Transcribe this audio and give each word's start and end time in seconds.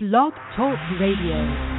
Blog 0.00 0.32
Talk 0.54 0.78
Radio. 1.00 1.77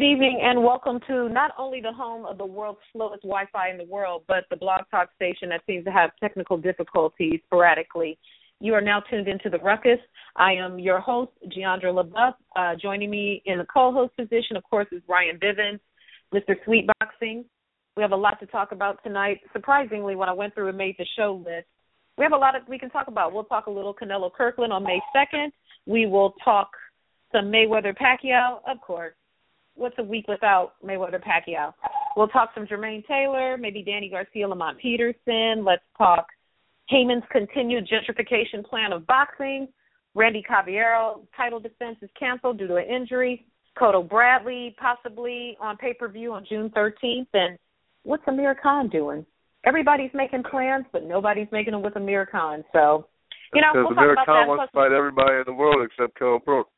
Good 0.00 0.12
evening 0.12 0.40
and 0.42 0.64
welcome 0.64 0.98
to 1.08 1.28
not 1.28 1.50
only 1.58 1.82
the 1.82 1.92
home 1.92 2.24
of 2.24 2.38
the 2.38 2.46
world's 2.46 2.78
slowest 2.90 3.20
Wi 3.20 3.44
Fi 3.52 3.68
in 3.68 3.76
the 3.76 3.84
world, 3.84 4.22
but 4.26 4.44
the 4.48 4.56
blog 4.56 4.80
talk 4.90 5.10
station 5.14 5.50
that 5.50 5.60
seems 5.66 5.84
to 5.84 5.90
have 5.90 6.08
technical 6.18 6.56
difficulties 6.56 7.40
sporadically. 7.44 8.18
You 8.60 8.72
are 8.72 8.80
now 8.80 9.00
tuned 9.00 9.28
into 9.28 9.50
the 9.50 9.58
ruckus. 9.58 9.98
I 10.36 10.52
am 10.52 10.78
your 10.78 11.00
host, 11.00 11.32
Jeandra 11.54 11.92
LeBeauf. 11.92 12.32
Uh, 12.56 12.76
joining 12.80 13.10
me 13.10 13.42
in 13.44 13.58
the 13.58 13.66
co 13.66 13.92
host 13.92 14.16
position, 14.16 14.56
of 14.56 14.62
course, 14.62 14.86
is 14.90 15.02
Ryan 15.06 15.38
Bivins, 15.38 15.80
Mr. 16.34 16.56
Sweetboxing. 16.66 17.44
We 17.94 18.02
have 18.02 18.12
a 18.12 18.16
lot 18.16 18.40
to 18.40 18.46
talk 18.46 18.72
about 18.72 19.02
tonight. 19.02 19.40
Surprisingly, 19.52 20.16
when 20.16 20.30
I 20.30 20.32
went 20.32 20.54
through 20.54 20.68
and 20.68 20.78
made 20.78 20.94
the 20.98 21.06
show 21.14 21.42
list, 21.44 21.66
we 22.16 22.24
have 22.24 22.32
a 22.32 22.38
lot 22.38 22.56
of 22.56 22.62
we 22.66 22.78
can 22.78 22.88
talk 22.88 23.08
about. 23.08 23.34
We'll 23.34 23.44
talk 23.44 23.66
a 23.66 23.70
little 23.70 23.92
Canelo 23.92 24.32
Kirkland 24.32 24.72
on 24.72 24.82
May 24.82 25.00
2nd. 25.14 25.50
We 25.84 26.06
will 26.06 26.32
talk 26.42 26.70
some 27.32 27.52
Mayweather 27.52 27.94
Pacquiao, 27.94 28.60
of 28.66 28.80
course 28.80 29.12
what's 29.80 29.98
a 29.98 30.02
week 30.02 30.28
without 30.28 30.74
Mayweather 30.84 31.20
Pacquiao? 31.20 31.72
We'll 32.16 32.28
talk 32.28 32.50
some 32.54 32.66
Jermaine 32.66 33.06
Taylor, 33.06 33.56
maybe 33.56 33.82
Danny 33.82 34.08
Garcia, 34.10 34.46
Lamont 34.46 34.78
Peterson. 34.78 35.64
Let's 35.64 35.82
talk 35.96 36.26
Haymon's 36.90 37.24
continued 37.30 37.88
gentrification 37.88 38.64
plan 38.64 38.92
of 38.92 39.06
boxing. 39.06 39.68
Randy 40.14 40.42
Caballero 40.42 41.22
title 41.36 41.60
defense 41.60 41.96
is 42.02 42.10
canceled 42.18 42.58
due 42.58 42.66
to 42.66 42.76
an 42.76 42.84
injury. 42.84 43.46
Cotto 43.78 44.06
Bradley 44.06 44.74
possibly 44.78 45.56
on 45.60 45.76
pay 45.76 45.94
per 45.94 46.08
view 46.08 46.32
on 46.32 46.44
June 46.48 46.70
13th. 46.70 47.28
And 47.32 47.56
what's 48.02 48.24
Amir 48.26 48.56
Khan 48.60 48.88
doing? 48.88 49.24
Everybody's 49.64 50.10
making 50.12 50.42
plans, 50.50 50.84
but 50.92 51.04
nobody's 51.04 51.48
making 51.52 51.72
them 51.72 51.82
with 51.82 51.96
Amir 51.96 52.26
Khan. 52.26 52.64
So, 52.72 53.06
you 53.54 53.60
know, 53.60 53.68
because 53.72 53.94
we'll 53.96 53.98
Amir 53.98 54.14
talk 54.16 54.24
about 54.24 54.26
Khan 54.26 54.42
that. 54.42 54.48
wants 54.48 54.72
to 54.72 54.76
fight 54.76 54.92
everybody 54.92 55.36
in 55.36 55.44
the 55.46 55.54
world 55.54 55.86
except 55.86 56.18
Kell 56.18 56.40
Brook. 56.44 56.68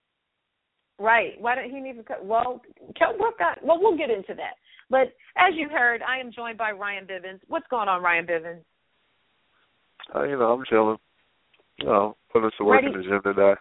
Right. 0.99 1.41
Why 1.41 1.55
don't 1.55 1.71
he 1.71 1.81
need 1.81 1.97
to 1.97 2.03
cut? 2.03 2.25
Well, 2.25 2.63
Kell 2.97 3.17
Brook 3.19 3.39
got. 3.39 3.65
Well, 3.65 3.79
we'll 3.81 3.97
get 3.97 4.11
into 4.11 4.35
that. 4.35 4.55
But 4.91 5.13
as 5.37 5.55
you 5.55 5.69
heard, 5.69 6.03
I 6.03 6.19
am 6.19 6.31
joined 6.33 6.59
by 6.59 6.73
Ryan 6.73 7.07
Bivins. 7.07 7.41
What's 7.49 7.67
going 7.71 7.89
on, 7.89 8.03
Ryan 8.03 8.27
Bivins? 8.27 8.61
Uh, 10.15 10.25
you 10.25 10.39
know, 10.39 10.53
I'm 10.53 10.65
chilling. 10.69 10.99
You 11.79 11.87
know, 11.87 12.17
putting 12.33 12.51
some 12.59 12.67
work 12.67 12.83
in 12.85 12.93
the 12.93 13.03
gym 13.03 13.23
today. 13.23 13.55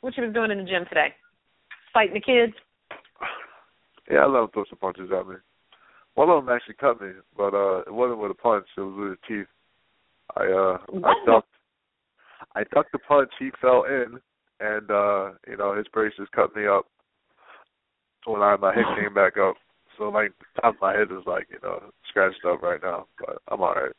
What 0.00 0.16
you 0.16 0.22
been 0.22 0.32
doing 0.32 0.50
in 0.50 0.58
the 0.58 0.64
gym 0.64 0.84
today? 0.88 1.14
Fighting 1.92 2.14
the 2.14 2.20
kids? 2.20 2.52
Yeah, 4.10 4.18
I 4.18 4.26
love 4.26 4.44
him 4.44 4.50
throw 4.52 4.64
some 4.68 4.78
punches 4.78 5.10
at 5.16 5.26
me. 5.26 5.36
One 6.14 6.30
of 6.30 6.44
them 6.44 6.54
actually 6.54 6.74
cut 6.74 7.00
me, 7.00 7.08
but 7.36 7.54
uh 7.54 7.78
it 7.80 7.92
wasn't 7.92 8.20
with 8.20 8.30
a 8.30 8.34
punch, 8.34 8.66
it 8.76 8.80
was 8.80 8.94
with 8.96 9.10
his 9.10 9.18
teeth. 9.26 9.46
I 10.36 10.44
uh 10.44 10.78
I 10.78 10.98
What? 10.98 11.16
ducked 11.26 11.48
I 12.54 12.64
ducked 12.74 12.92
the 12.92 12.98
punch, 12.98 13.30
he 13.38 13.50
fell 13.60 13.84
in 13.84 14.20
and 14.60 14.90
uh, 14.90 15.30
you 15.48 15.56
know, 15.56 15.76
his 15.76 15.86
braces 15.92 16.28
cut 16.34 16.54
me 16.56 16.66
up 16.66 16.86
when 18.26 18.42
I 18.42 18.56
my 18.56 18.74
head 18.74 18.84
came 19.00 19.14
back 19.14 19.34
up. 19.36 19.56
So 19.98 20.04
like 20.04 20.32
the 20.38 20.60
top 20.60 20.74
of 20.74 20.80
my 20.80 20.92
head 20.92 21.08
is 21.10 21.26
like, 21.26 21.46
you 21.50 21.58
know, 21.62 21.80
scratched 22.08 22.44
up 22.46 22.62
right 22.62 22.80
now. 22.82 23.06
But 23.18 23.38
I'm 23.48 23.60
alright. 23.60 23.92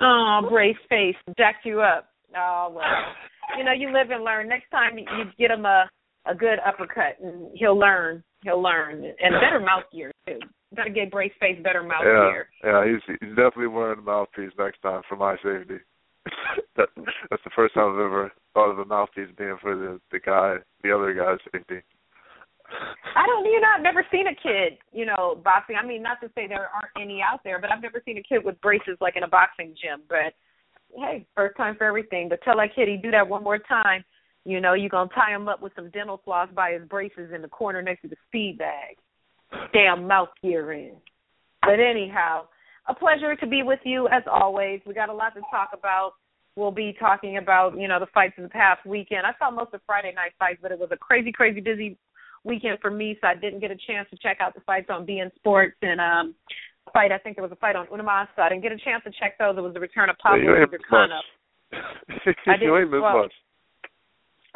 Oh, 0.00 0.40
brace 0.50 0.76
face 0.88 1.16
jacked 1.36 1.64
you 1.64 1.80
up. 1.80 2.08
Oh 2.36 2.72
well, 2.74 2.84
you 3.56 3.64
know 3.64 3.72
you 3.72 3.92
live 3.92 4.10
and 4.10 4.24
learn. 4.24 4.48
Next 4.48 4.70
time 4.70 4.98
you 4.98 5.06
get 5.38 5.50
him 5.50 5.64
a 5.64 5.88
a 6.26 6.34
good 6.34 6.58
uppercut, 6.66 7.16
and 7.22 7.50
he'll 7.54 7.78
learn. 7.78 8.22
He'll 8.42 8.62
learn, 8.62 9.04
and 9.04 9.34
better 9.40 9.60
mouth 9.60 9.84
gear 9.92 10.12
too. 10.26 10.38
Got 10.76 10.84
to 10.84 10.90
get 10.90 11.10
brace 11.10 11.32
face 11.38 11.58
better 11.62 11.82
mouth 11.82 12.02
yeah, 12.04 12.30
gear. 12.32 12.48
yeah, 12.64 12.84
he's 12.84 13.16
he's 13.20 13.30
definitely 13.30 13.68
wearing 13.68 14.00
a 14.00 14.02
mouthpiece 14.02 14.50
next 14.58 14.82
time 14.82 15.02
for 15.08 15.16
my 15.16 15.36
safety. 15.36 15.82
that, 16.76 16.88
that's 17.30 17.44
the 17.44 17.50
first 17.54 17.74
time 17.74 17.92
I've 17.92 18.00
ever 18.00 18.32
thought 18.54 18.70
of 18.70 18.78
a 18.78 18.84
mouthpiece 18.84 19.28
being 19.36 19.56
for 19.60 19.76
the 19.76 20.00
the 20.10 20.20
guy, 20.20 20.56
the 20.82 20.92
other 20.92 21.12
guy's 21.12 21.38
safety. 21.52 21.82
I 23.14 23.26
don't, 23.26 23.44
you 23.44 23.60
know, 23.60 23.68
I've 23.76 23.82
never 23.82 24.04
seen 24.10 24.26
a 24.26 24.34
kid, 24.34 24.78
you 24.92 25.04
know, 25.04 25.40
boxing. 25.44 25.76
I 25.80 25.86
mean, 25.86 26.02
not 26.02 26.20
to 26.22 26.28
say 26.34 26.48
there 26.48 26.70
aren't 26.72 26.96
any 27.00 27.20
out 27.20 27.40
there, 27.44 27.60
but 27.60 27.70
I've 27.70 27.82
never 27.82 28.02
seen 28.04 28.16
a 28.18 28.22
kid 28.22 28.44
with 28.44 28.60
braces 28.60 28.96
like 29.00 29.16
in 29.16 29.22
a 29.22 29.28
boxing 29.28 29.74
gym. 29.80 30.00
But 30.08 30.34
hey, 30.96 31.26
first 31.34 31.56
time 31.56 31.76
for 31.76 31.84
everything. 31.84 32.28
But 32.28 32.42
tell 32.42 32.56
that 32.56 32.74
kid 32.74 32.88
he 32.88 32.96
do 32.96 33.10
that 33.10 33.28
one 33.28 33.44
more 33.44 33.58
time, 33.58 34.04
you 34.44 34.60
know, 34.60 34.74
you're 34.74 34.88
gonna 34.88 35.10
tie 35.14 35.34
him 35.34 35.48
up 35.48 35.62
with 35.62 35.72
some 35.76 35.90
dental 35.90 36.20
floss 36.24 36.48
by 36.54 36.72
his 36.72 36.88
braces 36.88 37.32
in 37.34 37.42
the 37.42 37.48
corner 37.48 37.82
next 37.82 38.02
to 38.02 38.08
the 38.08 38.16
speed 38.28 38.58
bag. 38.58 38.96
Damn 39.72 40.06
mouth 40.06 40.30
gear 40.42 40.72
in. 40.72 40.96
But 41.62 41.80
anyhow, 41.80 42.46
a 42.88 42.94
pleasure 42.94 43.34
to 43.36 43.46
be 43.46 43.62
with 43.62 43.80
you 43.84 44.08
as 44.08 44.22
always. 44.30 44.80
We 44.86 44.94
got 44.94 45.08
a 45.08 45.12
lot 45.14 45.34
to 45.34 45.40
talk 45.50 45.70
about. 45.72 46.12
We'll 46.56 46.70
be 46.70 46.94
talking 47.00 47.38
about, 47.38 47.76
you 47.78 47.88
know, 47.88 47.98
the 47.98 48.06
fights 48.14 48.34
of 48.38 48.44
the 48.44 48.48
past 48.50 48.84
weekend. 48.86 49.26
I 49.26 49.32
saw 49.38 49.50
most 49.50 49.74
of 49.74 49.80
Friday 49.86 50.12
night 50.14 50.32
fights, 50.38 50.58
but 50.62 50.70
it 50.70 50.78
was 50.78 50.90
a 50.92 50.96
crazy, 50.96 51.32
crazy 51.32 51.60
busy 51.60 51.96
weekend 52.44 52.78
for 52.80 52.90
me, 52.90 53.16
so 53.20 53.26
I 53.26 53.34
didn't 53.34 53.60
get 53.60 53.70
a 53.70 53.76
chance 53.86 54.08
to 54.10 54.16
check 54.18 54.36
out 54.40 54.54
the 54.54 54.60
fights 54.60 54.86
on 54.90 55.06
beIN 55.06 55.34
Sports 55.36 55.76
and 55.82 56.00
um 56.00 56.34
fight. 56.92 57.10
I 57.10 57.18
think 57.18 57.36
there 57.36 57.42
was 57.42 57.50
a 57.52 57.56
fight 57.56 57.74
on 57.74 57.86
UniMás. 57.86 58.28
I 58.36 58.48
didn't 58.50 58.62
get 58.62 58.70
a 58.72 58.78
chance 58.78 59.02
to 59.04 59.10
check 59.18 59.38
those. 59.38 59.56
It 59.56 59.62
was 59.62 59.72
the 59.74 59.80
return 59.80 60.10
of 60.10 60.16
Yeah, 60.20 60.30
Pablo 60.30 60.42
you 60.44 60.56
ain't 60.56 60.70
missed 60.70 60.84
much. 60.90 61.10
Vicana. 61.10 61.20
I 61.72 62.30
I 62.52 62.54
you 62.54 62.58
didn't- 62.60 62.76
ain't 62.94 63.02
well, 63.02 63.22
much. 63.22 63.32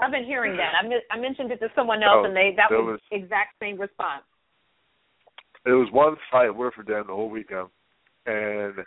I've 0.00 0.12
been 0.12 0.24
hearing 0.24 0.56
that. 0.58 0.74
I 0.80 0.86
mi- 0.86 1.02
I 1.10 1.18
mentioned 1.18 1.50
it 1.50 1.58
to 1.58 1.68
someone 1.74 2.04
else, 2.04 2.18
Oh, 2.22 2.24
and 2.26 2.36
they 2.36 2.54
that 2.56 2.70
was, 2.70 3.00
was- 3.00 3.00
exact 3.10 3.54
same 3.58 3.80
response. 3.80 4.22
It 5.66 5.72
was 5.72 5.88
one 5.90 6.14
fight 6.30 6.54
worth 6.54 6.74
for 6.74 6.84
them 6.84 7.04
the 7.08 7.14
whole 7.14 7.28
weekend, 7.30 7.66
and 8.26 8.78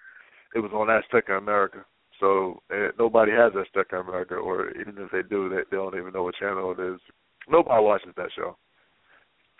it 0.56 0.60
was 0.60 0.72
on 0.74 0.88
Azteca 0.88 1.38
America. 1.38 1.86
So 2.20 2.62
nobody 3.00 3.32
has 3.32 3.52
Azteca 3.54 4.00
America, 4.00 4.36
or 4.36 4.70
even 4.72 4.96
if 4.98 5.12
they 5.12 5.28
do, 5.28 5.50
they, 5.50 5.64
they 5.70 5.78
don't 5.78 5.98
even 5.98 6.14
know 6.14 6.24
what 6.24 6.36
channel 6.36 6.76
it 6.78 6.82
is. 6.82 7.00
Nobody 7.50 7.84
watches 7.84 8.14
that 8.16 8.30
show. 8.36 8.56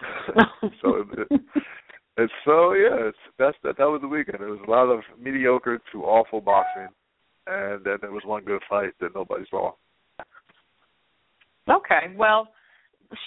so 0.82 0.98
it, 0.98 1.42
it's 2.18 2.34
so 2.46 2.74
yeah, 2.74 3.08
it's 3.08 3.18
that's 3.40 3.58
that. 3.64 3.78
That 3.78 3.86
was 3.86 4.02
the 4.02 4.08
weekend. 4.08 4.42
It 4.42 4.50
was 4.50 4.60
a 4.68 4.72
lot 4.72 4.90
of 4.90 5.02
mediocre 5.20 5.80
to 5.92 6.04
awful 6.04 6.42
boxing, 6.42 6.90
and 7.48 7.84
then 7.84 7.98
there 8.02 8.12
was 8.12 8.24
one 8.26 8.44
good 8.44 8.62
fight 8.70 8.92
that 9.00 9.16
nobody 9.16 9.46
saw. 9.50 9.72
Okay, 11.70 12.14
well, 12.16 12.48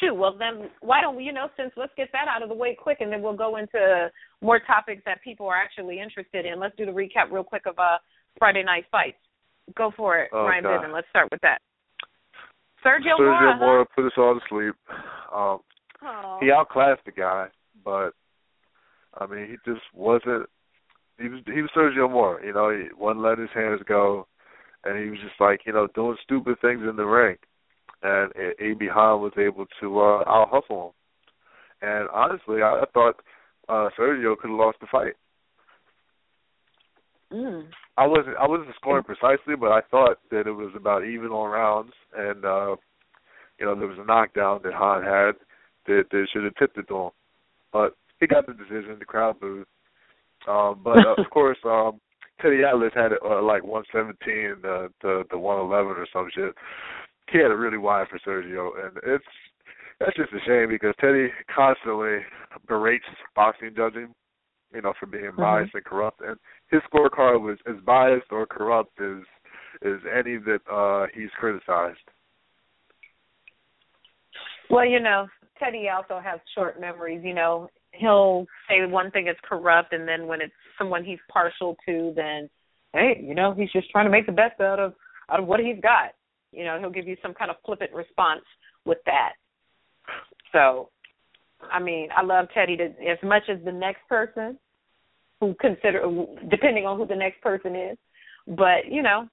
shoot. 0.01 0.15
Well, 0.15 0.37
then 0.39 0.71
why 0.81 1.01
don't 1.01 1.17
we? 1.17 1.25
You 1.25 1.33
know, 1.33 1.49
since 1.57 1.73
let's 1.77 1.93
get 1.97 2.09
that 2.13 2.27
out 2.29 2.43
of 2.43 2.49
the 2.49 2.55
way 2.55 2.77
quick, 2.81 2.99
and 3.01 3.13
then 3.13 3.23
we'll 3.23 3.37
go 3.37 3.57
into 3.57 4.11
more 4.41 4.61
topics 4.61 5.03
that 5.07 5.23
people 5.23 5.47
are 5.47 5.57
actually 5.57 6.01
interested 6.01 6.47
in. 6.47 6.61
Let's 6.61 6.77
do 6.77 6.87
the 6.87 6.93
recap 6.93 7.31
real 7.31 7.45
quick 7.45 7.63
of 7.67 7.79
uh 7.79 7.99
Friday 8.39 8.63
night 8.63 8.85
fights. 8.91 9.19
Go 9.77 9.93
for 9.97 10.19
it, 10.19 10.31
Oh, 10.33 10.45
Ryan. 10.45 10.65
Bivins. 10.65 10.93
Let's 10.93 11.09
start 11.09 11.29
with 11.31 11.41
that. 11.41 11.59
Sergio, 12.85 13.19
Sergio 13.19 13.19
Mora. 13.19 13.57
Mora 13.59 13.87
put 13.95 14.05
us 14.07 14.13
all 14.19 14.35
to 14.35 14.41
sleep. 14.49 14.75
Um, 15.35 15.61
huh? 16.01 16.37
he 16.41 16.51
outclassed 16.51 17.05
the 17.07 17.13
guy, 17.13 17.47
but 17.83 18.11
I 19.19 19.27
mean, 19.27 19.47
he 19.49 19.57
just 19.71 19.85
wasn't. 19.95 20.47
He 21.19 21.29
was 21.29 21.41
he 21.47 21.63
was 21.63 21.71
Sergio 21.77 22.11
Mora, 22.11 22.45
you 22.45 22.53
know. 22.53 22.71
He 22.71 22.89
wouldn't 22.99 23.25
let 23.25 23.39
his 23.39 23.49
hands 23.55 23.81
go, 23.89 24.27
and 24.85 25.03
he 25.03 25.09
was 25.09 25.19
just 25.21 25.41
like 25.41 25.61
you 25.65 25.73
know 25.73 25.87
doing 25.95 26.17
stupid 26.23 26.61
things 26.61 26.83
in 26.89 26.97
the 26.97 27.05
ring, 27.05 27.37
and 28.05 28.33
Abie 28.61 28.89
Han 28.93 29.21
was 29.21 29.33
able 29.39 29.67
to 29.81 30.01
uh, 30.01 30.23
out 30.29 30.51
hustle 30.53 30.95
him. 31.83 31.89
And 31.89 32.09
honestly, 32.13 32.63
I, 32.63 32.83
I 32.83 32.85
thought 32.93 33.17
uh 33.69 33.89
Sergio 33.99 34.37
could 34.37 34.51
have 34.51 34.59
lost 34.59 34.79
the 34.81 34.87
fight. 34.93 35.15
Mm. 37.33 37.65
I 37.97 38.07
wasn't 38.07 38.37
I 38.37 38.47
wasn't 38.47 38.75
scoring 38.77 39.05
precisely, 39.05 39.57
but 39.59 39.73
I 39.73 39.81
thought 39.91 40.19
that 40.31 40.47
it 40.47 40.53
was 40.53 40.73
about 40.77 41.05
even 41.05 41.29
on 41.29 41.51
rounds, 41.51 41.93
and 42.17 42.45
uh 42.45 42.77
you 43.59 43.67
know 43.67 43.75
there 43.75 43.89
was 43.89 43.99
a 43.99 44.07
knockdown 44.07 44.61
that 44.65 44.75
Han 44.75 45.03
had 45.03 45.35
that 45.87 46.05
that 46.11 46.27
should 46.33 46.45
have 46.45 46.55
tipped 46.57 46.79
it 46.79 46.89
to 46.89 46.97
him, 46.97 47.11
but 47.73 47.97
he 48.21 48.27
got 48.27 48.47
the 48.47 48.53
decision. 48.53 48.97
The 48.99 49.05
crowd 49.05 49.41
booed, 49.41 49.67
um, 50.47 50.81
but 50.85 50.99
uh, 50.99 51.23
of 51.23 51.31
course 51.33 51.59
um 51.65 52.01
Teddy 52.41 52.63
Atlas 52.69 52.93
had 52.95 53.13
it 53.13 53.19
uh, 53.25 53.43
like 53.43 53.65
117 53.65 54.65
uh, 54.65 54.89
to 55.01 55.25
to 55.31 55.39
111 55.39 55.93
or 55.93 56.07
some 56.13 56.29
shit. 56.35 56.55
He 57.31 57.39
had 57.39 57.51
it 57.51 57.55
really 57.55 57.79
wide 57.79 58.07
for 58.09 58.19
Sergio, 58.21 58.71
and 58.85 58.97
it's 59.05 59.25
that's 60.01 60.17
just 60.17 60.33
a 60.33 60.41
shame 60.47 60.69
because 60.69 60.95
Teddy 61.01 61.29
constantly 61.55 62.19
berates 62.69 63.05
boxing 63.35 63.71
judging, 63.77 64.15
you 64.75 64.83
know, 64.83 64.93
for 64.99 65.07
being 65.07 65.31
biased 65.37 65.75
and 65.75 65.85
corrupt, 65.85 66.21
and 66.21 66.37
his 66.71 66.81
scorecard 66.93 67.41
was 67.41 67.59
as 67.67 67.77
biased 67.85 68.31
or 68.31 68.47
corrupt 68.47 69.01
as 69.01 69.23
as 69.85 70.01
any 70.17 70.37
that 70.39 70.61
uh 70.71 71.07
he's 71.15 71.31
criticized. 71.39 71.99
Well, 74.71 74.87
you 74.87 75.01
know, 75.01 75.29
Teddy 75.59 75.89
also 75.89 76.21
has 76.23 76.41
short 76.55 76.81
memories. 76.81 77.23
You 77.25 77.35
know, 77.35 77.69
he'll 77.93 78.47
say 78.69 78.85
one 78.87 79.11
thing 79.11 79.29
is 79.29 79.37
corrupt, 79.49 79.93
and 79.93 80.07
then 80.07 80.27
when 80.27 80.41
it's 80.41 80.53
someone 80.79 81.05
he's 81.05 81.19
partial 81.33 81.77
to, 81.87 82.13
then 82.17 82.49
hey, 82.93 83.21
you 83.23 83.35
know, 83.35 83.55
he's 83.55 83.71
just 83.73 83.91
trying 83.91 84.07
to 84.07 84.11
make 84.11 84.27
the 84.27 84.33
best 84.33 84.61
out 84.61 84.79
of 84.79 84.95
out 85.31 85.41
of 85.41 85.47
what 85.47 85.61
he's 85.61 85.81
got. 85.81 86.13
You 86.55 86.65
know, 86.65 86.79
he'll 86.79 86.91
give 86.91 87.09
you 87.09 87.17
some 87.23 87.35
kind 87.35 87.51
of 87.51 87.57
flippant 87.65 87.93
response 87.93 88.43
with 88.85 88.99
that. 89.07 89.33
So, 90.53 90.91
I 91.73 91.81
mean, 91.81 92.09
I 92.17 92.23
love 92.23 92.47
Teddy 92.55 92.77
to, 92.77 92.85
as 92.85 93.19
much 93.23 93.45
as 93.49 93.59
the 93.65 93.73
next 93.73 94.01
person 94.09 94.59
who 95.41 95.55
consider, 95.61 96.03
depending 96.51 96.87
on 96.87 96.99
who 96.99 97.07
the 97.07 97.17
next 97.17 97.41
person 97.43 97.75
is. 97.75 97.99
But 98.47 98.87
you 98.91 99.03
know, 99.03 99.29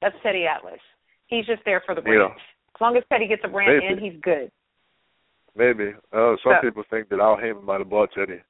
that's 0.00 0.14
Teddy 0.22 0.44
Atlas. 0.46 0.80
He's 1.26 1.46
just 1.46 1.62
there 1.64 1.82
for 1.84 1.94
the 1.94 2.00
brand. 2.02 2.30
Yeah. 2.30 2.34
As 2.74 2.80
long 2.80 2.96
as 2.96 3.02
Teddy 3.10 3.26
gets 3.26 3.42
a 3.44 3.48
brand 3.48 3.82
Maybe. 3.82 3.92
in, 4.06 4.12
he's 4.12 4.20
good. 4.22 4.50
Maybe. 5.56 5.90
Uh, 6.12 6.36
some 6.42 6.52
So- 6.54 6.60
people 6.62 6.84
think 6.90 7.08
that 7.08 7.18
Al 7.20 7.36
Haymon 7.36 7.64
might 7.64 7.80
have 7.80 7.88
bought 7.90 8.10
Teddy. 8.12 8.40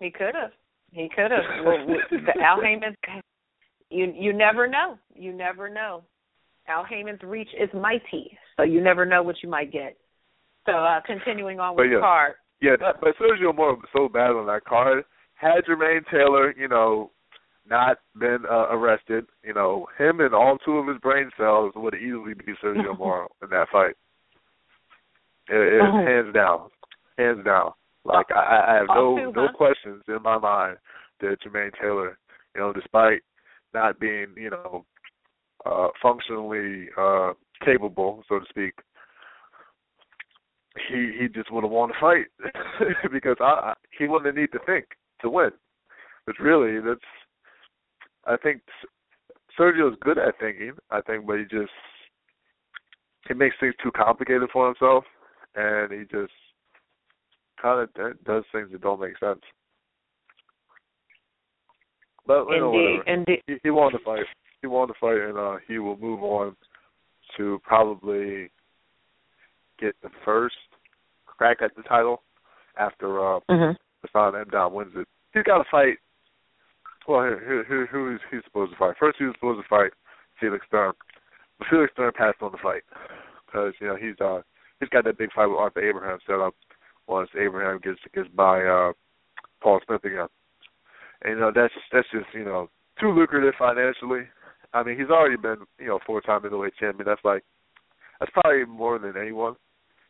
He 0.00 0.10
could 0.10 0.34
have. 0.34 0.50
He 0.92 1.08
could 1.14 1.30
have. 1.30 1.64
well, 1.64 1.86
the 2.10 2.42
Al 2.42 2.60
Haymon. 2.60 2.96
You 3.90 4.12
you 4.16 4.32
never 4.32 4.66
know. 4.68 4.98
You 5.14 5.32
never 5.32 5.68
know. 5.68 6.02
Al 6.68 6.84
Haymon's 6.84 7.22
reach 7.22 7.48
is 7.58 7.68
mighty, 7.74 8.36
so 8.56 8.62
you 8.62 8.80
never 8.80 9.04
know 9.04 9.22
what 9.22 9.36
you 9.42 9.48
might 9.48 9.72
get. 9.72 9.96
So 10.66 10.72
uh 10.72 11.00
continuing 11.06 11.58
on 11.60 11.74
with 11.74 11.84
But 11.86 11.90
yeah. 11.90 11.96
the 11.96 12.00
card. 12.02 12.34
Yeah, 12.62 12.76
that, 12.80 13.00
but 13.00 13.14
Sergio 13.18 13.54
Mora 13.56 13.74
was 13.74 13.88
so 13.92 14.08
bad 14.08 14.30
on 14.32 14.46
that 14.46 14.64
card. 14.66 15.04
Had 15.34 15.64
Jermaine 15.68 16.04
Taylor, 16.10 16.54
you 16.56 16.68
know, 16.68 17.10
not 17.68 17.96
been 18.18 18.40
uh, 18.50 18.66
arrested, 18.70 19.24
you 19.42 19.54
know, 19.54 19.86
him 19.98 20.20
and 20.20 20.34
all 20.34 20.58
two 20.62 20.76
of 20.76 20.86
his 20.86 20.98
brain 20.98 21.30
cells 21.38 21.72
would 21.74 21.94
easily 21.94 22.34
beat 22.34 22.56
Sergio 22.62 22.98
Mora 22.98 23.26
in 23.42 23.48
that 23.50 23.68
fight. 23.72 23.94
It, 25.48 25.56
it, 25.56 25.80
Oh. 25.82 26.04
hands 26.04 26.34
down, 26.34 26.68
hands 27.18 27.44
down. 27.44 27.72
Like 28.04 28.26
I, 28.30 28.64
I 28.68 28.74
have 28.76 28.90
All 28.90 29.16
no 29.16 29.32
two, 29.32 29.40
no 29.40 29.48
questions 29.54 30.02
in 30.08 30.22
my 30.22 30.38
mind 30.38 30.76
that 31.20 31.36
Jermaine 31.42 31.72
Taylor, 31.80 32.18
you 32.54 32.60
know, 32.60 32.72
despite 32.72 33.22
not 33.74 34.00
being, 34.00 34.28
you 34.36 34.50
know, 34.50 34.84
uh 35.66 35.88
functionally 36.02 36.88
uh 36.98 37.32
capable, 37.64 38.22
so 38.28 38.38
to 38.38 38.46
speak, 38.48 38.74
he 40.88 41.12
he 41.18 41.28
just 41.28 41.52
would 41.52 41.64
have 41.64 41.70
won 41.70 41.90
the 41.90 41.94
fight 42.00 42.26
because 43.12 43.36
I, 43.40 43.44
I 43.44 43.74
he 43.98 44.06
wouldn't 44.06 44.36
need 44.36 44.52
to 44.52 44.60
think 44.66 44.86
to 45.22 45.28
win. 45.28 45.50
But 46.26 46.38
really, 46.38 46.80
that's 46.80 47.00
I 48.26 48.36
think 48.36 48.62
Sergio's 49.58 49.96
good 50.00 50.18
at 50.18 50.38
thinking. 50.38 50.72
I 50.90 51.00
think, 51.00 51.26
but 51.26 51.38
he 51.38 51.44
just 51.44 51.72
he 53.28 53.34
makes 53.34 53.56
things 53.60 53.74
too 53.82 53.90
complicated 53.92 54.48
for 54.52 54.66
himself, 54.66 55.04
and 55.54 55.92
he 55.92 56.00
just 56.00 56.32
kind 57.60 57.80
of 57.80 58.24
does 58.24 58.44
things 58.52 58.70
that 58.72 58.80
don't 58.80 59.00
make 59.00 59.18
sense. 59.18 59.40
But 62.30 62.46
you 62.54 62.60
know, 62.60 62.70
Indeed, 62.72 62.98
whatever. 62.98 63.10
indeed. 63.10 63.42
He, 63.48 63.54
he 63.64 63.70
won 63.70 63.92
the 63.92 63.98
fight. 64.04 64.22
He 64.60 64.68
won 64.68 64.86
the 64.86 64.94
fight, 65.00 65.18
and 65.18 65.36
uh, 65.36 65.56
he 65.66 65.78
will 65.80 65.96
move 65.96 66.22
on 66.22 66.54
to 67.36 67.60
probably 67.64 68.50
get 69.80 69.96
the 70.02 70.10
first 70.24 70.54
crack 71.26 71.56
at 71.60 71.74
the 71.74 71.82
title 71.82 72.22
after 72.78 73.18
uh, 73.18 73.40
Mhm. 73.50 73.74
Hassan 74.02 74.34
N'Dam 74.34 74.70
wins 74.70 74.92
it. 74.94 75.08
He's 75.34 75.42
got 75.42 75.58
to 75.58 75.64
fight. 75.72 75.96
Well, 77.08 77.22
who, 77.36 77.64
who, 77.66 77.86
who 77.90 78.14
is 78.14 78.20
he 78.30 78.38
supposed 78.44 78.70
to 78.72 78.78
fight? 78.78 78.94
First, 79.00 79.18
he 79.18 79.24
was 79.24 79.34
supposed 79.34 79.60
to 79.60 79.68
fight 79.68 79.90
Felix 80.38 80.64
Sturm, 80.68 80.92
but 81.58 81.66
Felix 81.68 81.92
Sturm 81.94 82.12
passed 82.16 82.42
on 82.42 82.52
the 82.52 82.58
fight 82.62 82.82
because 83.46 83.72
you 83.80 83.88
know 83.88 83.96
he's 83.96 84.14
uh 84.20 84.42
he's 84.78 84.88
got 84.90 85.02
that 85.04 85.18
big 85.18 85.32
fight 85.32 85.46
with 85.46 85.58
Arthur 85.58 85.80
Abraham 85.82 86.18
set 86.28 86.38
up 86.38 86.54
once 87.08 87.28
Abraham 87.36 87.80
gets 87.82 87.98
gets 88.14 88.28
by 88.28 88.62
uh 88.62 88.92
Paul 89.60 89.80
Smith 89.84 90.04
again. 90.04 90.28
And 91.22 91.34
you 91.34 91.40
know 91.40 91.52
that's 91.54 91.74
that's 91.92 92.08
just 92.12 92.26
you 92.32 92.44
know 92.44 92.68
too 92.98 93.12
lucrative 93.12 93.54
financially. 93.58 94.22
I 94.72 94.82
mean, 94.82 94.98
he's 94.98 95.10
already 95.10 95.36
been 95.36 95.58
you 95.78 95.86
know 95.86 95.98
four 96.06 96.20
time 96.20 96.42
middleweight 96.42 96.74
champion. 96.78 97.06
That's 97.06 97.24
like 97.24 97.44
that's 98.18 98.32
probably 98.32 98.64
more 98.64 98.98
than 98.98 99.16
anyone. 99.16 99.54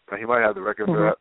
But 0.09 0.19
he 0.19 0.25
might 0.27 0.43
have 0.43 0.55
the 0.55 0.61
record 0.63 0.87
for 0.87 0.97
Mhm. 0.97 1.11
that. 1.11 1.19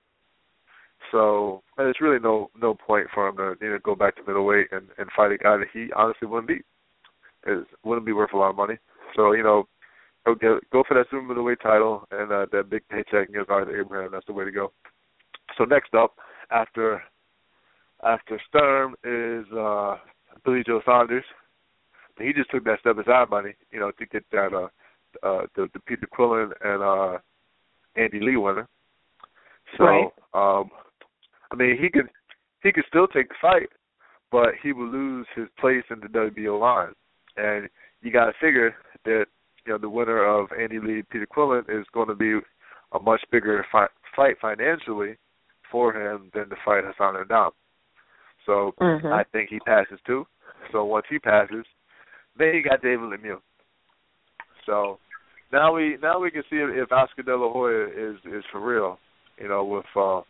So 1.11 1.63
and 1.77 1.85
there's 1.85 2.01
really 2.01 2.19
no 2.19 2.49
no 2.59 2.73
point 2.75 3.07
for 3.13 3.27
him 3.27 3.37
to 3.37 3.55
you 3.61 3.71
know 3.71 3.79
go 3.83 3.95
back 3.95 4.15
to 4.15 4.23
middleweight 4.27 4.67
and 4.71 4.89
and 4.97 5.09
fight 5.15 5.31
a 5.31 5.37
guy 5.37 5.57
that 5.57 5.67
he 5.73 5.91
honestly 5.93 6.27
wouldn't 6.27 6.47
beat. 6.47 6.65
It 7.45 7.65
wouldn't 7.83 8.05
be 8.05 8.13
worth 8.13 8.33
a 8.33 8.37
lot 8.37 8.49
of 8.49 8.55
money. 8.55 8.77
So 9.15 9.31
you 9.31 9.43
know, 9.43 9.67
go 10.25 10.35
get, 10.35 10.69
go 10.71 10.83
for 10.87 10.93
that 10.95 11.07
super 11.09 11.23
middleweight 11.23 11.61
title 11.61 12.05
and 12.11 12.31
uh, 12.31 12.45
that 12.51 12.69
big 12.69 12.87
paycheck 12.89 13.29
against 13.29 13.49
Arthur 13.49 13.79
Abraham. 13.79 14.11
That's 14.11 14.25
the 14.25 14.33
way 14.33 14.45
to 14.45 14.51
go. 14.51 14.71
So 15.57 15.63
next 15.63 15.93
up, 15.95 16.15
after 16.51 17.01
after 18.05 18.39
Sturm 18.47 18.95
is 19.03 19.45
uh 19.57 19.97
Billy 20.45 20.63
Joe 20.65 20.81
Saunders. 20.85 21.25
He 22.19 22.33
just 22.33 22.51
took 22.51 22.65
that 22.65 22.79
step 22.81 22.97
aside 22.97 23.29
money, 23.29 23.53
you 23.71 23.79
know, 23.79 23.91
to 23.91 24.05
get 24.05 24.23
that 24.31 24.53
uh 24.53 24.67
uh 25.25 25.45
the, 25.55 25.67
the 25.73 25.79
Peter 25.81 26.07
Quillin 26.17 26.51
and 26.63 26.83
uh 26.83 27.17
Andy 27.95 28.19
Lee 28.19 28.37
winner. 28.37 28.67
So 29.77 29.83
Right. 29.83 30.07
um 30.33 30.69
I 31.51 31.55
mean 31.55 31.77
he 31.79 31.89
could 31.89 32.09
he 32.63 32.71
could 32.71 32.85
still 32.87 33.07
take 33.07 33.29
the 33.29 33.35
fight, 33.41 33.69
but 34.31 34.49
he 34.61 34.73
would 34.73 34.91
lose 34.91 35.27
his 35.35 35.47
place 35.59 35.83
in 35.89 35.99
the 36.01 36.07
WBO 36.07 36.59
line. 36.59 36.93
And 37.37 37.69
you 38.01 38.11
gotta 38.11 38.33
figure 38.39 38.75
that, 39.05 39.25
you 39.65 39.73
know, 39.73 39.77
the 39.77 39.89
winner 39.89 40.25
of 40.25 40.47
Andy 40.59 40.79
Lee 40.79 41.03
Peter 41.09 41.27
Quillin 41.27 41.63
is 41.69 41.85
gonna 41.93 42.15
be 42.15 42.39
a 42.91 42.99
much 42.99 43.21
bigger 43.31 43.65
fi- 43.71 43.87
fight 44.15 44.35
financially 44.41 45.15
for 45.71 45.93
him 45.93 46.31
than 46.33 46.49
the 46.49 46.55
fight 46.65 46.83
Hassan 46.83 47.15
Ndam. 47.23 47.51
So 48.45 48.73
Mhm. 48.79 49.11
I 49.11 49.23
think 49.23 49.49
he 49.49 49.59
passes 49.59 49.99
too. 50.05 50.25
So 50.71 50.85
once 50.85 51.05
he 51.09 51.19
passes, 51.19 51.65
then 52.37 52.55
you 52.55 52.63
got 52.63 52.81
David 52.81 53.09
Lemieux. 53.09 53.41
So 54.65 54.99
now 55.51 55.73
we 55.73 55.97
now 56.01 56.19
we 56.19 56.31
can 56.31 56.43
see 56.49 56.57
if, 56.57 56.69
if 56.69 56.91
Oscar 56.91 57.23
De 57.23 57.35
La 57.35 57.51
Hoya 57.51 57.87
is 57.87 58.17
is 58.25 58.45
for 58.51 58.59
real. 58.59 58.99
You 59.37 59.47
know, 59.47 59.63
with 59.63 59.85
uh, 59.95 60.21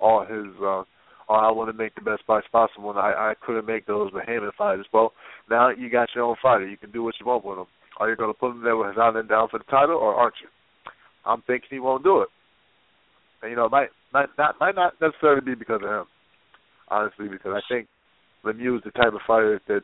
all 0.00 0.24
his 0.24 0.54
uh, 0.60 0.84
oh, 1.28 1.34
I 1.34 1.50
want 1.50 1.70
to 1.70 1.76
make 1.76 1.94
the 1.94 2.00
best 2.00 2.22
fights 2.26 2.48
possible, 2.48 2.90
and 2.90 2.98
I 2.98 3.30
I 3.30 3.34
couldn't 3.40 3.66
make 3.66 3.86
those 3.86 4.12
with 4.12 4.24
Haymon 4.26 4.52
fighters. 4.58 4.86
Well, 4.92 5.12
now 5.48 5.70
you 5.70 5.88
got 5.88 6.14
your 6.14 6.24
own 6.24 6.36
fighter. 6.42 6.66
You 6.66 6.76
can 6.76 6.90
do 6.90 7.02
what 7.02 7.14
you 7.20 7.26
want 7.26 7.44
with 7.44 7.58
him. 7.58 7.66
Are 7.98 8.08
you 8.08 8.16
going 8.16 8.32
to 8.32 8.38
put 8.38 8.52
him 8.52 8.62
there 8.62 8.76
with 8.76 8.88
Hassan 8.88 9.14
N'Dam 9.14 9.50
for 9.50 9.58
the 9.58 9.64
title, 9.64 9.96
or 9.96 10.14
aren't 10.14 10.34
you? 10.42 10.48
I'm 11.24 11.42
thinking 11.42 11.68
he 11.70 11.80
won't 11.80 12.02
do 12.02 12.22
it. 12.22 12.28
And 13.42 13.50
you 13.50 13.56
know, 13.56 13.66
it 13.66 13.72
might 13.72 13.90
might 14.12 14.28
not 14.38 14.58
might 14.60 14.74
not 14.74 14.94
necessarily 15.00 15.42
be 15.42 15.54
because 15.54 15.80
of 15.82 15.88
him. 15.90 16.04
Honestly, 16.90 17.28
because 17.28 17.52
I 17.54 17.60
think 17.72 17.88
Lemieux 18.44 18.76
is 18.76 18.82
the 18.84 18.90
type 18.90 19.12
of 19.12 19.20
fighter 19.26 19.60
that 19.68 19.82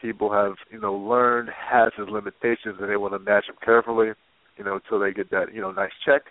people 0.00 0.32
have, 0.32 0.54
you 0.70 0.80
know, 0.80 0.94
learned 0.94 1.50
has 1.50 1.92
his 1.96 2.08
limitations 2.08 2.76
and 2.80 2.90
they 2.90 2.96
want 2.96 3.12
to 3.12 3.18
match 3.18 3.44
him 3.48 3.56
carefully, 3.64 4.08
you 4.56 4.64
know, 4.64 4.80
until 4.82 4.98
they 4.98 5.12
get 5.12 5.30
that, 5.30 5.54
you 5.54 5.60
know, 5.60 5.70
nice 5.70 5.92
check. 6.04 6.22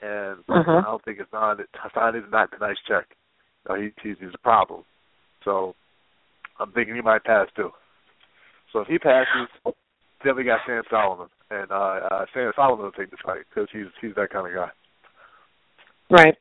And 0.00 0.46
Mhm. 0.46 0.78
I 0.78 0.82
don't 0.82 1.02
think 1.04 1.18
it's 1.18 1.32
not 1.32 1.58
Hassan 1.74 2.14
is 2.14 2.30
not 2.30 2.50
the 2.50 2.58
nice 2.58 2.78
check. 2.86 3.06
No, 3.68 3.74
he 3.74 3.92
he's, 4.02 4.18
he's 4.20 4.34
a 4.34 4.38
problem. 4.38 4.84
So 5.44 5.74
I'm 6.60 6.72
thinking 6.72 6.94
he 6.94 7.00
might 7.00 7.24
pass 7.24 7.48
too. 7.56 7.72
So 8.72 8.80
if 8.80 8.88
he 8.88 8.98
passes, 8.98 9.48
then 10.22 10.36
we 10.36 10.44
got 10.44 10.60
Sam 10.66 10.82
Solomon, 10.90 11.28
and 11.50 11.70
uh, 11.72 12.00
uh 12.10 12.26
Sam 12.32 12.52
Solomon 12.54 12.84
will 12.84 12.92
take 12.92 13.10
the 13.10 13.16
fight 13.24 13.44
because 13.48 13.68
he's 13.72 13.86
he's 14.00 14.14
that 14.14 14.30
kind 14.30 14.46
of 14.46 14.54
guy. 14.54 14.70
Right. 16.10 16.36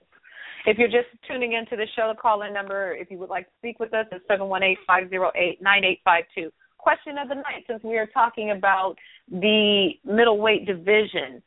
If 0.67 0.77
you're 0.77 0.89
just 0.89 1.07
tuning 1.25 1.53
into 1.53 1.77
the 1.77 1.87
show, 1.95 2.11
the 2.13 2.21
call-in 2.21 2.53
number, 2.53 2.93
if 2.93 3.09
you 3.09 3.17
would 3.19 3.29
like 3.29 3.45
to 3.45 3.51
speak 3.57 3.79
with 3.79 3.93
us, 3.93 4.05
is 4.11 4.19
seven 4.27 4.49
one 4.49 4.63
eight 4.63 4.77
five 4.85 5.09
zero 5.09 5.31
eight 5.33 5.61
nine 5.61 5.85
eight 5.85 6.01
five 6.03 6.25
two. 6.35 6.51
Question 6.77 7.17
of 7.17 7.29
the 7.29 7.35
night, 7.35 7.63
since 7.67 7.81
we 7.83 7.97
are 7.97 8.05
talking 8.07 8.51
about 8.51 8.95
the 9.31 9.91
middleweight 10.03 10.65
division, 10.65 11.41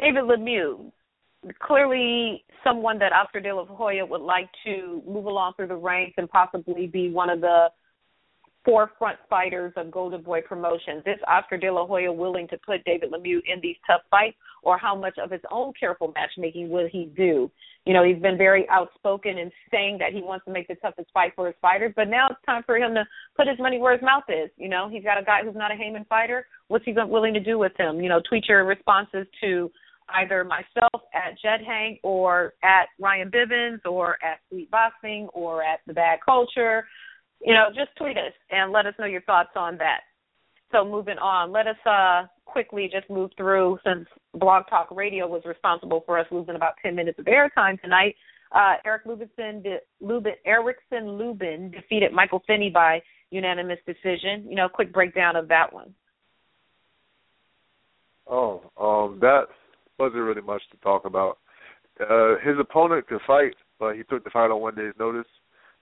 David 0.00 0.24
Lemieux, 0.24 0.90
clearly 1.60 2.44
someone 2.64 2.98
that 2.98 3.12
Oscar 3.12 3.40
De 3.40 3.54
La 3.54 3.66
Hoya 3.66 4.06
would 4.06 4.22
like 4.22 4.48
to 4.64 5.02
move 5.06 5.26
along 5.26 5.52
through 5.56 5.68
the 5.68 5.76
ranks 5.76 6.14
and 6.16 6.30
possibly 6.30 6.86
be 6.86 7.10
one 7.10 7.28
of 7.28 7.42
the 7.42 7.66
forefront 8.64 9.18
fighters 9.28 9.74
of 9.76 9.90
Golden 9.90 10.22
Boy 10.22 10.40
Promotions. 10.40 11.02
Is 11.04 11.18
Oscar 11.28 11.58
De 11.58 11.70
La 11.70 11.86
Hoya 11.86 12.10
willing 12.10 12.48
to 12.48 12.56
put 12.64 12.82
David 12.84 13.12
Lemieux 13.12 13.42
in 13.44 13.60
these 13.60 13.76
tough 13.86 14.00
fights, 14.10 14.36
or 14.62 14.78
how 14.78 14.94
much 14.94 15.18
of 15.22 15.30
his 15.30 15.42
own 15.50 15.74
careful 15.78 16.10
matchmaking 16.14 16.70
will 16.70 16.88
he 16.90 17.12
do? 17.14 17.50
You 17.84 17.94
know, 17.94 18.04
he's 18.04 18.22
been 18.22 18.38
very 18.38 18.68
outspoken 18.68 19.38
in 19.38 19.50
saying 19.70 19.98
that 19.98 20.12
he 20.12 20.22
wants 20.22 20.44
to 20.44 20.52
make 20.52 20.68
the 20.68 20.76
toughest 20.76 21.10
fight 21.12 21.32
for 21.34 21.46
his 21.46 21.56
fighters, 21.60 21.92
but 21.96 22.08
now 22.08 22.28
it's 22.30 22.40
time 22.46 22.62
for 22.64 22.76
him 22.76 22.94
to 22.94 23.04
put 23.36 23.48
his 23.48 23.58
money 23.58 23.78
where 23.78 23.92
his 23.92 24.02
mouth 24.02 24.22
is. 24.28 24.50
You 24.56 24.68
know, 24.68 24.88
he's 24.88 25.02
got 25.02 25.18
a 25.18 25.24
guy 25.24 25.40
who's 25.42 25.56
not 25.56 25.72
a 25.72 25.74
Haymon 25.74 26.06
fighter. 26.08 26.46
What's 26.68 26.84
he 26.84 26.94
willing 26.94 27.34
to 27.34 27.40
do 27.40 27.58
with 27.58 27.72
him? 27.76 28.00
You 28.00 28.08
know, 28.08 28.20
tweet 28.28 28.48
your 28.48 28.64
responses 28.64 29.26
to 29.42 29.70
either 30.14 30.44
myself 30.44 31.02
at 31.14 31.40
Jed 31.42 31.66
Hank 31.66 31.98
or 32.02 32.54
at 32.62 32.86
Ryan 33.00 33.30
Bivins 33.30 33.84
or 33.84 34.16
at 34.22 34.38
Sweet 34.48 34.70
Boxing 34.70 35.28
or 35.32 35.64
at 35.64 35.80
The 35.86 35.92
Bad 35.92 36.20
Culture. 36.24 36.86
You 37.40 37.54
know, 37.54 37.68
just 37.74 37.96
tweet 37.96 38.16
us 38.16 38.32
and 38.50 38.70
let 38.70 38.86
us 38.86 38.94
know 38.98 39.06
your 39.06 39.22
thoughts 39.22 39.50
on 39.56 39.76
that. 39.78 40.02
So 40.72 40.86
moving 40.86 41.18
on, 41.18 41.52
let 41.52 41.66
us 41.66 41.76
uh, 41.84 42.22
quickly 42.46 42.88
just 42.90 43.08
move 43.10 43.30
through 43.36 43.78
since 43.84 44.06
Blog 44.34 44.64
Talk 44.70 44.88
Radio 44.90 45.28
was 45.28 45.42
responsible 45.44 46.02
for 46.06 46.18
us 46.18 46.26
losing 46.30 46.56
about 46.56 46.74
10 46.82 46.96
minutes 46.96 47.18
of 47.18 47.26
airtime 47.26 47.80
tonight. 47.82 48.16
Uh, 48.52 48.74
Eric 48.84 49.04
Lubinson, 49.04 49.62
de- 49.62 49.80
Lubin, 50.00 50.32
Erickson 50.46 51.12
Lubin 51.12 51.70
defeated 51.70 52.12
Michael 52.12 52.42
Finney 52.46 52.70
by 52.70 53.02
unanimous 53.30 53.78
decision. 53.86 54.46
You 54.48 54.56
know, 54.56 54.68
quick 54.68 54.92
breakdown 54.92 55.36
of 55.36 55.48
that 55.48 55.72
one. 55.72 55.94
Oh, 58.26 58.62
um, 58.80 59.18
that 59.20 59.44
wasn't 59.98 60.22
really 60.22 60.42
much 60.42 60.62
to 60.70 60.78
talk 60.78 61.04
about. 61.04 61.38
Uh, 62.00 62.36
his 62.42 62.56
opponent 62.58 63.06
could 63.06 63.20
fight, 63.26 63.54
but 63.78 63.94
he 63.94 64.04
took 64.04 64.24
the 64.24 64.30
fight 64.30 64.50
on 64.50 64.60
one 64.60 64.74
day's 64.74 64.94
notice, 64.98 65.26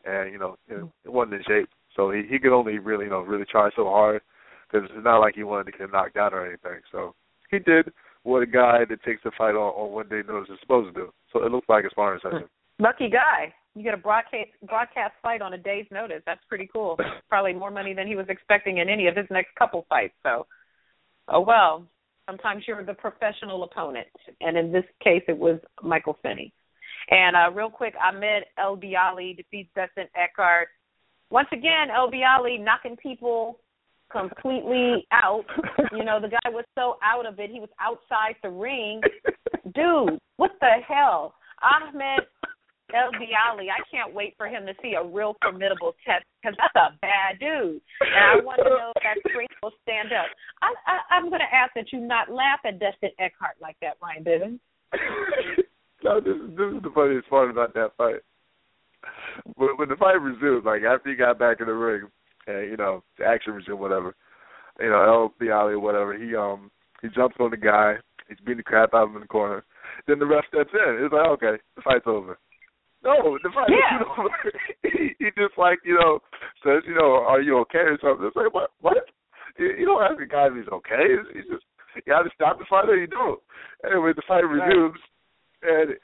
and 0.05 0.33
you 0.33 0.39
know 0.39 0.57
it 0.69 0.85
wasn't 1.09 1.35
in 1.35 1.43
shape. 1.47 1.69
So 1.95 2.11
he 2.11 2.23
he 2.29 2.39
could 2.39 2.57
only 2.57 2.79
really 2.79 3.05
you 3.05 3.11
know 3.11 3.21
really 3.21 3.45
try 3.45 3.71
so 3.77 3.85
hard 3.85 4.23
because 4.71 4.89
it's 4.95 5.05
not 5.05 5.19
like 5.19 5.35
he 5.35 5.43
wanted 5.43 5.71
to 5.71 5.79
get 5.79 5.93
knocked 5.93 6.17
out 6.17 6.33
or 6.33 6.47
anything. 6.47 6.81
So 6.93 7.15
he 7.51 7.59
did 7.59 7.93
what 8.23 8.43
a 8.43 8.47
guy 8.47 8.85
that 8.89 9.03
takes 9.03 9.23
the 9.25 9.31
fight 9.37 9.55
on, 9.55 9.73
on 9.75 9.93
one 9.93 10.09
day 10.09 10.23
notice 10.27 10.51
is 10.51 10.59
supposed 10.61 10.95
to 10.95 11.01
do. 11.01 11.13
So 11.33 11.45
it 11.45 11.53
looks 11.53 11.69
like 11.69 11.85
a 11.85 11.91
sparring 11.91 12.21
session. 12.23 12.49
Lucky 12.79 13.09
guy. 13.09 13.55
You 13.75 13.85
get 13.85 13.95
a 13.95 13.99
broadcast 13.99 14.51
broadcast 14.67 15.15
fight 15.23 15.43
on 15.43 15.53
a 15.53 15.59
day's 15.59 15.87
notice. 15.93 16.23
That's 16.27 16.45
pretty 16.49 16.69
cool. 16.73 16.99
Probably 17.29 17.53
more 17.53 17.71
money 17.71 17.95
than 17.95 18.07
he 18.07 18.17
was 18.17 18.27
expecting 18.29 18.79
in 18.79 18.89
any 18.89 19.07
of 19.07 19.17
his 19.17 19.27
next 19.31 19.55
couple 19.57 19.87
fights. 19.89 20.15
So, 20.23 20.47
oh 21.29 21.41
well. 21.41 21.87
Sometimes 22.29 22.63
you're 22.69 22.85
the 22.85 22.95
professional 22.95 23.65
opponent, 23.65 24.07
and 24.41 24.57
in 24.57 24.71
this 24.71 24.85
case, 25.03 25.23
it 25.27 25.37
was 25.37 25.59
Michael 25.83 26.17
Finney. 26.23 26.53
And 27.11 27.35
uh, 27.35 27.51
real 27.53 27.71
quick, 27.71 27.95
Ahmed 28.01 28.45
El 28.57 28.77
Bialy 28.77 29.37
defeats 29.37 29.69
Dustin 29.75 30.07
Eckhart. 30.15 30.69
Once 31.31 31.49
again, 31.53 31.89
El 31.93 32.09
Bialy 32.09 32.63
knocking 32.63 32.97
people 32.97 33.59
completely 34.11 35.07
out. 35.13 35.45
You 35.93 36.05
know, 36.05 36.21
the 36.21 36.29
guy 36.29 36.51
was 36.51 36.65
so 36.77 36.97
out 37.03 37.27
of 37.27 37.39
it. 37.39 37.51
He 37.51 37.61
was 37.61 37.69
outside 37.81 38.37
the 38.43 38.51
ring. 38.51 39.01
Dude, 39.75 40.19
what 40.37 40.53
the 40.61 40.77
hell? 40.87 41.35
Ahmed 41.63 42.27
El 42.95 43.13
Bialy, 43.13 43.69
I 43.71 43.83
can't 43.91 44.15
wait 44.15 44.35
for 44.37 44.47
him 44.47 44.67
to 44.67 44.75
see 44.83 44.95
a 44.95 45.05
real 45.05 45.37
formidable 45.43 45.95
test 46.05 46.25
because 46.43 46.57
that's 46.59 46.75
a 46.75 46.99
bad 47.01 47.39
dude. 47.39 47.81
And 48.01 48.25
I 48.25 48.45
want 48.45 48.61
to 48.63 48.71
know 48.71 48.93
if 48.97 49.03
that 49.03 49.31
strength 49.31 49.55
will 49.63 49.73
stand 49.83 50.13
up. 50.13 50.27
I, 50.63 50.75
I, 50.87 51.15
I'm 51.15 51.29
going 51.29 51.41
to 51.41 51.55
ask 51.55 51.73
that 51.75 51.93
you 51.93 52.01
not 52.01 52.31
laugh 52.31 52.61
at 52.65 52.79
Dustin 52.79 53.11
Eckhart 53.19 53.57
like 53.61 53.77
that, 53.83 53.97
Ryan 54.03 54.25
Bivins. 54.25 54.61
no, 56.05 56.21
this 56.21 56.35
is 56.35 56.51
this 56.57 56.71
is 56.75 56.83
the 56.83 56.93
funniest 56.95 57.29
part 57.31 57.51
about 57.51 57.75
that 57.75 57.93
fight. 57.97 58.23
When, 59.57 59.71
when 59.77 59.89
the 59.89 59.97
fight 59.97 60.21
resumed, 60.21 60.65
like 60.65 60.83
after 60.83 61.11
he 61.11 61.17
got 61.17 61.39
back 61.39 61.61
in 61.61 61.67
the 61.67 61.75
ring, 61.75 62.09
you 62.59 62.77
know 62.77 63.03
the 63.19 63.25
action 63.25 63.55
resumed, 63.55 63.81
whatever, 63.81 64.15
you 64.81 64.91
know 64.91 65.03
El 65.03 65.35
Bialy 65.41 65.73
or 65.73 65.81
whatever, 65.81 66.17
he 66.17 66.35
um 66.35 66.71
he 67.03 67.09
jumps 67.09 67.37
on 67.41 67.51
the 67.51 67.57
guy, 67.57 67.95
he's 68.29 68.39
beating 68.39 68.59
the 68.59 68.63
crap 68.63 68.95
out 68.95 69.05
of 69.05 69.11
him 69.11 69.17
in 69.17 69.23
the 69.23 69.29
corner. 69.29 69.65
Then 70.07 70.19
the 70.19 70.27
ref 70.27 70.45
steps 70.49 70.71
in. 70.73 71.05
It's 71.05 71.13
like 71.13 71.29
okay, 71.39 71.63
the 71.77 71.83
fight's 71.83 72.07
over. 72.07 72.39
No, 73.03 73.39
the 73.43 73.51
fight. 73.55 73.71
Yeah. 73.71 74.05
Know, 74.17 74.29
he, 74.83 75.15
he 75.19 75.27
just 75.37 75.57
like 75.57 75.79
you 75.85 75.95
know 75.95 76.21
says 76.65 76.83
you 76.87 76.95
know 76.95 77.25
are 77.27 77.41
you 77.41 77.59
okay 77.61 77.79
or 77.79 77.99
something. 78.03 78.27
It's 78.27 78.37
like 78.37 78.53
what 78.53 78.71
what? 78.81 78.97
You, 79.59 79.73
you 79.79 79.87
don't 79.87 80.03
ask 80.03 80.21
a 80.21 80.27
guy 80.27 80.49
if 80.49 80.55
he's 80.55 80.73
okay. 80.73 81.17
He's 81.35 81.51
just 81.51 81.65
you 81.95 82.13
to 82.13 82.31
stop 82.35 82.59
the 82.59 82.65
fight 82.69 82.89
or 82.89 82.97
you 82.97 83.07
don't. 83.07 83.41
Anyway, 83.85 84.13
the 84.15 84.23
fight 84.27 84.45
resumes, 84.45 85.01
and 85.63 85.97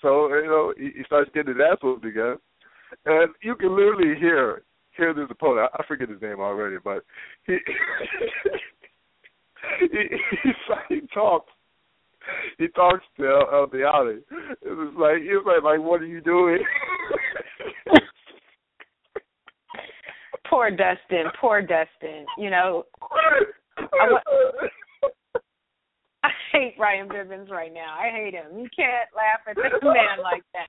so 0.00 0.28
you 0.28 0.46
know 0.46 0.74
he, 0.76 0.90
he 0.96 1.04
starts 1.06 1.30
getting 1.34 1.54
his 1.54 1.62
ass 1.62 1.78
whooped 1.82 2.04
again, 2.04 2.36
and 3.06 3.32
you 3.42 3.54
can 3.56 3.74
literally 3.74 4.18
hear 4.18 4.62
hear 4.96 5.14
this 5.14 5.28
opponent. 5.30 5.70
I, 5.72 5.82
I 5.82 5.86
forget 5.86 6.08
his 6.08 6.20
name 6.20 6.40
already, 6.40 6.76
but 6.82 7.04
he 7.46 7.58
he, 9.80 9.86
he, 10.42 10.50
he 10.88 11.00
talks 11.14 11.50
he 12.58 12.68
talks 12.68 13.04
to 13.16 13.26
El, 13.26 13.48
El 13.52 13.66
Bialy. 13.66 14.18
It 14.62 14.64
was 14.64 14.94
like 14.98 15.22
he 15.22 15.30
was 15.30 15.44
like, 15.46 15.62
like, 15.62 15.80
what 15.80 16.00
are 16.00 16.06
you 16.06 16.20
doing? 16.20 16.62
poor 20.48 20.70
Dustin, 20.70 21.26
poor 21.40 21.62
Dustin. 21.62 22.26
You 22.38 22.50
know, 22.50 22.84
I, 23.76 24.08
I 26.24 26.30
hate 26.52 26.74
Ryan 26.78 27.08
Bivins 27.08 27.50
right 27.50 27.72
now. 27.72 27.96
I 27.98 28.10
hate 28.10 28.34
him. 28.34 28.58
You 28.58 28.68
can't 28.74 29.08
laugh 29.16 29.40
at 29.48 29.56
this 29.56 29.82
man 29.82 30.20
like 30.22 30.44
that. 30.52 30.68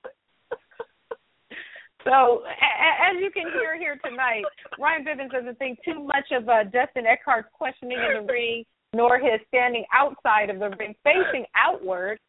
So, 2.03 2.43
as 2.43 3.15
you 3.21 3.31
can 3.31 3.51
hear 3.53 3.77
here 3.77 3.97
tonight, 4.03 4.43
Ryan 4.79 5.05
Bivins 5.05 5.31
doesn't 5.31 5.57
think 5.57 5.79
too 5.85 6.03
much 6.03 6.31
of 6.31 6.49
uh, 6.49 6.63
Dustin 6.65 7.05
Eckhart's 7.05 7.47
questioning 7.53 7.97
in 7.97 8.25
the 8.25 8.33
ring, 8.33 8.65
nor 8.93 9.19
his 9.19 9.39
standing 9.47 9.85
outside 9.93 10.49
of 10.49 10.59
the 10.59 10.69
ring, 10.77 10.95
facing 11.03 11.45
outward. 11.55 12.19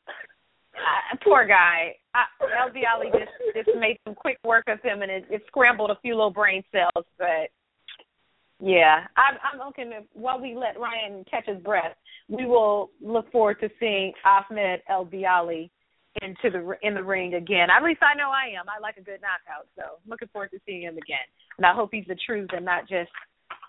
Uh, 0.75 1.17
poor 1.23 1.47
guy. 1.47 1.95
Uh, 2.15 2.47
El 2.63 2.71
Bialy 2.71 3.13
just 3.13 3.33
just 3.55 3.79
made 3.79 3.99
some 4.05 4.15
quick 4.15 4.39
work 4.45 4.65
of 4.69 4.81
him, 4.83 5.03
and 5.03 5.11
it, 5.11 5.25
it 5.31 5.43
scrambled 5.47 5.91
a 5.91 5.99
few 6.03 6.15
little 6.15 6.31
brain 6.31 6.63
cells. 6.73 7.05
But 7.19 7.51
yeah, 8.61 9.07
I'm, 9.17 9.35
I'm 9.43 9.65
looking 9.65 9.93
at, 9.93 10.05
while 10.13 10.41
we 10.41 10.55
let 10.55 10.79
Ryan 10.79 11.25
catch 11.31 11.47
his 11.47 11.59
breath. 11.59 11.97
We 12.29 12.47
will 12.47 12.91
look 13.01 13.31
forward 13.31 13.61
to 13.61 13.69
seeing 13.79 14.13
Ahmed 14.25 14.81
El 14.89 15.07
Bialy 15.07 15.71
into 16.23 16.51
the 16.51 16.77
in 16.83 16.95
the 16.95 17.03
ring 17.03 17.35
again. 17.35 17.69
At 17.71 17.83
least 17.83 18.01
I 18.03 18.17
know 18.17 18.31
I 18.31 18.59
am. 18.59 18.67
I 18.69 18.81
like 18.81 18.97
a 18.97 19.03
good 19.03 19.21
knockout, 19.21 19.67
so 19.77 19.83
I'm 19.83 20.11
looking 20.11 20.29
forward 20.29 20.51
to 20.53 20.61
seeing 20.67 20.83
him 20.83 20.97
again. 20.97 21.27
And 21.59 21.67
I 21.67 21.75
hope 21.75 21.91
he's 21.93 22.07
the 22.07 22.17
truth 22.27 22.51
and 22.53 22.65
not 22.65 22.89
just, 22.89 23.11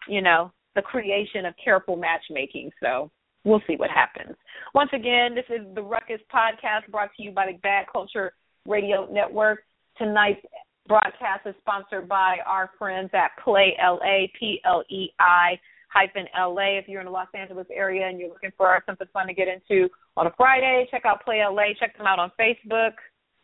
you 0.07 0.21
know, 0.21 0.51
the 0.75 0.81
creation 0.81 1.45
of 1.45 1.53
careful 1.63 1.95
matchmaking. 1.95 2.71
So 2.81 3.09
we'll 3.43 3.61
see 3.67 3.75
what 3.77 3.89
happens. 3.89 4.35
Once 4.73 4.89
again, 4.93 5.33
this 5.33 5.45
is 5.49 5.65
the 5.73 5.81
Ruckus 5.81 6.21
podcast 6.33 6.91
brought 6.91 7.09
to 7.17 7.23
you 7.23 7.31
by 7.31 7.47
the 7.47 7.57
Bad 7.59 7.85
Culture 7.91 8.33
Radio 8.67 9.07
Network. 9.11 9.59
Tonight's 9.97 10.41
broadcast 10.87 11.45
is 11.45 11.55
sponsored 11.61 12.07
by 12.07 12.37
our 12.45 12.69
friends 12.77 13.09
at 13.13 13.31
Play 13.43 13.75
LA, 13.81 14.27
P 14.39 14.59
L 14.65 14.83
E 14.89 15.09
I 15.19 15.59
hyphen 15.91 16.25
LA. 16.37 16.77
If 16.77 16.87
you're 16.87 17.01
in 17.01 17.05
the 17.05 17.11
Los 17.11 17.27
Angeles 17.33 17.67
area 17.73 18.07
and 18.07 18.19
you're 18.19 18.29
looking 18.29 18.51
for 18.57 18.83
something 18.85 19.07
fun 19.13 19.27
to 19.27 19.33
get 19.33 19.47
into 19.47 19.89
on 20.17 20.27
a 20.27 20.31
Friday, 20.37 20.87
check 20.91 21.03
out 21.05 21.23
Play 21.23 21.41
LA. 21.43 21.73
Check 21.79 21.97
them 21.97 22.07
out 22.07 22.19
on 22.19 22.31
Facebook. 22.39 22.93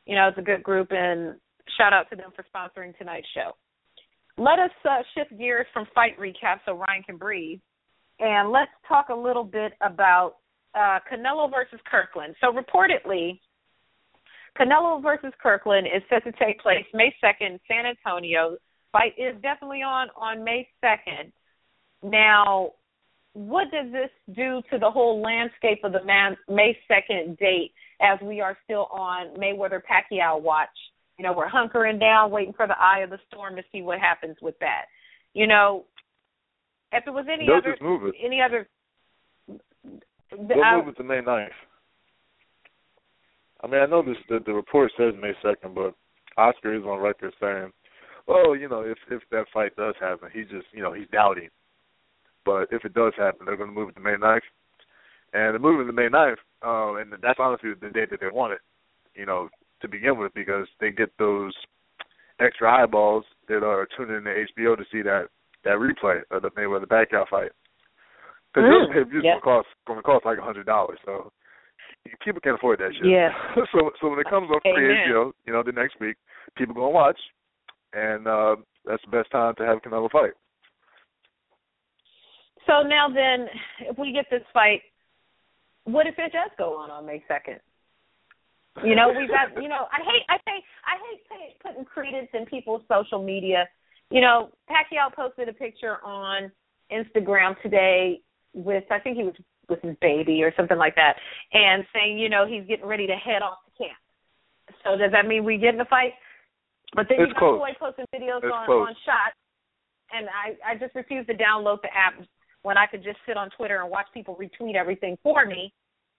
You 0.05 0.15
know, 0.15 0.27
it's 0.27 0.37
a 0.37 0.41
good 0.41 0.63
group, 0.63 0.87
and 0.91 1.35
shout 1.77 1.93
out 1.93 2.09
to 2.09 2.15
them 2.15 2.31
for 2.35 2.45
sponsoring 2.53 2.97
tonight's 2.97 3.27
show. 3.33 3.51
Let 4.37 4.59
us 4.59 4.71
uh, 4.89 5.03
shift 5.15 5.37
gears 5.37 5.67
from 5.73 5.85
fight 5.93 6.17
recap 6.19 6.59
so 6.65 6.73
Ryan 6.73 7.03
can 7.03 7.17
breathe, 7.17 7.59
and 8.19 8.51
let's 8.51 8.71
talk 8.87 9.09
a 9.09 9.15
little 9.15 9.43
bit 9.43 9.73
about 9.81 10.35
uh, 10.73 10.99
Canelo 11.11 11.51
versus 11.51 11.79
Kirkland. 11.89 12.35
So 12.39 12.47
reportedly, 12.47 13.39
Canelo 14.57 15.01
versus 15.03 15.33
Kirkland 15.41 15.87
is 15.87 16.01
set 16.09 16.23
to 16.23 16.31
take 16.43 16.59
place 16.61 16.85
May 16.93 17.13
2nd, 17.23 17.59
San 17.67 17.85
Antonio. 17.85 18.57
Fight 18.91 19.13
is 19.17 19.35
definitely 19.41 19.83
on 19.83 20.07
on 20.15 20.43
May 20.43 20.67
2nd. 20.83 21.31
Now, 22.03 22.71
what 23.33 23.71
does 23.71 23.91
this 23.91 24.09
do 24.35 24.61
to 24.71 24.77
the 24.77 24.89
whole 24.89 25.21
landscape 25.21 25.83
of 25.83 25.93
the 25.93 26.03
May 26.49 26.77
2nd 26.89 27.37
date 27.37 27.71
as 28.01 28.19
we 28.21 28.41
are 28.41 28.57
still 28.63 28.87
on 28.91 29.35
Mayweather 29.37 29.81
Pacquiao 29.81 30.41
watch? 30.41 30.69
You 31.17 31.23
know, 31.25 31.33
we're 31.33 31.49
hunkering 31.49 31.99
down, 31.99 32.31
waiting 32.31 32.53
for 32.53 32.67
the 32.67 32.77
eye 32.79 32.99
of 32.99 33.09
the 33.09 33.19
storm 33.27 33.55
to 33.55 33.61
see 33.71 33.81
what 33.81 33.99
happens 33.99 34.35
with 34.41 34.57
that. 34.59 34.85
You 35.33 35.47
know, 35.47 35.85
if 36.91 37.03
it 37.07 37.11
was 37.11 37.25
any 37.31 37.45
They'll 37.45 37.57
other 37.57 37.71
just 37.71 37.81
move 37.81 38.05
it. 38.05 38.15
any 38.23 38.41
other 38.41 38.67
They'll 39.47 40.63
I- 40.63 40.77
move 40.77 40.89
it 40.89 40.97
to 40.97 41.03
May 41.03 41.21
9th. 41.21 41.49
I 43.63 43.67
mean, 43.67 43.81
I 43.81 43.85
know 43.85 44.01
this 44.01 44.17
the, 44.27 44.39
the 44.45 44.53
report 44.53 44.91
says 44.97 45.13
May 45.21 45.33
2nd, 45.43 45.75
but 45.75 45.93
Oscar 46.37 46.73
is 46.73 46.83
on 46.83 46.99
record 46.99 47.33
saying, 47.39 47.71
well, 48.27 48.55
you 48.55 48.67
know, 48.67 48.81
if 48.81 48.97
if 49.09 49.21
that 49.31 49.45
fight 49.53 49.75
does 49.75 49.93
happen, 49.99 50.29
he's 50.33 50.47
just, 50.47 50.65
you 50.73 50.81
know, 50.81 50.93
he's 50.93 51.07
doubting. 51.11 51.49
But 52.45 52.67
if 52.71 52.85
it 52.85 52.93
does 52.93 53.13
happen, 53.17 53.45
they're 53.45 53.57
going 53.57 53.69
to 53.69 53.75
move 53.75 53.89
it 53.89 53.95
to 53.95 54.01
May 54.01 54.15
9th. 54.15 54.39
And 55.33 55.53
they're 55.53 55.59
moving 55.59 55.87
to 55.87 55.93
May 55.93 56.09
9th, 56.09 56.41
um, 56.61 56.97
and 56.97 57.13
that's 57.21 57.39
honestly 57.39 57.71
the 57.79 57.89
date 57.89 58.09
that 58.09 58.19
they 58.19 58.27
wanted, 58.31 58.59
you 59.15 59.25
know, 59.25 59.49
to 59.81 59.87
begin 59.87 60.17
with, 60.17 60.33
because 60.33 60.67
they 60.81 60.91
get 60.91 61.09
those 61.17 61.53
extra 62.41 62.69
eyeballs 62.69 63.23
that 63.47 63.63
are 63.63 63.87
tuning 63.95 64.17
in 64.17 64.23
to 64.23 64.45
HBO 64.57 64.75
to 64.77 64.83
see 64.91 65.01
that 65.03 65.27
that 65.63 65.77
replay 65.77 66.21
of 66.31 66.41
the 66.41 66.49
Mayweather 66.51 66.87
Pacquiao 66.87 67.27
fight. 67.29 67.51
Because 68.53 68.67
Mm, 68.67 68.71
those 68.71 68.87
pay-per-views 68.89 69.23
yeah. 69.23 69.31
going 69.31 69.41
to 69.41 69.45
cost 69.45 69.67
going 69.87 69.99
to 69.99 70.03
cost 70.03 70.25
like 70.25 70.39
a 70.39 70.43
hundred 70.43 70.65
dollars, 70.65 70.99
so 71.05 71.31
people 72.23 72.41
can't 72.41 72.55
afford 72.55 72.79
that 72.79 72.91
shit. 72.93 73.05
Yeah. 73.05 73.29
so 73.71 73.91
so 74.01 74.09
when 74.09 74.19
it 74.19 74.29
comes 74.29 74.49
on 74.49 74.59
free 74.63 74.95
HBO, 75.07 75.31
you 75.45 75.53
know, 75.53 75.63
the 75.63 75.71
next 75.71 75.99
week, 75.99 76.17
people 76.57 76.75
gonna 76.75 76.89
watch, 76.89 77.19
and 77.93 78.27
uh, 78.27 78.55
that's 78.85 79.03
the 79.05 79.15
best 79.15 79.31
time 79.31 79.55
to 79.55 79.65
have 79.65 79.81
Canelo 79.81 80.09
fight. 80.09 80.33
So 82.67 82.83
now 82.83 83.07
then, 83.09 83.47
if 83.81 83.97
we 83.97 84.11
get 84.11 84.25
this 84.29 84.43
fight, 84.53 84.81
what 85.85 86.07
if 86.07 86.15
it 86.17 86.31
does 86.31 86.51
go 86.57 86.77
on 86.77 86.91
on 86.91 87.05
May 87.05 87.23
second? 87.27 87.59
You 88.83 88.95
know, 88.95 89.11
we've 89.17 89.27
got. 89.27 89.61
You 89.61 89.67
know, 89.67 89.87
I 89.91 89.99
hate. 89.99 90.23
I 90.29 90.37
think. 90.45 90.63
I 90.85 90.95
hate 91.09 91.21
pay, 91.27 91.55
putting 91.61 91.85
credence 91.85 92.29
in 92.33 92.45
people's 92.45 92.81
social 92.87 93.21
media. 93.21 93.67
You 94.09 94.21
know, 94.21 94.49
Pacquiao 94.69 95.13
posted 95.13 95.49
a 95.49 95.53
picture 95.53 95.97
on 96.05 96.51
Instagram 96.91 97.61
today 97.61 98.21
with 98.53 98.83
I 98.91 98.99
think 98.99 99.17
he 99.17 99.23
was 99.23 99.35
with 99.69 99.81
his 99.81 99.95
baby 100.01 100.43
or 100.43 100.53
something 100.55 100.77
like 100.77 100.95
that, 100.95 101.15
and 101.53 101.83
saying 101.93 102.19
you 102.19 102.29
know 102.29 102.45
he's 102.47 102.67
getting 102.67 102.85
ready 102.85 103.07
to 103.07 103.15
head 103.15 103.41
off 103.41 103.59
to 103.65 103.83
camp. 103.83 103.97
So 104.83 104.97
does 104.97 105.11
that 105.11 105.27
mean 105.27 105.43
we 105.43 105.57
get 105.57 105.73
in 105.73 105.81
a 105.81 105.85
fight? 105.85 106.13
But 106.95 107.07
then 107.09 107.19
it's 107.21 107.29
you 107.29 107.33
got 107.33 107.39
close. 107.39 107.59
Floyd 107.59 107.75
posting 107.79 108.05
videos 108.13 108.43
it's 108.43 108.53
on 108.53 108.65
close. 108.65 108.87
on 108.87 108.95
shot, 109.05 109.31
and 110.11 110.27
I 110.27 110.73
I 110.73 110.75
just 110.75 110.95
refuse 110.95 111.25
to 111.27 111.33
download 111.33 111.81
the 111.81 111.89
app 111.95 112.15
when 112.63 112.77
I 112.77 112.85
could 112.85 113.03
just 113.03 113.17
sit 113.25 113.37
on 113.37 113.49
Twitter 113.57 113.81
and 113.81 113.89
watch 113.89 114.07
people 114.13 114.35
retweet 114.39 114.75
everything 114.75 115.17
for 115.23 115.45
me. 115.45 115.73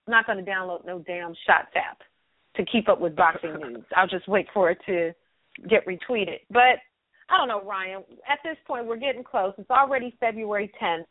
I'm 0.07 0.13
not 0.13 0.27
going 0.27 0.45
to 0.45 0.51
download 0.51 0.85
no 0.85 0.99
damn 1.01 1.35
shots 1.47 1.73
app 1.77 1.99
to 2.57 2.65
keep 2.65 2.89
up 2.89 3.01
with 3.01 3.17
boxing 3.17 3.55
news. 3.61 3.85
I'll 3.97 4.09
just 4.09 4.29
wait 4.29 4.47
for 4.53 4.71
it 4.71 4.79
to 4.87 5.13
get 5.69 5.87
retweeted. 5.87 6.41
But 6.51 6.81
I 7.29 7.39
don't 7.39 7.49
know, 7.49 7.63
Ryan. 7.63 8.03
At 8.29 8.41
this 8.45 8.57
point, 8.67 8.87
we're 8.87 8.97
getting 8.97 9.25
close. 9.25 9.55
It's 9.59 9.71
already 9.71 10.15
February 10.21 10.71
10th, 10.83 11.05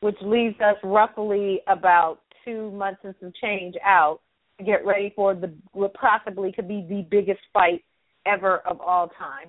which 0.00 0.16
leaves 0.22 0.56
us 0.60 0.76
roughly 0.82 1.60
about 1.66 2.20
two 2.44 2.70
months 2.70 3.00
and 3.04 3.14
some 3.20 3.32
change 3.40 3.74
out 3.84 4.20
to 4.58 4.64
get 4.64 4.84
ready 4.86 5.12
for 5.16 5.34
the 5.34 5.52
what 5.72 5.92
possibly 5.94 6.52
could 6.52 6.68
be 6.68 6.86
the 6.88 7.06
biggest 7.10 7.40
fight 7.52 7.84
ever 8.26 8.58
of 8.58 8.80
all 8.80 9.08
time. 9.18 9.48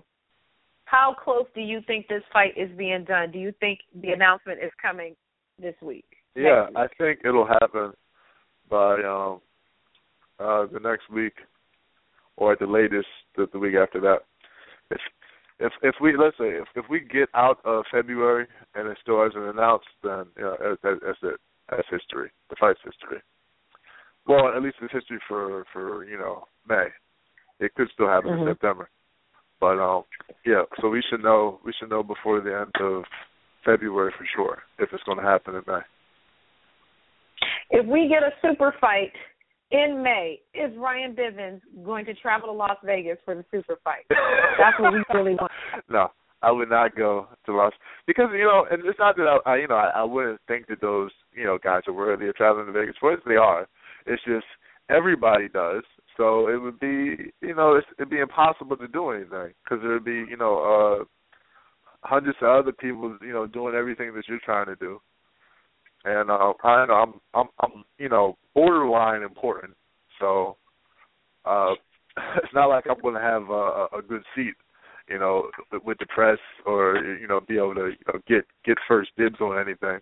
How 0.92 1.16
close 1.18 1.46
do 1.56 1.62
you 1.62 1.80
think 1.88 2.10
this 2.10 2.22
fight 2.34 2.52
is 2.58 2.70
being 2.78 3.06
done? 3.06 3.32
Do 3.32 3.40
you 3.40 3.54
think 3.62 3.80
the 4.02 4.12
announcement 4.12 4.60
is 4.62 4.72
coming 4.82 5.16
this 5.58 5.76
week? 5.82 6.04
Yeah, 6.36 6.68
Next 6.74 6.78
I 7.00 7.04
think 7.04 7.20
it'll 7.24 7.48
happen 7.48 7.94
by 8.70 8.96
um 8.96 9.40
uh 10.38 10.66
the 10.72 10.82
next 10.84 11.10
week 11.10 11.34
or 12.36 12.52
at 12.52 12.60
the 12.60 12.66
latest 12.66 13.08
the, 13.38 13.48
the 13.54 13.60
week 13.60 13.76
after 13.76 14.02
that. 14.02 14.20
If 14.90 15.00
if 15.60 15.72
if 15.82 15.96
we 16.02 16.18
let's 16.18 16.38
say 16.38 16.50
if 16.50 16.68
if 16.76 16.86
we 16.90 17.00
get 17.00 17.30
out 17.36 17.60
of 17.64 17.86
February 17.90 18.48
and 18.76 18.90
it 18.90 18.98
still 19.02 19.24
hasn't 19.24 19.46
announced, 19.46 19.88
then 20.04 20.26
you 20.36 20.44
know, 20.44 20.58
that, 20.60 20.78
that, 20.84 21.00
that's 21.06 21.20
it. 21.24 21.40
That's 21.70 21.88
history. 21.90 22.32
The 22.50 22.58
fight's 22.60 22.82
history. 22.84 23.22
Well, 24.28 24.50
at 24.50 24.62
least 24.62 24.76
it's 24.82 24.92
history 24.92 25.20
for 25.26 25.64
for 25.72 26.04
you 26.04 26.18
know 26.18 26.44
May. 26.68 26.88
It 27.62 27.74
could 27.76 27.88
still 27.94 28.10
happen 28.10 28.32
Mhm. 28.32 28.42
in 28.42 28.48
September, 28.54 28.90
but 29.62 29.80
um 29.80 30.04
yeah. 30.46 30.64
So 30.82 30.90
we 30.90 31.04
should 31.10 31.24
know 31.24 31.60
we 31.64 31.74
should 31.80 31.90
know 31.90 32.04
before 32.04 32.42
the 32.42 32.66
end 32.66 32.74
of 32.82 33.04
February 33.64 34.12
for 34.18 34.26
sure 34.36 34.64
if 34.80 34.90
it's 34.92 35.04
going 35.04 35.20
to 35.20 35.24
happen 35.24 35.56
in 35.56 35.62
May. 35.68 35.82
If 37.70 37.86
we 37.86 38.10
get 38.10 38.24
a 38.24 38.32
super 38.42 38.74
fight 38.82 39.14
in 39.72 40.04
May, 40.04 40.42
is 40.54 40.72
Ryan 40.78 41.16
Bivins 41.16 41.62
going 41.86 42.06
to 42.06 42.14
travel 42.16 42.50
to 42.50 42.54
Las 42.54 42.78
Vegas 42.84 43.18
for 43.24 43.36
the 43.36 43.46
super 43.52 43.78
fight? 43.84 44.04
That's 44.10 44.78
what 44.80 44.94
we 44.94 45.04
really 45.14 45.36
want. 45.36 45.52
no, 45.90 46.10
I 46.42 46.52
would 46.52 46.70
not 46.70 46.96
go 46.96 47.28
to 47.46 47.54
Las 47.54 47.74
because 48.08 48.30
you 48.34 48.44
know, 48.44 48.66
and 48.70 48.84
it's 48.86 49.00
not 49.00 49.16
that 49.16 49.40
I, 49.46 49.52
I 49.52 49.56
you 49.58 49.68
know, 49.68 49.76
I, 49.76 49.92
I 49.96 50.04
wouldn't 50.04 50.42
think 50.48 50.68
that 50.68 50.82
those 50.82 51.12
you 51.34 51.46
know 51.46 51.58
guys 51.64 51.84
are 51.88 51.94
worthy 51.94 52.28
of 52.28 52.36
traveling 52.36 52.66
to 52.66 52.72
Vegas. 52.72 52.96
For 53.00 53.14
us, 53.14 53.20
they 53.26 53.36
are. 53.36 53.68
It's 54.06 54.24
just 54.26 54.46
everybody 54.90 55.48
does. 55.48 55.84
So 56.22 56.50
it 56.50 56.62
would 56.62 56.80
be, 56.80 57.32
you 57.42 57.56
know, 57.56 57.74
it's, 57.74 57.88
it'd 57.98 58.12
be 58.12 58.20
impossible 58.20 58.78
to 58.78 58.88
do 58.88 59.10
anything 59.10 59.54
because 59.64 59.82
there'd 59.82 60.06
be, 60.06 60.24
you 60.30 60.38
know, 60.38 61.02
uh 61.02 61.04
hundreds 62.04 62.38
of 62.42 62.48
other 62.48 62.72
people, 62.72 63.18
you 63.24 63.34
know, 63.34 63.48
doing 63.48 63.74
everything 63.74 64.14
that 64.14 64.26
you're 64.28 64.38
trying 64.46 64.68
to 64.68 64.76
do. 64.76 65.02
And 66.06 66.30
uh, 66.30 66.54
I 66.64 66.86
know 66.86 66.94
I'm, 66.94 67.14
I'm, 67.34 67.48
I'm, 67.60 67.84
you 67.98 68.08
know, 68.08 68.38
borderline 68.54 69.24
important. 69.24 69.74
So 70.20 70.58
uh 71.44 71.72
it's 72.38 72.54
not 72.54 72.68
like 72.68 72.84
I'm 72.88 73.02
going 73.02 73.16
to 73.16 73.22
have 73.22 73.50
a, 73.50 73.88
a 73.98 74.02
good 74.08 74.22
seat 74.36 74.54
you 75.10 75.18
know, 75.18 75.50
with 75.84 75.98
the 75.98 76.06
press 76.06 76.38
or 76.68 76.98
you 77.20 77.28
know, 77.28 77.40
be 77.40 77.58
able 77.58 77.74
to 77.74 77.88
you 77.88 78.14
know, 78.14 78.20
get 78.28 78.46
get 78.64 78.78
first 78.88 79.10
dibs 79.18 79.42
on 79.42 79.58
anything. 79.58 80.00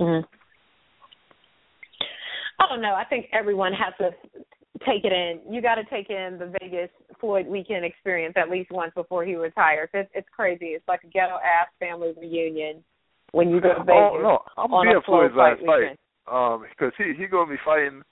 Mm-hmm. 0.00 0.24
I 2.60 2.64
don't 2.70 2.80
know. 2.80 2.94
I 2.94 3.04
think 3.04 3.26
everyone 3.34 3.74
has 3.74 3.92
to 3.98 4.16
take 4.84 5.04
it 5.04 5.12
in. 5.12 5.40
You 5.52 5.62
got 5.62 5.76
to 5.76 5.84
take 5.84 6.10
in 6.10 6.38
the 6.38 6.52
Vegas 6.60 6.90
Floyd 7.20 7.46
weekend 7.46 7.84
experience 7.84 8.34
at 8.36 8.50
least 8.50 8.70
once 8.70 8.92
before 8.94 9.24
he 9.24 9.34
retires. 9.34 9.88
It's 9.94 10.10
it's 10.14 10.28
crazy. 10.34 10.66
It's 10.66 10.86
like 10.88 11.00
a 11.04 11.08
ghetto 11.08 11.36
ass 11.36 11.68
family 11.78 12.12
reunion 12.18 12.82
when 13.32 13.50
you 13.50 13.60
go 13.60 13.74
to 13.74 13.84
Vegas. 13.84 14.12
Oh 14.12 14.18
no, 14.20 14.38
I'm 14.56 14.72
on 14.72 14.86
gonna 14.86 14.98
be 14.98 15.02
a 15.02 15.06
Floyd's 15.06 15.34
Floyd 15.34 15.50
last 15.50 15.66
fight 15.66 15.80
weekend. 15.80 15.98
um, 16.30 16.64
because 16.70 16.92
he 16.98 17.14
he 17.16 17.26
gonna 17.26 17.50
be 17.50 17.60
fighting 17.64 18.02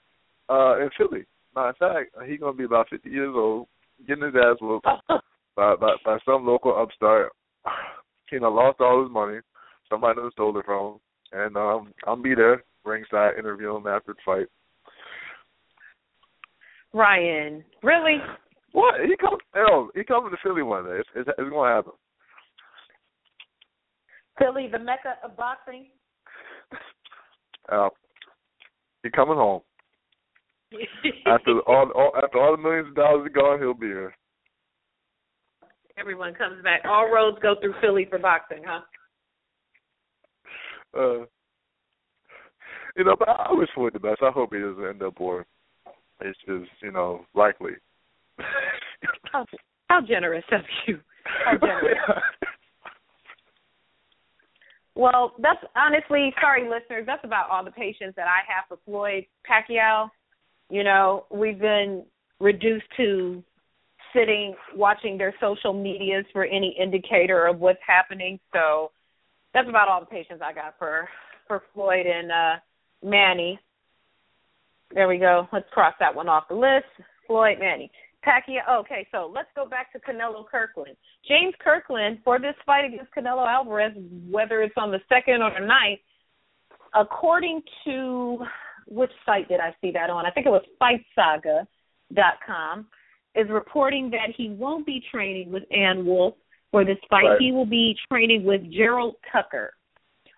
uh 0.49 0.79
in 0.79 0.89
Philly. 0.97 1.25
Matter 1.55 1.69
of 1.69 1.77
fact, 1.77 2.15
he 2.27 2.37
gonna 2.37 2.57
be 2.57 2.65
about 2.65 2.89
50 2.89 3.09
years 3.09 3.33
old, 3.35 3.67
getting 4.07 4.25
his 4.25 4.35
ass 4.35 4.57
whooped 4.61 4.85
by 5.55 5.75
by, 5.75 5.95
by 6.03 6.17
some 6.25 6.45
local 6.45 6.75
upstart. 6.75 7.31
He 8.31 8.39
know, 8.39 8.49
lost 8.49 8.81
all 8.81 9.03
his 9.03 9.11
money. 9.11 9.37
Somebody 9.87 10.19
stole 10.31 10.57
it 10.57 10.65
from 10.65 10.93
him, 10.93 10.99
and 11.31 11.55
um, 11.55 11.93
I'll 12.07 12.15
be 12.15 12.33
there 12.33 12.63
ringside 12.83 13.37
interviewing 13.37 13.81
him 13.81 13.87
after 13.87 14.13
the 14.13 14.19
fight. 14.25 14.47
Ryan, 16.95 17.61
really? 17.83 18.19
What? 18.71 18.95
He 19.01 19.17
comes? 19.17 19.41
Hell, 19.53 19.89
he 19.93 20.05
coming 20.05 20.31
to 20.31 20.37
Philly 20.41 20.63
one 20.63 20.85
day. 20.85 20.99
It's, 20.99 21.09
it's, 21.13 21.29
it's 21.37 21.49
gonna 21.49 21.75
happen. 21.75 21.91
Philly, 24.39 24.69
the 24.71 24.79
mecca 24.79 25.15
of 25.21 25.35
boxing. 25.35 25.87
Uh, 27.69 27.89
he 29.03 29.09
coming 29.09 29.35
home 29.35 29.61
after 31.25 31.59
all, 31.67 31.91
all 31.93 32.11
after 32.23 32.39
all 32.39 32.55
the 32.55 32.63
millions 32.63 32.87
of 32.87 32.95
dollars 32.95 33.25
are 33.25 33.29
gone. 33.29 33.59
He'll 33.59 33.73
be 33.73 33.87
here. 33.87 34.15
Everyone 35.97 36.33
comes 36.33 36.63
back. 36.63 36.81
All 36.85 37.11
roads 37.11 37.37
go 37.41 37.55
through 37.59 37.75
Philly 37.81 38.07
for 38.09 38.19
boxing, 38.19 38.63
huh? 38.65 38.81
Uh, 40.97 41.25
you 42.95 43.03
know, 43.03 43.15
but 43.17 43.27
I 43.29 43.51
wish 43.51 43.69
for 43.75 43.91
the 43.91 43.99
best. 43.99 44.21
I 44.21 44.31
hope 44.31 44.53
he 44.53 44.59
doesn't 44.59 44.85
end 44.85 45.03
up 45.03 45.15
bored. 45.15 45.45
It's 46.21 46.37
just, 46.45 46.71
you 46.81 46.91
know, 46.91 47.25
likely. 47.33 47.73
How, 49.31 49.45
how 49.89 50.01
generous 50.01 50.45
of 50.51 50.61
you. 50.87 50.99
How 51.45 51.57
generous. 51.57 51.97
Well, 54.95 55.33
that's 55.39 55.59
honestly, 55.75 56.33
sorry, 56.39 56.69
listeners, 56.69 57.03
that's 57.05 57.25
about 57.25 57.49
all 57.49 57.65
the 57.65 57.71
patience 57.71 58.13
that 58.15 58.27
I 58.27 58.39
have 58.47 58.65
for 58.69 58.77
Floyd 58.85 59.25
Pacquiao. 59.49 60.09
You 60.69 60.83
know, 60.83 61.25
we've 61.29 61.59
been 61.59 62.05
reduced 62.39 62.85
to 62.97 63.43
sitting 64.13 64.55
watching 64.73 65.17
their 65.17 65.33
social 65.41 65.73
medias 65.73 66.25
for 66.31 66.45
any 66.45 66.75
indicator 66.81 67.45
of 67.45 67.59
what's 67.59 67.79
happening. 67.85 68.39
So 68.53 68.91
that's 69.53 69.67
about 69.67 69.89
all 69.89 69.99
the 69.99 70.05
patience 70.05 70.41
I 70.43 70.53
got 70.53 70.75
for 70.79 71.09
for 71.47 71.63
Floyd 71.73 72.05
and 72.05 72.31
uh 72.31 72.55
Manny. 73.03 73.59
There 74.93 75.07
we 75.07 75.17
go. 75.17 75.47
Let's 75.51 75.69
cross 75.71 75.93
that 75.99 76.15
one 76.15 76.29
off 76.29 76.47
the 76.49 76.55
list. 76.55 76.85
Floyd 77.27 77.57
Manny. 77.59 77.91
Pacquiao. 78.25 78.79
Okay, 78.79 79.07
so 79.11 79.31
let's 79.33 79.49
go 79.55 79.67
back 79.67 79.91
to 79.93 79.99
Canelo 79.99 80.45
Kirkland. 80.49 80.95
James 81.27 81.53
Kirkland 81.63 82.19
for 82.23 82.39
this 82.39 82.55
fight 82.65 82.85
against 82.85 83.13
Canelo 83.13 83.47
Alvarez, 83.47 83.93
whether 84.29 84.61
it's 84.61 84.73
on 84.77 84.91
the 84.91 84.99
second 85.09 85.41
or 85.41 85.51
the 85.51 85.65
ninth, 85.65 85.99
according 86.95 87.61
to 87.85 88.39
which 88.87 89.11
site 89.25 89.47
did 89.47 89.59
I 89.59 89.75
see 89.81 89.91
that 89.91 90.09
on? 90.09 90.25
I 90.25 90.31
think 90.31 90.45
it 90.45 90.49
was 90.49 90.63
FightSaga.com, 90.81 92.87
is 93.35 93.47
reporting 93.49 94.09
that 94.11 94.29
he 94.35 94.49
won't 94.49 94.85
be 94.85 95.01
training 95.11 95.51
with 95.51 95.63
Ann 95.71 96.05
Wolfe 96.05 96.35
for 96.71 96.85
this 96.85 96.97
fight. 97.09 97.25
Right. 97.25 97.39
He 97.39 97.51
will 97.51 97.65
be 97.65 97.95
training 98.09 98.45
with 98.45 98.61
Gerald 98.71 99.15
Tucker. 99.31 99.73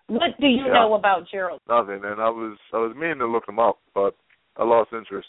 What 0.08 0.38
do 0.40 0.46
you 0.46 0.66
Yeah. 0.66 0.72
know 0.72 0.94
about 0.94 1.28
Gerald? 1.28 1.60
Nothing, 1.68 2.02
and 2.04 2.20
I 2.20 2.30
was 2.30 2.58
I 2.72 2.78
was 2.78 2.94
meaning 2.96 3.18
to 3.18 3.26
look 3.26 3.46
him 3.46 3.58
up, 3.58 3.78
but 3.94 4.16
I 4.58 4.64
lost 4.64 4.90
interest 4.92 5.28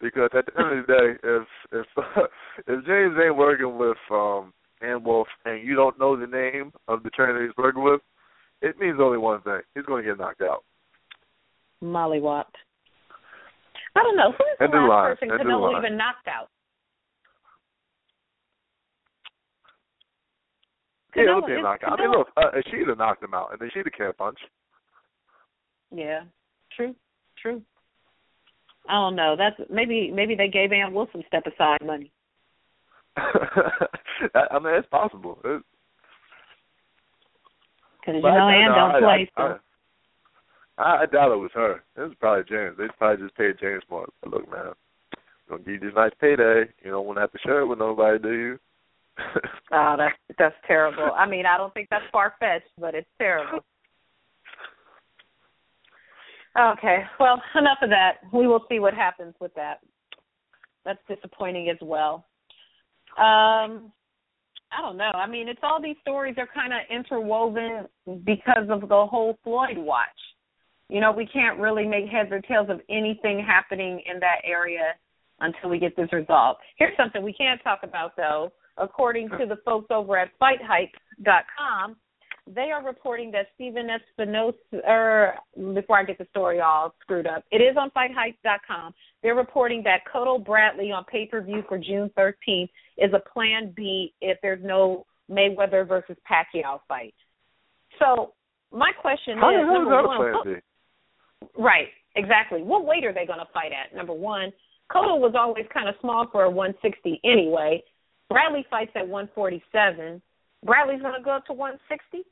because 0.00 0.30
at 0.36 0.46
the 0.46 0.60
end 0.60 0.78
of 0.80 0.86
the 0.86 0.92
day, 0.92 1.08
if 1.22 1.46
if 1.72 1.86
if 2.66 2.86
James 2.86 3.16
ain't 3.22 3.36
working 3.36 3.78
with 3.78 3.96
um 4.10 4.52
Ann 4.80 5.02
Wolfe 5.04 5.28
and 5.44 5.66
you 5.66 5.74
don't 5.74 5.98
know 5.98 6.16
the 6.18 6.26
name 6.26 6.72
of 6.88 7.02
the 7.02 7.10
trainer 7.10 7.42
he's 7.42 7.56
working 7.56 7.82
with, 7.82 8.00
it 8.60 8.78
means 8.78 8.98
only 9.00 9.18
one 9.18 9.40
thing: 9.42 9.60
he's 9.74 9.84
going 9.84 10.04
to 10.04 10.10
get 10.10 10.18
knocked 10.18 10.42
out. 10.42 10.64
Molly 11.80 12.20
Mollywopped. 12.20 12.54
I 13.94 14.02
don't 14.02 14.16
know. 14.16 14.30
Who's 14.32 14.56
the 14.58 14.68
the 14.68 14.78
last 14.78 14.88
line. 14.88 15.16
person 15.16 15.30
End 15.32 15.40
Canelo 15.40 15.78
even 15.78 15.96
knocked 15.98 16.28
out? 16.28 16.48
Yeah, 21.14 21.22
Canelo 21.24 21.40
he'll 21.40 21.48
get 21.48 21.56
is- 21.58 21.62
knocked 21.62 21.84
out. 21.84 22.00
I 22.00 22.02
mean, 22.02 22.10
look, 22.12 22.28
uh, 22.36 22.58
Ishida 22.58 22.94
knocked 22.96 23.22
him 23.22 23.34
out, 23.34 23.52
and 23.52 23.60
Ishida 23.60 23.90
can't 23.90 24.16
punch. 24.16 24.38
Yeah, 25.94 26.22
true, 26.74 26.94
true. 27.40 27.60
I 28.88 28.94
don't 28.94 29.16
know. 29.16 29.36
That's 29.36 29.56
maybe 29.70 30.10
maybe 30.12 30.34
they 30.34 30.48
gave 30.48 30.72
Ann 30.72 30.92
Wilson 30.92 31.22
step 31.26 31.44
aside 31.46 31.78
money. 31.84 32.10
I 33.16 34.58
mean, 34.58 34.74
it's 34.74 34.88
possible. 34.88 35.38
Because 35.42 35.62
you 38.06 38.22
know 38.22 38.28
I, 38.28 38.54
Ann 38.54 38.70
no, 38.70 38.74
don't 38.74 38.94
I, 38.96 39.00
play. 39.00 39.30
I, 39.36 39.40
so. 39.40 39.58
I, 40.78 41.02
I 41.02 41.06
doubt 41.06 41.32
it 41.32 41.36
was 41.36 41.50
her. 41.54 41.82
It 41.96 42.00
was 42.00 42.14
probably 42.18 42.44
James. 42.48 42.76
They 42.78 42.86
probably 42.98 43.24
just 43.24 43.36
paid 43.36 43.58
James 43.60 43.82
more. 43.90 44.08
But 44.22 44.32
look, 44.32 44.50
man, 44.50 44.72
gonna 45.48 45.62
give 45.62 45.74
you 45.74 45.80
this 45.80 45.94
nice 45.94 46.12
payday. 46.20 46.64
You 46.84 46.90
don't 46.90 47.06
want 47.06 47.16
to 47.18 47.20
have 47.22 47.32
to 47.32 47.38
share 47.38 47.60
it 47.60 47.66
with 47.66 47.78
nobody, 47.78 48.18
do 48.18 48.32
you? 48.32 48.58
oh, 49.72 49.94
that's 49.98 50.16
that's 50.38 50.54
terrible. 50.66 51.10
I 51.16 51.26
mean, 51.26 51.46
I 51.46 51.56
don't 51.56 51.72
think 51.74 51.88
that's 51.90 52.04
far 52.10 52.34
fetched, 52.40 52.70
but 52.78 52.94
it's 52.94 53.08
terrible. 53.18 53.60
Okay, 56.58 57.04
well, 57.18 57.40
enough 57.56 57.78
of 57.82 57.90
that. 57.90 58.18
We 58.32 58.46
will 58.46 58.64
see 58.68 58.78
what 58.78 58.94
happens 58.94 59.34
with 59.40 59.54
that. 59.54 59.80
That's 60.84 61.00
disappointing 61.08 61.70
as 61.70 61.78
well. 61.80 62.26
Um, 63.16 63.92
I 64.70 64.80
don't 64.80 64.96
know. 64.96 65.10
I 65.14 65.26
mean, 65.26 65.48
it's 65.48 65.60
all 65.62 65.80
these 65.80 65.96
stories 66.00 66.34
are 66.38 66.48
kind 66.52 66.72
of 66.72 66.80
interwoven 66.90 67.86
because 68.24 68.68
of 68.70 68.88
the 68.88 69.06
whole 69.06 69.38
Floyd 69.44 69.76
watch. 69.76 70.08
You 70.88 71.00
know, 71.00 71.12
we 71.12 71.26
can't 71.26 71.58
really 71.58 71.86
make 71.86 72.06
heads 72.06 72.30
or 72.30 72.40
tails 72.40 72.68
of 72.68 72.80
anything 72.90 73.44
happening 73.46 74.02
in 74.12 74.20
that 74.20 74.40
area 74.44 74.94
until 75.40 75.70
we 75.70 75.78
get 75.78 75.96
this 75.96 76.12
resolved. 76.12 76.60
Here's 76.76 76.96
something 76.96 77.22
we 77.22 77.32
can't 77.32 77.62
talk 77.62 77.80
about 77.82 78.16
though. 78.16 78.52
According 78.78 79.28
to 79.30 79.44
the 79.46 79.56
folks 79.64 79.88
over 79.90 80.16
at 80.18 80.30
FightHype.com, 80.40 81.96
they 82.46 82.70
are 82.72 82.84
reporting 82.84 83.30
that 83.32 83.46
Stephen 83.54 83.88
Espinoza, 83.88 84.54
or 84.84 84.88
er, 84.88 85.34
before 85.74 85.98
I 85.98 86.04
get 86.04 86.18
the 86.18 86.26
story 86.30 86.60
all 86.60 86.94
screwed 87.00 87.26
up, 87.26 87.44
it 87.50 87.58
is 87.58 87.76
on 87.76 87.90
FightHype.com. 87.90 88.94
They're 89.22 89.34
reporting 89.34 89.82
that 89.84 90.00
Cotto 90.12 90.44
Bradley 90.44 90.90
on 90.90 91.04
pay 91.04 91.26
per 91.26 91.40
view 91.40 91.62
for 91.68 91.78
June 91.78 92.10
13th 92.18 92.68
is 92.98 93.12
a 93.14 93.20
plan 93.32 93.72
B 93.76 94.12
if 94.20 94.38
there's 94.42 94.62
no 94.62 95.06
Mayweather 95.30 95.86
versus 95.86 96.16
Pacquiao 96.28 96.80
fight. 96.88 97.14
So 97.98 98.32
my 98.72 98.90
question 99.00 99.38
How 99.38 99.50
is, 99.50 99.60
the 99.60 99.72
hell 99.72 99.82
is 99.82 99.88
number 99.88 100.06
one, 100.08 100.42
plan 100.42 100.54
B? 100.54 101.52
right, 101.62 101.88
exactly. 102.16 102.62
What 102.62 102.84
weight 102.84 103.04
are 103.04 103.12
they 103.12 103.26
going 103.26 103.38
to 103.38 103.52
fight 103.54 103.70
at? 103.72 103.96
Number 103.96 104.14
one, 104.14 104.52
Cotto 104.90 105.18
was 105.18 105.34
always 105.36 105.66
kind 105.72 105.88
of 105.88 105.94
small 106.00 106.26
for 106.32 106.42
a 106.42 106.50
160 106.50 107.20
anyway. 107.24 107.82
Bradley 108.28 108.66
fights 108.68 108.92
at 108.96 109.06
147. 109.06 110.20
Bradley's 110.64 111.02
going 111.02 111.14
to 111.14 111.24
go 111.24 111.30
up 111.30 111.46
to 111.46 111.52
160. 111.52 112.28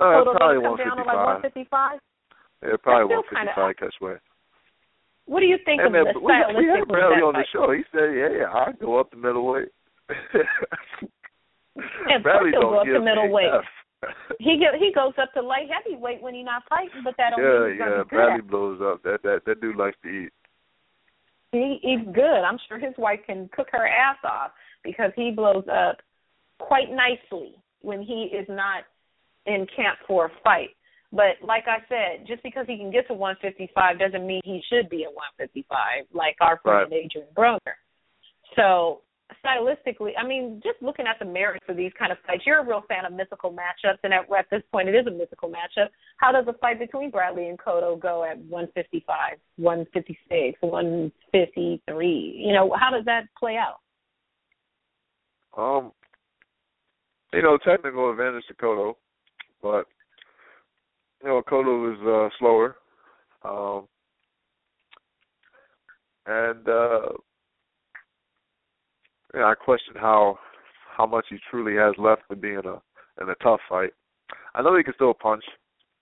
Uh, 0.00 0.04
Cotto's 0.24 0.36
probably 0.36 0.60
going 0.62 0.76
to 0.76 0.82
come 0.84 0.88
down 0.88 0.96
to 0.98 1.04
like 1.06 1.16
155. 1.40 1.40
155. 1.40 2.00
Yeah, 2.64 2.76
probably 2.82 3.14
That's 3.14 3.26
still 3.28 3.38
155 3.70 3.76
catch 3.78 3.94
weight. 4.00 4.18
What 5.26 5.40
do 5.40 5.46
you 5.46 5.56
think 5.64 5.80
Hey, 5.80 5.86
of 5.88 5.92
man, 5.92 6.04
the 6.12 6.20
we, 6.20 6.32
had- 6.32 6.54
we 6.56 6.66
had 6.68 6.86
Bradley 6.88 7.22
on 7.24 7.32
the 7.32 7.38
fight? 7.48 7.52
show. 7.52 7.70
He 7.72 7.82
said, 7.92 8.12
"Yeah, 8.12 8.52
I 8.52 8.72
go 8.76 8.98
up 9.00 9.10
to 9.12 9.16
middleweight." 9.16 9.68
Of 10.10 10.14
Bradley 12.22 12.50
don't 12.52 12.68
go 12.70 12.80
up 12.80 12.86
to 12.86 13.00
middleweight. 13.00 13.50
He 14.38 14.58
go, 14.60 14.66
he 14.78 14.92
goes 14.94 15.14
up 15.16 15.32
to 15.32 15.40
light 15.40 15.70
heavyweight 15.72 16.20
when 16.20 16.34
he's 16.34 16.44
not 16.44 16.62
fighting, 16.68 17.00
but 17.02 17.16
that 17.16 17.30
don't 17.30 17.40
yeah, 17.42 17.60
mean 17.64 17.70
he's 17.72 17.80
yeah. 17.80 17.86
good. 18.04 18.08
Bradley 18.10 18.38
at 18.40 18.46
blows 18.48 18.78
up. 18.82 19.02
That 19.02 19.22
that 19.22 19.46
that 19.46 19.60
dude 19.62 19.76
likes 19.76 19.96
to 20.02 20.08
eat. 20.10 20.30
He 21.52 21.78
he's 21.80 22.04
good. 22.14 22.42
I'm 22.44 22.58
sure 22.68 22.78
his 22.78 22.92
wife 22.98 23.20
can 23.26 23.48
cook 23.56 23.68
her 23.72 23.86
ass 23.88 24.18
off 24.22 24.50
because 24.84 25.10
he 25.16 25.30
blows 25.30 25.64
up 25.72 26.02
quite 26.58 26.90
nicely 26.92 27.54
when 27.80 28.02
he 28.02 28.24
is 28.30 28.46
not 28.50 28.84
in 29.46 29.66
camp 29.76 29.98
for 30.06 30.26
a 30.26 30.30
fight. 30.42 30.70
But 31.12 31.36
like 31.42 31.64
I 31.68 31.78
said, 31.88 32.26
just 32.26 32.42
because 32.42 32.66
he 32.66 32.76
can 32.76 32.90
get 32.90 33.06
to 33.06 33.14
155 33.14 33.98
doesn't 33.98 34.26
mean 34.26 34.40
he 34.44 34.60
should 34.68 34.88
be 34.90 35.04
at 35.04 35.14
155, 35.14 36.06
like 36.12 36.36
our 36.40 36.58
friend 36.62 36.90
Right. 36.90 37.04
Adrian 37.04 37.28
Broner. 37.36 37.78
So 38.56 39.02
stylistically, 39.44 40.10
I 40.18 40.26
mean, 40.26 40.60
just 40.62 40.82
looking 40.82 41.06
at 41.06 41.18
the 41.18 41.24
merits 41.24 41.64
of 41.68 41.76
these 41.76 41.92
kind 41.98 42.10
of 42.10 42.18
fights, 42.26 42.42
you're 42.44 42.60
a 42.60 42.66
real 42.66 42.82
fan 42.88 43.04
of 43.04 43.12
mythical 43.12 43.52
matchups, 43.52 43.98
and 44.02 44.12
at, 44.12 44.26
at 44.36 44.50
this 44.50 44.62
point, 44.72 44.88
it 44.88 44.94
is 44.94 45.06
a 45.06 45.10
mythical 45.10 45.48
matchup. 45.48 45.88
How 46.16 46.32
does 46.32 46.46
a 46.48 46.52
fight 46.58 46.78
between 46.78 47.10
Bradley 47.10 47.48
and 47.48 47.58
Cotto 47.58 47.98
go 48.00 48.24
at 48.24 48.38
155, 48.38 49.38
156, 49.56 50.58
153? 50.60 52.44
You 52.44 52.52
know, 52.52 52.74
how 52.78 52.90
does 52.90 53.04
that 53.04 53.24
play 53.38 53.56
out? 53.56 53.80
Um, 55.56 55.92
you 57.32 57.42
know, 57.42 57.58
technical 57.64 58.10
advantage 58.10 58.44
to 58.48 58.54
Cotto, 58.54 58.94
but 59.64 59.86
you 61.22 61.30
know, 61.30 61.42
Cotto 61.50 61.90
is 61.90 61.98
uh, 62.06 62.28
slower, 62.38 62.76
um, 63.44 63.88
and 66.26 66.68
uh, 66.68 67.08
yeah, 69.34 69.44
I 69.44 69.54
question 69.54 69.94
how 69.96 70.38
how 70.94 71.06
much 71.06 71.24
he 71.30 71.38
truly 71.50 71.76
has 71.76 71.94
left 71.96 72.22
to 72.30 72.36
be 72.36 72.50
in 72.50 72.66
a 72.66 72.82
in 73.22 73.30
a 73.30 73.34
tough 73.42 73.60
fight. 73.66 73.94
I 74.54 74.60
know 74.60 74.76
he 74.76 74.84
can 74.84 74.92
still 74.94 75.14
punch. 75.14 75.44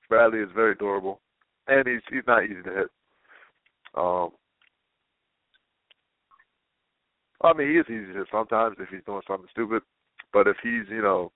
Bradley 0.09 0.40
is 0.40 0.51
very 0.55 0.75
durable, 0.75 1.20
and 1.68 1.87
he's 1.87 2.03
he's 2.11 2.27
not 2.27 2.42
easy 2.42 2.62
to 2.64 2.70
hit. 2.70 2.88
Um, 3.94 4.31
I 7.44 7.53
mean, 7.53 7.68
he 7.68 7.77
is 7.77 7.87
easy 7.87 8.12
to 8.12 8.18
hit 8.18 8.29
sometimes 8.33 8.77
if 8.81 8.88
he's 8.88 9.05
doing 9.07 9.22
something 9.29 9.48
stupid, 9.53 9.83
but 10.33 10.48
if 10.48 10.57
he's 10.64 10.88
you 10.90 11.03
know 11.03 11.31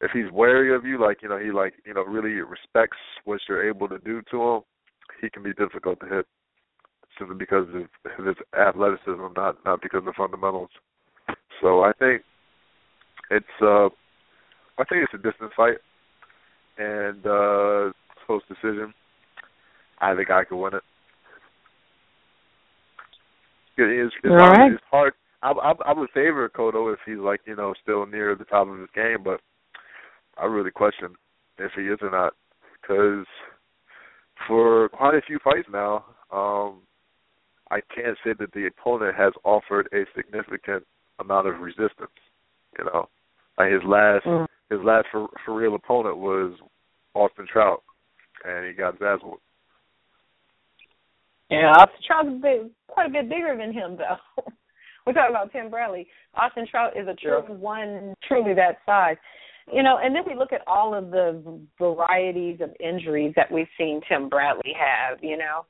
if 0.00 0.10
he's 0.12 0.30
wary 0.32 0.74
of 0.74 0.84
you, 0.84 1.00
like 1.00 1.22
you 1.22 1.28
know 1.28 1.38
he 1.38 1.50
like 1.50 1.74
you 1.84 1.94
know 1.94 2.04
really 2.04 2.40
respects 2.40 2.98
what 3.24 3.40
you're 3.48 3.68
able 3.68 3.88
to 3.88 3.98
do 3.98 4.22
to 4.30 4.42
him, 4.42 4.60
he 5.20 5.30
can 5.30 5.42
be 5.42 5.52
difficult 5.54 6.00
to 6.00 6.06
hit 6.06 6.26
simply 7.18 7.36
because 7.36 7.66
of 7.68 8.26
his 8.26 8.36
athleticism, 8.58 9.32
not 9.36 9.56
not 9.64 9.80
because 9.80 9.98
of 9.98 10.06
the 10.06 10.12
fundamentals. 10.16 10.70
So 11.60 11.82
I 11.82 11.92
think 11.98 12.22
it's 13.30 13.46
uh 13.62 13.86
I 14.78 14.84
think 14.88 15.04
it's 15.04 15.14
a 15.14 15.18
distance 15.18 15.52
fight 15.56 15.78
and 16.78 17.26
uh 17.26 17.92
close 18.26 18.42
decision. 18.48 18.92
I 20.00 20.14
think 20.14 20.30
I 20.30 20.44
could 20.44 20.60
win 20.60 20.74
it. 20.74 20.82
It 23.78 24.06
is 24.06 24.12
it's, 24.22 24.30
All 24.30 24.36
right. 24.36 24.72
it's 24.72 24.82
hard. 24.90 25.14
I, 25.42 25.52
I 25.52 25.72
I 25.86 25.92
would 25.92 26.10
favor 26.10 26.50
Cotto 26.50 26.92
if 26.92 26.98
he's 27.06 27.18
like 27.18 27.40
you 27.46 27.56
know 27.56 27.72
still 27.82 28.04
near 28.04 28.34
the 28.34 28.44
top 28.44 28.68
of 28.68 28.78
his 28.78 28.88
game, 28.94 29.18
but 29.24 29.40
I 30.38 30.44
really 30.46 30.70
question 30.70 31.14
if 31.58 31.72
he 31.74 31.82
is 31.82 31.98
or 32.02 32.10
not 32.10 32.34
because 32.80 33.26
for 34.46 34.88
quite 34.90 35.14
a 35.14 35.22
few 35.22 35.38
fights 35.42 35.68
now, 35.72 36.04
um, 36.30 36.82
I 37.70 37.80
can't 37.94 38.16
say 38.24 38.32
that 38.38 38.52
the 38.52 38.66
opponent 38.66 39.16
has 39.16 39.32
offered 39.44 39.88
a 39.92 40.04
significant 40.14 40.84
amount 41.18 41.48
of 41.48 41.60
resistance. 41.60 42.10
You 42.78 42.84
know, 42.84 43.08
like 43.58 43.72
his 43.72 43.82
last 43.84 44.24
Mm. 44.26 44.46
his 44.70 44.80
last 44.82 45.06
for 45.10 45.28
for 45.44 45.54
real 45.54 45.74
opponent 45.74 46.18
was 46.18 46.52
Austin 47.14 47.46
Trout, 47.46 47.82
and 48.44 48.66
he 48.66 48.72
got 48.72 49.00
whooped. 49.00 49.42
Yeah, 51.48 51.70
Austin 51.70 52.02
Trout's 52.06 52.42
big, 52.42 52.70
quite 52.88 53.06
a 53.06 53.10
bit 53.10 53.28
bigger 53.28 53.56
than 53.56 53.72
him, 53.72 53.96
though. 53.96 54.18
We're 55.06 55.12
talking 55.12 55.30
about 55.30 55.52
Tim 55.52 55.70
Bradley. 55.70 56.08
Austin 56.34 56.66
Trout 56.66 56.96
is 56.96 57.06
a 57.06 57.14
true 57.14 57.40
one, 57.54 58.14
truly 58.26 58.54
that 58.54 58.78
size. 58.84 59.16
You 59.72 59.82
know, 59.82 59.98
and 60.00 60.14
then 60.14 60.22
we 60.26 60.36
look 60.36 60.52
at 60.52 60.62
all 60.68 60.94
of 60.94 61.10
the 61.10 61.60
varieties 61.78 62.60
of 62.60 62.70
injuries 62.78 63.32
that 63.34 63.50
we've 63.50 63.66
seen 63.76 64.00
Tim 64.08 64.28
Bradley 64.28 64.72
have. 64.78 65.18
You 65.22 65.36
know, 65.36 65.66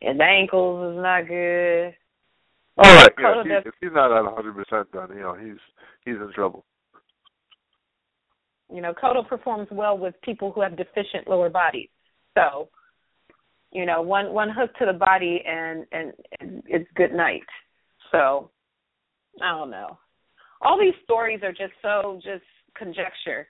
his 0.00 0.18
ankles 0.20 0.94
is 0.94 1.02
not 1.02 1.26
good. 1.26 1.94
All 2.78 2.94
right, 2.94 3.10
yeah, 3.18 3.40
if, 3.40 3.44
he, 3.46 3.52
does- 3.52 3.62
if 3.66 3.74
he's 3.80 3.90
not 3.92 4.16
at 4.16 4.24
100 4.24 4.54
percent, 4.54 4.88
then 4.92 5.16
you 5.16 5.22
know 5.22 5.34
he's 5.34 5.58
he's 6.04 6.14
in 6.14 6.30
trouble. 6.34 6.64
You 8.72 8.80
know, 8.80 8.94
Cotto 8.94 9.26
performs 9.26 9.66
well 9.72 9.98
with 9.98 10.14
people 10.22 10.52
who 10.52 10.60
have 10.62 10.76
deficient 10.76 11.26
lower 11.28 11.50
bodies. 11.50 11.88
So, 12.34 12.68
you 13.72 13.84
know, 13.84 14.00
one 14.00 14.32
one 14.32 14.48
hook 14.48 14.70
to 14.78 14.86
the 14.86 14.92
body 14.96 15.42
and 15.44 15.84
and, 15.90 16.12
and 16.38 16.62
it's 16.66 16.88
good 16.94 17.12
night. 17.12 17.42
So, 18.12 18.50
I 19.42 19.50
don't 19.50 19.70
know. 19.70 19.98
All 20.62 20.78
these 20.78 20.94
stories 21.02 21.40
are 21.42 21.50
just 21.52 21.72
so 21.82 22.20
just 22.22 22.44
conjecture, 22.76 23.46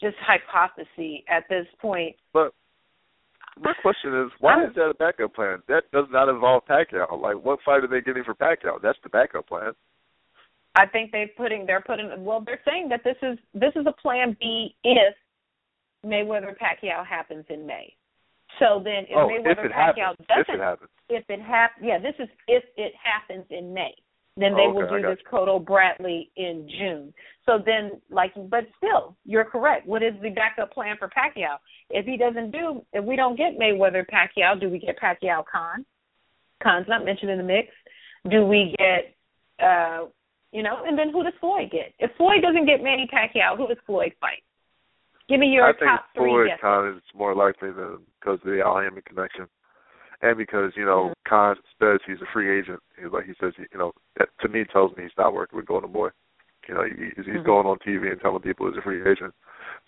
just 0.00 0.16
hypothesis 0.20 1.22
at 1.28 1.44
this 1.48 1.66
point. 1.80 2.16
But 2.32 2.52
my 3.60 3.72
question 3.80 4.14
is, 4.22 4.30
why 4.40 4.64
is 4.64 4.74
that 4.74 4.90
a 4.90 4.94
backup 4.94 5.34
plan? 5.34 5.62
That 5.68 5.84
does 5.92 6.06
not 6.10 6.28
involve 6.28 6.64
Pacquiao. 6.66 7.20
Like, 7.20 7.42
what 7.42 7.58
fight 7.64 7.84
are 7.84 7.88
they 7.88 8.00
getting 8.00 8.24
for 8.24 8.34
Pacquiao? 8.34 8.80
That's 8.82 8.98
the 9.02 9.08
backup 9.08 9.48
plan. 9.48 9.72
I 10.76 10.86
think 10.86 11.10
they're 11.10 11.30
putting 11.36 11.64
they're 11.64 11.80
putting 11.80 12.10
well 12.22 12.42
they're 12.44 12.60
saying 12.68 12.90
that 12.90 13.02
this 13.02 13.16
is 13.22 13.38
this 13.54 13.72
is 13.76 13.86
a 13.86 14.02
plan 14.02 14.36
B 14.38 14.76
if 14.84 15.14
Mayweather 16.04 16.54
Pacquiao 16.58 17.04
happens 17.06 17.46
in 17.48 17.66
May. 17.66 17.94
So 18.58 18.82
then 18.84 19.04
if 19.08 19.16
oh, 19.16 19.28
Mayweather 19.28 19.66
if 19.66 19.72
Pacquiao 19.72 20.14
happens, 20.18 20.28
doesn't 20.28 20.40
if 20.40 20.48
it 20.48 20.60
happens. 20.60 20.90
if 21.08 21.24
it 21.30 21.40
hap 21.40 21.70
yeah, 21.82 21.98
this 21.98 22.14
is 22.18 22.28
if 22.46 22.64
it 22.76 22.92
happens 23.02 23.46
in 23.48 23.72
May. 23.72 23.94
Then 24.38 24.52
they 24.54 24.66
Oh, 24.66 24.72
will 24.72 24.82
okay, 24.84 24.96
I 24.96 25.00
do 25.00 25.08
this 25.08 25.24
Cotto 25.30 25.64
Bradley 25.64 26.30
in 26.36 26.68
June. 26.78 27.14
So 27.46 27.58
then 27.64 28.00
like 28.10 28.32
but 28.50 28.66
still, 28.76 29.16
you're 29.24 29.44
correct. 29.44 29.86
What 29.86 30.02
is 30.02 30.12
the 30.20 30.30
backup 30.30 30.72
plan 30.72 30.96
for 30.98 31.08
Pacquiao? 31.08 31.56
If 31.88 32.04
he 32.04 32.16
doesn't 32.18 32.50
do 32.50 32.84
if 32.92 33.04
we 33.04 33.16
don't 33.16 33.36
get 33.36 33.58
Mayweather 33.58 34.04
Pacquiao, 34.06 34.60
do 34.60 34.68
we 34.68 34.78
get 34.78 34.98
Pacquiao 34.98 35.44
Khan? 35.50 35.86
Khan's 36.62 36.88
not 36.88 37.04
mentioned 37.04 37.30
in 37.30 37.38
the 37.38 37.44
mix. 37.44 37.68
Do 38.30 38.44
we 38.44 38.74
get 38.78 39.14
uh 39.64 40.06
you 40.52 40.62
know, 40.62 40.84
and 40.86 40.98
then 40.98 41.10
who 41.12 41.22
does 41.22 41.34
Floyd 41.40 41.70
get? 41.70 41.92
If 41.98 42.10
Floyd 42.16 42.42
doesn't 42.42 42.66
get 42.66 42.82
Manny 42.82 43.08
Pacquiao, 43.12 43.56
who 43.56 43.68
does 43.68 43.78
Floyd 43.86 44.12
fight? 44.20 44.42
Give 45.28 45.40
me 45.40 45.48
your 45.48 45.64
I 45.64 45.72
think 45.72 45.90
top 45.90 46.04
three 46.14 46.30
Floyd 46.30 46.48
guesses. 46.48 46.60
Khan 46.60 46.94
is 46.96 47.02
more 47.14 47.34
likely 47.34 47.70
than 47.72 47.98
because 48.20 48.38
of 48.44 48.46
the 48.46 48.62
Miami 48.64 49.02
connection, 49.02 49.46
and 50.28 50.36
because 50.38 50.72
you 50.76 50.84
know 50.84 51.12
Mm-hmm. 51.12 51.28
Khan 51.28 51.56
says 51.80 52.00
he's 52.06 52.20
a 52.22 52.32
free 52.32 52.58
agent. 52.58 52.80
He's 53.00 53.12
like 53.12 53.24
he 53.26 53.32
says, 53.40 53.52
you 53.58 53.78
know, 53.78 53.92
that 54.18 54.28
to 54.40 54.48
me 54.48 54.64
tells 54.72 54.96
me 54.96 55.04
he's 55.04 55.12
not 55.18 55.34
working 55.34 55.56
with 55.56 55.66
Golden 55.66 55.92
Boy. 55.92 56.08
You 56.68 56.74
know, 56.74 56.82
he, 56.84 57.10
he's 57.16 57.26
Mhm. 57.26 57.44
going 57.44 57.66
on 57.66 57.78
TV 57.78 58.10
and 58.10 58.20
telling 58.20 58.42
people 58.42 58.66
he's 58.68 58.76
a 58.78 58.82
free 58.82 59.00
agent. 59.08 59.34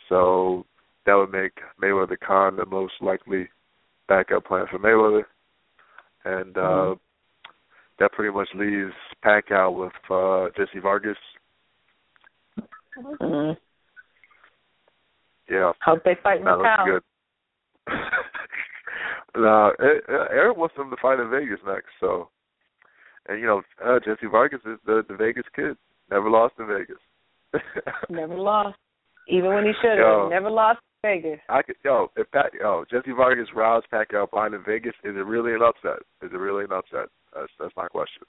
So 0.09 0.65
that 1.07 1.15
would 1.15 1.33
make 1.33 1.53
Mayweather 1.83 2.19
Khan 2.21 2.57
the 2.57 2.67
most 2.67 2.95
likely 3.01 3.49
backup 4.09 4.45
plan 4.45 4.67
for 4.71 4.79
Mayweather, 4.79 5.25
and 6.25 6.57
uh 6.57 6.61
Mhm. 6.61 7.01
that 7.99 8.13
pretty 8.13 8.33
much 8.33 8.49
leaves 8.55 8.95
Pacquiao 9.25 9.73
with 9.73 10.11
uh 10.11 10.51
Jesse 10.57 10.79
Vargas. 10.81 11.19
Mhm. 12.97 13.57
Yeah, 15.49 15.73
Hope 15.83 16.05
they 16.05 16.15
fight 16.17 16.45
that 16.45 16.59
looks 16.59 16.69
Macau. 16.69 16.85
good. 16.85 17.03
no, 19.37 19.73
E- 19.81 20.05
Eric 20.09 20.57
wants 20.57 20.75
them 20.77 20.91
to 20.91 20.97
fight 21.01 21.21
in 21.21 21.31
Vegas 21.31 21.61
next. 21.67 21.89
So, 22.01 22.31
and 23.29 23.41
you 23.41 23.47
know, 23.47 23.63
uh, 23.85 23.99
Jesse 24.01 24.27
Vargas 24.31 24.61
is 24.65 24.79
the 24.87 25.03
the 25.09 25.17
Vegas 25.17 25.45
kid. 25.55 25.77
Never 26.11 26.31
lost 26.31 26.55
in 26.59 26.67
Vegas. 26.67 27.03
Never 28.11 28.35
lost, 28.37 28.79
even 29.29 29.53
when 29.53 29.65
he 29.65 29.73
should 29.83 29.99
have. 29.99 30.31
Never 30.31 30.51
lost 30.51 30.81
in 31.05 31.11
Vegas. 31.11 31.41
I 31.49 31.63
could 31.63 31.77
yo 31.85 32.11
if 32.17 32.31
Pat 32.31 32.53
yo 32.59 32.85
Jesse 32.91 33.13
Vargas 33.13 33.49
roused 33.55 33.87
Pacquiao 33.93 34.31
behind 34.31 34.55
in 34.55 34.63
Vegas. 34.65 34.95
Is 35.05 35.17
it 35.17 35.27
really 35.27 35.55
an 35.55 35.63
upset? 35.63 36.01
Is 36.23 36.31
it 36.33 36.39
really 36.39 36.65
an 36.65 36.73
upset? 36.73 37.09
That's 37.35 37.53
that's 37.59 37.77
my 37.77 37.89
question. 37.89 38.23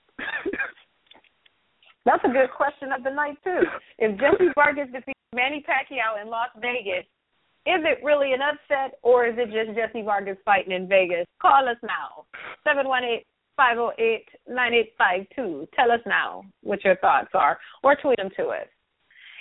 That's 2.05 2.23
a 2.23 2.29
good 2.29 2.49
question 2.55 2.91
of 2.91 3.03
the 3.03 3.12
night 3.12 3.38
too. 3.43 3.62
If 3.99 4.19
Jesse 4.19 4.51
Vargas 4.55 4.88
defeats 4.91 5.19
Manny 5.35 5.63
Pacquiao 5.67 6.21
in 6.21 6.29
Las 6.29 6.49
Vegas, 6.55 7.05
is 7.65 7.84
it 7.84 8.04
really 8.04 8.34
an 8.34 8.39
upset 8.41 9.00
or 9.04 9.28
is 9.28 9.36
it 9.38 9.52
just 9.52 9.78
Jesse 9.78 10.02
Vargas 10.04 10.38
fighting 10.45 10.72
in 10.72 10.88
Vegas? 10.88 11.26
Call 11.41 11.67
us 11.67 11.78
now. 11.84 12.26
Seven 12.63 12.88
one 12.88 13.04
eight 13.04 13.26
five 13.58 13.76
zero 13.76 13.91
eight 14.00 14.26
nine 14.48 14.74
eight 14.74 14.93
five 14.98 15.26
two. 15.36 15.67
Tell 15.76 15.91
us 15.91 16.00
now 16.06 16.43
what 16.62 16.84
your 16.84 16.95
thoughts 16.98 17.30
are, 17.34 17.60
or 17.84 17.95
tweet 17.95 18.17
them 18.17 18.30
to 18.38 18.48
us. 18.48 18.67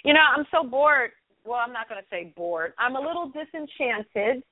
You 0.05 0.15
know, 0.15 0.21
I'm 0.37 0.45
so 0.51 0.69
bored. 0.69 1.11
Well, 1.45 1.61
I'm 1.65 1.73
not 1.73 1.89
going 1.89 2.01
to 2.01 2.07
say 2.11 2.33
bored. 2.37 2.73
I'm 2.79 2.97
a 2.97 3.01
little 3.01 3.31
disenchanted 3.31 4.43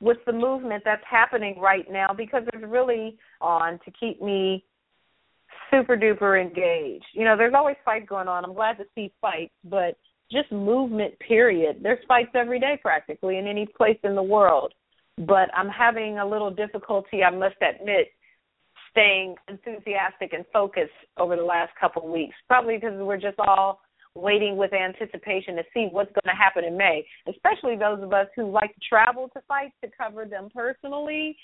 with 0.00 0.16
the 0.26 0.32
movement 0.32 0.82
that's 0.84 1.04
happening 1.08 1.58
right 1.60 1.90
now 1.90 2.08
because 2.16 2.42
there's 2.50 2.64
really 2.68 3.18
on 3.40 3.78
to 3.84 3.90
keep 3.98 4.20
me 4.20 4.64
super 5.70 5.96
duper 5.96 6.40
engaged. 6.40 7.04
You 7.12 7.24
know, 7.24 7.36
there's 7.36 7.54
always 7.54 7.76
fights 7.84 8.06
going 8.08 8.28
on. 8.28 8.44
I'm 8.44 8.54
glad 8.54 8.78
to 8.78 8.84
see 8.94 9.12
fights, 9.20 9.52
but 9.64 9.96
just 10.30 10.50
movement 10.52 11.18
period. 11.18 11.78
There's 11.82 12.04
fights 12.06 12.30
every 12.34 12.60
day 12.60 12.78
practically 12.80 13.38
in 13.38 13.46
any 13.46 13.66
place 13.66 13.98
in 14.04 14.14
the 14.14 14.22
world. 14.22 14.72
But 15.18 15.50
I'm 15.54 15.68
having 15.68 16.18
a 16.18 16.26
little 16.26 16.50
difficulty, 16.50 17.22
I 17.22 17.30
must 17.30 17.56
admit, 17.60 18.08
staying 18.90 19.34
enthusiastic 19.48 20.32
and 20.32 20.44
focused 20.52 20.90
over 21.18 21.36
the 21.36 21.42
last 21.42 21.72
couple 21.80 22.04
of 22.04 22.10
weeks. 22.10 22.34
Probably 22.48 22.76
because 22.76 22.94
we're 22.98 23.16
just 23.16 23.38
all 23.38 23.80
waiting 24.14 24.56
with 24.56 24.72
anticipation 24.72 25.56
to 25.56 25.62
see 25.72 25.88
what's 25.90 26.10
going 26.10 26.34
to 26.34 26.42
happen 26.42 26.64
in 26.64 26.76
May, 26.76 27.06
especially 27.28 27.76
those 27.76 28.02
of 28.02 28.12
us 28.12 28.26
who 28.34 28.50
like 28.50 28.74
to 28.74 28.80
travel 28.88 29.28
to 29.34 29.40
fights 29.46 29.74
to 29.84 29.90
cover 29.96 30.24
them 30.24 30.48
personally. 30.54 31.36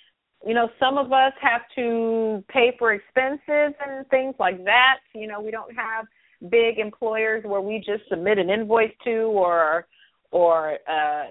You 0.44 0.54
know, 0.54 0.68
some 0.80 0.98
of 0.98 1.12
us 1.12 1.32
have 1.40 1.62
to 1.76 2.44
pay 2.48 2.74
for 2.78 2.92
expenses 2.92 3.74
and 3.86 4.06
things 4.10 4.34
like 4.38 4.64
that. 4.64 4.96
You 5.14 5.28
know, 5.28 5.40
we 5.40 5.50
don't 5.50 5.74
have 5.74 6.06
big 6.50 6.78
employers 6.78 7.42
where 7.44 7.60
we 7.60 7.78
just 7.78 8.08
submit 8.08 8.38
an 8.38 8.50
invoice 8.50 8.92
to 9.04 9.22
or 9.24 9.86
or 10.30 10.78
uh 10.88 11.26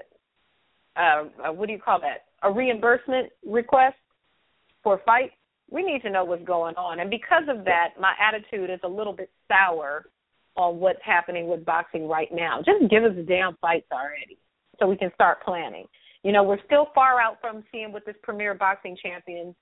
uh, 0.95 1.51
what 1.51 1.67
do 1.67 1.73
you 1.73 1.79
call 1.79 1.99
that? 1.99 2.25
A 2.43 2.51
reimbursement 2.51 3.29
request 3.45 3.95
for 4.83 5.01
fights. 5.05 5.33
We 5.69 5.83
need 5.83 6.01
to 6.03 6.09
know 6.09 6.23
what's 6.23 6.45
going 6.45 6.75
on. 6.75 6.99
And 6.99 7.09
because 7.09 7.43
of 7.49 7.65
that, 7.65 7.95
my 7.99 8.13
attitude 8.21 8.69
is 8.69 8.79
a 8.83 8.87
little 8.87 9.13
bit 9.13 9.29
sour 9.47 10.05
on 10.55 10.79
what's 10.79 10.99
happening 11.03 11.47
with 11.47 11.65
boxing 11.65 12.07
right 12.07 12.29
now. 12.31 12.59
Just 12.59 12.89
give 12.89 13.03
us 13.03 13.15
the 13.15 13.23
damn 13.23 13.57
fights 13.57 13.87
already 13.91 14.37
so 14.79 14.87
we 14.87 14.95
can 14.95 15.11
start 15.13 15.43
planning. 15.43 15.85
You 16.23 16.31
know, 16.31 16.43
we're 16.43 16.63
still 16.65 16.87
far 16.95 17.19
out 17.19 17.37
from 17.41 17.63
seeing 17.71 17.91
what 17.91 18.05
this 18.05 18.15
premier 18.23 18.53
boxing 18.53 18.95
champion 19.01 19.55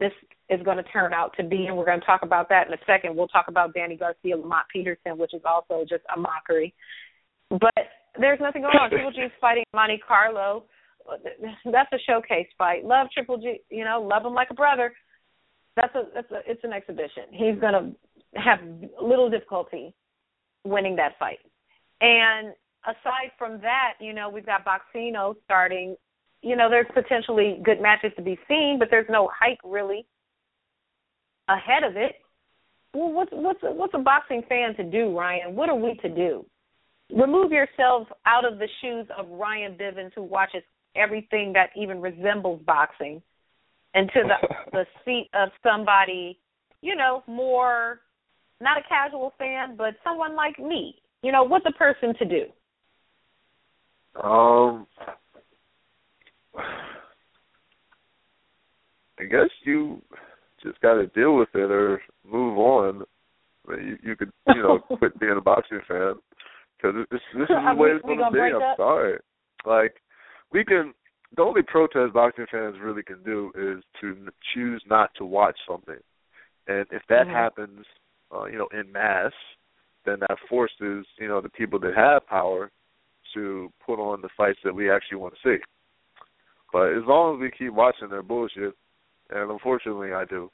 this 0.00 0.12
is 0.48 0.62
going 0.62 0.76
to 0.76 0.82
turn 0.84 1.12
out 1.12 1.34
to 1.36 1.42
be, 1.42 1.66
and 1.66 1.76
we're 1.76 1.84
going 1.84 2.00
to 2.00 2.06
talk 2.06 2.22
about 2.22 2.48
that 2.48 2.68
in 2.68 2.72
a 2.72 2.78
second. 2.86 3.16
We'll 3.16 3.28
talk 3.28 3.46
about 3.48 3.74
Danny 3.74 3.96
Garcia, 3.96 4.36
Lamont 4.36 4.66
Peterson, 4.72 5.18
which 5.18 5.34
is 5.34 5.42
also 5.44 5.84
just 5.88 6.02
a 6.14 6.18
mockery. 6.18 6.74
But 7.50 7.88
there's 8.18 8.40
nothing 8.40 8.62
going 8.62 8.76
on. 8.76 8.90
Triple 8.90 9.12
G's 9.12 9.30
fighting 9.40 9.64
Monte 9.74 10.00
Carlo. 10.06 10.64
That's 11.64 11.92
a 11.92 11.98
showcase 12.06 12.48
fight. 12.56 12.84
Love 12.84 13.08
Triple 13.12 13.38
G, 13.38 13.60
you 13.70 13.84
know, 13.84 14.02
love 14.02 14.24
him 14.24 14.34
like 14.34 14.48
a 14.50 14.54
brother. 14.54 14.92
That's 15.76 15.94
a 15.94 16.02
that's 16.14 16.30
a 16.30 16.40
it's 16.46 16.62
an 16.64 16.72
exhibition. 16.72 17.24
He's 17.30 17.58
going 17.60 17.72
to 17.72 18.40
have 18.40 18.58
little 19.00 19.30
difficulty 19.30 19.94
winning 20.64 20.96
that 20.96 21.12
fight. 21.18 21.38
And 22.00 22.52
aside 22.84 23.32
from 23.38 23.60
that, 23.60 23.94
you 24.00 24.12
know, 24.12 24.28
we've 24.28 24.46
got 24.46 24.64
Boxino 24.64 25.34
starting. 25.44 25.96
You 26.42 26.56
know, 26.56 26.70
there's 26.70 26.86
potentially 26.94 27.60
good 27.64 27.80
matches 27.80 28.12
to 28.16 28.22
be 28.22 28.38
seen, 28.48 28.76
but 28.78 28.88
there's 28.90 29.08
no 29.10 29.28
hype 29.38 29.58
really 29.64 30.06
ahead 31.48 31.82
of 31.82 31.96
it. 31.96 32.16
Well, 32.94 33.12
what's 33.12 33.30
what's 33.32 33.62
a, 33.62 33.72
what's 33.72 33.94
a 33.94 33.98
boxing 33.98 34.42
fan 34.48 34.74
to 34.76 34.84
do, 34.84 35.16
Ryan? 35.16 35.54
What 35.54 35.68
are 35.68 35.76
we 35.76 35.94
to 36.02 36.08
do? 36.08 36.46
Remove 37.14 37.52
yourself 37.52 38.08
out 38.26 38.44
of 38.50 38.58
the 38.58 38.68
shoes 38.80 39.06
of 39.16 39.28
Ryan 39.28 39.76
Bivins, 39.76 40.12
who 40.14 40.22
watches 40.22 40.62
everything 40.94 41.52
that 41.54 41.70
even 41.76 42.00
resembles 42.00 42.60
boxing, 42.66 43.22
into 43.94 44.22
the 44.22 44.48
the 44.72 44.84
seat 45.04 45.28
of 45.34 45.50
somebody, 45.62 46.38
you 46.82 46.94
know, 46.94 47.22
more 47.26 48.00
not 48.60 48.78
a 48.78 48.82
casual 48.88 49.32
fan, 49.38 49.76
but 49.76 49.94
someone 50.02 50.34
like 50.34 50.58
me. 50.58 50.96
You 51.22 51.32
know, 51.32 51.44
what's 51.44 51.66
a 51.66 51.72
person 51.72 52.14
to 52.18 52.24
do? 52.24 52.44
Um, 54.20 54.86
I 59.20 59.24
guess 59.24 59.48
you 59.64 60.02
just 60.62 60.80
got 60.80 60.94
to 60.94 61.06
deal 61.08 61.36
with 61.36 61.48
it 61.54 61.70
or 61.70 62.00
move 62.24 62.58
on. 62.58 63.02
I 63.68 63.76
mean, 63.76 63.86
you, 63.86 63.98
you 64.02 64.16
could, 64.16 64.32
you 64.54 64.62
know, 64.62 64.78
quit 64.98 65.18
being 65.18 65.36
a 65.36 65.40
boxing 65.40 65.80
fan 65.86 66.14
because 66.76 66.94
this 67.10 67.20
this 67.34 67.42
is 67.42 67.48
the 67.48 67.74
way 67.74 67.90
it's 67.90 68.04
going 68.04 68.18
to 68.18 68.30
be. 68.30 68.38
I'm 68.38 68.62
up? 68.62 68.76
sorry. 68.76 69.18
Like 69.66 69.94
we 70.52 70.64
can. 70.64 70.94
The 71.36 71.42
only 71.42 71.60
protest 71.62 72.14
boxing 72.14 72.46
fans 72.50 72.76
really 72.80 73.02
can 73.02 73.22
do 73.22 73.52
is 73.54 73.84
to 74.00 74.16
choose 74.54 74.82
not 74.88 75.10
to 75.16 75.26
watch 75.26 75.58
something, 75.68 75.98
and 76.68 76.86
if 76.90 77.02
that 77.10 77.26
Mhm. 77.26 77.32
happens, 77.32 77.86
uh, 78.34 78.44
you 78.46 78.56
know, 78.56 78.68
in 78.68 78.90
mass, 78.90 79.32
then 80.06 80.20
that 80.20 80.38
forces 80.48 81.06
you 81.18 81.28
know 81.28 81.42
the 81.42 81.50
people 81.50 81.78
that 81.80 81.94
have 81.94 82.26
power 82.26 82.70
to 83.34 83.70
put 83.84 83.98
on 83.98 84.22
the 84.22 84.28
fights 84.30 84.58
that 84.64 84.74
we 84.74 84.90
actually 84.90 85.18
want 85.18 85.34
to 85.34 85.40
see. 85.42 85.62
But 86.72 86.92
as 86.92 87.02
long 87.06 87.36
as 87.36 87.40
we 87.40 87.50
keep 87.50 87.72
watching 87.72 88.10
their 88.10 88.22
bullshit, 88.22 88.74
and 89.30 89.50
unfortunately 89.50 90.12
I 90.12 90.24
do, 90.24 90.50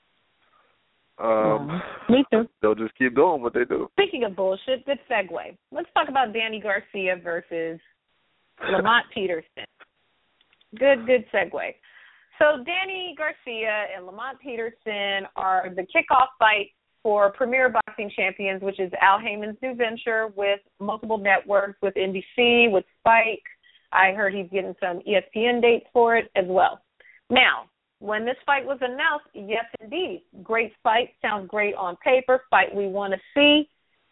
um, 1.18 1.80
Me 2.08 2.24
too. 2.32 2.48
they'll 2.60 2.74
just 2.74 2.96
keep 2.98 3.14
doing 3.14 3.40
what 3.42 3.54
they 3.54 3.64
do. 3.64 3.88
Speaking 3.92 4.24
of 4.24 4.34
bullshit, 4.34 4.84
good 4.84 4.98
segue. 5.10 5.56
Let's 5.70 5.88
talk 5.94 6.08
about 6.08 6.32
Danny 6.32 6.60
Garcia 6.60 7.16
versus 7.22 7.78
Lamont 8.70 9.06
Peterson. 9.14 9.64
Good, 10.78 11.06
good 11.06 11.24
segue. 11.32 11.74
So 12.40 12.64
Danny 12.64 13.14
Garcia 13.16 13.86
and 13.96 14.06
Lamont 14.06 14.40
Peterson 14.40 15.28
are 15.36 15.68
the 15.74 15.82
kickoff 15.82 16.28
fight 16.38 16.70
for 17.02 17.30
Premier 17.30 17.68
Boxing 17.68 18.10
Champions, 18.16 18.60
which 18.62 18.80
is 18.80 18.90
Al 19.00 19.20
Haymon's 19.20 19.56
new 19.62 19.74
venture 19.74 20.28
with 20.34 20.58
multiple 20.80 21.18
networks, 21.18 21.78
with 21.80 21.94
NBC, 21.94 22.72
with 22.72 22.84
Spike. 23.00 23.42
I 23.94 24.12
heard 24.12 24.34
he's 24.34 24.50
getting 24.50 24.74
some 24.80 25.00
ESPN 25.08 25.62
dates 25.62 25.86
for 25.92 26.16
it 26.16 26.30
as 26.34 26.44
well. 26.48 26.80
Now, 27.30 27.70
when 28.00 28.24
this 28.26 28.36
fight 28.44 28.66
was 28.66 28.78
announced, 28.80 29.26
yes, 29.34 29.64
indeed, 29.80 30.24
great 30.42 30.72
fight, 30.82 31.10
sounds 31.22 31.48
great 31.48 31.74
on 31.76 31.96
paper, 32.04 32.42
fight 32.50 32.74
we 32.74 32.88
want 32.88 33.14
to 33.14 33.20
see, 33.34 33.68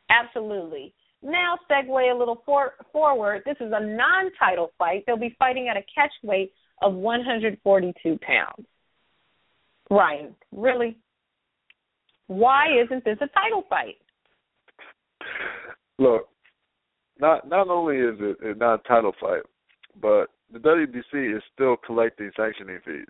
absolutely. 0.08 0.94
Now, 1.22 1.58
segue 1.70 2.14
a 2.14 2.16
little 2.16 2.42
for, 2.46 2.74
forward. 2.92 3.42
This 3.44 3.56
is 3.60 3.72
a 3.74 3.84
non-title 3.84 4.72
fight. 4.78 5.04
They'll 5.06 5.16
be 5.16 5.36
fighting 5.38 5.68
at 5.68 5.76
a 5.76 5.84
catch 5.94 6.12
weight 6.22 6.52
of 6.80 6.94
142 6.94 8.18
pounds. 8.22 8.66
Ryan, 9.90 10.34
really? 10.52 10.96
Why 12.28 12.66
isn't 12.82 13.04
this 13.04 13.18
a 13.20 13.26
title 13.28 13.64
fight? 13.68 13.96
Look, 15.98 16.28
not 17.20 17.46
not 17.46 17.68
only 17.68 17.98
is 17.98 18.16
it 18.18 18.36
a 18.42 18.54
not 18.54 18.80
a 18.80 18.88
title 18.88 19.12
fight, 19.20 19.42
but 20.00 20.26
the 20.52 20.58
WBC 20.58 21.36
is 21.36 21.42
still 21.54 21.76
collecting 21.76 22.30
sanctioning 22.36 22.78
fees, 22.84 23.04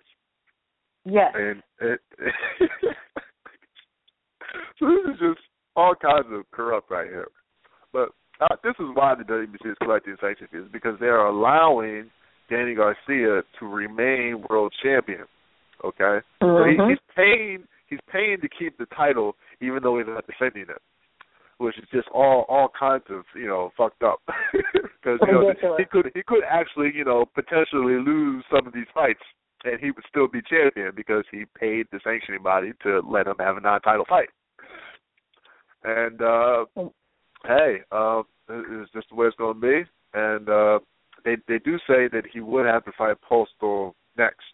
Yes. 1.05 1.33
and 1.35 1.61
it, 1.81 1.99
so 4.79 4.85
this 4.87 5.13
is 5.13 5.19
just 5.19 5.39
all 5.75 5.95
kinds 5.95 6.27
of 6.31 6.49
corrupt 6.51 6.89
right 6.91 7.07
here. 7.07 7.27
But 7.91 8.09
uh, 8.41 8.55
this 8.63 8.73
is 8.79 8.87
why 8.93 9.15
the 9.15 9.23
WBC 9.23 9.71
is 9.71 9.77
collecting 9.81 10.15
sanctioning 10.21 10.49
fees 10.51 10.69
because 10.71 10.99
they 10.99 11.07
are 11.07 11.27
allowing 11.27 12.09
Danny 12.49 12.75
Garcia 12.75 13.41
to 13.59 13.65
remain 13.67 14.43
world 14.49 14.73
champion. 14.83 15.25
Okay, 15.83 16.19
so 16.39 16.63
he, 16.65 16.77
Mhm. 16.77 16.89
he's 16.89 16.99
paying 17.15 17.67
he's 17.87 17.99
paying 18.09 18.39
to 18.41 18.47
keep 18.47 18.77
the 18.77 18.85
title 18.87 19.35
even 19.61 19.83
though 19.83 19.97
he's 19.97 20.07
not 20.07 20.25
defending 20.27 20.63
it. 20.63 20.81
Which 21.57 21.77
is 21.77 21.85
just 21.93 22.07
all 22.13 22.45
all 22.49 22.69
kinds 22.77 23.03
of 23.09 23.23
you 23.35 23.47
know 23.47 23.71
fucked 23.77 24.03
up 24.03 24.19
because 24.63 25.19
you 25.25 25.31
know 25.31 25.53
he 25.77 25.85
could 25.85 26.11
he 26.13 26.23
could 26.25 26.43
actually 26.49 26.91
you 26.93 27.05
know 27.05 27.25
potentially 27.25 27.95
lose 27.95 28.43
some 28.51 28.67
of 28.67 28.73
these 28.73 28.87
fights 28.93 29.21
and 29.63 29.79
he 29.79 29.91
would 29.91 30.03
still 30.09 30.27
be 30.27 30.41
champion 30.41 30.91
because 30.95 31.23
he 31.31 31.45
paid 31.57 31.87
the 31.91 31.99
sanctioning 32.03 32.43
body 32.43 32.73
to 32.83 33.01
let 33.07 33.27
him 33.27 33.35
have 33.39 33.57
a 33.57 33.61
non-title 33.61 34.05
fight. 34.07 34.29
And 35.83 36.21
uh 36.21 36.65
hey, 37.45 37.81
uh, 37.91 38.23
it's 38.49 38.91
just 38.93 39.09
the 39.09 39.15
way 39.15 39.27
it's 39.27 39.37
going 39.37 39.55
to 39.55 39.61
be. 39.61 39.83
And 40.13 40.49
uh 40.49 40.79
they 41.25 41.37
they 41.47 41.59
do 41.59 41.77
say 41.87 42.07
that 42.11 42.23
he 42.31 42.39
would 42.39 42.65
have 42.65 42.85
to 42.85 42.91
fight 42.97 43.17
Postol 43.29 43.93
next. 44.17 44.52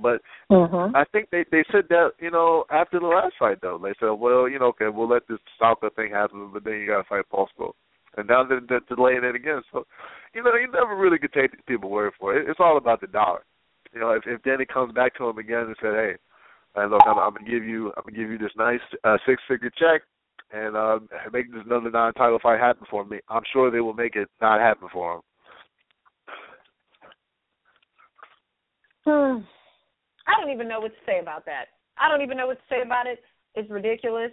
But 0.00 0.22
mm-hmm. 0.50 0.94
I 0.96 1.04
think 1.12 1.28
they 1.30 1.44
they 1.50 1.64
said 1.70 1.84
that 1.90 2.10
you 2.18 2.30
know 2.30 2.64
after 2.70 2.98
the 2.98 3.06
last 3.06 3.34
fight 3.38 3.58
though. 3.60 3.78
They 3.82 3.94
said 4.00 4.10
well 4.10 4.48
you 4.48 4.58
know 4.58 4.66
okay 4.66 4.88
we'll 4.88 5.08
let 5.08 5.28
this 5.28 5.38
Salka 5.60 5.94
thing 5.94 6.10
happen 6.10 6.50
but 6.52 6.64
then 6.64 6.74
you 6.74 6.86
got 6.86 7.02
to 7.02 7.08
fight 7.08 7.24
Postol 7.32 7.72
and 8.16 8.28
now 8.28 8.44
they're, 8.44 8.60
they're 8.68 8.80
delaying 8.88 9.24
it 9.24 9.34
again. 9.34 9.62
So 9.72 9.86
you 10.34 10.42
know 10.42 10.54
you 10.54 10.70
never 10.70 10.96
really 10.96 11.18
could 11.18 11.32
take 11.32 11.52
these 11.52 11.60
people 11.66 11.90
word 11.90 12.12
for 12.18 12.36
it. 12.36 12.48
It's 12.48 12.60
all 12.60 12.76
about 12.76 13.00
the 13.00 13.06
dollar. 13.06 13.44
You 13.92 14.00
know 14.00 14.10
if 14.10 14.22
if 14.26 14.42
Danny 14.42 14.64
comes 14.64 14.92
back 14.92 15.16
to 15.16 15.28
him 15.28 15.38
again 15.38 15.66
and 15.66 15.76
said 15.80 15.94
hey 15.94 16.12
look 16.76 17.02
I'm, 17.06 17.18
I'm 17.18 17.34
gonna 17.34 17.50
give 17.50 17.64
you 17.64 17.92
I'm 17.96 18.04
gonna 18.04 18.16
give 18.16 18.30
you 18.30 18.38
this 18.38 18.52
nice 18.56 18.80
uh, 19.04 19.16
six 19.26 19.42
figure 19.48 19.70
check 19.70 20.02
and 20.52 20.76
uh, 20.76 20.98
make 21.32 21.52
this 21.52 21.62
another 21.66 21.90
non 21.90 22.12
title 22.14 22.38
fight 22.42 22.60
happen 22.60 22.86
for 22.90 23.04
me 23.04 23.18
I'm 23.28 23.42
sure 23.52 23.70
they 23.70 23.80
will 23.80 23.94
make 23.94 24.16
it 24.16 24.28
not 24.40 24.60
happen 24.60 24.88
for 24.92 25.14
him. 25.14 25.20
I 30.30 30.40
don't 30.40 30.52
even 30.52 30.68
know 30.68 30.80
what 30.80 30.92
to 30.92 31.02
say 31.06 31.18
about 31.20 31.44
that. 31.46 31.66
I 31.98 32.08
don't 32.08 32.22
even 32.22 32.36
know 32.36 32.46
what 32.46 32.58
to 32.58 32.68
say 32.70 32.82
about 32.82 33.06
it. 33.06 33.18
It's 33.54 33.70
ridiculous. 33.70 34.30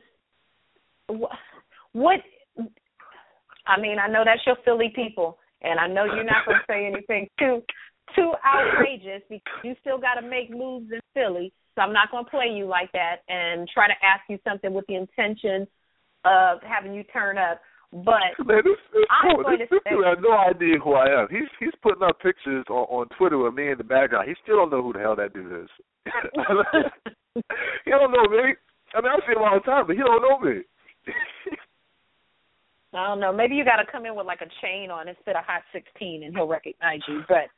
What? 1.07 1.31
what 1.93 2.19
I 3.65 3.79
mean, 3.81 3.97
I 3.99 4.07
know 4.07 4.23
that's 4.23 4.45
your 4.45 4.57
Philly 4.63 4.91
people, 4.95 5.39
and 5.61 5.79
I 5.79 5.87
know 5.87 6.05
you're 6.05 6.23
not 6.23 6.45
going 6.45 6.59
to 6.59 6.71
say 6.71 6.85
anything 6.85 7.27
too 7.39 7.61
too 8.15 8.31
outrageous 8.45 9.21
because 9.29 9.59
you 9.63 9.75
still 9.81 9.97
got 9.97 10.13
to 10.15 10.21
make 10.21 10.49
moves 10.49 10.89
in 10.91 11.01
Philly. 11.13 11.51
So 11.75 11.81
I'm 11.81 11.93
not 11.93 12.09
going 12.09 12.23
to 12.23 12.31
play 12.31 12.47
you 12.47 12.65
like 12.65 12.91
that 12.93 13.17
and 13.27 13.67
try 13.73 13.87
to 13.87 13.93
ask 14.01 14.23
you 14.29 14.39
something 14.47 14.73
with 14.73 14.85
the 14.87 14.95
intention 14.95 15.67
of 16.23 16.59
having 16.63 16.93
you 16.93 17.03
turn 17.03 17.37
up. 17.37 17.59
But 18.03 18.37
Man, 18.45 18.61
this, 18.63 18.77
this, 18.93 19.05
I'm 19.09 19.41
going 19.41 19.59
this, 19.59 19.69
to 19.69 19.75
this 19.75 19.83
say, 19.85 19.95
dude 19.95 20.05
has 20.05 20.17
no 20.21 20.37
idea 20.37 20.77
who 20.77 20.93
I 20.93 21.09
am. 21.09 21.27
He's 21.31 21.49
he's 21.59 21.73
putting 21.81 22.03
up 22.03 22.19
pictures 22.19 22.65
on, 22.69 22.85
on 22.93 23.05
Twitter 23.17 23.37
with 23.37 23.53
me 23.53 23.71
in 23.71 23.77
the 23.77 23.83
background. 23.83 24.27
He 24.27 24.35
still 24.43 24.57
don't 24.57 24.71
know 24.71 24.83
who 24.83 24.93
the 24.93 24.99
hell 24.99 25.15
that 25.15 25.33
dude 25.33 25.63
is. 25.63 25.69
he 27.85 27.91
don't 27.91 28.11
know 28.11 28.27
me. 28.29 28.53
I 28.93 29.01
mean, 29.01 29.11
I 29.11 29.19
see 29.25 29.33
him 29.33 29.41
all 29.41 29.57
the 29.57 29.65
time, 29.65 29.87
but 29.87 29.95
he 29.95 30.01
don't 30.01 30.21
know 30.21 30.39
me. 30.39 30.61
I 32.93 33.07
don't 33.07 33.19
know. 33.19 33.33
Maybe 33.33 33.55
you 33.55 33.65
got 33.65 33.77
to 33.77 33.91
come 33.91 34.05
in 34.05 34.15
with 34.15 34.25
like 34.25 34.41
a 34.41 34.49
chain 34.61 34.89
on 34.89 35.07
instead 35.07 35.35
of 35.35 35.43
hot 35.45 35.63
sixteen, 35.73 36.23
and 36.23 36.35
he'll 36.35 36.47
recognize 36.47 37.01
you. 37.07 37.21
But 37.27 37.49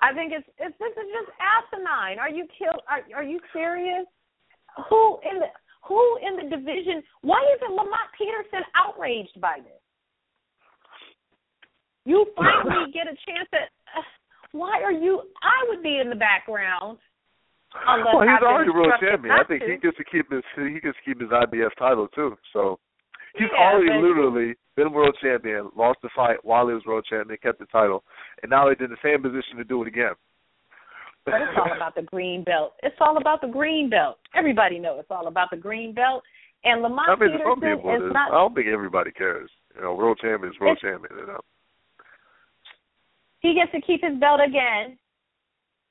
I 0.00 0.12
think 0.14 0.32
it's 0.32 0.48
it's 0.58 0.76
this 0.78 0.92
is 0.96 1.08
just 1.12 1.30
asinine. 1.38 2.18
Are 2.18 2.30
you 2.30 2.46
kill? 2.58 2.80
Are 2.88 3.04
are 3.14 3.24
you 3.24 3.40
serious? 3.52 4.06
Who 4.88 5.20
in 5.28 5.38
the 5.40 5.46
who 5.86 6.00
in 6.22 6.36
the 6.36 6.56
division? 6.56 7.02
Why 7.22 7.40
isn't 7.56 7.70
Lamont 7.74 8.10
Peterson 8.16 8.62
outraged 8.74 9.40
by 9.40 9.58
this? 9.62 9.80
You 12.04 12.26
finally 12.36 12.90
get 12.94 13.06
a 13.06 13.16
chance 13.26 13.48
at. 13.52 13.70
Uh, 13.96 14.02
why 14.52 14.82
are 14.82 14.92
you? 14.92 15.22
I 15.42 15.64
would 15.68 15.82
be 15.82 15.98
in 15.98 16.08
the 16.10 16.16
background. 16.16 16.98
Unless 17.72 18.14
well, 18.14 18.22
he's 18.22 18.44
already 18.44 18.70
world 18.70 18.92
champion. 19.00 19.32
I 19.32 19.44
think 19.44 19.62
to. 19.62 19.70
he 19.70 19.76
gets 19.78 19.96
to 19.96 20.04
keep 20.04 20.30
his 20.30 20.42
he 20.56 20.80
gets 20.80 20.96
to 20.98 21.04
keep 21.06 21.20
his 21.20 21.30
IBF 21.30 21.70
title 21.78 22.06
too. 22.14 22.36
So 22.52 22.78
he's 23.34 23.48
Yeah, 23.52 23.58
already 23.64 23.88
but- 23.88 24.06
literally 24.06 24.54
been 24.76 24.92
world 24.92 25.16
champion, 25.22 25.70
lost 25.76 25.98
the 26.02 26.10
fight 26.14 26.36
while 26.44 26.66
he 26.68 26.74
was 26.74 26.84
world 26.86 27.06
champion, 27.08 27.38
kept 27.42 27.58
the 27.58 27.66
title, 27.66 28.04
and 28.42 28.50
now 28.50 28.68
he's 28.68 28.78
in 28.80 28.90
the 28.90 28.96
same 29.04 29.22
position 29.22 29.56
to 29.58 29.64
do 29.64 29.82
it 29.82 29.88
again. 29.88 30.12
But 31.24 31.34
it's 31.34 31.56
all 31.56 31.72
about 31.76 31.94
the 31.94 32.02
green 32.02 32.42
belt. 32.42 32.72
It's 32.82 32.96
all 33.00 33.16
about 33.16 33.40
the 33.40 33.46
green 33.46 33.88
belt. 33.88 34.18
Everybody 34.34 34.78
knows 34.78 34.98
it's 35.00 35.10
all 35.10 35.28
about 35.28 35.50
the 35.50 35.56
green 35.56 35.94
belt. 35.94 36.22
And 36.64 36.82
Lamont 36.82 37.08
I 37.08 37.16
mean, 37.16 37.30
to 37.32 37.38
some 37.42 37.60
Peterson 37.60 37.78
people, 37.78 38.06
is. 38.08 38.12
not. 38.12 38.30
I 38.32 38.34
don't 38.38 38.54
think 38.54 38.68
everybody 38.68 39.10
cares. 39.10 39.50
You 39.74 39.82
know, 39.82 39.94
world 39.94 40.18
champion 40.20 40.52
is 40.52 40.60
world 40.60 40.78
champion. 40.80 41.10
You 41.18 41.26
know. 41.26 41.40
He 43.40 43.54
gets 43.54 43.72
to 43.72 43.80
keep 43.80 44.02
his 44.02 44.18
belt 44.18 44.40
again. 44.44 44.98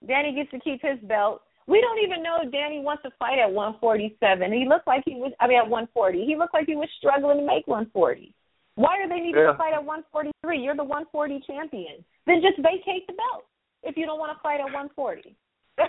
Danny 0.08 0.34
gets 0.34 0.52
to 0.52 0.60
keep 0.60 0.82
his 0.82 1.00
belt. 1.04 1.41
We 1.67 1.80
don't 1.80 2.00
even 2.04 2.24
know 2.24 2.39
if 2.41 2.52
Danny 2.52 2.80
wants 2.80 3.04
to 3.04 3.12
fight 3.20 3.39
at 3.39 3.52
147. 3.52 4.52
He 4.52 4.65
looked 4.67 4.88
like 4.88 5.04
he 5.06 5.15
was. 5.15 5.32
I 5.39 5.48
mean, 5.48 5.60
at 5.60 5.67
140. 5.70 6.26
He 6.26 6.36
looked 6.36 6.54
like 6.54 6.65
he 6.65 6.76
was 6.76 6.89
struggling 6.98 7.39
to 7.39 7.46
make 7.46 7.67
140. 7.67 8.34
Why 8.76 8.98
are 9.00 9.08
they 9.08 9.20
needing 9.20 9.36
Yeah. 9.36 9.52
to 9.52 9.58
fight 9.58 9.74
at 9.74 9.84
143? 9.84 10.60
You're 10.60 10.76
the 10.76 10.84
140 10.84 11.44
champion. 11.46 12.04
Then 12.26 12.41
just 12.41 12.58
vacate 12.58 13.06
the 13.08 13.13
belt 13.13 13.46
if 13.84 13.98
you 13.98 14.06
don't 14.06 14.20
want 14.20 14.36
to 14.36 14.41
fight 14.41 14.60
at 14.60 14.65
140. 14.65 15.36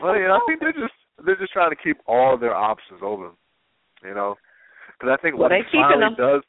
Well, 0.02 0.16
yeah, 0.16 0.32
I 0.32 0.40
think 0.46 0.60
they're 0.60 0.72
just 0.72 0.94
they're 1.24 1.36
just 1.36 1.52
trying 1.52 1.70
to 1.70 1.76
keep 1.76 1.98
all 2.06 2.38
their 2.38 2.54
options 2.54 3.00
open. 3.02 3.30
You 4.02 4.14
know, 4.14 4.36
because 4.98 5.16
I 5.18 5.20
think 5.22 5.38
Well, 5.38 5.48
when 5.50 5.60
they 5.60 5.68
he 5.70 5.78
finally 5.78 6.00
them. 6.00 6.14
does, 6.16 6.42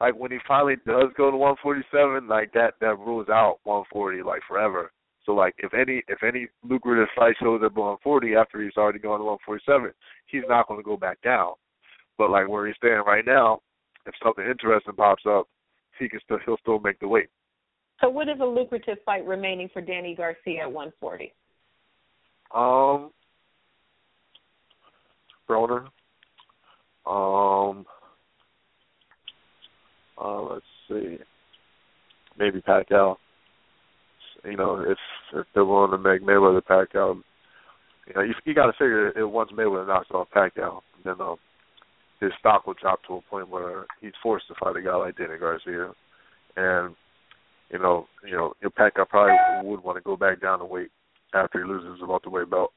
like 0.00 0.14
when 0.14 0.30
he 0.30 0.38
finally 0.46 0.76
does 0.86 1.12
go 1.16 1.30
to 1.30 1.36
147, 1.36 2.28
like 2.28 2.52
that 2.52 2.74
that 2.80 2.98
rules 2.98 3.28
out 3.28 3.58
140 3.64 4.22
like 4.22 4.42
forever. 4.48 4.92
So 5.24 5.32
like 5.32 5.54
if 5.58 5.72
any 5.74 6.02
if 6.08 6.22
any 6.22 6.48
lucrative 6.62 7.08
fight 7.16 7.36
shows 7.40 7.62
up 7.64 7.76
on 7.76 8.00
140 8.02 8.34
after 8.34 8.60
he's 8.62 8.76
already 8.76 8.98
gone 8.98 9.18
to 9.20 9.24
147, 9.24 9.92
he's 10.26 10.42
not 10.48 10.66
going 10.68 10.80
to 10.80 10.84
go 10.84 10.96
back 10.96 11.20
down. 11.22 11.52
But 12.18 12.30
like 12.30 12.48
where 12.48 12.66
he's 12.66 12.76
standing 12.76 13.04
right 13.06 13.24
now, 13.24 13.60
if 14.06 14.14
something 14.22 14.44
interesting 14.44 14.94
pops 14.94 15.24
up, 15.28 15.46
he 15.98 16.08
can 16.08 16.20
still 16.24 16.38
he'll 16.44 16.58
still 16.58 16.80
make 16.80 16.98
the 17.00 17.08
weight. 17.08 17.28
So, 18.00 18.08
what 18.08 18.28
is 18.28 18.40
a 18.40 18.44
lucrative 18.44 18.98
fight 19.04 19.26
remaining 19.26 19.68
for 19.72 19.82
Danny 19.82 20.14
Garcia 20.14 20.62
at 20.62 20.72
140? 20.72 21.32
Um, 22.54 23.10
Broner. 25.48 25.86
Um, 27.06 27.84
uh, 30.20 30.42
let's 30.42 30.64
see, 30.88 31.18
maybe 32.38 32.60
Pacquiao. 32.60 33.16
You 34.44 34.56
know, 34.56 34.80
if 34.80 34.98
if 35.34 35.46
they're 35.54 35.64
willing 35.64 35.90
to 35.90 35.98
make 35.98 36.22
Mayweather 36.22 36.62
Pacquiao, 36.62 37.20
you 38.06 38.14
know, 38.14 38.22
you, 38.22 38.34
you 38.44 38.54
got 38.54 38.66
to 38.66 38.72
figure 38.72 39.08
it 39.08 39.24
once 39.24 39.50
Mayweather 39.52 39.86
knocks 39.86 40.10
off 40.12 40.28
Pacquiao, 40.34 40.80
then 41.04 41.20
um, 41.20 41.36
his 42.20 42.32
stock 42.38 42.66
will 42.66 42.74
drop 42.80 43.00
to 43.04 43.14
a 43.14 43.20
point 43.22 43.48
where 43.48 43.86
he's 44.00 44.12
forced 44.22 44.48
to 44.48 44.54
fight 44.54 44.76
a 44.76 44.82
guy 44.82 44.94
like 44.94 45.16
Danny 45.16 45.38
Garcia, 45.38 45.92
and 46.56 46.94
you 47.70 47.78
know, 47.78 48.06
you 48.24 48.36
know, 48.36 48.52
Pacquiao 48.78 49.08
probably 49.08 49.68
would 49.68 49.82
want 49.82 49.96
to 49.96 50.02
go 50.02 50.16
back 50.16 50.40
down 50.40 50.58
to 50.58 50.64
weight 50.64 50.90
after 51.34 51.62
he 51.62 51.68
loses 51.68 52.00
the 52.00 52.06
welterweight 52.06 52.50
belt. 52.50 52.72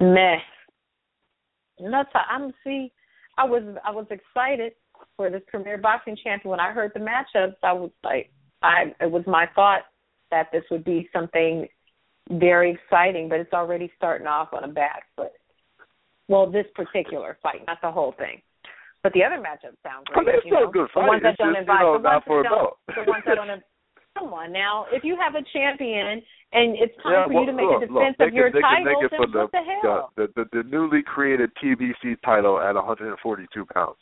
Meh. 0.00 0.38
That's 1.78 2.08
I'm 2.14 2.52
see. 2.64 2.92
I 3.38 3.44
was 3.44 3.62
I 3.84 3.90
was 3.90 4.06
excited 4.10 4.72
for 5.16 5.30
this 5.30 5.42
premier 5.48 5.78
boxing 5.78 6.16
champion 6.22 6.50
when 6.50 6.60
I 6.60 6.72
heard 6.72 6.92
the 6.94 7.00
matchups. 7.00 7.54
I 7.62 7.72
was 7.72 7.90
like, 8.04 8.30
I 8.62 8.94
it 9.00 9.10
was 9.10 9.22
my 9.26 9.46
thought 9.54 9.82
that 10.30 10.48
this 10.52 10.64
would 10.70 10.84
be 10.84 11.08
something 11.12 11.68
very 12.30 12.72
exciting, 12.72 13.28
but 13.28 13.40
it's 13.40 13.52
already 13.52 13.90
starting 13.96 14.26
off 14.26 14.48
on 14.52 14.64
a 14.64 14.68
bad 14.68 15.00
foot. 15.16 15.32
Well, 16.28 16.50
this 16.50 16.66
particular 16.74 17.38
fight, 17.42 17.66
not 17.66 17.78
the 17.82 17.90
whole 17.90 18.12
thing. 18.12 18.42
But 19.02 19.12
the 19.12 19.24
other 19.26 19.42
matchups 19.42 19.82
sound 19.82 20.06
I 20.14 20.22
great. 20.22 20.26
mean, 20.26 20.36
it's 20.38 20.46
you 20.46 20.54
know? 20.54 20.70
good 20.70 20.86
The 20.94 21.02
fight. 21.02 21.10
ones 21.10 21.22
that 21.26 21.36
don't 21.36 21.58
just, 21.58 21.66
invite, 21.66 21.82
you 21.82 21.90
know, 21.90 21.98
the 21.98 22.06
ones 22.06 22.22
for 22.26 22.42
that 22.42 22.54
don't, 22.54 22.74
the 22.86 23.04
ones 23.10 23.24
that 23.26 23.34
don't. 23.34 23.62
Come 24.12 24.28
on 24.36 24.52
now, 24.52 24.84
if 24.92 25.02
you 25.04 25.16
have 25.16 25.34
a 25.34 25.42
champion 25.56 26.20
and 26.52 26.76
it's 26.76 26.92
time 27.00 27.12
yeah, 27.16 27.24
for 27.24 27.32
well, 27.32 27.42
you 27.42 27.48
to 27.48 27.56
make 27.56 27.64
look, 27.64 27.82
a 27.82 27.88
defense 27.88 28.16
look, 28.20 28.28
of 28.28 28.34
your 28.36 28.52
can, 28.52 28.60
title, 28.60 29.00
then 29.00 29.08
for 29.08 29.24
what 29.24 29.50
the 29.56 29.64
hell? 29.64 30.12
The, 30.20 30.28
the, 30.36 30.44
the 30.52 30.62
the 30.62 30.62
newly 30.68 31.00
created 31.00 31.48
PBC 31.56 32.20
title 32.20 32.60
at 32.60 32.76
142 32.76 33.16
pounds. 33.72 33.96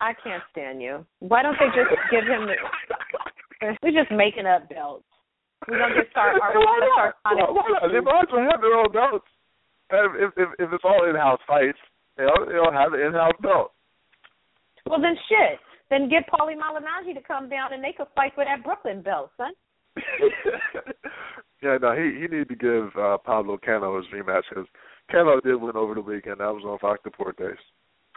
I 0.00 0.14
can't 0.22 0.42
stand 0.52 0.80
you. 0.80 1.04
Why 1.18 1.42
don't 1.42 1.58
they 1.58 1.66
just 1.74 1.90
give 2.08 2.22
him 2.22 2.46
the? 2.46 2.54
We're 3.82 3.98
just 3.98 4.14
making 4.14 4.46
up 4.46 4.68
belts. 4.70 5.04
We're 5.66 5.78
gonna 5.78 5.94
get 5.94 6.10
start. 6.10 6.38
We 6.38 6.40
why 6.40 6.54
gonna 6.54 6.92
start? 6.94 7.14
Why, 7.26 7.34
not? 7.34 7.90
They 7.90 8.00
might 8.00 8.28
as 8.28 8.32
well 8.32 8.46
have 8.46 8.60
their 8.62 8.78
own 8.78 8.92
belts. 8.92 9.26
If 9.90 10.38
if 10.38 10.48
if 10.58 10.68
it's 10.72 10.84
all 10.84 11.08
in-house 11.08 11.40
fights, 11.50 11.78
know, 12.18 12.46
they'll 12.46 12.70
have 12.70 12.92
an 12.92 13.00
in-house 13.00 13.34
belt. 13.42 13.72
Well 14.86 15.00
then, 15.00 15.16
shit. 15.28 15.58
Then 15.90 16.08
get 16.08 16.28
Paulie 16.28 16.56
Malignaggi 16.56 17.14
to 17.14 17.22
come 17.22 17.48
down 17.48 17.72
and 17.72 17.82
they 17.82 17.92
could 17.92 18.08
fight 18.14 18.32
for 18.34 18.44
that 18.44 18.64
Brooklyn 18.64 19.02
belt, 19.02 19.30
son. 19.36 19.52
yeah, 21.62 21.78
no, 21.80 21.94
he 21.94 22.20
he 22.20 22.22
needed 22.22 22.48
to 22.48 22.56
give 22.56 22.90
uh, 23.00 23.16
Pablo 23.18 23.58
Cano 23.64 23.96
his 23.96 24.06
rematch 24.12 24.42
because 24.48 24.66
Cano 25.10 25.40
did 25.40 25.56
win 25.56 25.76
over 25.76 25.94
the 25.94 26.00
weekend. 26.00 26.40
That 26.40 26.52
was 26.52 26.64
on 26.64 26.78
Fox 26.78 27.00
Deportes. 27.06 27.56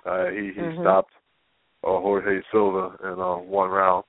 Uh, 0.05 0.29
he 0.31 0.51
he 0.53 0.61
Mhm. 0.61 0.81
stopped 0.81 1.13
uh, 1.83 1.87
Jorge 1.87 2.41
Silva 2.51 2.97
in 3.03 3.19
uh, 3.19 3.37
one 3.37 3.69
round. 3.69 4.03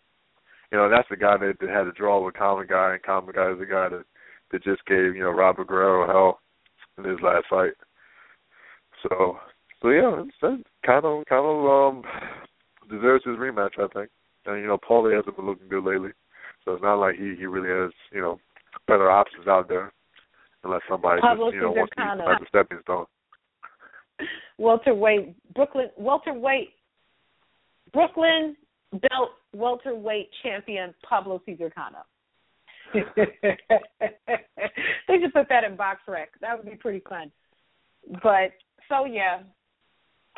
You 0.73 0.79
know, 0.79 0.89
that's 0.89 1.09
the 1.09 1.17
guy 1.17 1.37
that, 1.37 1.59
that 1.61 1.69
had 1.69 1.87
a 1.87 1.93
draw 1.93 2.25
with 2.25 2.35
Kamegai, 2.35 2.95
and 2.95 3.03
Kamegai 3.03 3.53
is 3.55 3.59
the 3.59 3.67
guy 3.67 3.89
that 3.89 4.05
that 4.51 4.65
just 4.65 4.85
gave 4.87 5.15
you 5.15 5.23
know 5.23 5.31
Robert 5.31 5.69
Guerrero 5.69 6.07
hell 6.07 6.41
in 6.99 7.05
his 7.11 7.21
last 7.23 7.47
fight. 7.49 7.73
So, 9.03 9.39
So 9.81 9.91
yeah, 9.91 10.23
it's 10.25 10.65
kind 10.85 11.05
of 11.05 11.25
kind 11.27 11.47
of 11.47 11.67
um 11.67 12.03
deserves 12.91 13.25
his 13.25 13.37
rematch, 13.37 13.79
I 13.79 13.87
think. 13.93 14.11
And 14.47 14.61
you 14.61 14.67
know, 14.67 14.79
Paulie 14.79 15.17
hasn't 15.17 15.37
been 15.37 15.47
looking 15.47 15.69
good 15.69 15.85
lately, 15.85 16.11
so 16.65 16.73
it's 16.73 16.83
not 16.83 16.97
like 16.97 17.17
he 17.17 17.35
he 17.37 17.47
really 17.47 17.69
has 17.69 17.93
you 18.13 18.21
know 18.21 18.39
better 18.87 19.11
options 19.11 19.47
out 19.47 19.69
there, 19.69 19.93
unless 20.65 20.81
somebody 20.89 21.21
Pablo 21.21 21.51
just 21.51 21.57
you 21.57 21.63
know 21.63 21.73
wants 21.73 21.93
to 21.97 22.03
use 22.03 22.21
as 22.29 22.43
a 22.43 22.49
stepping 22.49 22.79
stone. 22.83 23.07
welterweight 24.59 25.35
Brooklyn 25.55 25.89
welterweight 25.97 26.71
Brooklyn 27.93 28.57
belt 28.93 29.31
welterweight 29.55 30.31
champion 30.43 30.95
Pablo 31.09 31.41
Cesar 31.47 31.71
Cano. 31.71 32.05
they 32.95 33.05
should 35.21 35.33
put 35.33 35.49
that 35.49 35.65
in 35.65 35.77
BoxRec. 35.77 36.27
That 36.41 36.57
would 36.57 36.69
be 36.69 36.77
pretty 36.77 37.03
fun. 37.09 37.31
But 38.23 38.53
so 38.89 39.05
yeah, 39.05 39.41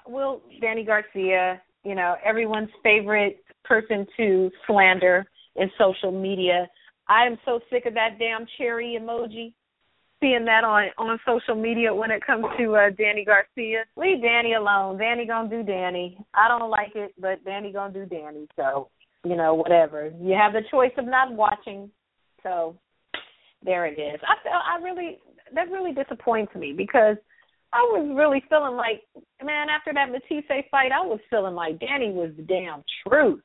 well, 0.07 0.43
Danny 0.61 0.85
Garcia, 0.85 1.63
you 1.85 1.95
know, 1.95 2.17
everyone's 2.25 2.71
favorite 2.83 3.45
person 3.65 4.07
to 4.17 4.51
slander 4.67 5.27
in 5.57 5.71
social 5.79 6.13
media. 6.13 6.69
I 7.09 7.27
am 7.27 7.37
so 7.45 7.61
sick 7.71 7.87
of 7.87 7.95
that 7.95 8.19
damn 8.19 8.47
cherry 8.59 8.99
emoji. 9.01 9.53
Seeing 10.21 10.45
that 10.45 10.63
on 10.63 10.85
on 10.99 11.19
social 11.27 11.61
media 11.61 11.93
when 11.93 12.13
it 12.13 12.25
comes 12.25 12.45
to 12.57 12.77
uh 12.77 12.91
Danny 12.97 13.25
Garcia. 13.25 13.85
Leave 13.97 14.23
Danny 14.23 14.55
alone. 14.55 14.97
Danny 14.97 15.27
gonna 15.27 15.49
do 15.49 15.65
Danny. 15.65 16.17
I 16.33 16.47
don't 16.47 16.71
like 16.71 16.93
it, 16.95 17.13
but 17.19 17.45
Danny 17.45 17.73
gonna 17.73 17.93
do 17.93 18.07
Danny. 18.07 18.47
So, 18.55 18.89
you 19.25 19.37
know, 19.37 19.55
whatever. 19.55 20.13
You 20.21 20.35
have 20.35 20.53
the 20.53 20.63
choice 20.71 20.93
of 20.97 21.07
not 21.07 21.33
watching. 21.33 21.91
So 22.45 22.77
there 23.65 23.87
it 23.87 23.99
is. 23.99 24.21
I 24.23 24.41
feel 24.45 24.53
I 24.53 24.81
really 24.81 25.19
that 25.55 25.71
really 25.71 25.93
disappoints 25.93 26.55
me 26.55 26.73
because 26.73 27.17
I 27.73 27.81
was 27.81 28.13
really 28.15 28.43
feeling 28.49 28.77
like, 28.77 29.03
man, 29.43 29.69
after 29.69 29.93
that 29.95 30.11
Matthysse 30.11 30.65
fight, 30.71 30.93
I 30.93 31.07
was 31.07 31.21
feeling 31.31 31.55
like 31.55 31.81
Danny 31.81 32.13
was 32.13 32.31
the 32.37 32.43
damn 32.43 32.83
truth. 33.07 33.43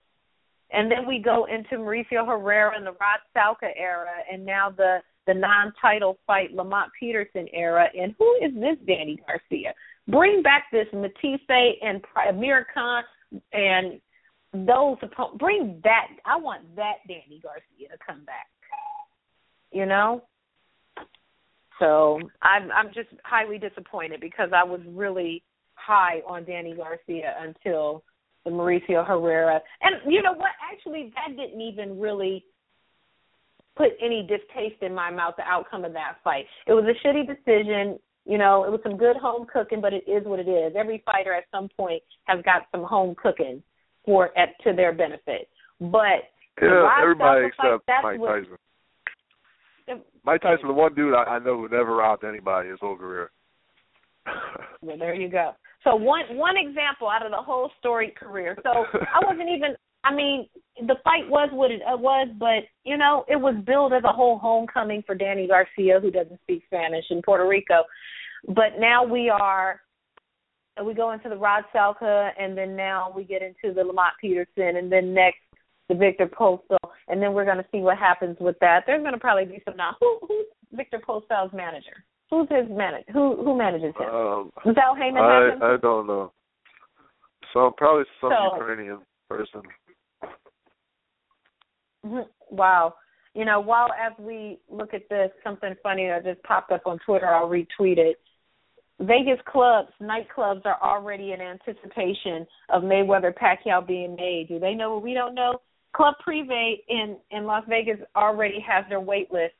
And 0.71 0.91
then 0.91 1.07
we 1.07 1.19
go 1.19 1.45
into 1.45 1.77
Mauricio 1.77 2.27
Herrera 2.27 2.75
and 2.75 2.85
the 2.85 2.91
Rod 2.91 3.21
Salka 3.35 3.71
era, 3.77 4.11
and 4.31 4.45
now 4.45 4.69
the 4.69 4.97
the 5.27 5.33
non-title 5.33 6.17
fight 6.25 6.53
Lamont 6.53 6.89
Peterson 6.97 7.47
era. 7.53 7.87
And 7.93 8.15
who 8.17 8.35
is 8.41 8.53
this 8.53 8.77
Danny 8.87 9.19
Garcia? 9.27 9.73
Bring 10.07 10.41
back 10.41 10.65
this 10.71 10.87
Matthysse 10.93 11.41
and 11.81 12.01
Amir 12.29 12.65
Khan 12.73 13.03
and 13.51 13.99
those. 14.53 14.97
Bring 15.37 15.81
that. 15.83 16.07
I 16.25 16.37
want 16.37 16.75
that 16.77 16.99
Danny 17.07 17.41
Garcia 17.43 17.89
to 17.89 17.97
come 18.05 18.23
back. 18.25 18.47
You 19.71 19.85
know, 19.85 20.23
so 21.79 22.19
I'm 22.41 22.71
I'm 22.71 22.87
just 22.93 23.09
highly 23.23 23.57
disappointed 23.57 24.21
because 24.21 24.49
I 24.53 24.63
was 24.63 24.81
really 24.87 25.43
high 25.75 26.21
on 26.27 26.45
Danny 26.45 26.73
Garcia 26.75 27.35
until 27.39 28.03
the 28.45 28.51
Mauricio 28.51 29.05
Herrera. 29.05 29.61
And 29.81 30.11
you 30.11 30.21
know 30.21 30.33
what? 30.33 30.51
Actually, 30.71 31.13
that 31.15 31.35
didn't 31.35 31.61
even 31.61 31.99
really 31.99 32.45
put 33.75 33.89
any 34.01 34.27
distaste 34.27 34.81
in 34.81 34.93
my 34.93 35.11
mouth. 35.11 35.35
The 35.37 35.43
outcome 35.43 35.85
of 35.85 35.93
that 35.93 36.17
fight. 36.23 36.45
It 36.65 36.73
was 36.73 36.85
a 36.85 37.07
shitty 37.07 37.27
decision. 37.27 37.99
You 38.25 38.37
know, 38.37 38.65
it 38.65 38.71
was 38.71 38.81
some 38.83 38.97
good 38.97 39.15
home 39.15 39.45
cooking, 39.51 39.79
but 39.79 39.93
it 39.93 40.03
is 40.07 40.25
what 40.25 40.39
it 40.39 40.49
is. 40.49 40.73
Every 40.77 41.01
fighter 41.05 41.33
at 41.33 41.45
some 41.51 41.69
point 41.77 42.03
has 42.25 42.43
got 42.43 42.63
some 42.71 42.83
home 42.83 43.15
cooking 43.15 43.63
for 44.03 44.37
at 44.37 44.49
to 44.65 44.73
their 44.73 44.93
benefit. 44.93 45.47
But 45.79 46.27
yeah, 46.61 46.89
everybody 47.01 47.45
except 47.45 47.85
fight, 47.85 48.03
Mike 48.03 48.19
what, 48.19 48.39
Tyson. 48.39 48.57
Mike 50.27 50.41
Tyson, 50.41 50.67
the 50.67 50.73
one 50.73 50.93
dude 50.93 51.13
I, 51.13 51.23
I 51.23 51.39
know 51.39 51.55
who 51.55 51.69
never 51.69 51.95
robbed 51.95 52.25
anybody 52.25 52.67
his 52.67 52.79
whole 52.81 52.97
career. 52.97 53.31
well, 54.81 54.97
there 54.97 55.15
you 55.15 55.29
go. 55.29 55.51
So 55.85 55.95
one 55.95 56.35
one 56.35 56.55
example 56.57 57.07
out 57.07 57.25
of 57.25 57.31
the 57.31 57.37
whole 57.37 57.71
storied 57.79 58.13
career. 58.17 58.57
So 58.61 58.69
I 58.93 59.25
wasn't 59.25 59.47
even. 59.49 59.77
I 60.03 60.13
mean, 60.13 60.49
the 60.85 60.95
fight 61.03 61.29
was 61.29 61.49
what 61.53 61.71
it 61.71 61.81
uh, 61.81 61.95
was, 61.95 62.27
but 62.37 62.65
you 62.83 62.97
know, 62.97 63.23
it 63.29 63.37
was 63.37 63.55
billed 63.65 63.93
as 63.93 64.03
a 64.03 64.11
whole 64.11 64.37
homecoming 64.37 65.01
for 65.05 65.15
Danny 65.15 65.47
Garcia, 65.47 66.01
who 66.01 66.11
doesn't 66.11 66.41
speak 66.41 66.63
Spanish 66.65 67.05
in 67.09 67.21
Puerto 67.21 67.47
Rico. 67.47 67.83
But 68.47 68.79
now 68.79 69.05
we 69.05 69.29
are. 69.29 69.79
We 70.85 70.93
go 70.93 71.13
into 71.13 71.29
the 71.29 71.37
Rod 71.37 71.63
Salka, 71.73 72.31
and 72.37 72.55
then 72.55 72.75
now 72.75 73.13
we 73.15 73.23
get 73.23 73.41
into 73.41 73.73
the 73.73 73.81
Lamont 73.81 74.13
Peterson, 74.19 74.75
and 74.75 74.91
then 74.91 75.13
next 75.13 75.39
the 75.89 75.95
Victor 75.95 76.27
Postol, 76.27 76.77
and 77.07 77.21
then 77.21 77.33
we're 77.33 77.45
going 77.45 77.57
to 77.57 77.65
see 77.71 77.79
what 77.79 77.97
happens 77.97 78.37
with 78.39 78.57
that. 78.59 78.83
There's 78.85 79.01
going 79.01 79.13
to 79.13 79.19
probably 79.19 79.45
be 79.45 79.61
some 79.65 79.77
now. 79.77 79.95
Who, 79.99 80.19
who's 80.27 80.45
Victor 80.73 80.99
Postol's 80.99 81.53
manager? 81.53 82.03
Who's 82.29 82.47
his 82.49 82.69
manager? 82.69 83.05
Who 83.13 83.41
who 83.43 83.57
manages 83.57 83.93
him? 83.97 84.09
Um, 84.09 84.51
Haymon 84.65 85.23
I? 85.23 85.51
I 85.61 85.77
don't 85.81 86.07
know. 86.07 86.33
So 87.53 87.71
probably 87.77 88.03
some 88.19 88.31
So- 88.31 88.57
Ukrainian 88.57 88.99
person. 89.29 89.61
Mhm. 92.05 92.27
Wow. 92.49 92.95
You 93.33 93.45
know, 93.45 93.59
while 93.59 93.89
as 93.93 94.13
we 94.17 94.59
look 94.69 94.93
at 94.93 95.07
this, 95.09 95.31
something 95.43 95.75
funny 95.83 96.07
that 96.07 96.23
just 96.23 96.41
popped 96.43 96.71
up 96.71 96.81
on 96.85 96.99
Twitter, 97.05 97.27
I'll 97.27 97.47
retweet 97.49 97.97
it. 97.97 98.19
Vegas 98.99 99.39
clubs, 99.45 99.91
nightclubs 100.01 100.65
are 100.65 100.79
already 100.81 101.31
in 101.33 101.39
anticipation 101.39 102.47
of 102.69 102.81
Mayweather 102.81 103.31
Pacquiao 103.33 103.85
being 103.85 104.15
made. 104.15 104.47
Do 104.47 104.59
they 104.59 104.73
know 104.73 104.95
what 104.95 105.03
we 105.03 105.13
don't 105.13 105.35
know? 105.35 105.61
Club 105.95 106.15
Privé 106.25 106.75
in 106.89 107.17
in 107.31 107.45
Las 107.45 107.63
Vegas 107.67 107.97
already 108.15 108.59
has 108.59 108.85
their 108.89 108.99
wait 108.99 109.31
list 109.31 109.53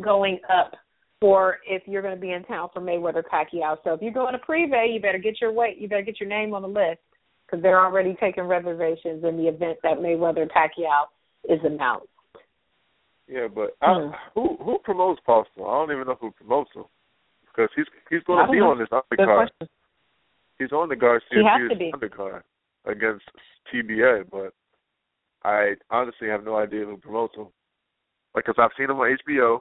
going 0.00 0.38
up 0.52 0.72
for 1.20 1.58
if 1.66 1.82
you're 1.86 2.02
going 2.02 2.14
to 2.14 2.20
be 2.20 2.32
in 2.32 2.42
town 2.44 2.68
for 2.72 2.80
Mayweather 2.80 3.22
Pacquiao. 3.22 3.76
So 3.84 3.92
if 3.94 4.02
you're 4.02 4.12
going 4.12 4.32
to 4.32 4.38
Privé, 4.40 4.92
you 4.92 5.00
better 5.00 5.18
get 5.18 5.40
your 5.40 5.52
wait, 5.52 5.78
you 5.78 5.88
better 5.88 6.02
get 6.02 6.18
your 6.18 6.28
name 6.28 6.54
on 6.54 6.62
the 6.62 6.68
list 6.68 7.00
because 7.46 7.62
they're 7.62 7.80
already 7.84 8.16
taking 8.18 8.44
reservations 8.44 9.22
in 9.24 9.36
the 9.36 9.46
event 9.48 9.78
that 9.82 9.98
Mayweather 9.98 10.48
Pacquiao 10.50 11.04
is 11.48 11.60
announced. 11.64 12.06
Yeah, 13.28 13.46
but 13.54 13.76
I, 13.80 13.92
Hmm. 13.94 14.10
who 14.34 14.56
who 14.62 14.78
promotes 14.82 15.20
Postol? 15.26 15.68
I 15.68 15.86
don't 15.86 15.92
even 15.92 16.06
know 16.06 16.16
who 16.20 16.30
promotes 16.32 16.70
him 16.74 16.84
because 17.46 17.70
he's 17.76 17.86
he's 18.10 18.22
going 18.24 18.44
to 18.46 18.50
be 18.50 18.58
know. 18.58 18.70
on 18.70 18.78
this 18.78 18.88
undercard. 18.88 19.48
He's 20.58 20.72
on 20.72 20.88
the 20.88 20.96
Garcia 20.96 21.26
He 21.30 21.44
has 21.44 21.70
to 21.70 21.76
be. 21.76 21.92
undercard 21.92 22.42
against 22.84 23.24
TBA, 23.72 24.30
but 24.30 24.52
I 25.44 25.74
honestly 25.90 26.28
have 26.28 26.44
no 26.44 26.56
idea 26.56 26.84
who 26.84 26.96
promotes 26.96 27.36
him. 27.36 27.48
Like, 28.34 28.44
cause 28.44 28.54
I've 28.58 28.70
seen 28.78 28.88
him 28.88 28.96
on 28.96 29.16
HBO, 29.28 29.60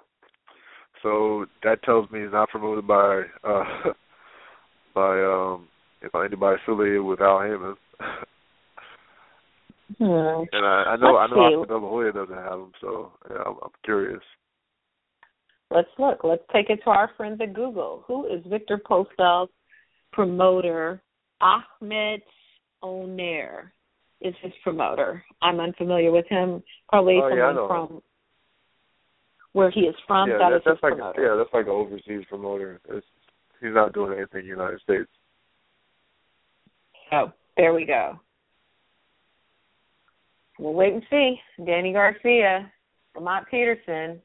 so 1.02 1.46
that 1.64 1.84
tells 1.84 2.10
me 2.12 2.22
he's 2.22 2.32
not 2.32 2.50
promoted 2.50 2.88
by 2.88 3.24
uh 3.44 3.64
by 4.96 5.22
um 5.24 5.68
by 6.14 6.26
anybody 6.26 6.60
affiliated 6.64 7.02
with 7.02 7.22
Al 7.22 7.42
Haymon. 7.42 7.76
Hmm. 9.98 10.46
and 10.54 10.66
I, 10.66 10.84
I 10.88 10.96
know 10.96 11.14
Let's 11.16 11.34
I 11.34 11.36
know. 11.36 11.42
Oscar 11.42 11.74
De 11.74 11.78
La 11.78 11.90
Hoya 11.90 12.12
doesn't 12.14 12.34
have 12.34 12.60
him, 12.60 12.72
so 12.80 13.12
yeah, 13.30 13.44
I'm, 13.46 13.56
I'm 13.62 13.72
curious. 13.84 14.22
Let's 15.70 15.90
look. 16.00 16.24
Let's 16.24 16.44
take 16.54 16.70
it 16.70 16.80
to 16.86 16.92
our 16.92 17.12
friends 17.18 17.42
at 17.42 17.54
Google. 17.54 18.04
Who 18.08 18.26
is 18.26 18.42
Victor 18.48 18.78
Postol's 18.78 19.50
promoter? 20.14 21.02
Ahmed 21.42 22.22
Onair 22.84 23.72
is 24.22 24.36
his 24.42 24.54
promoter. 24.64 25.24
I'm 25.42 25.60
unfamiliar 25.60 26.12
with 26.12 26.28
him. 26.28 26.64
Probably 26.90 27.20
Oh, 27.22 27.28
yeah, 27.28 27.50
someone 27.50 27.56
know 27.56 27.68
from 27.68 28.02
where 29.54 29.72
he 29.72 29.82
is 29.82 29.96
from. 30.08 30.30
yeah, 30.30 30.38
that 30.38 30.50
that, 30.50 30.56
is 30.58 30.62
that's 30.66 30.78
his 30.78 30.84
like 30.84 30.94
promoter. 30.94 31.24
yeah, 31.26 31.36
that's 31.36 31.54
like 31.54 31.66
an 31.66 31.72
overseas 31.72 32.26
promoter. 32.30 32.80
It's, 32.90 33.06
he's 33.60 33.74
not 33.74 33.94
doing 33.94 34.14
anything 34.18 34.42
in 34.42 34.46
the 34.46 34.50
United 34.50 34.80
States. 34.82 35.10
Oh, 37.12 37.32
there 37.58 37.74
we 37.74 37.86
go. 37.86 38.20
We'll 40.60 40.74
wait 40.74 40.94
and 40.94 41.04
see. 41.10 41.40
Danny 41.66 41.92
Garcia, 41.92 42.72
Lamont 43.16 43.48
Peterson, 43.50 44.22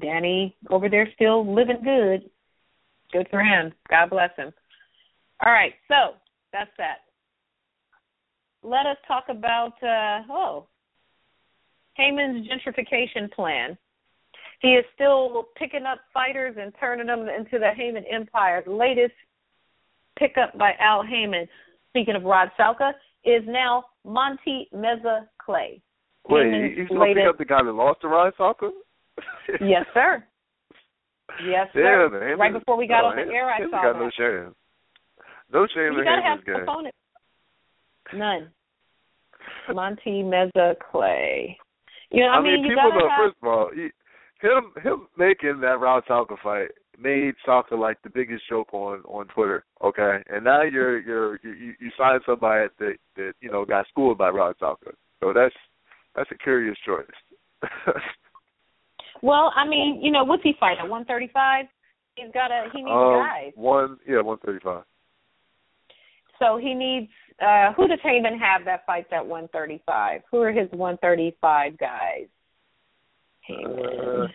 Danny 0.00 0.54
over 0.70 0.88
there 0.88 1.08
still 1.14 1.52
living 1.52 1.82
good. 1.82 2.30
Good 3.12 3.28
for 3.30 3.40
him. 3.40 3.72
God 3.88 4.10
bless 4.10 4.30
him. 4.36 4.52
All 5.44 5.52
right, 5.52 5.72
so 5.88 6.16
that's 6.52 6.70
that. 6.78 6.98
Let 8.66 8.84
us 8.86 8.96
talk 9.06 9.24
about 9.28 9.74
uh 9.82 10.22
oh 10.30 10.66
Haymon's 11.94 12.46
gentrification 12.48 13.30
plan. 13.32 13.78
He 14.60 14.68
is 14.68 14.84
still 14.94 15.44
picking 15.56 15.84
up 15.84 15.98
fighters 16.12 16.56
and 16.58 16.72
turning 16.80 17.06
them 17.06 17.20
into 17.28 17.58
the 17.58 17.70
Haymon 17.76 18.04
empire. 18.12 18.62
The 18.66 18.72
latest 18.72 19.14
pickup 20.18 20.56
by 20.58 20.72
Al 20.80 21.02
Haymon, 21.04 21.46
speaking 21.90 22.16
of 22.16 22.24
Rod 22.24 22.48
Salka, 22.58 22.90
is 23.24 23.42
now 23.46 23.84
Monty 24.04 24.68
Meza 24.74 25.26
Clay. 25.38 25.80
Wait, 26.28 26.44
Haymon's 26.50 26.74
he, 26.74 26.80
he's 26.80 26.88
going 26.88 27.14
to 27.14 27.20
pick 27.20 27.28
up 27.28 27.38
the 27.38 27.44
guy 27.44 27.62
that 27.62 27.72
lost 27.72 28.00
to 28.00 28.08
Rod 28.08 28.32
Salka? 28.38 28.70
Yes, 29.60 29.86
sir. 29.94 30.24
Yes, 31.46 31.68
Yeah, 31.74 32.08
sir. 32.08 32.08
man. 32.12 32.38
Right 32.38 32.52
before 32.52 32.76
we 32.76 32.86
got 32.88 33.02
no, 33.02 33.06
on 33.08 33.16
the 33.16 33.22
Haymon- 33.22 33.34
air, 33.36 33.50
I 33.50 33.56
Haymon 33.58 33.70
saw 33.70 33.82
got 33.82 33.92
that. 33.92 33.98
no 34.00 34.10
shame. 34.16 34.54
No 35.52 35.66
shame 35.74 35.92
you 35.92 36.00
in 36.00 36.06
have 36.22 36.44
game. 36.44 36.56
None. 38.14 38.50
Monty 39.74 40.22
Meza 40.22 40.74
Clay. 40.90 41.58
You 42.10 42.20
know, 42.22 42.28
I, 42.28 42.36
I 42.36 42.42
mean, 42.42 42.64
you 42.64 42.70
people 42.70 42.90
know. 42.90 43.08
have. 43.08 43.18
First 43.18 43.36
of 43.42 43.48
all, 43.48 43.70
he, 43.74 43.90
him 44.40 44.72
him 44.82 45.08
making 45.16 45.60
that 45.60 45.80
Rod 45.80 46.04
Salka 46.08 46.36
fight 46.42 46.68
made 47.00 47.34
Salka 47.46 47.78
like 47.78 48.00
the 48.02 48.10
biggest 48.10 48.42
joke 48.48 48.72
on 48.72 49.00
on 49.04 49.26
Twitter. 49.28 49.64
Okay, 49.82 50.18
and 50.28 50.44
now 50.44 50.62
you're 50.62 51.00
you're 51.00 51.40
you 51.42 51.74
you 51.80 51.90
signed 51.98 52.22
somebody 52.26 52.68
that 52.78 52.96
that 53.16 53.32
you 53.40 53.50
know 53.50 53.64
got 53.64 53.86
schooled 53.88 54.18
by 54.18 54.28
Rod 54.28 54.54
Salka. 54.60 54.92
So 55.20 55.32
that's 55.34 55.54
that's 56.14 56.30
a 56.30 56.38
curious 56.38 56.76
choice. 56.84 57.06
well, 59.22 59.52
I 59.56 59.66
mean, 59.66 60.00
you 60.02 60.12
know, 60.12 60.24
what's 60.24 60.42
he 60.42 60.54
fight 60.58 60.78
at 60.82 60.88
one 60.88 61.04
thirty 61.04 61.30
five? 61.32 61.66
He's 62.16 62.32
got 62.32 62.50
a 62.50 62.68
he 62.72 62.82
needs 62.82 62.90
um, 62.92 63.26
guys. 63.26 63.52
One 63.54 63.98
yeah, 64.08 64.20
one 64.20 64.38
thirty 64.44 64.60
five. 64.62 64.84
So 66.38 66.58
he 66.58 66.74
needs 66.74 67.10
uh 67.40 67.72
who 67.74 67.86
does 67.88 67.98
Haymon 68.02 68.38
have 68.38 68.64
that 68.64 68.86
fights 68.86 69.08
at 69.12 69.24
one 69.24 69.48
thirty 69.48 69.82
five? 69.86 70.22
Who 70.30 70.40
are 70.40 70.52
his 70.52 70.68
one 70.72 70.96
thirty 70.98 71.36
five 71.40 71.78
guys? 71.78 72.26
Haymon. 73.42 73.78
Uh, 73.78 74.26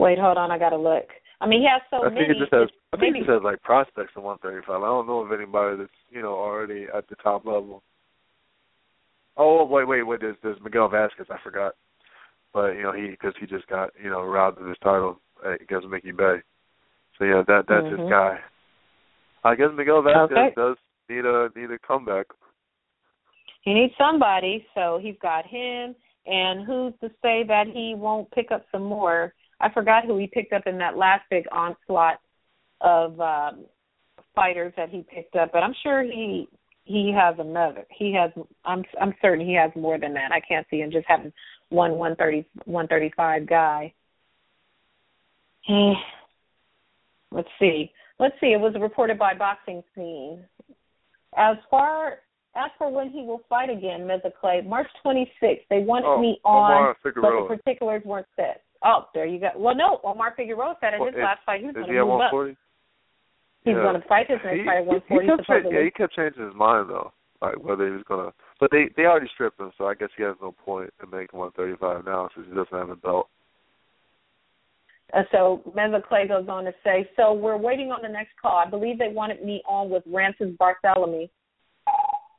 Wait, 0.00 0.18
hold 0.18 0.38
on, 0.38 0.50
I 0.50 0.58
gotta 0.58 0.78
look. 0.78 1.04
I 1.42 1.46
mean, 1.46 1.60
he 1.60 1.68
has 1.68 1.82
so 1.90 2.04
I 2.04 2.08
many. 2.08 2.26
Think 2.26 2.36
it 2.36 2.40
just 2.40 2.52
has, 2.52 2.68
I 2.92 2.96
think 2.96 3.12
maybe, 3.12 3.18
he 3.20 3.24
just 3.24 3.34
has 3.34 3.42
like 3.42 3.62
prospects 3.62 4.12
at 4.16 4.22
135. 4.22 4.82
I 4.82 4.86
don't 4.86 5.06
know 5.06 5.20
of 5.20 5.32
anybody 5.32 5.76
that's 5.76 6.00
you 6.10 6.22
know 6.22 6.32
already 6.32 6.86
at 6.94 7.08
the 7.08 7.16
top 7.16 7.44
level. 7.44 7.82
Oh 9.36 9.64
wait, 9.64 9.86
wait, 9.86 10.02
wait. 10.02 10.20
There's 10.20 10.36
there's 10.42 10.60
Miguel 10.62 10.88
Vasquez. 10.88 11.26
I 11.30 11.36
forgot, 11.42 11.74
but 12.52 12.72
you 12.72 12.82
know 12.82 12.92
he 12.92 13.10
because 13.10 13.34
he 13.40 13.46
just 13.46 13.66
got 13.68 13.90
you 14.02 14.10
know 14.10 14.22
robbed 14.22 14.58
of 14.60 14.68
his 14.68 14.76
title 14.82 15.20
against 15.44 15.88
Mickey 15.88 16.12
Bey. 16.12 16.36
So 17.18 17.24
yeah, 17.24 17.42
that 17.46 17.64
that's 17.68 17.84
mm-hmm. 17.84 18.02
his 18.02 18.10
guy. 18.10 18.38
I 19.44 19.54
guess 19.54 19.68
Miguel 19.74 20.02
Vasquez 20.02 20.36
okay. 20.36 20.52
does 20.56 20.76
need 21.08 21.24
a 21.24 21.48
need 21.56 21.70
a 21.70 21.78
comeback. 21.78 22.26
He 23.62 23.74
needs 23.74 23.92
somebody, 23.98 24.66
so 24.74 24.98
he's 25.02 25.16
got 25.20 25.46
him. 25.46 25.94
And 26.26 26.66
who's 26.66 26.92
to 27.00 27.08
say 27.22 27.44
that 27.48 27.64
he 27.72 27.94
won't 27.96 28.30
pick 28.30 28.50
up 28.50 28.64
some 28.70 28.82
more? 28.82 29.34
I 29.60 29.70
forgot 29.72 30.04
who 30.04 30.18
he 30.18 30.26
picked 30.26 30.52
up 30.52 30.66
in 30.66 30.78
that 30.78 30.96
last 30.96 31.22
big 31.30 31.46
onslaught 31.52 32.20
of 32.80 33.20
um 33.20 33.64
fighters 34.34 34.72
that 34.76 34.90
he 34.90 35.04
picked 35.12 35.36
up, 35.36 35.50
but 35.52 35.62
I'm 35.62 35.74
sure 35.82 36.02
he 36.02 36.48
he 36.84 37.12
has 37.16 37.36
another. 37.38 37.84
He 37.90 38.14
has 38.14 38.30
I'm 38.64 38.84
I'm 39.00 39.14
certain 39.22 39.46
he 39.46 39.54
has 39.54 39.70
more 39.74 39.98
than 39.98 40.14
that. 40.14 40.32
I 40.32 40.40
can't 40.40 40.66
see 40.70 40.78
him 40.78 40.90
just 40.90 41.06
having 41.08 41.32
one 41.68 41.92
one 41.92 42.16
thirty 42.16 42.44
one 42.64 42.88
thirty 42.88 43.10
five 43.16 43.46
guy. 43.46 43.92
Hey, 45.62 45.92
Let's 47.32 47.48
see. 47.60 47.92
Let's 48.20 48.34
see. 48.40 48.48
It 48.48 48.60
was 48.60 48.74
reported 48.78 49.18
by 49.18 49.32
Boxing 49.34 49.82
Scene. 49.94 50.44
As 51.36 51.56
far 51.70 52.18
as 52.54 52.70
for 52.76 52.90
when 52.90 53.10
he 53.10 53.22
will 53.22 53.42
fight 53.48 53.70
again, 53.70 54.00
Meza 54.00 54.30
Clay, 54.40 54.60
March 54.60 54.88
26th. 55.04 55.64
They 55.70 55.80
wanted 55.80 56.08
oh, 56.08 56.20
me 56.20 56.40
on, 56.44 56.94
but 57.02 57.14
the 57.14 57.56
particulars 57.56 58.02
weren't 58.04 58.26
set. 58.36 58.62
Oh, 58.84 59.06
there 59.14 59.26
you 59.26 59.40
go. 59.40 59.50
Well, 59.56 59.74
no, 59.74 60.00
Omar 60.04 60.34
Figueroa 60.36 60.76
said 60.80 60.94
in 60.94 61.00
well, 61.00 61.10
his 61.10 61.18
last 61.18 61.40
fight 61.46 61.60
he 61.60 61.66
was 61.66 61.74
going 61.74 61.86
to 61.86 62.04
move 62.04 62.20
up. 62.20 62.32
He's 63.62 63.76
yeah. 63.76 63.82
going 63.82 64.00
to 64.00 64.08
fight 64.08 64.28
his 64.28 64.38
next 64.44 64.60
he, 64.60 64.64
fight 64.64 64.78
at 64.78 64.86
140. 64.86 65.20
He 65.20 65.28
kept, 65.28 65.42
supposedly. 65.44 65.76
yeah, 65.76 65.84
he 65.84 65.90
kept 65.90 66.16
changing 66.16 66.44
his 66.44 66.56
mind 66.56 66.88
though, 66.88 67.12
like 67.42 67.60
whether 67.62 67.84
he 67.84 67.92
was 67.92 68.04
going 68.08 68.24
to. 68.24 68.32
But 68.58 68.70
they 68.72 68.88
they 68.96 69.04
already 69.04 69.28
stripped 69.32 69.60
him, 69.60 69.70
so 69.76 69.84
I 69.84 69.94
guess 69.94 70.08
he 70.16 70.24
has 70.24 70.36
no 70.40 70.52
point 70.52 70.88
in 71.02 71.10
making 71.10 71.38
135 71.38 72.04
now 72.04 72.30
since 72.34 72.48
he 72.48 72.56
doesn't 72.56 72.72
have 72.72 72.88
a 72.88 72.96
belt. 72.96 73.28
Uh, 75.12 75.22
so 75.32 75.62
Meza 75.76 76.02
Clay 76.06 76.28
goes 76.28 76.48
on 76.48 76.64
to 76.64 76.72
say, 76.84 77.08
so 77.16 77.32
we're 77.32 77.56
waiting 77.56 77.90
on 77.90 78.02
the 78.02 78.08
next 78.08 78.32
call. 78.40 78.56
I 78.56 78.68
believe 78.68 78.98
they 78.98 79.08
wanted 79.08 79.44
me 79.44 79.62
on 79.68 79.90
with 79.90 80.02
Rances 80.06 80.56
Barthelemy 80.56 81.30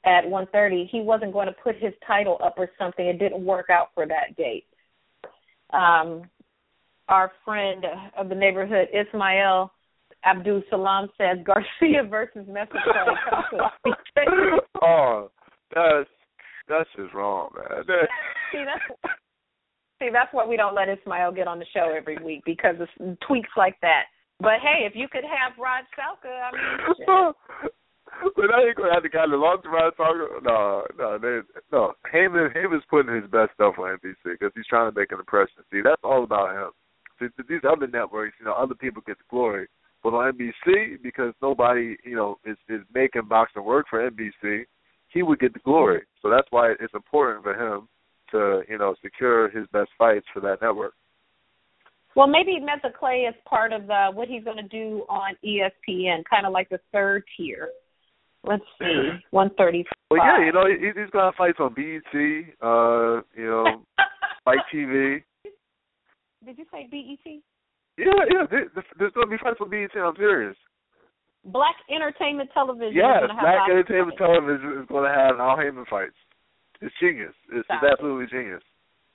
at 0.06 0.24
1:30. 0.26 0.88
He 0.90 1.02
wasn't 1.02 1.34
going 1.34 1.48
to 1.48 1.54
put 1.54 1.76
his 1.76 1.94
title 2.06 2.38
up 2.44 2.56
or 2.58 2.70
something. 2.78 3.06
It 3.06 3.20
didn't 3.20 3.44
work 3.44 3.70
out 3.70 3.90
for 3.94 4.06
that 4.08 4.36
date. 4.38 4.66
Um, 5.72 6.24
our 7.08 7.32
friend 7.44 7.86
of 8.18 8.30
the 8.30 8.36
neighborhood, 8.36 8.88
Ismail 8.94 9.72
Abdul 10.26 10.64
Salam, 10.70 11.10
says 11.18 11.38
Garcia 11.44 12.04
versus 12.10 12.46
Mexico. 12.48 12.80
oh, 14.82 15.32
that's 15.74 16.10
that's 16.68 16.90
just 16.96 17.14
wrong, 17.14 17.50
man. 17.56 17.84
see, 18.52 18.64
that's 18.64 19.14
see, 20.02 20.10
that's 20.12 20.34
why 20.34 20.46
we 20.46 20.58
don't 20.58 20.76
let 20.76 20.90
Ismail 20.90 21.32
get 21.32 21.48
on 21.48 21.60
the 21.60 21.70
show 21.74 21.94
every 21.96 22.18
week 22.18 22.42
because 22.46 22.76
of 22.82 22.90
tweaks 23.28 23.54
like 23.56 23.78
that. 23.82 24.10
But 24.40 24.58
hey, 24.62 24.90
if 24.90 24.94
you 24.96 25.08
could 25.08 25.24
have 25.24 25.54
Rod 25.62 25.86
Salka, 25.94 26.34
I 26.34 26.50
mean. 26.52 27.34
but 28.36 28.50
I 28.50 28.68
ain't 28.68 28.76
gonna 28.76 28.94
have 28.94 29.04
the 29.04 29.10
guy 29.10 29.30
that 29.30 29.38
lost 29.38 29.64
to 29.64 29.70
Rod 29.70 29.94
Salka. 29.94 30.42
No, 30.42 30.84
no, 30.98 31.18
they, 31.22 31.46
no. 31.72 31.94
Haymon, 32.12 32.50
Haymon's 32.54 32.84
putting 32.90 33.14
his 33.14 33.30
best 33.30 33.54
stuff 33.54 33.76
on 33.78 33.98
NBC 34.02 34.34
because 34.40 34.52
he's 34.56 34.66
trying 34.68 34.92
to 34.92 35.00
make 35.00 35.12
an 35.12 35.20
impression. 35.20 35.62
See, 35.72 35.82
that's 35.84 36.02
all 36.04 36.24
about 36.24 36.56
him. 36.56 36.72
See, 37.20 37.44
these 37.48 37.62
other 37.70 37.86
networks, 37.86 38.36
you 38.40 38.46
know, 38.46 38.54
other 38.54 38.74
people 38.74 39.04
get 39.06 39.20
the 39.20 39.30
glory, 39.30 39.68
but 40.02 40.16
on 40.16 40.34
NBC, 40.34 41.04
because 41.04 41.34
nobody, 41.42 41.96
you 42.04 42.16
know, 42.16 42.40
is 42.44 42.58
is 42.68 42.82
making 42.94 43.30
boxing 43.30 43.64
work 43.64 43.86
for 43.90 44.10
NBC, 44.10 44.64
he 45.10 45.22
would 45.22 45.40
get 45.40 45.54
the 45.54 45.60
glory. 45.60 46.02
So 46.24 46.32
that's 46.32 46.48
why 46.50 46.74
it's 46.80 46.96
important 46.96 47.44
for 47.44 47.54
him 47.54 47.88
to, 48.32 48.62
you 48.70 48.78
know, 48.78 48.96
secure 49.02 49.50
his 49.50 49.68
best 49.72 49.90
fights 49.98 50.26
for 50.34 50.40
that 50.42 50.62
network. 50.62 50.94
Well, 52.16 52.28
maybe 52.28 52.60
Meza 52.60 52.94
Clay 52.94 53.22
is 53.30 53.36
part 53.46 53.72
of 53.72 53.88
the, 53.88 54.10
what 54.14 54.28
he's 54.28 54.44
going 54.44 54.58
to 54.58 54.68
do 54.68 55.06
on 55.08 55.36
ESPN, 55.46 56.24
kind 56.30 56.46
of 56.46 56.52
like 56.52 56.70
the 56.70 56.80
third 56.92 57.24
tier. 57.38 57.70
Let's 58.44 58.64
see, 58.80 59.10
one 59.30 59.52
thirty. 59.56 59.86
Well, 60.10 60.20
yeah, 60.20 60.44
you 60.44 60.52
know, 60.52 60.66
he, 60.66 60.88
he's 60.88 61.12
going 61.12 61.32
to 61.32 61.38
fight 61.38 61.60
on 61.60 61.76
BET, 61.76 62.12
uh, 62.60 63.22
you 63.38 63.46
know, 63.46 63.84
Fight 64.44 64.66
TV. 64.74 65.22
Did 66.44 66.58
you 66.58 66.66
say 66.72 66.88
BET? 66.90 67.42
Yeah, 67.98 68.06
yeah. 68.32 68.46
There's, 68.50 69.14
going 69.14 69.28
to 69.28 69.32
be 69.32 69.38
fights 69.44 69.60
on 69.62 69.70
BET. 69.70 69.92
I'm 69.96 70.16
serious. 70.16 70.56
Black 71.46 71.76
Entertainment 71.94 72.50
Television. 72.54 72.96
Yes, 72.96 73.30
Black 73.40 73.70
Entertainment 73.70 74.18
Television 74.18 74.82
is 74.82 74.88
going 74.88 75.10
to 75.10 75.16
have 75.16 75.40
Al 75.40 75.58
Haymon 75.58 75.86
fights. 75.90 76.18
It's 76.82 76.94
genius. 77.00 77.34
It's, 77.52 77.68
it's 77.70 77.84
absolutely 77.92 78.28
genius. 78.28 78.64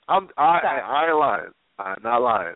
I'm 0.09 0.29
I, 0.37 0.43
I 0.43 0.81
I 0.85 1.09
ain't 1.09 1.19
lying. 1.19 1.53
I'm 1.79 1.97
not 2.03 2.23
lying. 2.23 2.55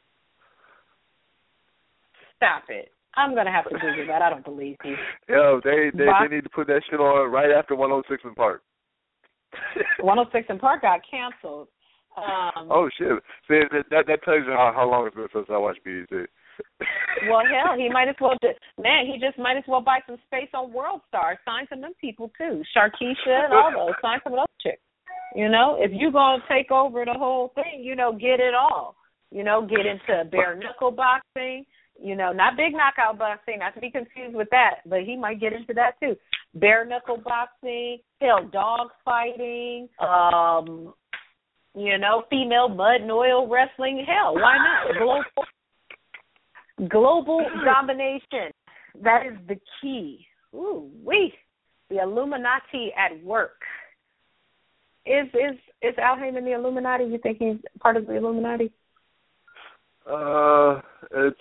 Stop 2.37 2.65
it. 2.69 2.93
I'm 3.17 3.35
gonna 3.35 3.51
have 3.53 3.65
to 3.65 3.75
Google 3.75 4.07
that. 4.07 4.23
I 4.23 4.31
don't 4.31 4.45
believe 4.45 4.77
you. 4.85 4.97
Yo, 5.29 5.61
they 5.65 5.91
they, 5.93 6.07
they 6.07 6.35
need 6.35 6.45
to 6.45 6.51
put 6.51 6.69
that 6.69 6.83
shit 6.89 7.01
on 7.01 7.31
right 7.31 7.51
after 7.51 7.75
106 7.75 8.23
& 8.35 8.37
Park. 8.37 8.63
106 10.01 10.59
& 10.59 10.61
Park 10.61 10.83
got 10.83 11.01
canceled. 11.11 11.69
Um, 12.17 12.69
oh 12.71 12.89
shit! 12.99 13.09
See, 13.47 13.63
that 13.91 14.07
that 14.07 14.23
tells 14.25 14.43
you 14.47 14.53
how 14.53 14.73
how 14.75 14.89
long 14.89 15.07
it's 15.07 15.15
been 15.15 15.29
since 15.33 15.47
I 15.51 15.59
watched 15.59 15.85
BET. 15.85 16.11
well, 17.31 17.43
hell, 17.47 17.79
he 17.79 17.89
might 17.89 18.09
as 18.09 18.17
well. 18.21 18.35
just 18.43 18.59
man, 18.79 19.07
he 19.07 19.19
just 19.19 19.39
might 19.39 19.57
as 19.57 19.65
well 19.67 19.81
buy 19.81 20.01
some 20.07 20.19
space 20.27 20.51
on 20.53 20.73
World 20.73 21.03
Star. 21.09 21.39
Sign 21.45 21.67
some 21.69 21.79
of 21.79 21.83
them 21.83 21.93
people 22.01 22.31
too, 22.37 22.63
Sharkeisha 22.77 23.47
and 23.47 23.55
all 23.55 23.71
those. 23.71 23.95
Sign 24.03 24.19
some 24.25 24.35
of 24.35 24.41
those 24.41 24.57
chicks. 24.61 24.83
You 25.35 25.49
know, 25.49 25.77
if 25.79 25.91
you're 25.93 26.13
gonna 26.13 26.43
take 26.49 26.71
over 26.71 27.05
the 27.05 27.15
whole 27.15 27.53
thing, 27.55 27.83
you 27.83 27.95
know, 27.95 28.13
get 28.13 28.41
it 28.41 28.55
all. 28.55 28.97
You 29.31 29.45
know, 29.45 29.67
get 29.67 29.87
into 29.87 30.29
bare 30.31 30.57
knuckle 30.57 30.91
boxing. 30.91 31.65
You 32.03 32.17
know, 32.17 32.33
not 32.33 32.57
big 32.57 32.73
knockout 32.73 33.19
boxing, 33.19 33.59
not 33.59 33.75
to 33.75 33.81
be 33.81 33.91
confused 33.91 34.35
with 34.35 34.49
that, 34.51 34.77
but 34.87 35.01
he 35.03 35.17
might 35.17 35.39
get 35.39 35.53
into 35.53 35.75
that 35.75 36.01
too. 36.01 36.17
Bare 36.55 36.87
knuckle 36.87 37.19
boxing, 37.23 37.99
hell, 38.21 38.49
dog 38.51 38.89
fighting, 39.05 39.89
um, 40.01 40.95
you 41.75 41.99
know, 41.99 42.25
female 42.31 42.69
mud 42.69 43.03
and 43.03 43.13
oil 43.13 43.47
wrestling. 43.47 44.05
Hell, 44.09 44.35
why 44.35 44.57
not? 44.57 44.97
Global, 44.99 45.25
global 46.89 47.47
domination. 47.65 48.51
That 49.03 49.27
is 49.27 49.39
the 49.47 49.57
key. 49.81 50.27
Ooh, 50.55 50.91
we 51.05 51.33
The 51.91 51.99
Illuminati 51.99 52.93
at 52.97 53.23
work. 53.23 53.61
Is 55.07 55.27
is 55.35 55.59
is 55.83 55.95
Al 55.99 56.17
Haymon 56.17 56.45
the 56.45 56.53
Illuminati? 56.53 57.05
You 57.05 57.19
think 57.19 57.39
he's 57.39 57.57
part 57.81 57.97
of 57.97 58.07
the 58.07 58.17
Illuminati? 58.17 58.71
Uh, 60.07 60.81
it's 61.11 61.41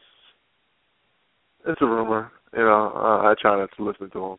it's 1.67 1.81
a 1.81 1.85
rumor. 1.85 2.31
You 2.53 2.63
know, 2.63 2.91
uh, 2.95 3.29
I 3.29 3.35
try 3.39 3.57
not 3.57 3.69
to 3.77 3.83
listen 3.83 4.09
to 4.11 4.25
him. 4.25 4.37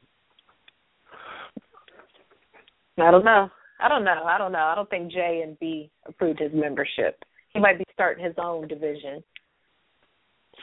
I 2.99 3.11
don't 3.11 3.25
know. 3.25 3.49
I 3.79 3.89
don't 3.89 4.05
know. 4.05 4.25
I 4.25 4.37
don't 4.37 4.53
know. 4.53 4.59
I 4.59 4.75
don't 4.75 4.91
think 4.91 5.11
J 5.13 5.43
and 5.45 5.59
B 5.59 5.91
approved 6.07 6.41
his 6.41 6.53
membership. 6.53 7.23
He 7.53 7.61
might 7.61 7.79
be 7.79 7.85
starting 7.93 8.25
his 8.25 8.35
own 8.39 8.69
division. 8.69 9.23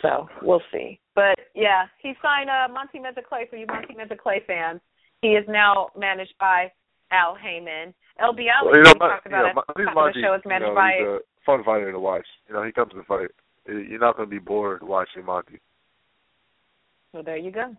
So 0.02 0.28
we'll 0.42 0.62
see. 0.72 1.00
But 1.16 1.40
yeah, 1.56 1.86
he 2.02 2.14
signed 2.22 2.50
uh, 2.50 2.72
Monty 2.72 3.00
Meza 3.00 3.24
Clay 3.28 3.48
for 3.50 3.56
you 3.56 3.66
Monty 3.68 3.96
Meza 3.96 4.18
Clay 4.18 4.44
fans. 4.46 4.82
He 5.22 5.30
is 5.30 5.46
now 5.48 5.90
managed 5.98 6.36
by 6.40 6.72
Al 7.12 7.36
Haymon. 7.36 7.94
LB 8.20 8.46
well, 8.66 8.76
you 8.76 8.84
know, 8.84 8.94
we 8.94 9.00
talked 9.00 9.26
about 9.28 9.54
you 9.78 9.84
it. 9.84 9.96
Monty, 9.96 10.22
the 10.22 10.26
show 10.26 10.34
is 10.34 10.42
managed 10.46 10.70
you 10.70 10.70
know, 10.70 10.76
by 10.76 10.94
he's 10.98 11.08
a 11.08 11.20
fun 11.46 11.64
fighter 11.64 11.92
to 11.92 12.00
watch. 12.00 12.26
You 12.48 12.56
know, 12.56 12.64
he 12.64 12.72
comes 12.72 12.92
to 12.94 13.04
fight. 13.04 13.30
You're 13.68 14.00
not 14.00 14.18
going 14.18 14.28
to 14.28 14.32
be 14.32 14.40
bored 14.40 14.82
watching 14.82 15.26
Monty. 15.26 15.60
So 17.14 17.22
there 17.22 17.38
you 17.38 17.52
go. 17.52 17.76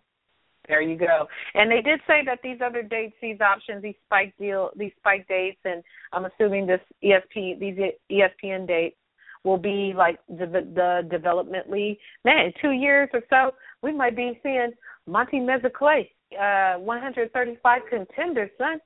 There 0.68 0.82
you 0.82 0.98
go. 0.98 1.26
And 1.54 1.70
they 1.70 1.80
did 1.80 2.00
say 2.06 2.22
that 2.26 2.40
these 2.42 2.58
other 2.64 2.82
dates, 2.82 3.14
these 3.22 3.40
options, 3.40 3.82
these 3.82 3.94
spike 4.04 4.34
deal, 4.38 4.70
these 4.76 4.92
spike 4.98 5.26
dates, 5.26 5.58
and 5.64 5.82
I'm 6.12 6.26
assuming 6.26 6.66
this 6.66 6.80
ESP, 7.02 7.58
these 7.58 7.78
ESPN 8.10 8.66
dates 8.66 8.96
will 9.44 9.56
be 9.56 9.94
like 9.96 10.18
the, 10.28 10.46
the 10.46 11.08
developmentally. 11.10 11.96
Man, 12.24 12.46
in 12.46 12.52
two 12.60 12.72
years 12.72 13.08
or 13.14 13.22
so, 13.30 13.54
we 13.82 13.92
might 13.92 14.14
be 14.14 14.38
seeing 14.42 14.72
Monty 15.06 15.38
Meza 15.38 15.72
Clay, 15.72 16.10
uh, 16.38 16.78
135 16.78 17.82
contenders, 17.88 18.50
son. 18.58 18.78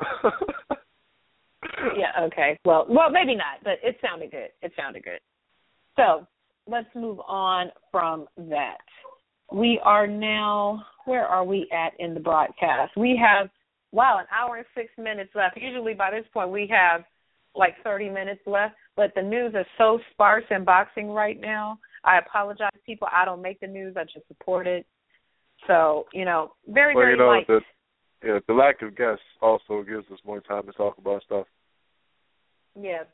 yeah. 1.96 2.24
Okay. 2.24 2.58
Well, 2.64 2.86
well, 2.88 3.10
maybe 3.10 3.34
not, 3.34 3.62
but 3.64 3.74
it 3.82 3.96
sounded 4.02 4.30
good. 4.30 4.50
It 4.62 4.72
sounded 4.76 5.04
good. 5.04 5.20
So 5.96 6.26
let's 6.66 6.88
move 6.94 7.18
on 7.26 7.70
from 7.90 8.26
that. 8.36 8.78
We 9.52 9.80
are 9.84 10.06
now. 10.06 10.84
Where 11.06 11.26
are 11.26 11.44
we 11.44 11.68
at 11.72 11.92
in 11.98 12.14
the 12.14 12.20
broadcast? 12.20 12.92
We 12.96 13.20
have 13.20 13.48
wow, 13.92 14.18
an 14.18 14.26
hour 14.32 14.56
and 14.56 14.66
six 14.74 14.90
minutes 14.98 15.30
left. 15.34 15.56
Usually 15.60 15.94
by 15.94 16.10
this 16.10 16.24
point 16.32 16.50
we 16.50 16.70
have 16.70 17.04
like 17.54 17.74
30 17.82 18.10
minutes 18.10 18.40
left, 18.46 18.76
but 18.96 19.12
the 19.16 19.22
news 19.22 19.54
is 19.54 19.66
so 19.76 19.98
sparse 20.12 20.44
in 20.50 20.64
boxing 20.64 21.10
right 21.10 21.40
now. 21.40 21.78
I 22.04 22.18
apologize, 22.18 22.70
people. 22.86 23.08
I 23.12 23.24
don't 23.24 23.42
make 23.42 23.60
the 23.60 23.66
news. 23.66 23.96
I 23.96 24.04
just 24.04 24.26
support 24.28 24.66
it. 24.66 24.86
So 25.66 26.06
you 26.12 26.24
know, 26.24 26.52
very 26.68 26.94
well, 26.94 27.04
very 27.04 27.12
you 27.12 27.18
know, 27.18 27.26
light. 27.26 27.46
The, 27.46 27.60
yeah, 28.24 28.38
the 28.46 28.54
lack 28.54 28.82
of 28.82 28.96
guests 28.96 29.24
also 29.40 29.82
gives 29.82 30.10
us 30.12 30.18
more 30.24 30.40
time 30.40 30.66
to 30.66 30.72
talk 30.72 30.98
about 30.98 31.22
stuff. 31.22 31.46
Yeah, 32.78 33.04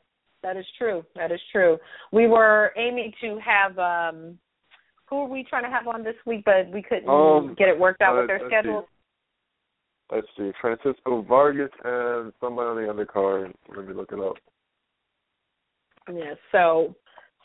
that 0.43 0.57
is 0.57 0.65
true. 0.77 1.03
That 1.15 1.31
is 1.31 1.39
true. 1.51 1.77
We 2.11 2.27
were 2.27 2.71
aiming 2.77 3.13
to 3.21 3.39
have 3.43 3.77
um 3.79 4.37
who 5.09 5.21
are 5.21 5.27
we 5.27 5.45
trying 5.49 5.63
to 5.63 5.69
have 5.69 5.87
on 5.87 6.03
this 6.03 6.15
week, 6.25 6.43
but 6.43 6.69
we 6.73 6.81
couldn't 6.81 7.07
Um, 7.07 7.55
get 7.57 7.69
it 7.69 7.79
worked 7.79 8.01
out 8.01 8.17
uh, 8.17 8.19
with 8.19 8.27
their 8.27 8.39
let's 8.39 8.49
schedule. 8.49 8.87
Let's 10.11 10.27
see, 10.37 10.51
Francisco 10.59 11.21
Vargas 11.21 11.71
and 11.83 12.33
somebody 12.41 12.87
on 12.87 12.97
the 12.97 13.05
undercard. 13.05 13.53
Let 13.75 13.87
me 13.87 13.93
look 13.93 14.11
it 14.11 14.19
up. 14.19 14.35
Yeah. 16.13 16.35
So 16.51 16.95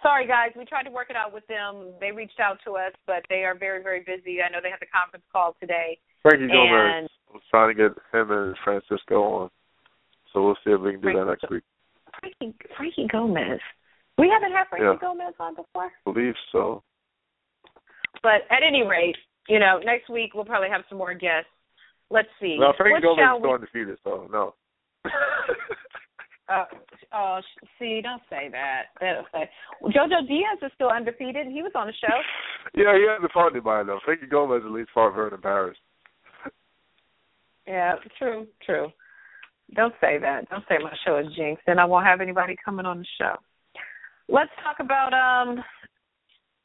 sorry 0.02 0.26
guys, 0.26 0.50
we 0.56 0.64
tried 0.64 0.84
to 0.84 0.90
work 0.90 1.10
it 1.10 1.16
out 1.16 1.32
with 1.32 1.46
them. 1.46 1.92
They 2.00 2.10
reached 2.10 2.40
out 2.40 2.58
to 2.64 2.72
us, 2.72 2.92
but 3.06 3.22
they 3.28 3.44
are 3.44 3.56
very 3.56 3.82
very 3.82 4.00
busy. 4.00 4.42
I 4.42 4.50
know 4.50 4.58
they 4.60 4.70
have 4.70 4.80
the 4.80 4.86
conference 4.86 5.24
call 5.32 5.54
today. 5.60 5.98
Frankie 6.22 6.48
Gomez 6.48 7.08
was 7.32 7.42
trying 7.50 7.74
to 7.74 7.74
get 7.74 7.92
him 8.12 8.30
and 8.30 8.56
Francisco 8.64 9.22
on, 9.22 9.50
so 10.32 10.44
we'll 10.44 10.56
see 10.64 10.70
if 10.70 10.80
we 10.80 10.92
can 10.92 11.00
do 11.00 11.12
that 11.12 11.26
next 11.26 11.50
week. 11.50 11.62
Frankie 12.20 12.54
Frankie 12.76 13.06
Gomez. 13.10 13.60
We 14.18 14.28
haven't 14.28 14.52
had 14.52 14.68
Frankie 14.68 14.86
Yeah. 14.86 15.00
Gomez 15.00 15.34
on 15.40 15.54
before. 15.54 15.90
I 16.06 16.12
believe 16.12 16.34
so. 16.52 16.82
But 18.22 18.42
at 18.50 18.62
any 18.62 18.86
rate, 18.86 19.16
you 19.48 19.58
know, 19.58 19.80
next 19.84 20.08
week 20.08 20.34
we'll 20.34 20.44
probably 20.44 20.68
have 20.68 20.82
some 20.88 20.98
more 20.98 21.14
guests. 21.14 21.50
Let's 22.10 22.28
see. 22.40 22.58
No, 22.60 22.72
Frankie 22.76 23.06
what 23.06 23.16
Gomez 23.16 23.24
is 23.24 23.32
we 23.32 23.40
still 23.40 23.54
undefeated, 23.54 23.98
so 24.04 24.28
no. 24.30 24.54
Uh, 26.48 26.64
oh, 27.14 27.40
see, 27.78 28.00
don't 28.02 28.22
say 28.28 28.50
that. 28.52 28.92
Don't 29.00 29.26
say. 29.32 29.50
Jojo 29.82 30.28
Diaz 30.28 30.58
is 30.62 30.70
still 30.74 30.90
undefeated. 30.90 31.46
He 31.46 31.62
was 31.62 31.72
on 31.74 31.86
the 31.86 31.94
show. 31.94 32.14
yeah, 32.74 32.94
he 32.94 33.06
hasn't 33.08 33.32
fought 33.32 33.52
anybody 33.52 33.86
though. 33.86 34.00
Frankie 34.04 34.26
Gomez 34.26 34.62
at 34.64 34.70
least 34.70 34.90
fought 34.92 35.14
Vernon 35.14 35.40
Paris. 35.40 35.78
Yeah, 37.66 37.94
true, 38.18 38.46
true. 38.64 38.88
Don't 39.74 39.94
say 40.00 40.18
that. 40.18 40.48
Don't 40.50 40.64
say 40.68 40.76
my 40.82 40.92
show 41.06 41.18
is 41.18 41.34
jinxed, 41.36 41.64
and 41.66 41.80
I 41.80 41.84
won't 41.84 42.06
have 42.06 42.20
anybody 42.20 42.56
coming 42.62 42.86
on 42.86 42.98
the 42.98 43.06
show. 43.18 43.34
Let's 44.28 44.50
talk 44.62 44.76
about 44.80 45.12
um. 45.12 45.62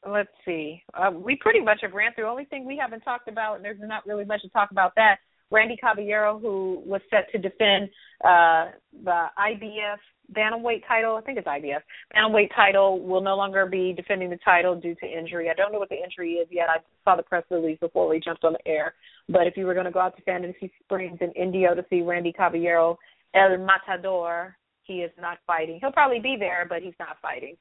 Let's 0.08 0.30
see. 0.44 0.82
Uh, 0.94 1.10
we 1.10 1.36
pretty 1.40 1.60
much 1.60 1.80
have 1.82 1.92
ran 1.92 2.14
through. 2.14 2.28
Only 2.28 2.44
thing 2.44 2.64
we 2.64 2.76
haven't 2.76 3.00
talked 3.00 3.28
about, 3.28 3.56
and 3.56 3.64
there's 3.64 3.80
not 3.80 4.06
really 4.06 4.24
much 4.24 4.42
to 4.42 4.48
talk 4.50 4.70
about 4.70 4.92
that. 4.94 5.16
Randy 5.50 5.76
Caballero, 5.76 6.38
who 6.38 6.82
was 6.86 7.00
set 7.10 7.30
to 7.32 7.38
defend 7.38 7.88
uh 8.24 8.66
the 9.04 9.26
IBF 9.38 9.98
bantamweight 10.36 10.86
title. 10.86 11.16
I 11.16 11.20
think 11.22 11.38
it's 11.38 11.46
IBF 11.46 11.80
bantamweight 12.14 12.54
title 12.54 13.00
will 13.00 13.20
no 13.20 13.36
longer 13.36 13.66
be 13.66 13.92
defending 13.92 14.30
the 14.30 14.38
title 14.44 14.74
due 14.78 14.94
to 14.96 15.06
injury. 15.06 15.50
I 15.50 15.54
don't 15.54 15.72
know 15.72 15.78
what 15.78 15.88
the 15.88 16.02
injury 16.02 16.32
is 16.34 16.48
yet. 16.50 16.68
I 16.68 16.78
saw 17.04 17.16
the 17.16 17.22
press 17.22 17.44
release 17.50 17.78
before 17.80 18.08
we 18.08 18.20
jumped 18.20 18.44
on 18.44 18.54
the 18.54 18.70
air. 18.70 18.94
But 19.28 19.46
if 19.46 19.56
you 19.56 19.66
were 19.66 19.74
going 19.74 19.86
to 19.86 19.92
go 19.92 20.00
out 20.00 20.16
to 20.16 20.22
Fantasy 20.22 20.70
Springs 20.84 21.18
in 21.20 21.30
Indio 21.32 21.74
to 21.74 21.84
see 21.90 22.02
Randy 22.02 22.32
Caballero, 22.32 22.98
El 23.34 23.58
Matador, 23.58 24.56
he 24.84 25.00
is 25.00 25.10
not 25.20 25.38
fighting. 25.46 25.78
He'll 25.80 25.92
probably 25.92 26.20
be 26.20 26.36
there, 26.38 26.66
but 26.68 26.82
he's 26.82 26.94
not 26.98 27.16
fighting. 27.20 27.56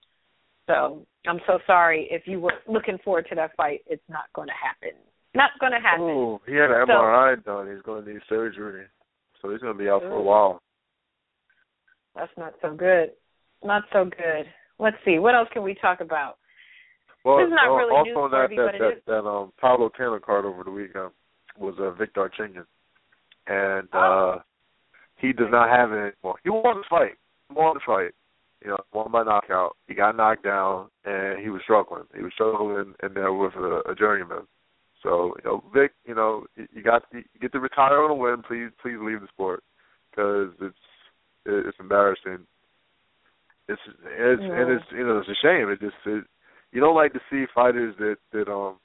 So 0.67 1.05
I'm 1.27 1.39
so 1.47 1.59
sorry 1.65 2.07
if 2.11 2.23
you 2.25 2.39
were 2.39 2.53
looking 2.67 2.97
forward 3.03 3.27
to 3.29 3.35
that 3.35 3.55
fight. 3.55 3.81
It's 3.87 4.03
not 4.09 4.25
going 4.33 4.47
to 4.47 4.53
happen. 4.53 4.97
Not 5.33 5.51
going 5.59 5.71
to 5.73 5.79
happen. 5.79 6.03
Oh, 6.05 6.41
he 6.47 6.55
had 6.55 6.71
an 6.71 6.85
So- 6.87 6.93
MRI 6.93 7.43
done. 7.43 7.71
He's 7.73 7.81
going 7.83 8.05
to 8.05 8.13
need 8.13 8.21
surgery, 8.27 8.85
so 9.41 9.49
he's 9.51 9.61
going 9.61 9.73
to 9.77 9.79
be 9.83 9.89
out 9.89 10.01
for 10.01 10.13
a 10.13 10.21
while. 10.21 10.61
That's 12.17 12.31
not 12.37 12.53
so 12.61 12.73
good. 12.75 13.11
Not 13.63 13.83
so 13.93 14.05
good. 14.05 14.45
Let's 14.79 14.97
see. 15.05 15.19
What 15.19 15.35
else 15.35 15.47
can 15.53 15.63
we 15.63 15.73
talk 15.75 16.01
about? 16.01 16.37
Well, 17.23 17.37
This 17.37 17.47
is 17.47 17.51
not 17.53 17.65
al- 17.67 17.75
really 17.75 17.95
also 18.11 18.29
that 18.29 18.49
newsworthy, 18.49 18.55
that 18.57 18.75
it 18.75 18.79
that, 18.79 18.97
is- 18.97 19.03
that 19.07 19.25
um 19.27 19.53
Pablo 19.59 19.89
Taylor 19.97 20.19
card 20.19 20.45
over 20.45 20.63
the 20.63 20.71
weekend 20.71 21.11
was 21.57 21.75
uh, 21.79 21.91
Vic 21.91 22.13
Darchinyan, 22.13 22.65
and 23.47 23.87
Oh. 23.93 24.33
uh 24.37 24.41
he 25.17 25.33
does 25.33 25.47
not 25.49 25.69
have 25.69 25.91
it 25.91 26.13
anymore. 26.23 26.37
He 26.43 26.49
won 26.51 26.77
the 26.77 26.83
fight. 26.87 27.15
He 27.49 27.55
won 27.55 27.73
the 27.73 27.79
fight. 27.85 28.11
You 28.63 28.69
know, 28.71 28.77
won 28.93 29.11
by 29.11 29.23
knockout. 29.23 29.75
He 29.87 29.95
got 29.95 30.15
knocked 30.15 30.43
down, 30.43 30.89
and 31.05 31.39
he 31.39 31.49
was 31.49 31.61
struggling. 31.63 32.03
He 32.15 32.21
was 32.21 32.31
struggling 32.33 32.93
in 33.03 33.13
there 33.15 33.33
with 33.33 33.53
a, 33.55 33.81
a 33.89 33.95
journeyman. 33.95 34.45
So, 35.03 35.33
you 35.43 35.49
know, 35.49 35.63
Vic, 35.73 35.93
you 36.05 36.13
know, 36.15 36.45
you 36.55 36.67
you 36.71 36.83
got 36.83 37.03
you 37.11 37.23
get 37.41 37.51
to 37.53 37.59
retire 37.59 38.01
on 38.03 38.11
a 38.11 38.15
win. 38.15 38.43
Please, 38.47 38.69
please 38.81 38.97
leave 39.01 39.21
the 39.21 39.27
sport 39.27 39.63
because 40.11 40.49
it's 40.61 40.75
it's 41.47 41.77
embarrassing. 41.79 42.45
It's 43.67 43.81
it's 44.05 44.41
and 44.41 44.71
it's 44.71 44.85
you 44.91 45.05
know 45.05 45.19
it's 45.19 45.29
a 45.29 45.35
shame. 45.41 45.69
It 45.69 45.79
just 45.79 45.95
it, 46.05 46.23
you 46.71 46.81
don't 46.81 46.95
like 46.95 47.13
to 47.13 47.19
see 47.29 47.45
fighters 47.53 47.95
that 47.99 48.17
that 48.33 48.51
um 48.51 48.77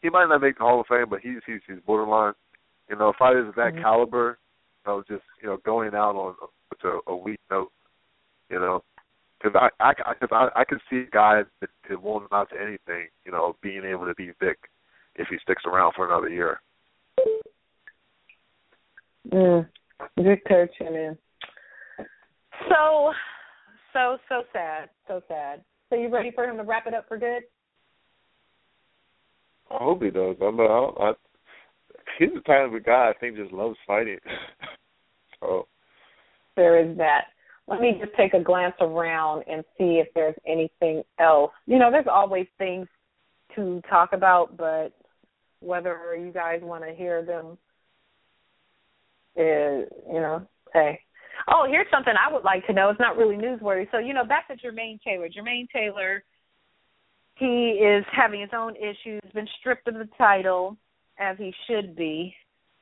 he 0.00 0.10
might 0.10 0.28
not 0.28 0.40
make 0.40 0.58
the 0.58 0.64
Hall 0.64 0.80
of 0.80 0.86
Fame, 0.86 1.06
but 1.08 1.20
he's 1.20 1.38
he's 1.46 1.60
he's 1.66 1.78
borderline. 1.86 2.34
You 2.90 2.96
know, 2.96 3.12
fighters 3.18 3.48
of 3.48 3.54
that 3.54 3.74
Mhm. 3.74 3.82
caliber, 3.82 4.38
you 4.84 4.92
know, 4.92 5.02
just 5.08 5.24
you 5.40 5.48
know 5.48 5.58
going 5.58 5.94
out 5.94 6.16
on 6.16 6.34
such 6.70 6.84
a, 6.84 7.10
a 7.10 7.16
weak 7.16 7.40
note. 7.50 7.72
You 8.50 8.58
know, 8.58 8.82
because 9.40 9.54
I 9.54 9.70
I 9.82 9.92
because 10.12 10.28
I 10.32 10.60
I 10.60 10.64
can 10.64 10.80
see 10.90 11.04
guys 11.10 11.44
that, 11.60 11.70
that 11.88 12.02
won't 12.02 12.26
amount 12.30 12.50
to 12.50 12.60
anything. 12.60 13.08
You 13.24 13.32
know, 13.32 13.56
being 13.62 13.84
able 13.84 14.06
to 14.06 14.14
beat 14.14 14.34
Vic 14.40 14.58
if 15.16 15.28
he 15.28 15.38
sticks 15.42 15.62
around 15.66 15.92
for 15.94 16.06
another 16.06 16.28
year. 16.28 16.60
Mm. 19.30 19.68
Good 20.16 20.40
coaching, 20.48 20.92
man. 20.92 21.18
So, 22.68 23.12
so, 23.92 24.18
so 24.28 24.42
sad. 24.52 24.90
So 25.06 25.20
sad. 25.28 25.62
So 25.90 25.96
you 25.96 26.08
ready 26.08 26.30
for 26.34 26.44
him 26.44 26.56
to 26.56 26.62
wrap 26.62 26.86
it 26.86 26.94
up 26.94 27.06
for 27.08 27.18
good? 27.18 27.42
I 29.70 29.78
hope 29.78 30.02
he 30.02 30.10
does. 30.10 30.36
I'm 30.42 30.60
I, 30.60 30.64
I 30.64 31.12
he's 32.18 32.30
the 32.34 32.40
type 32.40 32.66
of 32.66 32.74
a 32.74 32.80
guy 32.80 33.10
I 33.10 33.18
think 33.18 33.36
just 33.36 33.52
loves 33.52 33.76
fighting. 33.86 34.18
so 35.40 35.66
There 36.56 36.78
is 36.78 36.96
that. 36.98 37.26
Let 37.68 37.80
me 37.80 37.96
just 38.00 38.14
take 38.16 38.34
a 38.34 38.42
glance 38.42 38.74
around 38.80 39.44
and 39.50 39.64
see 39.78 40.02
if 40.02 40.08
there's 40.14 40.34
anything 40.46 41.02
else. 41.18 41.52
You 41.66 41.78
know, 41.78 41.90
there's 41.90 42.06
always 42.10 42.46
things 42.58 42.88
to 43.54 43.80
talk 43.88 44.12
about, 44.12 44.56
but 44.56 44.92
whether 45.60 46.16
you 46.18 46.32
guys 46.32 46.60
want 46.62 46.84
to 46.84 46.92
hear 46.92 47.24
them 47.24 47.56
is, 49.36 49.88
you 50.06 50.20
know, 50.20 50.46
hey. 50.72 50.98
Oh, 51.48 51.66
here's 51.68 51.86
something 51.90 52.14
I 52.16 52.32
would 52.32 52.44
like 52.44 52.66
to 52.66 52.72
know. 52.72 52.90
It's 52.90 53.00
not 53.00 53.16
really 53.16 53.36
newsworthy. 53.36 53.90
So, 53.90 53.98
you 53.98 54.14
know, 54.14 54.24
back 54.24 54.48
to 54.48 54.54
Jermaine 54.54 55.00
Taylor. 55.02 55.28
Jermaine 55.28 55.68
Taylor, 55.72 56.22
he 57.36 57.80
is 57.82 58.04
having 58.12 58.40
his 58.40 58.50
own 58.56 58.74
issues, 58.76 59.20
been 59.34 59.48
stripped 59.60 59.88
of 59.88 59.94
the 59.94 60.08
title, 60.16 60.76
as 61.18 61.36
he 61.38 61.52
should 61.66 61.96
be. 61.96 62.34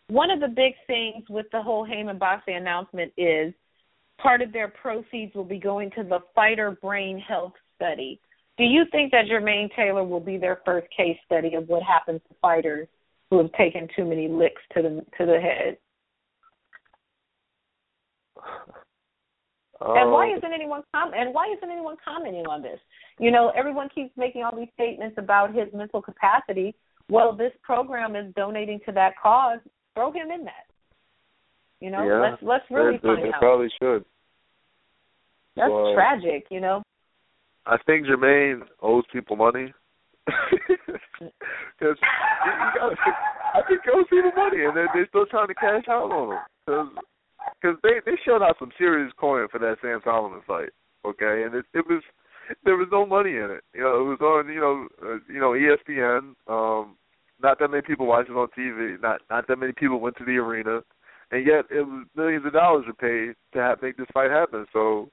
One 0.09 0.31
of 0.31 0.41
the 0.41 0.49
big 0.49 0.75
things 0.87 1.25
with 1.29 1.47
the 1.53 1.63
whole 1.63 1.85
Haymon 1.85 2.19
Boxing 2.19 2.57
announcement 2.57 3.13
is 3.17 3.55
part 4.21 4.43
of 4.43 4.53
their 4.53 4.69
proceeds 4.69 5.35
will 5.35 5.45
be 5.45 5.59
going 5.59 5.91
to 5.93 6.03
the 6.03 6.19
Fighter 6.35 6.77
Brain 6.83 7.19
Health 7.19 7.53
Study. 7.77 8.21
Do 8.59 8.65
you 8.65 8.85
think 8.93 9.13
that 9.13 9.27
Jermaine 9.31 9.75
Taylor 9.75 10.05
will 10.05 10.21
be 10.21 10.37
their 10.37 10.61
first 10.65 10.89
case 10.95 11.17
study 11.25 11.55
of 11.55 11.69
what 11.69 11.83
happens 11.83 12.21
to 12.29 12.35
fighters 12.43 12.89
who 13.31 13.39
have 13.39 13.53
taken 13.53 13.89
too 13.97 14.05
many 14.05 14.29
licks 14.29 14.61
to 14.75 14.83
the 14.83 15.05
to 15.17 15.27
the 15.27 15.41
head? 15.41 15.79
And 19.82 20.12
why 20.12 20.30
um, 20.30 20.38
isn't 20.38 20.53
anyone 20.53 20.82
com- 20.95 21.14
and 21.14 21.32
why 21.32 21.53
isn't 21.57 21.70
anyone 21.70 21.97
commenting 22.05 22.47
on 22.47 22.61
this? 22.62 22.78
You 23.18 23.30
know, 23.30 23.51
everyone 23.57 23.88
keeps 23.95 24.11
making 24.16 24.43
all 24.45 24.55
these 24.55 24.68
statements 24.74 25.16
about 25.18 25.55
his 25.55 25.68
mental 25.72 26.03
capacity. 26.03 26.74
Well, 27.09 27.34
this 27.34 27.53
program 27.62 28.14
is 28.14 28.32
donating 28.34 28.80
to 28.86 28.93
that 28.93 29.14
cause. 29.20 29.59
Throw 29.95 30.12
him 30.12 30.30
in 30.30 30.45
that. 30.45 30.66
You 31.80 31.91
know, 31.91 32.05
Yeah, 32.05 32.20
let's 32.30 32.43
let's 32.43 32.64
really 32.70 32.99
they, 32.99 33.09
they, 33.09 33.09
find 33.09 33.24
they 33.24 33.32
out. 33.32 33.41
probably 33.41 33.68
should. 33.80 34.05
That's 35.57 35.72
tragic, 35.95 36.47
you 36.51 36.61
know. 36.61 36.82
I 37.66 37.76
think 37.86 38.07
Jermaine 38.07 38.61
owes 38.82 39.05
people 39.12 39.36
money. 39.36 39.72
Because 41.78 41.97
I 43.55 43.61
think 43.68 43.80
he 43.84 43.91
owes 43.95 44.07
people 44.09 44.32
money, 44.36 44.64
and 44.64 44.76
they're, 44.76 44.88
they're 44.95 45.09
still 45.09 45.26
trying 45.26 45.49
to 45.49 45.55
cash 45.55 45.84
out 45.88 46.11
on 46.11 46.38
him. 46.66 46.99
Because 47.61 47.76
they 47.82 48.01
they 48.05 48.16
showed 48.24 48.43
out 48.43 48.57
some 48.59 48.72
serious 48.78 49.12
coin 49.18 49.49
for 49.51 49.59
that 49.59 49.76
Sam 49.82 50.01
Soliman 50.05 50.45
fight, 50.47 50.70
okay, 51.05 51.45
and 51.45 51.55
it 51.55 51.64
it 51.74 51.84
was 51.88 52.03
there 52.64 52.76
was 52.76 52.88
no 52.91 53.07
money 53.07 53.30
in 53.30 53.51
it. 53.51 53.64
You 53.74 53.82
know, 53.82 54.01
it 54.01 54.05
was 54.05 54.20
on 54.20 54.53
you 54.53 54.61
know 54.61 54.88
uh, 55.03 55.18
you 55.28 55.41
know 55.41 55.51
ESPN. 55.53 56.34
Um, 56.49 56.97
not 57.43 57.59
that 57.59 57.70
many 57.70 57.82
people 57.82 58.07
watched 58.07 58.30
it 58.30 58.36
on 58.36 58.49
TV. 58.57 59.01
Not 59.01 59.20
not 59.30 59.47
that 59.49 59.59
many 59.59 59.72
people 59.72 60.01
went 60.01 60.16
to 60.16 60.24
the 60.24 60.36
arena, 60.36 60.80
and 61.30 61.47
yet 61.47 61.64
it 61.70 61.82
was 61.82 62.07
millions 62.16 62.45
of 62.47 62.53
dollars 62.53 62.84
were 62.86 62.95
paid 62.95 63.34
to 63.55 63.59
have, 63.59 63.82
make 63.82 63.97
this 63.97 64.07
fight 64.12 64.30
happen. 64.30 64.66
So 64.72 65.11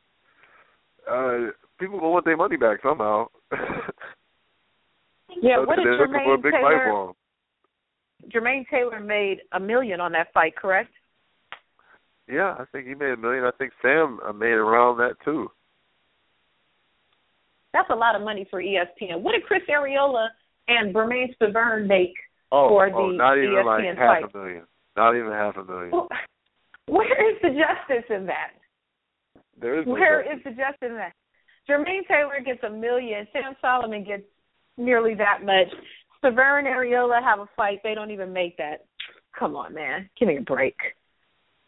uh 1.09 1.51
people 1.80 1.99
will 1.99 2.11
want 2.11 2.25
their 2.25 2.38
money 2.38 2.57
back 2.57 2.80
somehow. 2.84 3.28
yeah, 5.41 5.57
so 5.57 5.65
what 5.65 5.78
did 5.78 5.86
they're 5.86 5.99
looking 5.99 6.21
for 6.23 6.36
a 6.36 6.38
Jermaine 6.38 6.51
Taylor? 6.51 7.13
Jermaine 8.34 8.67
Taylor 8.69 8.99
made 8.99 9.41
a 9.53 9.59
million 9.59 10.01
on 10.01 10.11
that 10.13 10.34
fight, 10.34 10.55
correct? 10.55 10.91
Yeah, 12.30 12.55
I 12.59 12.65
think 12.71 12.88
he 12.88 12.93
made 12.95 13.11
a 13.11 13.17
million. 13.17 13.43
I 13.45 13.51
think 13.57 13.71
Sam 13.82 14.19
uh, 14.28 14.34
made 14.34 14.47
around 14.51 14.97
that 14.97 15.15
too. 15.23 15.49
That's 17.73 17.89
a 17.89 17.95
lot 17.95 18.15
of 18.15 18.21
money 18.21 18.45
for 18.49 18.61
ESPN. 18.61 19.21
What 19.21 19.34
did 19.34 19.43
Chris 19.45 19.61
Arreola 19.69 20.28
and 20.67 20.93
Bermane 20.93 21.34
Stiverne 21.39 21.88
make 21.88 22.13
Oh, 22.51 22.69
for 22.69 22.89
oh, 22.93 23.11
the 23.11 23.17
not 23.17 23.38
even 23.38 23.65
like 23.65 23.84
half 23.97 24.21
fight? 24.21 24.23
a 24.34 24.38
million. 24.38 24.63
Not 24.95 25.15
even 25.17 25.32
half 25.32 25.57
a 25.57 25.63
million. 25.63 25.91
Well, 25.91 26.07
Where 26.88 27.30
is 27.32 27.38
the 27.41 27.49
justice 27.49 28.05
in 28.09 28.25
that? 28.28 28.51
there 29.59 29.80
is 29.80 29.86
no 29.86 29.93
Where 29.93 30.23
justice. 30.23 30.38
is 30.39 30.43
the 30.45 30.49
justice 30.51 30.89
in 30.89 30.95
that? 30.95 31.11
Jermaine 31.69 32.07
Taylor 32.07 32.39
gets 32.45 32.63
a 32.63 32.69
million. 32.69 33.28
Sam 33.34 33.53
Soliman 33.61 34.05
gets 34.07 34.23
nearly 34.78 35.13
that 35.15 35.39
much. 35.43 35.67
Stiverne 36.23 36.59
and 36.59 36.67
Arreola 36.67 37.21
have 37.21 37.39
a 37.39 37.49
fight. 37.57 37.80
They 37.84 37.93
don't 37.93 38.11
even 38.11 38.32
make 38.32 38.55
that. 38.57 38.86
Come 39.38 39.55
on, 39.57 39.73
man. 39.73 40.09
Give 40.17 40.30
me 40.30 40.38
a 40.38 40.41
break. 40.41 40.75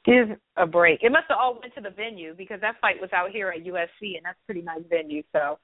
Give 0.06 0.38
a 0.56 0.66
break. 0.66 1.04
It 1.04 1.12
must 1.12 1.26
have 1.30 1.38
all 1.40 1.60
went 1.60 1.76
to 1.76 1.82
the 1.82 1.90
venue 1.90 2.34
because 2.34 2.62
that 2.62 2.80
fight 2.80 3.02
was 3.02 3.10
out 3.14 3.32
here 3.32 3.50
at 3.50 3.66
USC, 3.66 4.16
and 4.16 4.24
that's 4.24 4.38
a 4.44 4.46
pretty 4.46 4.62
nice 4.62 4.82
venue. 4.90 5.24
So 5.34 5.60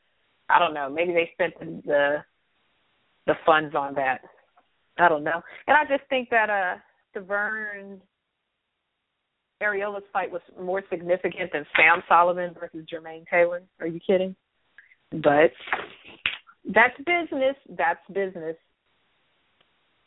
I 0.50 0.60
don't 0.60 0.74
know. 0.74 0.90
Maybe 0.90 1.14
they 1.14 1.30
spent 1.34 1.54
the 1.60 1.82
the, 1.86 2.18
the 3.28 3.34
funds 3.46 3.76
on 3.76 3.96
that. 3.96 4.22
I 4.98 5.10
don't 5.10 5.24
know. 5.24 5.42
And 5.68 5.78
I 5.78 5.84
just 5.86 6.08
think 6.10 6.30
that 6.30 6.50
uh 6.50 6.78
Stiverne 7.16 8.00
Arreola's 9.64 10.04
fight 10.12 10.32
was 10.32 10.42
more 10.62 10.84
significant 10.90 11.52
than 11.54 11.66
Sam 11.76 12.04
Soliman 12.10 12.60
versus 12.60 12.86
Jermaine 12.92 13.26
Taylor. 13.30 13.62
Are 13.80 13.88
you 13.88 14.00
kidding? 14.06 14.36
But 15.12 15.52
that's 16.66 16.98
business. 16.98 17.56
That's 17.70 18.00
business. 18.12 18.58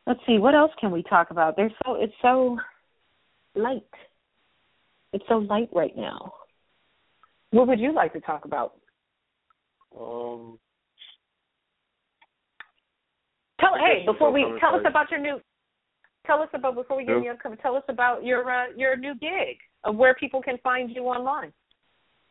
Let's 0.07 0.21
see, 0.27 0.39
what 0.39 0.55
else 0.55 0.73
can 0.81 0.91
we 0.91 1.03
talk 1.03 1.31
about? 1.31 1.57
There's 1.57 1.73
so 1.85 1.95
it's 1.95 2.15
so 2.23 2.59
light. 3.55 3.83
It's 5.13 5.25
so 5.29 5.39
light 5.39 5.69
right 5.73 5.97
now. 5.97 6.33
What 7.51 7.69
would 7.69 7.81
you 7.81 7.95
like 7.95 8.13
to 8.13 8.21
talk 8.21 8.45
about? 8.45 8.75
Um, 9.99 10.59
Tell 13.61 13.75
I 13.75 14.01
hey, 14.01 14.07
before 14.07 14.31
we 14.31 14.45
tell 14.61 14.75
us 14.75 14.83
about 14.87 15.11
your 15.11 15.21
new 15.21 15.41
tell 16.27 16.43
us 16.43 16.49
about 16.53 16.75
before 16.75 16.97
we 16.97 17.05
get 17.05 17.17
in 17.17 17.29
upcoming 17.29 17.59
tell 17.59 17.75
us 17.75 17.83
about 17.89 18.25
your 18.25 18.49
uh, 18.51 18.67
your 18.77 18.97
new 18.97 19.15
gig 19.15 19.57
of 19.85 19.97
where 19.97 20.15
people 20.15 20.41
can 20.41 20.59
find 20.63 20.91
you 20.95 21.05
online. 21.05 21.53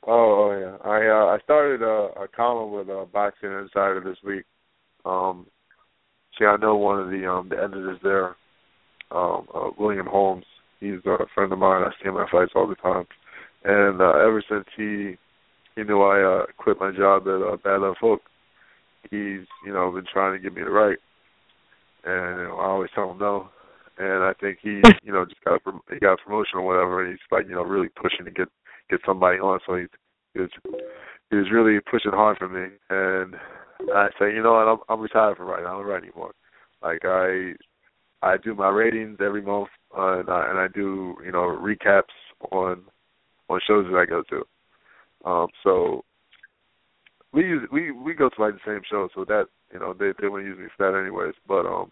oh, 0.07 0.51
oh 0.51 0.59
yeah. 0.59 0.89
I 0.89 1.07
uh, 1.07 1.35
I 1.35 1.39
started 1.43 1.81
a, 1.81 2.21
a 2.21 2.27
column 2.33 2.71
with 2.71 2.89
uh, 2.89 3.05
Boxing 3.11 3.51
Insider 3.51 4.01
this 4.05 4.17
week. 4.23 4.45
Um, 5.03 5.47
see, 6.37 6.45
I 6.45 6.55
know 6.57 6.77
one 6.77 6.99
of 6.99 7.09
the 7.09 7.29
um 7.29 7.49
the 7.49 7.57
editors 7.57 7.99
there, 8.03 8.35
um, 9.11 9.47
uh, 9.53 9.69
William 9.77 10.05
Holmes. 10.05 10.45
He's 10.79 10.99
a 11.05 11.25
friend 11.33 11.51
of 11.51 11.59
mine. 11.59 11.83
I 11.83 11.91
see 12.01 12.09
him 12.09 12.17
at 12.17 12.29
fights 12.29 12.53
all 12.55 12.67
the 12.67 12.75
time, 12.75 13.05
and 13.63 14.01
uh, 14.01 14.11
ever 14.11 14.43
since 14.47 14.65
he 14.75 15.17
he 15.75 15.83
knew 15.83 16.01
I 16.01 16.21
uh, 16.21 16.45
quit 16.57 16.79
my 16.79 16.91
job 16.91 17.23
at 17.27 17.41
uh, 17.41 17.57
Bad 17.63 17.81
Left 17.81 17.99
Hook, 17.99 18.21
he's 19.09 19.45
you 19.65 19.73
know 19.73 19.91
been 19.91 20.05
trying 20.11 20.33
to 20.33 20.39
get 20.39 20.55
me 20.55 20.63
to 20.63 20.69
write, 20.69 20.99
and 22.03 22.39
you 22.39 22.43
know, 22.47 22.57
I 22.59 22.67
always 22.67 22.91
tell 22.93 23.11
him 23.11 23.19
no. 23.19 23.49
And 23.99 24.23
I 24.23 24.33
think 24.39 24.59
he, 24.61 24.81
you 25.03 25.11
know, 25.11 25.25
just 25.25 25.43
got 25.43 25.55
a, 25.55 25.59
prom- 25.59 25.81
he 25.91 25.99
got 25.99 26.13
a 26.13 26.23
promotion 26.23 26.59
or 26.59 26.61
whatever, 26.61 27.03
and 27.03 27.11
he's 27.11 27.19
like, 27.31 27.47
you 27.47 27.55
know, 27.55 27.63
really 27.63 27.89
pushing 27.89 28.25
to 28.25 28.31
get 28.31 28.47
get 28.89 28.99
somebody 29.05 29.39
on. 29.39 29.59
So 29.65 29.75
he's 29.75 29.87
he 30.33 30.41
was, 30.41 30.49
he 31.31 31.35
was 31.35 31.51
really 31.51 31.79
pushing 31.79 32.11
hard 32.11 32.37
for 32.37 32.47
me, 32.47 32.75
and 32.89 33.35
I 33.93 34.09
say, 34.19 34.33
you 34.33 34.43
know 34.43 34.53
what, 34.53 34.67
I'm 34.67 34.77
I'm 34.89 35.01
retired 35.01 35.37
from 35.37 35.47
writing. 35.47 35.65
I 35.65 35.71
don't 35.71 35.85
write 35.85 36.03
anymore. 36.03 36.33
Like 36.81 37.01
I 37.03 37.53
I 38.21 38.37
do 38.37 38.55
my 38.55 38.69
ratings 38.69 39.17
every 39.23 39.41
month, 39.41 39.69
uh, 39.97 40.19
and 40.19 40.29
I 40.29 40.49
and 40.49 40.59
I 40.59 40.67
do 40.73 41.15
you 41.23 41.31
know 41.31 41.39
recaps 41.39 42.03
on 42.51 42.81
on 43.49 43.59
shows 43.67 43.85
that 43.89 43.97
I 43.97 44.05
go 44.05 44.23
to. 44.29 45.29
Um, 45.29 45.47
so 45.63 46.03
we 47.33 47.43
use 47.43 47.67
we 47.71 47.91
we 47.91 48.13
go 48.13 48.29
to 48.29 48.41
like 48.41 48.53
the 48.53 48.59
same 48.65 48.81
show, 48.89 49.09
so 49.13 49.23
that 49.25 49.45
you 49.71 49.79
know 49.79 49.93
they 49.93 50.07
they 50.19 50.27
to 50.27 50.39
use 50.39 50.57
me 50.57 50.65
for 50.75 50.91
that 50.91 50.97
anyways. 50.97 51.35
But 51.47 51.65
um, 51.65 51.91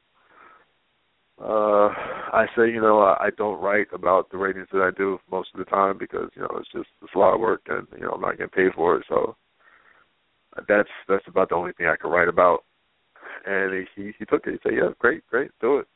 uh, 1.39 1.89
I 2.33 2.45
say 2.55 2.71
you 2.71 2.81
know 2.81 3.01
I, 3.01 3.25
I 3.25 3.29
don't 3.37 3.61
write 3.61 3.87
about 3.93 4.31
the 4.31 4.37
ratings 4.37 4.67
that 4.71 4.81
I 4.81 4.97
do 4.97 5.19
most 5.29 5.49
of 5.53 5.59
the 5.59 5.65
time 5.65 5.97
because 5.97 6.29
you 6.35 6.41
know 6.41 6.51
it's 6.57 6.71
just 6.71 6.89
it's 7.03 7.13
a 7.15 7.19
lot 7.19 7.33
of 7.33 7.39
work 7.39 7.61
and 7.67 7.87
you 7.95 8.05
know 8.05 8.11
I'm 8.11 8.21
not 8.21 8.37
getting 8.37 8.49
paid 8.49 8.73
for 8.73 8.97
it. 8.97 9.05
So 9.07 9.35
that's 10.67 10.89
that's 11.07 11.27
about 11.27 11.49
the 11.49 11.55
only 11.55 11.73
thing 11.73 11.87
I 11.87 11.97
can 11.97 12.09
write 12.09 12.29
about. 12.29 12.63
And 13.45 13.87
he, 13.95 14.11
he 14.17 14.25
took 14.25 14.47
it. 14.47 14.53
He 14.53 14.59
said, 14.63 14.75
"Yeah, 14.75 14.89
great, 14.97 15.27
great, 15.27 15.51
do 15.61 15.77
it." 15.77 15.87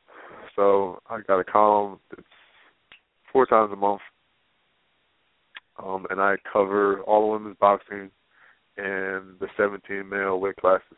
So 0.56 1.00
I 1.10 1.20
got 1.22 1.40
a 1.40 1.44
column 1.44 2.00
that's 2.10 2.28
four 3.32 3.46
times 3.46 3.72
a 3.72 3.76
month, 3.76 4.02
um, 5.84 6.06
and 6.10 6.20
I 6.20 6.36
cover 6.52 7.02
all 7.02 7.22
the 7.22 7.34
women's 7.34 7.58
boxing 7.60 8.10
and 8.78 9.40
the 9.40 9.48
17 9.58 10.08
male 10.08 10.40
weight 10.40 10.56
classes. 10.58 10.98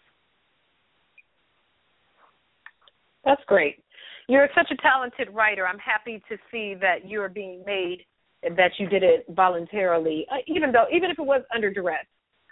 That's 3.24 3.42
great. 3.48 3.84
You're 4.28 4.48
such 4.56 4.72
a 4.72 4.82
talented 4.82 5.30
writer. 5.34 5.68
I'm 5.68 5.80
happy 5.80 6.24
to 6.30 6.38
see 6.52 6.76
that 6.80 7.06
you 7.06 7.22
are 7.22 7.30
being 7.30 7.64
made 7.66 8.06
that 8.44 8.72
you 8.80 8.88
did 8.88 9.04
it 9.04 9.26
voluntarily, 9.30 10.26
uh, 10.32 10.38
even 10.48 10.72
though 10.72 10.86
even 10.94 11.12
if 11.12 11.20
it 11.20 11.26
was 11.26 11.44
under 11.54 11.72
duress. 11.72 12.06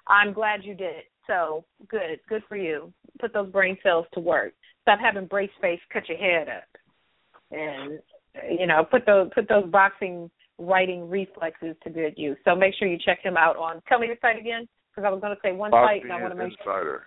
I'm 0.08 0.34
glad 0.34 0.64
you 0.64 0.76
did 0.76 0.96
it. 0.96 1.06
So 1.28 1.66
good, 1.88 2.20
good 2.28 2.44
for 2.50 2.58
you. 2.58 2.92
Put 3.20 3.34
those 3.34 3.52
brain 3.52 3.78
cells 3.84 4.06
to 4.14 4.20
work. 4.20 4.54
Stop 4.82 5.00
having 5.00 5.26
brace 5.26 5.50
face. 5.62 5.80
Cut 5.92 6.08
your 6.10 6.18
head 6.18 6.48
up, 6.50 6.64
and 7.52 8.00
you 8.50 8.68
know 8.68 8.84
put 8.90 9.06
those 9.06 9.30
put 9.34 9.48
those 9.50 9.66
boxing 9.70 10.30
writing 10.60 11.10
reflexes 11.10 11.76
to 11.84 11.90
good 11.90 12.14
use. 12.18 12.38
So 12.46 12.56
make 12.56 12.74
sure 12.78 12.88
you 12.88 12.98
check 13.04 13.20
him 13.24 13.38
out 13.38 13.58
on. 13.58 13.82
Tell 13.88 14.00
me 14.00 14.08
your 14.08 14.18
site 14.22 14.38
again, 14.40 14.68
because 14.92 15.08
I 15.08 15.12
was 15.12 15.22
going 15.22 15.34
to 15.34 15.42
say 15.42 15.54
one 15.54 15.72
site, 15.72 16.04
and 16.04 16.12
I 16.12 16.22
want 16.22 16.34
to 16.34 16.44
make 16.44 16.54
sure 16.64 17.04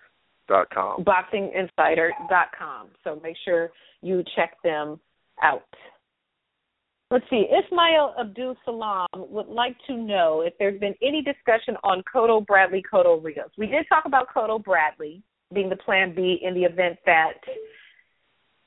BoxingInsider.com. 0.49 1.05
boxinginsider.com. 1.05 2.89
So 3.05 3.21
make 3.23 3.37
sure 3.45 3.71
you 4.01 4.25
check 4.35 4.57
them 4.65 4.99
out. 5.43 5.63
Let's 7.11 7.25
see. 7.29 7.45
Ismail 7.45 8.15
Abdul 8.19 8.57
Salam 8.65 9.07
would 9.15 9.49
like 9.49 9.77
to 9.87 9.95
know 9.95 10.43
if 10.47 10.55
there's 10.59 10.81
been 10.81 10.95
any 11.03 11.23
discussion 11.23 11.77
on 11.85 12.03
Cotto 12.13 12.45
Bradley 12.47 12.83
Cotto 12.91 13.23
Rios. 13.23 13.51
We 13.59 13.67
did 13.67 13.85
talk 13.89 14.05
about 14.07 14.29
Cotto 14.35 14.65
Bradley 14.65 15.23
being 15.53 15.69
the 15.69 15.77
plan 15.77 16.15
B 16.15 16.39
in 16.43 16.55
the 16.55 16.63
event 16.63 16.97
that 17.05 17.35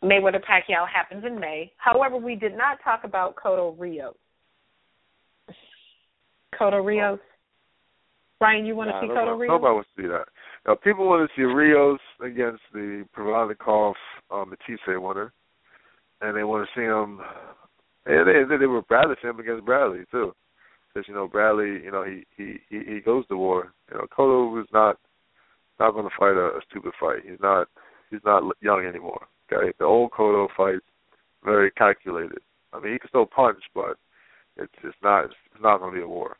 Mayweather 0.05 0.41
Pacquiao 0.43 0.87
happens 0.87 1.23
in 1.25 1.39
May. 1.39 1.71
However, 1.77 2.17
we 2.17 2.35
did 2.35 2.55
not 2.55 2.77
talk 2.83 3.03
about 3.03 3.35
Cotto 3.35 3.75
Rios. 3.77 4.15
Cotto 6.59 6.85
Rios. 6.85 7.19
Brian, 8.39 8.65
you 8.65 8.75
want 8.75 8.91
to 8.91 8.99
see 9.01 9.07
nobody, 9.07 9.25
Cotto 9.25 9.39
Rios? 9.39 9.49
Nobody 9.49 9.73
wants 9.73 9.89
to 9.95 10.01
see 10.01 10.07
that. 10.07 10.25
Now, 10.67 10.75
people 10.75 11.07
want 11.07 11.27
to 11.27 11.35
see 11.35 11.43
Rios 11.43 11.99
against 12.23 12.61
the 12.73 13.05
Provodnikov 13.17 13.93
um, 14.29 14.51
Matthysse 14.51 14.79
winner, 14.87 15.33
and 16.21 16.37
they 16.37 16.43
want 16.43 16.67
to 16.67 16.79
see 16.79 16.85
him. 16.85 17.19
And 18.05 18.27
they, 18.27 18.57
they 18.57 18.65
rather 18.65 19.17
see 19.21 19.27
him 19.27 19.39
against 19.39 19.65
Bradley 19.65 20.03
too, 20.11 20.35
because 20.93 21.07
you 21.07 21.15
know 21.15 21.27
Bradley, 21.27 21.83
you 21.83 21.91
know 21.91 22.03
he 22.03 22.23
he 22.37 22.59
he, 22.69 22.93
he 22.95 22.99
goes 22.99 23.25
to 23.27 23.37
war. 23.37 23.73
You 23.91 23.97
know, 23.97 24.05
Cotto 24.15 24.53
was 24.53 24.67
not 24.71 24.97
not 25.79 25.91
going 25.91 26.05
to 26.05 26.15
fight 26.19 26.37
a, 26.37 26.57
a 26.57 26.61
stupid 26.69 26.93
fight. 26.99 27.21
He's 27.27 27.39
not 27.41 27.67
he's 28.11 28.21
not 28.23 28.43
young 28.61 28.85
anymore. 28.85 29.27
Okay, 29.51 29.73
the 29.77 29.85
old 29.85 30.11
Cotto 30.11 30.47
fights 30.55 30.85
very 31.43 31.71
calculated. 31.71 32.39
I 32.73 32.79
mean, 32.79 32.93
he 32.93 32.99
can 32.99 33.09
still 33.09 33.25
punch, 33.25 33.59
but 33.73 33.97
it's 34.57 34.73
it's 34.83 34.97
not 35.03 35.25
it's 35.25 35.35
not 35.61 35.79
going 35.79 35.93
to 35.93 35.97
be 35.97 36.03
a 36.03 36.07
war. 36.07 36.37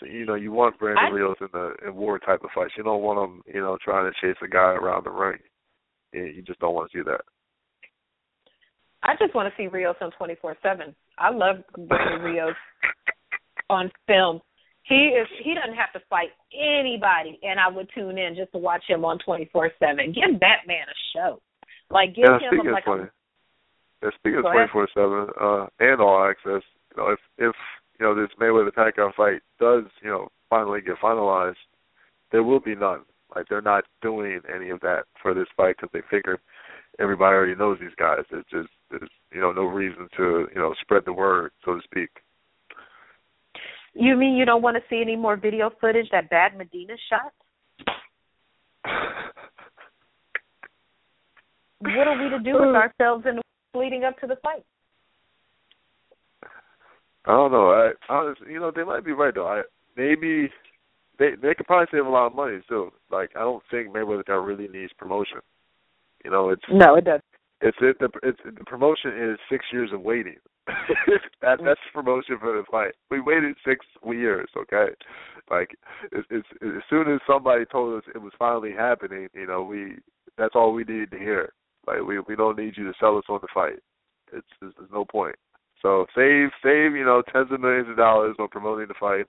So 0.00 0.06
you 0.06 0.26
know 0.26 0.34
you 0.34 0.52
want 0.52 0.78
Brandon 0.78 1.06
I- 1.06 1.14
Rios 1.14 1.36
in 1.40 1.48
the 1.52 1.74
in 1.86 1.94
war 1.94 2.18
type 2.18 2.42
of 2.42 2.50
fights. 2.54 2.74
You 2.76 2.82
don't 2.84 3.02
want 3.02 3.18
him 3.18 3.42
you 3.52 3.60
know 3.60 3.78
trying 3.82 4.10
to 4.10 4.20
chase 4.20 4.36
a 4.42 4.48
guy 4.48 4.72
around 4.72 5.04
the 5.04 5.10
ring. 5.10 5.38
You 6.12 6.24
you 6.24 6.42
just 6.42 6.60
don't 6.60 6.74
want 6.74 6.90
to 6.90 6.98
see 6.98 7.02
that. 7.04 7.22
I 9.02 9.14
just 9.18 9.34
want 9.34 9.52
to 9.52 9.56
see 9.56 9.68
Rios 9.68 9.96
on 10.00 10.10
24/7. 10.20 10.94
I 11.18 11.30
love 11.30 11.56
Brandon 11.88 12.22
Rios 12.22 12.54
on 13.70 13.90
film. 14.06 14.40
He 14.82 15.08
is 15.08 15.26
he 15.42 15.54
doesn't 15.54 15.76
have 15.76 15.92
to 15.94 16.00
fight 16.08 16.30
anybody, 16.52 17.38
and 17.42 17.58
I 17.58 17.68
would 17.68 17.88
tune 17.94 18.18
in 18.18 18.34
just 18.36 18.52
to 18.52 18.58
watch 18.58 18.84
him 18.86 19.04
on 19.04 19.18
24/7. 19.26 20.12
Give 20.14 20.40
that 20.40 20.66
man 20.66 20.86
a 20.88 20.98
show. 21.14 21.40
Like 21.90 22.14
give 22.14 22.24
yeah, 22.26 22.34
him 22.34 22.40
speaking 22.48 22.66
a, 22.66 22.70
of 22.70 22.74
like 22.74 22.86
a, 22.86 23.10
yeah, 24.02 24.10
speaking 24.18 24.38
of 24.38 24.44
twenty 24.44 24.68
four 24.72 24.88
seven, 24.92 25.28
uh, 25.40 25.66
and 25.78 26.00
all 26.00 26.28
access. 26.28 26.62
You 26.90 26.96
know, 26.96 27.10
if 27.10 27.20
if 27.38 27.54
you 27.98 28.06
know 28.06 28.14
this 28.14 28.30
Mayweather 28.40 28.72
Pacquiao 28.72 29.14
fight 29.14 29.42
does 29.60 29.84
you 30.02 30.10
know 30.10 30.28
finally 30.50 30.80
get 30.80 30.96
finalized, 31.02 31.54
there 32.32 32.42
will 32.42 32.60
be 32.60 32.74
none. 32.74 33.02
Like 33.34 33.46
they're 33.48 33.62
not 33.62 33.84
doing 34.02 34.40
any 34.52 34.70
of 34.70 34.80
that 34.80 35.04
for 35.22 35.34
this 35.34 35.46
fight 35.56 35.76
because 35.76 35.90
they 35.92 36.02
figure 36.10 36.38
everybody 36.98 37.34
already 37.34 37.54
knows 37.54 37.78
these 37.80 37.94
guys. 37.96 38.24
It's 38.32 38.50
just 38.50 38.68
there's 38.90 39.10
you 39.32 39.40
know 39.40 39.52
no 39.52 39.66
reason 39.66 40.08
to 40.16 40.48
you 40.54 40.60
know 40.60 40.74
spread 40.80 41.04
the 41.04 41.12
word, 41.12 41.52
so 41.64 41.74
to 41.74 41.80
speak. 41.84 42.10
You 43.94 44.16
mean 44.16 44.34
you 44.34 44.44
don't 44.44 44.62
want 44.62 44.76
to 44.76 44.82
see 44.90 45.00
any 45.00 45.16
more 45.16 45.36
video 45.36 45.70
footage 45.80 46.08
that 46.10 46.28
Bad 46.30 46.56
Medina 46.58 46.94
shot? 47.08 47.32
what 51.80 52.08
are 52.08 52.22
we 52.22 52.30
to 52.30 52.38
do 52.38 52.54
with 52.54 52.74
mm. 52.74 52.76
ourselves 52.76 53.24
in 53.26 53.40
leading 53.78 54.04
up 54.04 54.18
to 54.20 54.26
the 54.26 54.36
fight? 54.36 54.64
I 57.24 57.32
don't 57.32 57.52
know. 57.52 57.70
I 57.70 58.12
honestly, 58.12 58.52
you 58.52 58.60
know, 58.60 58.70
they 58.74 58.84
might 58.84 59.04
be 59.04 59.12
right 59.12 59.34
though. 59.34 59.48
I 59.48 59.62
maybe 59.96 60.48
they 61.18 61.30
they 61.40 61.54
could 61.54 61.66
probably 61.66 61.88
save 61.90 62.06
a 62.06 62.08
lot 62.08 62.28
of 62.28 62.34
money 62.34 62.60
too. 62.68 62.92
Like 63.10 63.30
I 63.34 63.40
don't 63.40 63.62
think 63.70 63.88
Mayweather 63.88 64.46
really 64.46 64.68
needs 64.68 64.92
promotion. 64.96 65.38
You 66.24 66.30
know, 66.30 66.50
it's 66.50 66.62
no, 66.70 66.94
it 66.94 67.04
does. 67.04 67.20
It's 67.60 67.76
it 67.80 67.98
the 67.98 68.08
it's 68.22 68.38
the 68.44 68.64
promotion 68.64 69.12
is 69.18 69.38
six 69.50 69.64
years 69.72 69.90
of 69.92 70.02
waiting. 70.02 70.36
that 71.42 71.58
that's 71.64 71.80
promotion 71.92 72.38
for 72.40 72.52
the 72.56 72.64
fight. 72.70 72.94
We 73.10 73.20
waited 73.20 73.56
six 73.64 73.84
years, 74.04 74.48
okay? 74.56 74.92
Like 75.50 75.76
it's, 76.12 76.26
it's 76.30 76.46
as 76.62 76.82
soon 76.90 77.12
as 77.12 77.20
somebody 77.26 77.64
told 77.64 77.96
us 77.96 78.08
it 78.14 78.18
was 78.18 78.32
finally 78.38 78.72
happening, 78.72 79.28
you 79.34 79.46
know, 79.46 79.62
we 79.62 79.96
that's 80.38 80.54
all 80.54 80.72
we 80.72 80.84
needed 80.84 81.10
to 81.12 81.18
hear. 81.18 81.52
Like 81.86 82.02
we 82.06 82.18
we 82.20 82.36
don't 82.36 82.58
need 82.58 82.76
you 82.76 82.84
to 82.84 82.94
sell 82.98 83.16
us 83.16 83.24
on 83.28 83.40
the 83.42 83.48
fight. 83.52 83.78
It's, 84.32 84.46
it's 84.62 84.74
there's 84.78 84.90
no 84.92 85.04
point. 85.04 85.36
So 85.82 86.06
save 86.14 86.50
save 86.62 86.96
you 86.96 87.04
know 87.04 87.22
tens 87.32 87.48
of 87.50 87.60
millions 87.60 87.88
of 87.88 87.96
dollars 87.96 88.36
on 88.38 88.48
promoting 88.48 88.88
the 88.88 88.94
fight, 88.98 89.26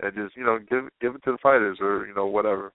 and 0.00 0.14
just 0.14 0.36
you 0.36 0.44
know 0.44 0.58
give 0.58 0.88
give 1.00 1.14
it 1.14 1.24
to 1.24 1.32
the 1.32 1.38
fighters 1.42 1.78
or 1.80 2.06
you 2.06 2.14
know 2.14 2.26
whatever. 2.26 2.72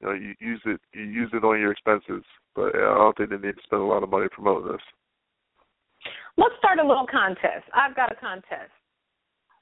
You 0.00 0.08
know 0.08 0.14
you 0.14 0.34
use 0.40 0.62
it 0.66 0.80
you 0.92 1.02
use 1.02 1.30
it 1.32 1.44
on 1.44 1.60
your 1.60 1.72
expenses, 1.72 2.24
but 2.54 2.74
I 2.74 2.94
don't 2.94 3.16
think 3.16 3.30
they 3.30 3.36
need 3.36 3.56
to 3.56 3.62
spend 3.64 3.82
a 3.82 3.86
lot 3.86 4.02
of 4.02 4.10
money 4.10 4.26
promoting 4.30 4.72
this. 4.72 4.82
Let's 6.36 6.54
start 6.58 6.78
a 6.78 6.86
little 6.86 7.06
contest. 7.10 7.68
I've 7.74 7.94
got 7.94 8.10
a 8.10 8.16
contest. 8.16 8.72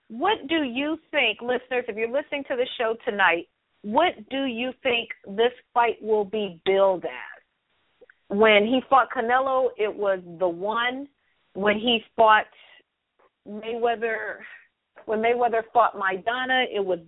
What 0.09 0.49
do 0.49 0.63
you 0.63 0.99
think, 1.11 1.41
listeners, 1.41 1.85
if 1.87 1.97
you're 1.97 2.11
listening 2.11 2.45
to 2.49 2.57
the 2.57 2.67
show 2.79 2.97
tonight, 3.05 3.49
what 3.83 4.13
do 4.31 4.45
you 4.45 4.73
think 4.83 5.09
this 5.27 5.53
fight 5.73 6.03
will 6.03 6.25
be 6.25 6.61
billed 6.65 7.05
as? 7.05 7.40
When 8.31 8.65
he 8.65 8.81
fought 8.89 9.09
Canelo, 9.15 9.69
it 9.77 9.93
was 9.93 10.21
the 10.39 10.49
one. 10.49 11.09
When 11.55 11.77
he 11.77 12.01
fought 12.15 12.47
Mayweather, 13.47 14.37
when 15.07 15.19
Mayweather 15.19 15.63
fought 15.73 15.95
Maidana, 15.95 16.65
it 16.73 16.85
was 16.85 17.01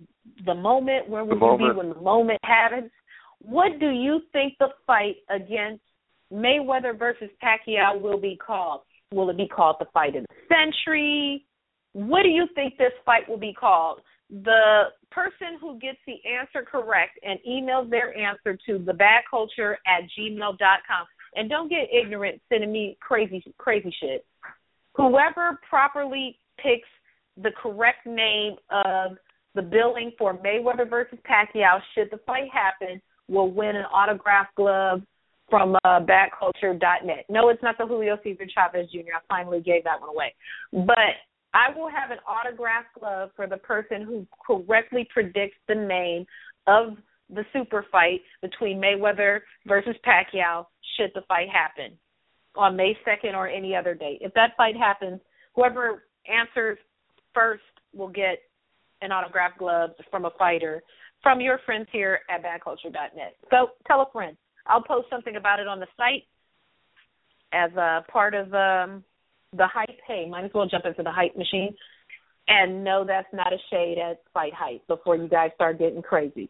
the 0.45 0.53
moment. 0.53 1.09
Where 1.09 1.23
will 1.23 1.35
you 1.35 1.69
be 1.69 1.77
when 1.77 1.89
the 1.89 2.01
moment 2.01 2.39
happens? 2.43 2.91
What 3.39 3.79
do 3.79 3.89
you 3.89 4.21
think 4.33 4.55
the 4.59 4.67
fight 4.85 5.15
against 5.29 5.83
Mayweather 6.31 6.97
versus 6.97 7.29
Pacquiao 7.41 8.01
will 8.01 8.19
be 8.19 8.35
called? 8.35 8.81
Will 9.13 9.29
it 9.29 9.37
be 9.37 9.47
called 9.47 9.77
the 9.79 9.85
fight 9.93 10.15
of 10.15 10.23
the 10.23 10.55
century? 10.55 11.45
What 11.93 12.23
do 12.23 12.29
you 12.29 12.47
think 12.55 12.77
this 12.77 12.93
fight 13.05 13.29
will 13.29 13.37
be 13.37 13.53
called? 13.53 14.01
The 14.29 14.85
person 15.11 15.59
who 15.61 15.77
gets 15.79 15.99
the 16.07 16.17
answer 16.27 16.65
correct 16.69 17.19
and 17.21 17.37
emails 17.47 17.89
their 17.89 18.17
answer 18.17 18.57
to 18.65 18.79
thebadculture 18.79 19.75
at 19.85 20.03
gmail.com. 20.17 21.05
And 21.35 21.49
don't 21.49 21.69
get 21.69 21.87
ignorant 21.91 22.41
sending 22.49 22.71
me 22.71 22.97
crazy 22.99 23.43
crazy 23.57 23.93
shit. 23.99 24.25
Whoever 24.95 25.59
properly 25.67 26.37
picks 26.57 26.87
the 27.41 27.51
correct 27.61 28.05
name 28.05 28.55
of 28.69 29.17
the 29.55 29.61
billing 29.61 30.11
for 30.17 30.37
Mayweather 30.37 30.89
versus 30.89 31.19
Pacquiao, 31.29 31.79
should 31.93 32.09
the 32.11 32.19
fight 32.25 32.49
happen, 32.51 33.01
will 33.27 33.51
win 33.51 33.75
an 33.75 33.85
autographed 33.85 34.55
glove 34.55 35.01
from 35.49 35.75
uh, 35.83 35.99
badculture.net. 35.99 37.25
No, 37.29 37.49
it's 37.49 37.61
not 37.61 37.77
the 37.77 37.85
Julio 37.85 38.17
Cesar 38.23 38.45
Chavez 38.53 38.89
Jr. 38.91 39.15
I 39.15 39.21
finally 39.27 39.61
gave 39.61 39.83
that 39.83 39.99
one 39.99 40.09
away. 40.09 40.33
But 40.71 41.21
I 41.53 41.69
will 41.75 41.89
have 41.89 42.11
an 42.11 42.17
autographed 42.27 42.99
glove 42.99 43.29
for 43.35 43.45
the 43.45 43.57
person 43.57 44.01
who 44.01 44.25
correctly 44.45 45.07
predicts 45.13 45.57
the 45.67 45.75
name 45.75 46.25
of 46.65 46.97
the 47.33 47.45
super 47.53 47.85
fight 47.91 48.21
between 48.41 48.79
Mayweather 48.79 49.39
versus 49.67 49.95
Pacquiao 50.05 50.65
should 50.97 51.11
the 51.15 51.21
fight 51.27 51.47
happen 51.49 51.97
on 52.55 52.75
May 52.75 52.95
2nd 53.07 53.33
or 53.33 53.47
any 53.47 53.75
other 53.75 53.93
date. 53.93 54.19
If 54.21 54.33
that 54.35 54.51
fight 54.57 54.75
happens, 54.75 55.19
whoever 55.55 56.03
answers 56.27 56.77
first 57.33 57.63
will 57.93 58.09
get 58.09 58.39
an 59.01 59.11
autographed 59.11 59.57
glove 59.57 59.91
from 60.09 60.25
a 60.25 60.31
fighter 60.37 60.83
from 61.21 61.39
your 61.39 61.59
friends 61.65 61.87
here 61.91 62.19
at 62.29 62.43
badculture.net. 62.43 63.35
So 63.49 63.69
tell 63.87 64.01
a 64.01 64.11
friend. 64.11 64.37
I'll 64.67 64.83
post 64.83 65.07
something 65.09 65.35
about 65.35 65.59
it 65.59 65.67
on 65.67 65.79
the 65.79 65.87
site 65.97 66.23
as 67.53 67.71
a 67.75 68.03
part 68.11 68.33
of 68.33 68.47
um, 68.53 69.03
the 69.55 69.67
hype. 69.67 69.99
Hey, 70.07 70.27
might 70.29 70.45
as 70.45 70.51
well 70.53 70.67
jump 70.67 70.85
into 70.85 71.03
the 71.03 71.11
hype 71.11 71.35
machine. 71.35 71.73
And 72.47 72.83
no, 72.83 73.05
that's 73.05 73.27
not 73.33 73.53
a 73.53 73.57
shade 73.69 73.97
at 73.97 74.21
fight 74.33 74.53
hype 74.53 74.85
before 74.87 75.15
you 75.15 75.29
guys 75.29 75.51
start 75.55 75.79
getting 75.79 76.01
crazy. 76.01 76.49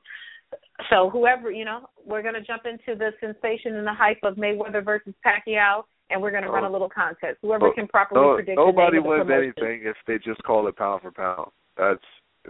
So 0.90 1.10
whoever, 1.10 1.52
you 1.52 1.66
know, 1.66 1.88
we're 2.06 2.22
going 2.22 2.34
to 2.34 2.42
jump 2.42 2.64
into 2.66 2.98
the 2.98 3.12
sensation 3.20 3.76
and 3.76 3.86
the 3.86 3.94
hype 3.94 4.20
of 4.24 4.36
Mayweather 4.36 4.84
versus 4.84 5.14
Pacquiao, 5.26 5.84
and 6.10 6.22
we're 6.22 6.32
going 6.32 6.44
to 6.44 6.50
run 6.50 6.64
a 6.64 6.70
oh. 6.70 6.72
little 6.72 6.90
contest. 6.90 7.38
Whoever 7.42 7.68
oh, 7.68 7.74
can 7.74 7.88
properly 7.88 8.22
no, 8.22 8.36
predict 8.36 8.58
nobody 8.58 9.00
wins 9.00 9.30
anything 9.32 9.82
if 9.84 9.96
they 10.08 10.18
just 10.18 10.42
call 10.44 10.68
it 10.68 10.76
pound 10.76 11.02
for 11.02 11.12
pound. 11.12 11.52
That's 11.78 12.04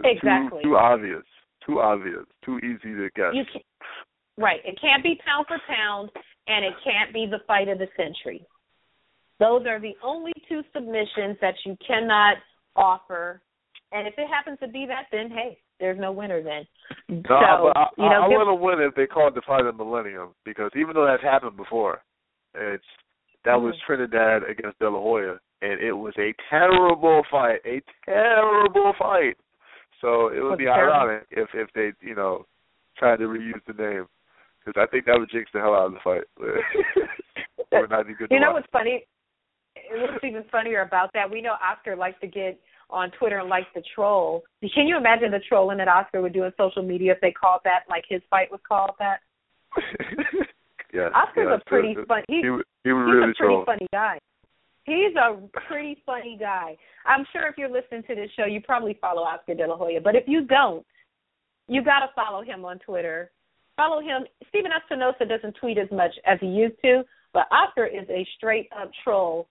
exactly 0.04 0.62
too, 0.62 0.70
too 0.70 0.76
obvious, 0.76 1.22
too 1.66 1.80
obvious, 1.80 2.24
too 2.44 2.58
easy 2.58 2.94
to 2.94 3.08
guess. 3.14 3.32
You 3.34 3.44
can, 3.52 3.60
right. 4.38 4.60
It 4.64 4.78
can't 4.80 5.02
be 5.02 5.18
pound 5.24 5.46
for 5.46 5.58
pound, 5.68 6.10
and 6.48 6.64
it 6.64 6.74
can't 6.82 7.12
be 7.12 7.26
the 7.30 7.40
fight 7.46 7.68
of 7.68 7.78
the 7.78 7.88
century. 7.96 8.46
Those 9.38 9.66
are 9.66 9.80
the 9.80 9.94
only 10.02 10.32
two 10.48 10.62
submissions 10.74 11.36
that 11.40 11.54
you 11.66 11.76
cannot 11.86 12.36
offer. 12.76 13.42
And 13.92 14.06
if 14.08 14.14
it 14.16 14.28
happens 14.28 14.58
to 14.60 14.68
be 14.68 14.86
that, 14.86 15.06
then 15.12 15.30
hey, 15.30 15.58
there's 15.80 15.98
no 15.98 16.12
winner 16.12 16.42
then. 16.42 16.66
No, 17.08 17.22
so, 17.28 17.70
but 17.72 17.76
I, 17.76 17.86
you 17.98 18.04
know, 18.04 18.22
I, 18.22 18.26
I 18.26 18.28
give, 18.28 18.36
want 18.38 18.48
to 18.48 18.54
win 18.54 18.80
if 18.88 18.94
they 18.94 19.06
call 19.06 19.28
it 19.28 19.34
the 19.34 19.42
fight 19.46 19.64
of 19.66 19.76
the 19.76 19.84
millennium 19.84 20.30
because 20.44 20.70
even 20.76 20.94
though 20.94 21.06
that's 21.06 21.22
happened 21.22 21.56
before, 21.56 22.02
it's 22.54 22.84
that 23.44 23.60
was 23.60 23.74
Mhm. 23.74 23.86
Trinidad 23.86 24.42
against 24.48 24.78
De 24.78 24.88
La 24.88 24.98
Hoya, 24.98 25.38
and 25.62 25.80
it 25.80 25.92
was 25.92 26.14
a 26.18 26.34
terrible 26.48 27.22
fight, 27.30 27.60
a 27.66 27.82
terrible 28.04 28.92
fight. 28.98 29.36
So 30.00 30.28
it 30.28 30.40
would 30.42 30.58
be 30.58 30.64
terrible? 30.64 30.92
ironic 30.92 31.26
if 31.30 31.48
if 31.54 31.68
they 31.74 31.92
you 32.00 32.14
know 32.14 32.46
tried 32.96 33.16
to 33.18 33.24
reuse 33.26 33.60
the 33.66 33.74
name 33.74 34.06
because 34.64 34.80
I 34.80 34.86
think 34.90 35.04
that 35.06 35.18
would 35.18 35.30
jinx 35.30 35.50
the 35.52 35.60
hell 35.60 35.74
out 35.74 35.86
of 35.86 35.92
the 35.94 36.00
fight. 36.04 36.24
it 36.38 37.80
would 37.80 37.90
not 37.90 38.06
good. 38.18 38.28
you 38.30 38.40
know 38.40 38.52
watch. 38.52 38.62
what's 38.62 38.72
funny? 38.72 39.06
What's 39.90 40.22
even 40.24 40.44
funnier 40.52 40.82
about 40.82 41.10
that? 41.14 41.30
We 41.30 41.42
know 41.42 41.56
Oscar 41.62 41.96
likes 41.96 42.18
to 42.20 42.26
get 42.26 42.58
on 42.90 43.10
Twitter 43.12 43.38
and 43.38 43.48
likes 43.48 43.66
to 43.74 43.82
troll. 43.94 44.42
Can 44.74 44.86
you 44.86 44.96
imagine 44.96 45.30
the 45.30 45.40
trolling 45.48 45.78
that 45.78 45.88
Oscar 45.88 46.20
would 46.22 46.32
do 46.32 46.44
on 46.44 46.52
social 46.56 46.82
media 46.82 47.12
if 47.12 47.20
they 47.20 47.32
called 47.32 47.60
that 47.64 47.80
like 47.88 48.04
his 48.08 48.20
fight 48.30 48.50
was 48.50 48.60
called 48.66 48.92
that? 48.98 49.18
yeah, 50.92 51.08
Oscar's 51.14 51.60
a 51.60 51.68
pretty 51.68 51.94
so- 51.94 52.04
fun. 52.06 52.22
He's, 52.28 52.42
He 52.44 52.48
he 52.48 52.56
he's 52.84 52.92
really 52.92 53.18
a 53.18 53.20
pretty 53.22 53.34
troll. 53.38 53.64
funny 53.64 53.86
guy. 53.92 54.18
He's 54.84 55.14
a 55.16 55.38
pretty 55.66 56.02
funny 56.04 56.36
guy. 56.38 56.76
I'm 57.06 57.24
sure 57.32 57.46
if 57.48 57.56
you're 57.56 57.70
listening 57.70 58.02
to 58.04 58.14
this 58.14 58.30
show, 58.36 58.44
you 58.44 58.60
probably 58.60 58.98
follow 59.00 59.22
Oscar 59.22 59.54
De 59.54 59.66
La 59.66 59.76
Hoya. 59.76 60.00
But 60.02 60.14
if 60.14 60.24
you 60.26 60.44
don't, 60.44 60.84
you 61.68 61.82
got 61.82 62.00
to 62.00 62.08
follow 62.14 62.42
him 62.42 62.64
on 62.66 62.78
Twitter. 62.80 63.30
Follow 63.76 64.00
him. 64.02 64.24
Stephen 64.50 64.70
Espinoza 64.72 65.26
doesn't 65.26 65.56
tweet 65.58 65.78
as 65.78 65.88
much 65.90 66.12
as 66.26 66.38
he 66.40 66.46
used 66.48 66.76
to, 66.84 67.02
but 67.32 67.46
Oscar 67.50 67.86
is 67.86 68.06
a 68.10 68.26
straight 68.36 68.68
up 68.78 68.90
troll 69.02 69.48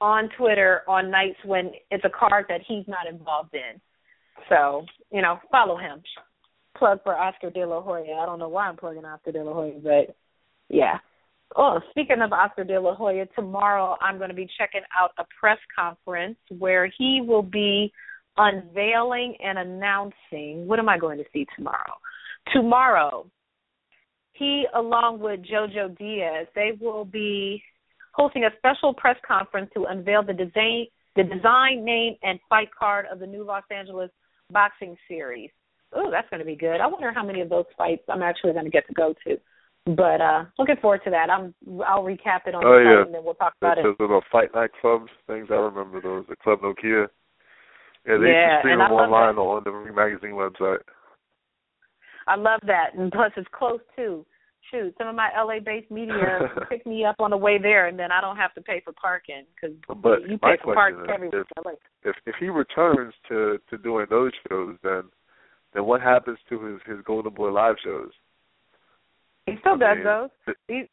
on 0.00 0.28
Twitter 0.36 0.82
on 0.86 1.10
nights 1.10 1.38
when 1.44 1.72
it's 1.90 2.04
a 2.04 2.10
card 2.10 2.46
that 2.48 2.60
he's 2.66 2.84
not 2.86 3.06
involved 3.08 3.54
in. 3.54 3.80
So, 4.48 4.84
you 5.10 5.22
know, 5.22 5.38
follow 5.50 5.76
him. 5.76 6.02
Plug 6.76 7.00
for 7.02 7.16
Oscar 7.16 7.50
De 7.50 7.66
La 7.66 7.80
Hoya. 7.80 8.14
I 8.14 8.26
don't 8.26 8.38
know 8.38 8.48
why 8.48 8.68
I'm 8.68 8.76
plugging 8.76 9.04
Oscar 9.04 9.32
De 9.32 9.42
La 9.42 9.54
Hoya, 9.54 9.78
but 9.82 10.14
yeah. 10.68 10.98
Oh, 11.56 11.80
speaking 11.90 12.20
of 12.20 12.32
Oscar 12.32 12.64
De 12.64 12.78
La 12.78 12.94
Hoya, 12.94 13.26
tomorrow 13.34 13.96
I'm 14.00 14.18
going 14.18 14.30
to 14.30 14.34
be 14.34 14.48
checking 14.58 14.82
out 14.98 15.12
a 15.18 15.24
press 15.40 15.58
conference 15.78 16.36
where 16.58 16.90
he 16.98 17.22
will 17.26 17.42
be 17.42 17.92
unveiling 18.36 19.36
and 19.42 19.58
announcing. 19.58 20.66
What 20.66 20.78
am 20.78 20.88
I 20.88 20.98
going 20.98 21.18
to 21.18 21.24
see 21.32 21.46
tomorrow? 21.56 21.94
Tomorrow, 22.52 23.30
he, 24.32 24.66
along 24.74 25.20
with 25.20 25.40
JoJo 25.40 25.96
Diaz, 25.96 26.46
they 26.54 26.72
will 26.78 27.04
be 27.04 27.62
hosting 28.16 28.44
a 28.44 28.50
special 28.56 28.94
press 28.94 29.16
conference 29.26 29.70
to 29.74 29.84
unveil 29.84 30.22
the 30.22 30.32
design, 30.32 30.86
the 31.14 31.22
design, 31.22 31.84
name, 31.84 32.14
and 32.22 32.40
fight 32.48 32.68
card 32.76 33.06
of 33.12 33.18
the 33.18 33.26
new 33.26 33.44
Los 33.44 33.62
Angeles 33.70 34.10
boxing 34.50 34.96
series. 35.06 35.50
Oh, 35.92 36.10
that's 36.10 36.28
going 36.30 36.40
to 36.40 36.46
be 36.46 36.56
good. 36.56 36.80
I 36.80 36.86
wonder 36.86 37.12
how 37.12 37.24
many 37.24 37.42
of 37.42 37.48
those 37.48 37.66
fights 37.76 38.02
I'm 38.08 38.22
actually 38.22 38.54
going 38.54 38.64
to 38.64 38.70
get 38.70 38.86
to 38.88 38.94
go 38.94 39.14
to. 39.26 39.36
But 39.94 40.20
uh 40.20 40.44
looking 40.58 40.74
forward 40.82 41.02
to 41.04 41.10
that. 41.10 41.30
I'm 41.30 41.54
I'll 41.86 42.02
recap 42.02 42.48
it 42.48 42.56
on 42.56 42.64
Oh, 42.66 42.74
the 42.74 42.82
yeah. 42.82 43.02
and 43.06 43.14
then 43.14 43.22
we'll 43.22 43.34
talk 43.34 43.52
about 43.60 43.78
it. 43.78 43.84
Those 43.84 43.94
it. 44.00 44.02
little 44.02 44.20
fight 44.32 44.52
night 44.52 44.70
clubs, 44.80 45.10
things 45.28 45.46
I 45.48 45.54
remember 45.54 46.00
those. 46.00 46.24
The 46.28 46.34
Club 46.34 46.58
Nokia. 46.60 47.06
Yeah, 48.04 48.18
they 48.18 48.26
Yeah, 48.26 48.46
used 48.46 48.50
to 48.50 48.58
stream 48.62 48.78
them 48.78 48.90
online 48.90 49.38
on 49.38 49.62
the 49.62 49.70
Ring 49.70 49.94
Magazine 49.94 50.32
website. 50.32 50.82
I 52.26 52.34
love 52.34 52.58
that, 52.66 52.94
and 52.98 53.12
plus 53.12 53.30
it's 53.36 53.46
close 53.52 53.78
too. 53.94 54.26
Shoot, 54.70 54.94
some 54.98 55.06
of 55.06 55.14
my 55.14 55.30
LA-based 55.36 55.90
media 55.90 56.40
pick 56.68 56.84
me 56.86 57.04
up 57.04 57.16
on 57.20 57.30
the 57.30 57.36
way 57.36 57.58
there, 57.58 57.86
and 57.86 57.98
then 57.98 58.10
I 58.10 58.20
don't 58.20 58.36
have 58.36 58.52
to 58.54 58.60
pay 58.60 58.80
for 58.84 58.92
parking 58.92 59.44
because 59.54 59.76
you 60.28 60.38
pay 60.38 60.56
for 60.62 60.74
parking 60.74 61.06
everywhere. 61.12 61.44
If, 61.56 61.76
if 62.02 62.16
if 62.26 62.34
he 62.40 62.48
returns 62.48 63.14
to 63.28 63.58
to 63.70 63.78
doing 63.78 64.06
those 64.10 64.32
shows, 64.48 64.76
then 64.82 65.02
then 65.74 65.84
what 65.84 66.00
happens 66.00 66.38
to 66.48 66.64
his 66.64 66.80
his 66.86 66.98
Golden 67.04 67.32
Boy 67.32 67.52
live 67.52 67.76
shows? 67.84 68.10
He 69.46 69.54
still 69.60 69.74
I 69.74 69.78
does 69.78 69.96
mean, 69.96 70.04
those. 70.04 70.30
These 70.68 70.86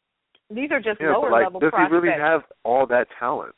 these 0.49 0.71
are 0.71 0.79
just 0.79 1.01
yeah, 1.01 1.13
lower 1.13 1.31
like, 1.31 1.45
level 1.45 1.59
does 1.59 1.71
prospects. 1.71 1.91
he 1.91 1.95
really 1.95 2.19
have 2.19 2.41
all 2.63 2.85
that 2.87 3.07
talent? 3.19 3.55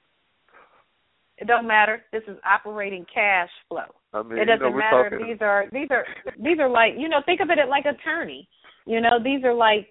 It 1.37 1.47
don't 1.47 1.67
matter. 1.67 2.03
This 2.13 2.23
is 2.27 2.37
operating 2.45 3.05
cash 3.13 3.49
flow. 3.67 3.91
I 4.13 4.23
mean, 4.23 4.37
it 4.37 4.45
doesn't 4.45 4.65
you 4.65 4.71
know, 4.71 4.77
matter. 4.77 5.09
Talking... 5.09 5.27
These 5.27 5.41
are 5.41 5.65
these 5.71 5.87
are 5.91 6.05
these 6.41 6.59
are 6.59 6.69
like 6.69 6.93
you 6.97 7.09
know 7.09 7.21
think 7.25 7.41
of 7.41 7.49
it 7.49 7.57
like 7.67 7.85
attorney. 7.85 8.47
You 8.85 9.01
know 9.01 9.19
these 9.21 9.43
are 9.43 9.53
like 9.53 9.87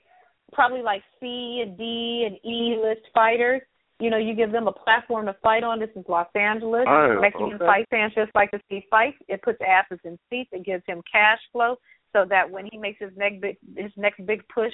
probably 0.55 0.83
like 0.83 1.03
C 1.21 1.63
and 1.65 1.77
D 1.77 2.27
and 2.27 2.37
E 2.45 2.77
list 2.83 3.03
fighters. 3.13 3.63
You 4.01 4.11
know, 4.11 4.19
you 4.19 4.35
give 4.35 4.51
them 4.51 4.67
a 4.67 4.73
platform 4.73 5.27
to 5.27 5.37
fight 5.43 5.63
on. 5.63 5.79
This 5.79 5.91
is 5.95 6.05
Los 6.09 6.27
Angeles. 6.35 6.85
Right, 6.87 7.21
Mexican 7.21 7.55
okay. 7.55 7.67
fight 7.67 7.87
fans 7.91 8.13
just 8.15 8.35
like 8.35 8.51
to 8.51 8.61
see 8.69 8.85
fights. 8.91 9.17
It 9.29 9.43
puts 9.43 9.59
asses 9.67 10.01
in 10.05 10.19
seats. 10.29 10.51
It 10.53 10.65
gives 10.65 10.83
him 10.87 11.01
cash 11.11 11.39
flow 11.53 11.77
so 12.13 12.25
that 12.29 12.51
when 12.51 12.67
he 12.71 12.79
makes 12.79 12.99
his 13.01 13.13
next 13.17 13.41
big 13.41 13.57
his 13.77 13.93
next 13.97 14.25
big 14.27 14.43
push 14.53 14.73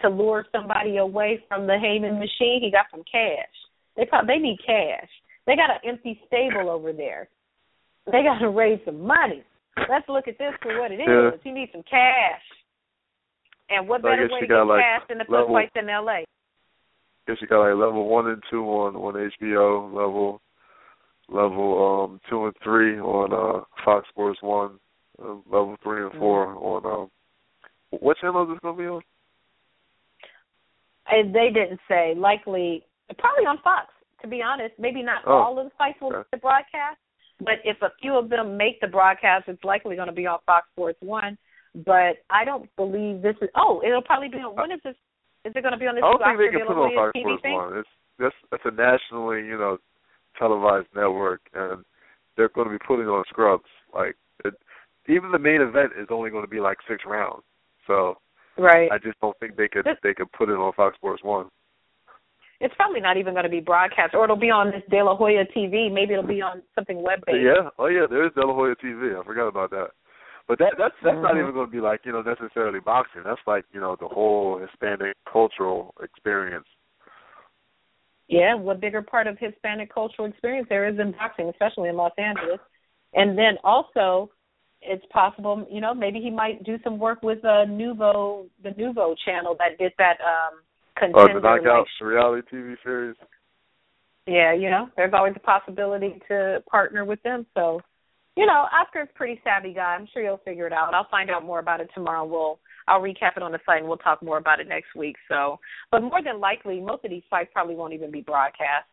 to 0.00 0.08
lure 0.08 0.46
somebody 0.52 0.96
away 0.96 1.42
from 1.48 1.66
the 1.66 1.78
Haymon 1.78 2.18
machine, 2.18 2.60
he 2.62 2.70
got 2.70 2.86
some 2.90 3.02
cash. 3.10 3.54
They 3.96 4.06
probably, 4.06 4.34
they 4.34 4.40
need 4.40 4.58
cash. 4.64 5.08
They 5.46 5.54
got 5.54 5.70
an 5.70 5.88
empty 5.88 6.20
stable 6.26 6.70
over 6.70 6.92
there. 6.92 7.28
They 8.06 8.22
got 8.22 8.38
to 8.38 8.48
raise 8.48 8.80
some 8.84 9.06
money. 9.06 9.42
Let's 9.88 10.08
look 10.08 10.28
at 10.28 10.38
this 10.38 10.52
for 10.62 10.80
what 10.80 10.92
it 10.92 10.96
is. 10.96 11.06
Yeah. 11.06 11.30
You 11.44 11.54
need 11.54 11.68
some 11.72 11.84
cash. 11.88 12.42
And 13.70 13.88
what 13.88 14.02
So 14.02 14.08
I 14.08 14.12
better 14.16 14.28
way 14.32 14.40
to 14.40 14.46
get 14.46 14.54
like, 14.66 14.84
than 15.08 15.18
to 15.18 15.24
put 15.24 15.32
level- 15.32 15.54
fights 15.54 15.72
in 15.76 15.88
L.A.? 15.88 16.24
guess 17.28 17.36
you 17.40 17.46
got 17.46 17.60
like 17.60 17.76
level 17.78 18.08
one 18.08 18.26
and 18.28 18.42
two 18.50 18.64
on 18.64 18.96
on 18.96 19.14
HBO, 19.14 19.86
level 19.94 20.40
level 21.28 22.04
um 22.12 22.20
two 22.28 22.46
and 22.46 22.54
three 22.64 22.98
on 22.98 23.32
uh 23.32 23.64
Fox 23.84 24.08
Sports 24.08 24.40
One, 24.42 24.72
uh, 25.22 25.34
level 25.46 25.76
three 25.82 26.02
and 26.02 26.12
4 26.14 26.46
Mm-hmm. 26.48 26.56
on 26.58 26.86
um 27.02 27.10
what 28.00 28.16
channel 28.18 28.42
is 28.42 28.48
this 28.50 28.58
gonna 28.60 28.76
be 28.76 28.86
on? 28.86 29.02
And 31.10 31.34
they 31.34 31.50
didn't 31.52 31.80
say. 31.88 32.14
Likely, 32.16 32.84
probably 33.18 33.44
on 33.46 33.58
Fox. 33.62 33.86
To 34.22 34.28
be 34.28 34.40
honest, 34.42 34.74
maybe 34.78 35.02
not 35.02 35.22
Oh, 35.26 35.32
all 35.32 35.58
of 35.58 35.64
the 35.66 35.70
fights 35.76 36.00
will 36.00 36.14
okay. 36.14 36.28
be 36.32 36.38
broadcast, 36.38 36.98
but 37.40 37.54
if 37.64 37.76
a 37.82 37.90
few 38.00 38.14
of 38.16 38.28
them 38.30 38.56
make 38.56 38.80
the 38.80 38.86
broadcast, 38.86 39.48
it's 39.48 39.62
likely 39.64 39.96
going 39.96 40.06
to 40.06 40.12
be 40.14 40.26
on 40.26 40.38
Fox 40.46 40.66
Sports 40.72 40.98
One. 41.02 41.36
But 41.74 42.20
I 42.30 42.44
don't 42.44 42.68
believe 42.76 43.22
this 43.22 43.36
is. 43.40 43.48
Oh, 43.56 43.82
it'll 43.84 44.02
probably 44.02 44.28
be 44.28 44.38
on. 44.38 44.54
When 44.54 44.72
is 44.72 44.80
this? 44.84 44.96
Is 45.44 45.52
it 45.56 45.62
going 45.62 45.72
to 45.72 45.78
be 45.78 45.86
on 45.86 45.94
this? 45.96 46.04
I 46.04 46.10
don't 46.12 46.22
think 46.22 46.52
they 46.52 46.58
can 46.58 46.66
put 46.66 46.76
it 46.76 46.84
on 46.84 46.94
Fox 46.94 47.10
TV 47.16 47.38
Sports? 47.38 47.42
One. 47.44 47.78
It's 47.78 47.88
that's 48.18 48.34
that's 48.50 48.66
a 48.66 48.70
nationally, 48.70 49.46
you 49.46 49.58
know, 49.58 49.78
televised 50.38 50.88
network 50.94 51.40
and 51.54 51.84
they're 52.36 52.48
gonna 52.48 52.70
be 52.70 52.78
putting 52.78 53.06
on 53.06 53.24
scrubs. 53.28 53.68
Like 53.94 54.16
it, 54.44 54.54
even 55.08 55.32
the 55.32 55.38
main 55.38 55.60
event 55.60 55.92
is 55.98 56.08
only 56.10 56.30
gonna 56.30 56.46
be 56.46 56.60
like 56.60 56.78
six 56.88 57.04
rounds. 57.06 57.42
So 57.86 58.18
Right. 58.58 58.90
I 58.92 58.98
just 58.98 59.18
don't 59.20 59.36
think 59.40 59.56
they 59.56 59.68
could 59.68 59.84
This- 59.84 59.98
they 60.02 60.14
could 60.14 60.30
put 60.32 60.48
it 60.48 60.56
on 60.56 60.72
Fox 60.74 60.96
Sports 60.96 61.22
One. 61.22 61.50
It's 62.60 62.74
probably 62.76 63.00
not 63.00 63.16
even 63.16 63.34
going 63.34 63.42
to 63.42 63.50
be 63.50 63.58
broadcast, 63.58 64.14
or 64.14 64.22
it'll 64.22 64.36
be 64.36 64.52
on 64.52 64.70
this 64.70 64.84
De 64.88 65.02
La 65.02 65.16
Hoya 65.16 65.44
TV. 65.46 65.90
Maybe 65.90 66.12
it'll 66.12 66.24
be 66.24 66.40
on 66.40 66.62
something 66.76 67.02
web 67.02 67.18
based. 67.26 67.42
Yeah, 67.42 67.70
oh 67.76 67.86
yeah, 67.86 68.06
there 68.08 68.24
is 68.24 68.32
De 68.34 68.46
La 68.46 68.54
Hoya 68.54 68.76
TV. 68.76 69.18
I 69.18 69.24
forgot 69.24 69.48
about 69.48 69.70
that. 69.70 69.90
But 70.48 70.58
that 70.58 70.74
that's 70.78 70.94
that's 71.02 71.16
not 71.22 71.34
Mhm. 71.34 71.42
even 71.42 71.52
going 71.54 71.66
to 71.66 71.72
be 71.72 71.80
like 71.80 72.04
you 72.04 72.12
know 72.12 72.22
necessarily 72.22 72.80
boxing. 72.80 73.22
That's 73.24 73.40
like 73.46 73.64
you 73.72 73.80
know 73.80 73.96
the 73.96 74.08
whole 74.08 74.58
Hispanic 74.58 75.16
cultural 75.30 75.94
experience. 76.02 76.66
Yeah, 78.28 78.54
what 78.54 78.80
bigger 78.80 79.02
part 79.02 79.26
of 79.26 79.38
Hispanic 79.38 79.92
cultural 79.92 80.28
experience 80.28 80.68
there 80.68 80.88
is 80.88 80.98
in 80.98 81.12
boxing, 81.12 81.48
especially 81.48 81.88
in 81.88 81.96
Los 81.96 82.12
Angeles. 82.18 82.60
And 83.14 83.36
then 83.36 83.58
also, 83.62 84.30
it's 84.80 85.04
possible, 85.06 85.66
you 85.70 85.80
know, 85.80 85.92
maybe 85.94 86.18
he 86.20 86.30
might 86.30 86.64
do 86.64 86.78
some 86.82 86.98
work 86.98 87.22
with 87.22 87.44
uh 87.44 87.66
Nuvo, 87.66 88.48
the 88.62 88.70
Nuvo 88.70 89.14
channel 89.24 89.54
that 89.58 89.78
did 89.78 89.92
that 89.98 90.18
um 90.20 90.62
Oh, 91.14 91.26
the 91.26 91.40
knockout 91.40 91.86
like, 92.00 92.08
reality 92.08 92.56
TV 92.56 92.76
series. 92.82 93.16
yeah, 94.26 94.52
you 94.52 94.70
know, 94.70 94.88
there's 94.96 95.12
always 95.14 95.34
a 95.36 95.40
possibility 95.40 96.20
to 96.28 96.62
partner 96.70 97.04
with 97.04 97.22
them. 97.22 97.44
So, 97.54 97.80
you 98.36 98.46
know, 98.46 98.66
Oscar's 98.72 99.08
pretty 99.14 99.40
savvy 99.44 99.74
guy. 99.74 99.94
I'm 99.94 100.08
sure 100.12 100.22
he'll 100.22 100.38
figure 100.38 100.66
it 100.66 100.72
out. 100.72 100.94
I'll 100.94 101.08
find 101.10 101.30
out 101.30 101.44
more 101.44 101.58
about 101.58 101.80
it 101.80 101.90
tomorrow. 101.94 102.24
We'll 102.24 102.58
I'll 102.88 103.00
recap 103.00 103.36
it 103.36 103.42
on 103.42 103.52
the 103.52 103.60
site 103.66 103.80
and 103.80 103.88
we'll 103.88 103.98
talk 103.98 104.22
more 104.22 104.38
about 104.38 104.58
it 104.58 104.68
next 104.68 104.94
week. 104.96 105.16
So, 105.28 105.58
but 105.90 106.02
more 106.02 106.22
than 106.22 106.40
likely, 106.40 106.80
most 106.80 107.04
of 107.04 107.10
these 107.10 107.22
fights 107.30 107.50
probably 107.52 107.74
won't 107.74 107.92
even 107.92 108.10
be 108.10 108.22
broadcast. 108.22 108.86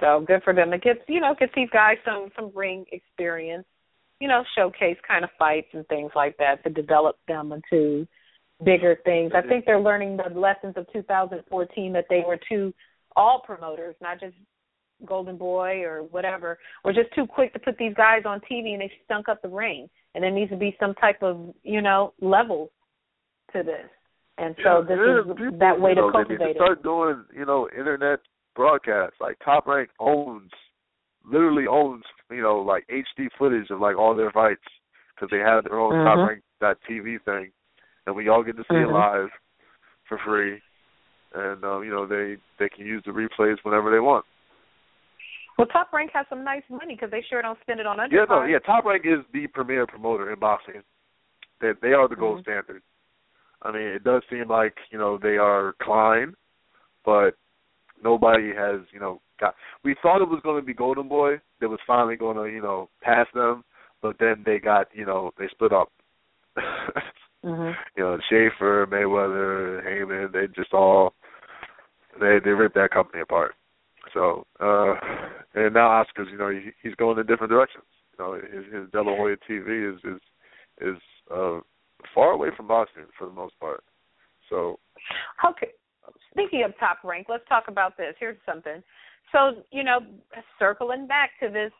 So 0.00 0.24
good 0.26 0.42
for 0.42 0.54
them. 0.54 0.72
It 0.72 0.82
gets 0.82 1.00
you 1.08 1.20
know 1.20 1.34
gets 1.38 1.52
these 1.54 1.68
guys 1.72 1.96
some 2.04 2.30
some 2.34 2.50
ring 2.54 2.86
experience, 2.90 3.66
you 4.18 4.28
know, 4.28 4.42
showcase 4.56 4.96
kind 5.06 5.24
of 5.24 5.30
fights 5.38 5.68
and 5.74 5.86
things 5.88 6.10
like 6.16 6.36
that 6.38 6.64
to 6.64 6.70
develop 6.70 7.16
them 7.28 7.52
into 7.52 8.08
bigger 8.64 8.98
things. 9.04 9.32
I 9.34 9.46
think 9.46 9.66
they're 9.66 9.80
learning 9.80 10.16
the 10.16 10.38
lessons 10.38 10.74
of 10.76 10.86
2014 10.92 11.92
that 11.92 12.06
they 12.08 12.22
were 12.26 12.38
too 12.48 12.72
all 13.16 13.42
promoters, 13.44 13.94
not 14.00 14.20
just 14.20 14.34
Golden 15.04 15.36
Boy 15.36 15.82
or 15.82 16.02
whatever, 16.02 16.58
were 16.84 16.92
just 16.92 17.12
too 17.14 17.26
quick 17.26 17.52
to 17.52 17.58
put 17.58 17.76
these 17.78 17.94
guys 17.94 18.22
on 18.24 18.40
TV 18.40 18.72
and 18.72 18.80
they 18.80 18.92
stunk 19.04 19.28
up 19.28 19.42
the 19.42 19.48
ring. 19.48 19.88
And 20.14 20.24
there 20.24 20.30
needs 20.30 20.50
to 20.50 20.56
be 20.56 20.76
some 20.80 20.94
type 20.94 21.22
of 21.22 21.54
you 21.62 21.80
know 21.82 22.12
level 22.20 22.70
to 23.52 23.62
this. 23.62 23.88
And 24.38 24.54
so 24.64 24.80
yeah, 24.80 24.88
this 24.88 24.98
yeah, 25.06 25.20
is 25.20 25.36
people, 25.36 25.58
that 25.58 25.80
way 25.80 25.90
you 25.90 25.96
know, 25.96 26.10
to 26.10 26.18
they 26.18 26.34
need 26.34 26.38
cultivate 26.38 26.52
to 26.54 26.58
start 26.58 26.82
doing 26.82 27.24
you 27.36 27.44
know 27.44 27.68
internet 27.76 28.20
broadcasts. 28.56 29.16
Like 29.20 29.38
Top 29.44 29.66
Rank 29.66 29.90
owns, 30.00 30.50
literally 31.24 31.66
owns 31.66 32.04
you 32.30 32.42
know 32.42 32.58
like 32.58 32.86
HD 32.88 33.28
footage 33.38 33.70
of 33.70 33.80
like 33.80 33.96
all 33.96 34.14
their 34.14 34.30
fights 34.30 34.62
because 35.14 35.28
they 35.30 35.38
have 35.38 35.64
their 35.64 35.78
own 35.78 35.92
Mhm. 35.92 36.04
Top 36.04 36.26
Rank 36.26 36.42
that 36.60 36.78
TV 36.88 37.18
thing, 37.24 37.52
and 38.06 38.16
we 38.16 38.28
all 38.28 38.42
get 38.42 38.56
to 38.56 38.64
see 38.64 38.74
Mhm. 38.74 38.88
it 38.88 38.92
live 38.92 39.30
for 40.04 40.18
free. 40.18 40.60
And 41.34 41.64
um, 41.64 41.84
you 41.84 41.90
know 41.90 42.06
they 42.06 42.38
they 42.58 42.68
can 42.68 42.86
use 42.86 43.02
the 43.04 43.12
replays 43.12 43.58
whenever 43.62 43.90
they 43.90 44.00
want. 44.00 44.24
Well, 45.60 45.68
Top 45.68 45.92
Rank 45.92 46.10
has 46.14 46.24
some 46.30 46.42
nice 46.42 46.62
money 46.70 46.94
because 46.94 47.10
they 47.10 47.22
sure 47.28 47.42
don't 47.42 47.58
spend 47.60 47.80
it 47.80 47.86
on 47.86 47.98
undercards. 47.98 48.12
Yeah, 48.12 48.24
no, 48.30 48.44
yeah. 48.44 48.58
Top 48.60 48.86
Rank 48.86 49.04
is 49.04 49.20
the 49.34 49.46
premier 49.48 49.86
promoter 49.86 50.32
in 50.32 50.38
boxing. 50.38 50.82
They 51.60 51.72
they 51.82 51.92
are 51.92 52.08
the 52.08 52.16
gold 52.16 52.38
Mhm. 52.38 52.42
standard. 52.42 52.82
I 53.60 53.70
mean, 53.70 53.82
it 53.82 54.02
does 54.02 54.22
seem 54.30 54.48
like 54.48 54.78
you 54.90 54.98
know 54.98 55.18
they 55.18 55.36
are 55.36 55.74
Klein, 55.82 56.34
but 57.04 57.36
nobody 58.02 58.54
has 58.54 58.80
you 58.90 59.00
know 59.00 59.20
got. 59.38 59.54
We 59.84 59.94
thought 59.96 60.22
it 60.22 60.28
was 60.30 60.40
going 60.40 60.58
to 60.58 60.64
be 60.64 60.72
Golden 60.72 61.08
Boy 61.08 61.42
that 61.60 61.68
was 61.68 61.80
finally 61.86 62.16
going 62.16 62.38
to 62.38 62.44
you 62.44 62.62
know 62.62 62.88
pass 63.02 63.26
them, 63.34 63.62
but 64.00 64.16
then 64.18 64.42
they 64.46 64.58
got 64.60 64.88
you 64.94 65.04
know 65.04 65.30
they 65.36 65.48
split 65.48 65.74
up. 65.74 65.92
Mhm. 67.44 67.74
You 67.96 68.02
know, 68.02 68.18
Schaefer, 68.28 68.86
Mayweather, 68.86 69.82
Haymon, 69.82 70.30
they 70.30 70.46
just 70.48 70.74
all 70.74 71.14
they 72.18 72.38
they 72.38 72.50
ripped 72.50 72.74
that 72.74 72.90
company 72.90 73.20
apart. 73.22 73.54
So, 74.12 74.46
uh 74.60 74.94
and 75.54 75.74
now 75.74 75.88
Oscar's, 75.88 76.28
you 76.30 76.38
know, 76.38 76.50
he, 76.50 76.70
he's 76.82 76.94
going 76.94 77.18
in 77.18 77.26
different 77.26 77.50
directions. 77.50 77.84
You 78.18 78.24
know, 78.24 78.34
his 78.34 78.64
his 78.72 78.90
De 78.90 78.98
TV 78.98 79.94
is 79.94 80.00
is 80.04 80.20
is 80.80 81.02
uh 81.30 81.60
far 82.14 82.32
away 82.32 82.48
from 82.56 82.68
boxing 82.68 83.04
for 83.18 83.26
the 83.26 83.32
most 83.32 83.58
part. 83.60 83.84
So, 84.48 84.78
Okay. 85.46 85.68
Speaking 86.32 86.64
of 86.64 86.72
top 86.78 86.98
rank, 87.04 87.26
let's 87.28 87.46
talk 87.48 87.64
about 87.68 87.96
this. 87.96 88.14
Here's 88.18 88.36
something. 88.46 88.82
So, 89.32 89.62
you 89.70 89.84
know, 89.84 90.00
circling 90.58 91.06
back 91.06 91.30
to 91.40 91.48
this 91.48 91.72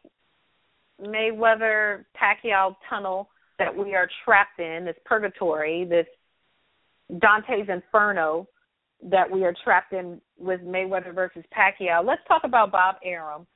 Mayweather 1.00 2.04
Pacquiao 2.20 2.74
tunnel 2.88 3.28
that 3.58 3.74
we 3.74 3.94
are 3.94 4.08
trapped 4.24 4.60
in, 4.60 4.84
this 4.84 4.96
purgatory, 5.04 5.84
this 5.84 6.06
Dante's 7.20 7.68
Inferno 7.68 8.46
that 9.02 9.30
we 9.30 9.44
are 9.44 9.54
trapped 9.64 9.92
in 9.92 10.20
with 10.38 10.60
Mayweather 10.60 11.14
versus 11.14 11.44
Pacquiao. 11.56 12.04
Let's 12.04 12.22
talk 12.28 12.42
about 12.44 12.70
Bob 12.70 12.96
Arum. 13.04 13.46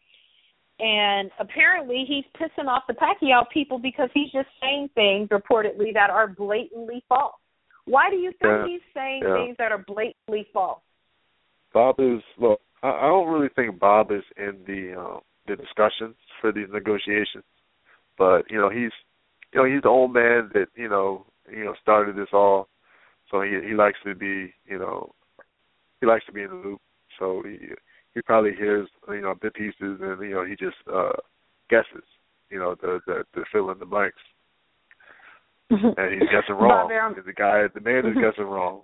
And 0.81 1.31
apparently 1.39 2.05
he's 2.07 2.25
pissing 2.41 2.67
off 2.67 2.83
the 2.89 2.95
Pacquiao 2.95 3.45
people 3.53 3.79
because 3.79 4.09
he's 4.13 4.33
just 4.33 4.49
saying 4.61 4.91
things 4.95 5.29
reportedly 5.29 5.95
that 5.95 6.11
are 6.11 6.27
blatantly 6.27 7.03
false. 7.09 7.35
Why 7.85 8.11
do 8.11 8.17
you 8.17 8.31
think 8.33 8.43
Yeah, 8.43 8.67
he's 8.67 8.81
saying 8.95 9.23
yeah. 9.25 9.35
things 9.35 9.57
that 9.59 9.71
are 9.71 9.85
blatantly 9.87 10.47
false? 10.53 10.81
Bob 11.73 11.97
is 11.99 12.23
look. 12.39 12.61
I, 12.83 12.89
I 12.89 13.07
don't 13.09 13.29
really 13.29 13.51
think 13.55 13.79
Bob 13.79 14.11
is 14.11 14.23
in 14.37 14.59
the 14.67 15.01
uh, 15.01 15.21
the 15.47 15.57
discussions 15.57 16.17
for 16.41 16.51
these 16.51 16.69
negotiations, 16.73 17.45
but 18.17 18.51
you 18.51 18.59
know 18.59 18.71
he's 18.71 18.93
you 19.53 19.61
know 19.61 19.65
he's 19.65 19.83
the 19.83 19.89
old 19.89 20.13
man 20.15 20.51
that 20.55 20.67
you 20.77 20.89
know 20.89 21.27
you 21.51 21.65
know 21.65 21.75
started 21.83 22.17
this 22.17 22.33
all, 22.33 22.69
so 23.31 23.43
he 23.43 23.61
he 23.69 23.75
likes 23.75 23.99
to 24.05 24.15
be 24.15 24.55
you 24.67 24.79
know 24.79 25.13
he 26.01 26.07
likes 26.07 26.25
to 26.27 26.33
be 26.33 26.43
in 26.43 26.49
the 26.49 26.55
loop. 26.55 26.81
So 27.19 27.43
he 27.45 27.59
he 28.15 28.23
probably 28.23 28.53
hears 28.57 28.89
you 29.09 29.21
know 29.21 29.35
bit 29.41 29.55
pieces 29.55 29.75
and 29.81 30.21
you 30.23 30.35
know 30.35 30.45
he 30.45 30.57
just 30.57 30.77
uh 30.93 31.13
guesses 31.71 32.05
you 32.51 32.59
know 32.59 32.75
the 32.81 33.01
the, 33.07 33.25
the 33.35 33.45
fill 33.53 33.71
in 33.71 33.79
the 33.79 33.87
blanks. 33.87 34.19
and 35.71 36.13
he's 36.13 36.29
guessing 36.31 36.57
wrong. 36.57 36.89
the 37.27 37.33
guy, 37.33 37.65
the 37.75 37.81
man 37.81 38.07
is 38.07 38.15
guessing 38.15 38.45
wrong. 38.45 38.83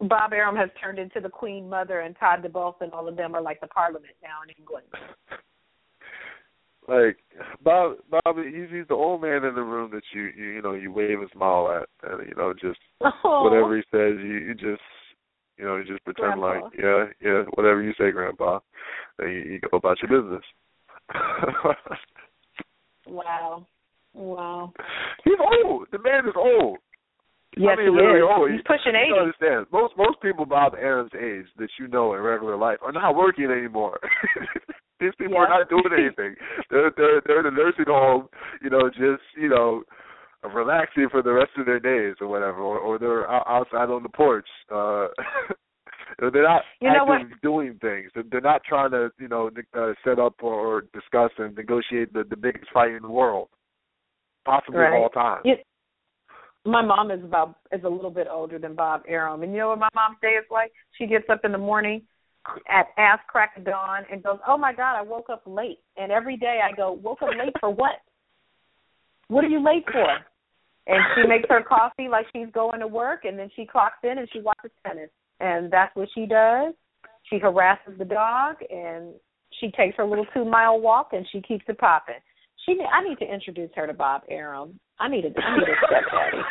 Bob 0.00 0.32
Arum 0.32 0.54
has 0.54 0.70
turned 0.80 1.00
into 1.00 1.20
the 1.20 1.28
Queen 1.28 1.68
Mother, 1.68 2.00
and 2.00 2.14
Todd 2.18 2.44
duBoef 2.44 2.74
and 2.80 2.92
all 2.92 3.08
of 3.08 3.16
them 3.16 3.34
are 3.34 3.42
like 3.42 3.60
the 3.60 3.66
Parliament 3.66 4.14
now 4.22 4.38
in 4.46 4.54
England. 4.56 4.86
like 6.88 7.18
Bob, 7.62 7.96
Bob, 8.08 8.36
he's 8.36 8.70
he's 8.70 8.86
the 8.88 8.94
old 8.94 9.20
man 9.20 9.44
in 9.44 9.56
the 9.56 9.62
room 9.62 9.90
that 9.92 10.04
you 10.14 10.30
you 10.36 10.44
you 10.52 10.62
know 10.62 10.74
you 10.74 10.92
wave 10.92 11.18
and 11.20 11.30
smile 11.32 11.82
at, 11.82 12.10
and 12.10 12.28
you 12.28 12.34
know 12.36 12.54
just 12.54 12.78
oh. 13.00 13.42
whatever 13.42 13.76
he 13.76 13.82
says, 13.90 14.24
you 14.24 14.38
you 14.38 14.54
just 14.54 14.80
you 15.58 15.64
know 15.64 15.76
you 15.76 15.84
just 15.84 16.04
pretend 16.04 16.40
Grandpa. 16.40 16.66
like 16.66 16.72
yeah 16.78 17.04
yeah 17.20 17.42
whatever 17.54 17.82
you 17.82 17.92
say, 17.98 18.10
Grandpa, 18.10 18.60
and 19.18 19.32
you, 19.32 19.40
you 19.52 19.60
go 19.60 19.76
about 19.78 19.98
your 20.02 20.20
business. 20.22 20.44
wow, 23.06 23.66
wow. 24.14 24.72
He's 25.24 25.34
old. 25.64 25.86
The 25.92 25.98
man 25.98 26.26
is 26.26 26.34
old. 26.36 26.78
Yes, 27.56 27.76
I 27.78 27.82
mean, 27.82 27.92
he 27.94 28.00
really 28.00 28.20
is. 28.20 28.26
old. 28.28 28.50
He's 28.50 28.60
pushing 28.66 28.92
you 28.94 29.00
eighty. 29.00 29.18
understand? 29.18 29.66
Most 29.72 29.94
most 29.96 30.20
people 30.20 30.44
Bob 30.46 30.74
Arum's 30.74 31.10
age 31.14 31.46
that 31.58 31.68
you 31.78 31.88
know 31.88 32.14
in 32.14 32.20
regular 32.20 32.56
life 32.56 32.78
are 32.82 32.92
not 32.92 33.16
working 33.16 33.46
anymore. 33.50 33.98
These 35.00 35.12
people 35.18 35.34
Yeah. 35.34 35.40
are 35.46 35.48
not 35.48 35.68
doing 35.70 35.90
anything. 35.96 36.34
They're 36.70 36.92
they're 36.96 37.22
they're 37.24 37.40
in 37.40 37.46
a 37.46 37.50
nursing 37.56 37.86
home, 37.86 38.28
you 38.62 38.68
know, 38.70 38.88
just 38.90 39.22
you 39.36 39.48
know, 39.48 39.82
relaxing 40.54 41.08
for 41.10 41.22
the 41.22 41.32
rest 41.32 41.50
of 41.58 41.66
their 41.66 41.80
days 41.80 42.16
or 42.20 42.28
whatever, 42.28 42.58
or, 42.58 42.78
or 42.78 42.98
they're 42.98 43.30
out- 43.30 43.46
outside 43.48 43.90
on 43.90 44.02
the 44.02 44.08
porch. 44.08 44.48
Uh 44.72 45.08
They're 46.18 46.42
not 46.42 46.62
You 46.80 46.90
know 46.90 47.18
doing 47.42 47.78
things. 47.80 48.10
They're, 48.30 48.40
not 48.40 48.62
trying 48.64 48.90
to, 48.92 49.10
you 49.18 49.28
know, 49.28 49.50
uh, 49.76 49.92
set 50.04 50.18
up 50.18 50.34
or, 50.42 50.54
or 50.54 50.80
discuss 50.94 51.30
and 51.38 51.54
negotiate 51.54 52.12
the, 52.12 52.24
the 52.28 52.36
biggest 52.36 52.66
fight 52.72 52.92
in 52.92 53.02
the 53.02 53.10
world, 53.10 53.48
possibly 54.44 54.80
Right. 54.80 54.96
of 54.96 55.02
all 55.02 55.08
time. 55.10 55.42
You, 55.44 55.56
my 56.64 56.82
mom 56.82 57.10
is 57.10 57.22
about 57.22 57.56
is 57.72 57.84
a 57.84 57.88
little 57.88 58.10
bit 58.10 58.26
older 58.30 58.58
than 58.58 58.74
Bob 58.74 59.02
Arum, 59.06 59.42
and 59.42 59.52
you 59.52 59.58
know 59.58 59.68
what 59.68 59.78
my 59.78 59.88
mom's 59.94 60.18
day 60.20 60.28
is 60.38 60.44
like? 60.50 60.72
She 60.96 61.06
gets 61.06 61.24
up 61.30 61.40
in 61.44 61.52
the 61.52 61.58
morning 61.58 62.02
at 62.68 62.86
ass 62.96 63.20
crack 63.28 63.56
of 63.56 63.64
dawn 63.64 64.04
and 64.10 64.22
goes, 64.22 64.38
"Oh 64.46 64.58
my 64.58 64.72
God, 64.72 64.96
I 64.96 65.02
woke 65.02 65.30
up 65.30 65.42
late." 65.46 65.78
And 65.96 66.10
every 66.10 66.36
day 66.36 66.60
I 66.62 66.74
go, 66.74 66.92
"Woke 66.92 67.22
up 67.22 67.30
late 67.30 67.54
for 67.60 67.70
what? 67.70 68.00
What 69.28 69.44
are 69.44 69.48
you 69.48 69.62
late 69.64 69.84
for?" 69.90 70.08
And 70.86 71.02
she 71.14 71.28
makes 71.28 71.48
her 71.50 71.62
coffee 71.62 72.08
like 72.08 72.26
she's 72.32 72.50
going 72.52 72.80
to 72.80 72.86
work, 72.86 73.24
and 73.24 73.38
then 73.38 73.50
she 73.54 73.66
clocks 73.66 73.98
in 74.02 74.18
and 74.18 74.28
she 74.32 74.40
watches 74.40 74.70
tennis, 74.86 75.10
and 75.38 75.70
that's 75.70 75.94
what 75.94 76.08
she 76.14 76.24
does. 76.24 76.72
She 77.24 77.38
harasses 77.38 77.98
the 77.98 78.06
dog, 78.06 78.56
and 78.70 79.12
she 79.60 79.70
takes 79.70 79.96
her 79.98 80.06
little 80.06 80.26
two 80.32 80.44
mile 80.44 80.80
walk, 80.80 81.10
and 81.12 81.26
she 81.30 81.42
keeps 81.42 81.64
it 81.68 81.78
popping. 81.78 82.14
She, 82.64 82.78
I 82.92 83.06
need 83.06 83.18
to 83.18 83.30
introduce 83.30 83.70
her 83.76 83.86
to 83.86 83.92
Bob 83.92 84.22
Arum. 84.30 84.80
I 84.98 85.08
need 85.08 85.24
a, 85.24 85.28
I 85.40 85.58
need 85.58 85.68
a 85.68 85.76
stepdaddy. 85.86 86.42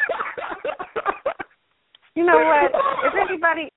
You 2.18 2.26
know 2.26 2.38
what? 2.38 2.72
If 3.06 3.30
anybody, 3.30 3.70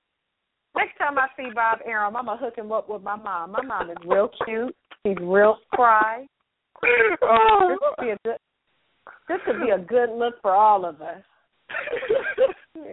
next 0.75 0.97
time 0.97 1.19
I 1.19 1.27
see 1.37 1.49
Bob 1.53 1.77
Arum, 1.85 2.15
I'm 2.15 2.25
gonna 2.25 2.39
hook 2.39 2.55
him 2.57 2.71
up 2.71 2.89
with 2.89 3.03
my 3.03 3.15
mom. 3.15 3.51
My 3.51 3.61
mom 3.61 3.91
is 3.91 3.97
real 4.03 4.31
cute. 4.45 4.75
She's 5.05 5.17
real 5.21 5.57
spry. 5.71 6.25
Oh. 7.21 7.67
This 7.69 7.77
could 7.79 8.03
be 8.03 8.09
a 8.09 8.17
good. 8.25 8.37
This 9.27 9.39
could 9.45 9.59
be 9.61 9.69
a 9.69 9.77
good 9.79 10.09
look 10.11 10.41
for 10.41 10.51
all 10.51 10.85
of 10.85 11.01
us. 11.01 11.21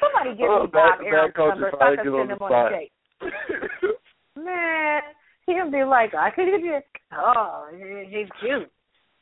Somebody 0.00 0.36
give 0.36 0.48
Oh, 0.50 0.64
me 0.64 0.70
Bob 0.72 0.98
bad- 0.98 1.06
Arum's 1.06 1.12
bad 1.12 1.34
culture 1.34 1.50
number 1.60 1.70
so 1.72 1.80
I 1.80 1.96
can 1.96 2.04
get 2.04 2.04
send 2.04 2.30
the 2.30 2.34
him 2.34 2.42
on 2.42 2.52
a 2.66 2.70
date. 2.70 2.92
Man, 4.36 5.00
he'll 5.46 5.70
be 5.70 5.84
like, 5.84 6.14
I 6.14 6.30
could 6.30 6.46
give 6.46 6.60
you. 6.64 6.80
Oh, 7.12 7.68
he's 8.08 8.28
cute. 8.40 8.70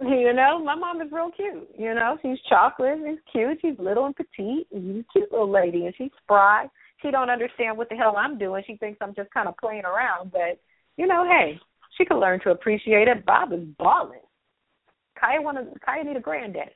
You 0.01 0.33
know, 0.33 0.59
my 0.65 0.75
mom 0.75 1.01
is 1.01 1.13
real 1.13 1.31
cute. 1.31 1.69
You 1.79 1.95
know, 1.95 2.19
she's 2.23 2.39
chocolate, 2.49 2.99
she's 3.07 3.19
cute, 3.31 3.59
she's 3.63 3.79
little 3.79 4.07
and 4.07 4.17
petite, 4.17 4.67
and 4.73 4.83
she's 4.97 5.05
a 5.05 5.13
cute 5.13 5.31
little 5.31 5.49
lady, 5.51 5.85
and 5.87 5.95
she's 5.97 6.11
spry. 6.23 6.67
She 7.03 7.11
don't 7.11 7.31
understand 7.31 7.77
what 7.77 7.89
the 7.89 7.95
hell 7.97 8.17
I'm 8.17 8.39
doing. 8.39 8.65
She 8.67 8.77
thinks 8.77 8.99
I'm 9.01 9.15
just 9.15 9.31
kind 9.33 9.47
of 9.49 9.57
playing 9.59 9.85
around, 9.85 10.33
but 10.33 10.59
you 10.97 11.07
know, 11.07 11.25
hey, 11.29 11.59
she 11.97 12.05
could 12.05 12.19
learn 12.19 12.41
to 12.41 12.51
appreciate 12.51 13.07
it. 13.09 13.25
Bob 13.27 13.53
is 13.53 13.61
balling. 13.79 14.21
Kaya 15.23 15.41
want 15.41 15.59
to. 15.59 15.79
Kaya 15.81 16.03
need 16.05 16.17
a 16.17 16.21
granddaddy. 16.21 16.73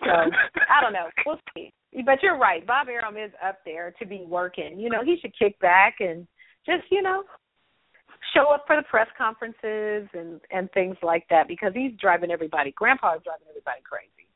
So 0.00 0.10
I 0.10 0.80
don't 0.80 0.92
know. 0.92 1.08
We'll 1.24 1.40
see. 1.54 1.72
But 2.04 2.22
you're 2.22 2.38
right. 2.38 2.66
Bob 2.66 2.88
Arum 2.88 3.16
is 3.16 3.32
up 3.46 3.58
there 3.64 3.92
to 3.98 4.06
be 4.06 4.24
working. 4.26 4.78
You 4.78 4.90
know, 4.90 5.02
he 5.04 5.18
should 5.20 5.36
kick 5.36 5.58
back 5.60 5.96
and 6.00 6.26
just, 6.64 6.84
you 6.90 7.02
know, 7.02 7.24
show 8.34 8.52
up 8.52 8.64
for 8.66 8.76
the 8.76 8.82
press 8.82 9.08
conferences 9.16 10.08
and 10.12 10.40
and 10.50 10.70
things 10.72 10.96
like 11.02 11.26
that 11.30 11.48
because 11.48 11.72
he's 11.74 11.92
driving 12.00 12.30
everybody. 12.30 12.72
Grandpa 12.72 13.16
is 13.16 13.22
driving 13.24 13.46
everybody 13.48 13.80
crazy. 13.82 14.28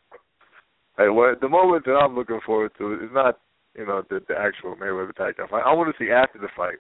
Hey, 0.97 1.09
what 1.09 1.41
the 1.41 1.49
moment 1.49 1.85
that 1.85 1.93
I'm 1.93 2.15
looking 2.15 2.41
forward 2.47 2.73
to 2.79 2.95
is 2.95 3.11
not, 3.13 3.41
you 3.77 3.87
know, 3.87 4.03
the 4.09 4.21
the 4.29 4.35
actual 4.37 4.77
Mayweather 4.77 5.15
Pacquiao 5.15 5.49
fight. 5.49 5.63
I 5.65 5.73
want 5.73 5.95
to 5.95 6.05
see 6.05 6.11
after 6.11 6.39
the 6.39 6.49
fight 6.57 6.79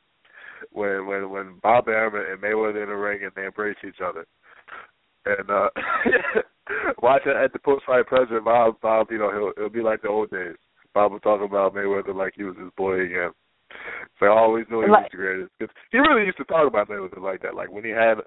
when 0.72 1.06
when 1.06 1.30
when 1.30 1.58
Bob 1.62 1.88
Arum 1.88 2.14
and 2.14 2.42
Mayweather 2.42 2.82
in 2.82 2.88
the 2.88 2.96
ring 2.96 3.20
and 3.22 3.32
they 3.36 3.44
embrace 3.44 3.76
each 3.86 4.00
other. 4.04 4.26
And 5.26 5.50
uh 5.50 5.68
watch 7.02 7.22
it 7.26 7.36
at 7.36 7.52
the 7.52 7.58
post 7.58 7.84
fight 7.86 8.06
presser, 8.06 8.40
Bob 8.40 8.80
Bob, 8.80 9.08
you 9.10 9.18
know, 9.18 9.30
he'll 9.32 9.52
it'll 9.56 9.70
be 9.70 9.82
like 9.82 10.02
the 10.02 10.08
old 10.08 10.30
days. 10.30 10.56
Bob 10.92 11.12
will 11.12 11.20
talk 11.20 11.40
about 11.42 11.74
Mayweather 11.74 12.14
like 12.14 12.34
he 12.36 12.44
was 12.44 12.56
his 12.56 12.70
boy 12.76 13.00
again. 13.00 13.30
So 14.20 14.26
I 14.26 14.38
always 14.38 14.66
knew 14.70 14.82
he 14.82 14.88
was 14.90 15.08
the 15.10 15.16
greatest. 15.16 15.50
'Cause 15.58 15.68
he 15.90 15.98
really 15.98 16.26
used 16.26 16.36
to 16.38 16.44
talk 16.44 16.66
about 16.66 16.88
Mayweather 16.88 17.20
like 17.20 17.42
that. 17.42 17.54
Like 17.54 17.70
when 17.70 17.84
he 17.84 17.90
had 17.90 18.18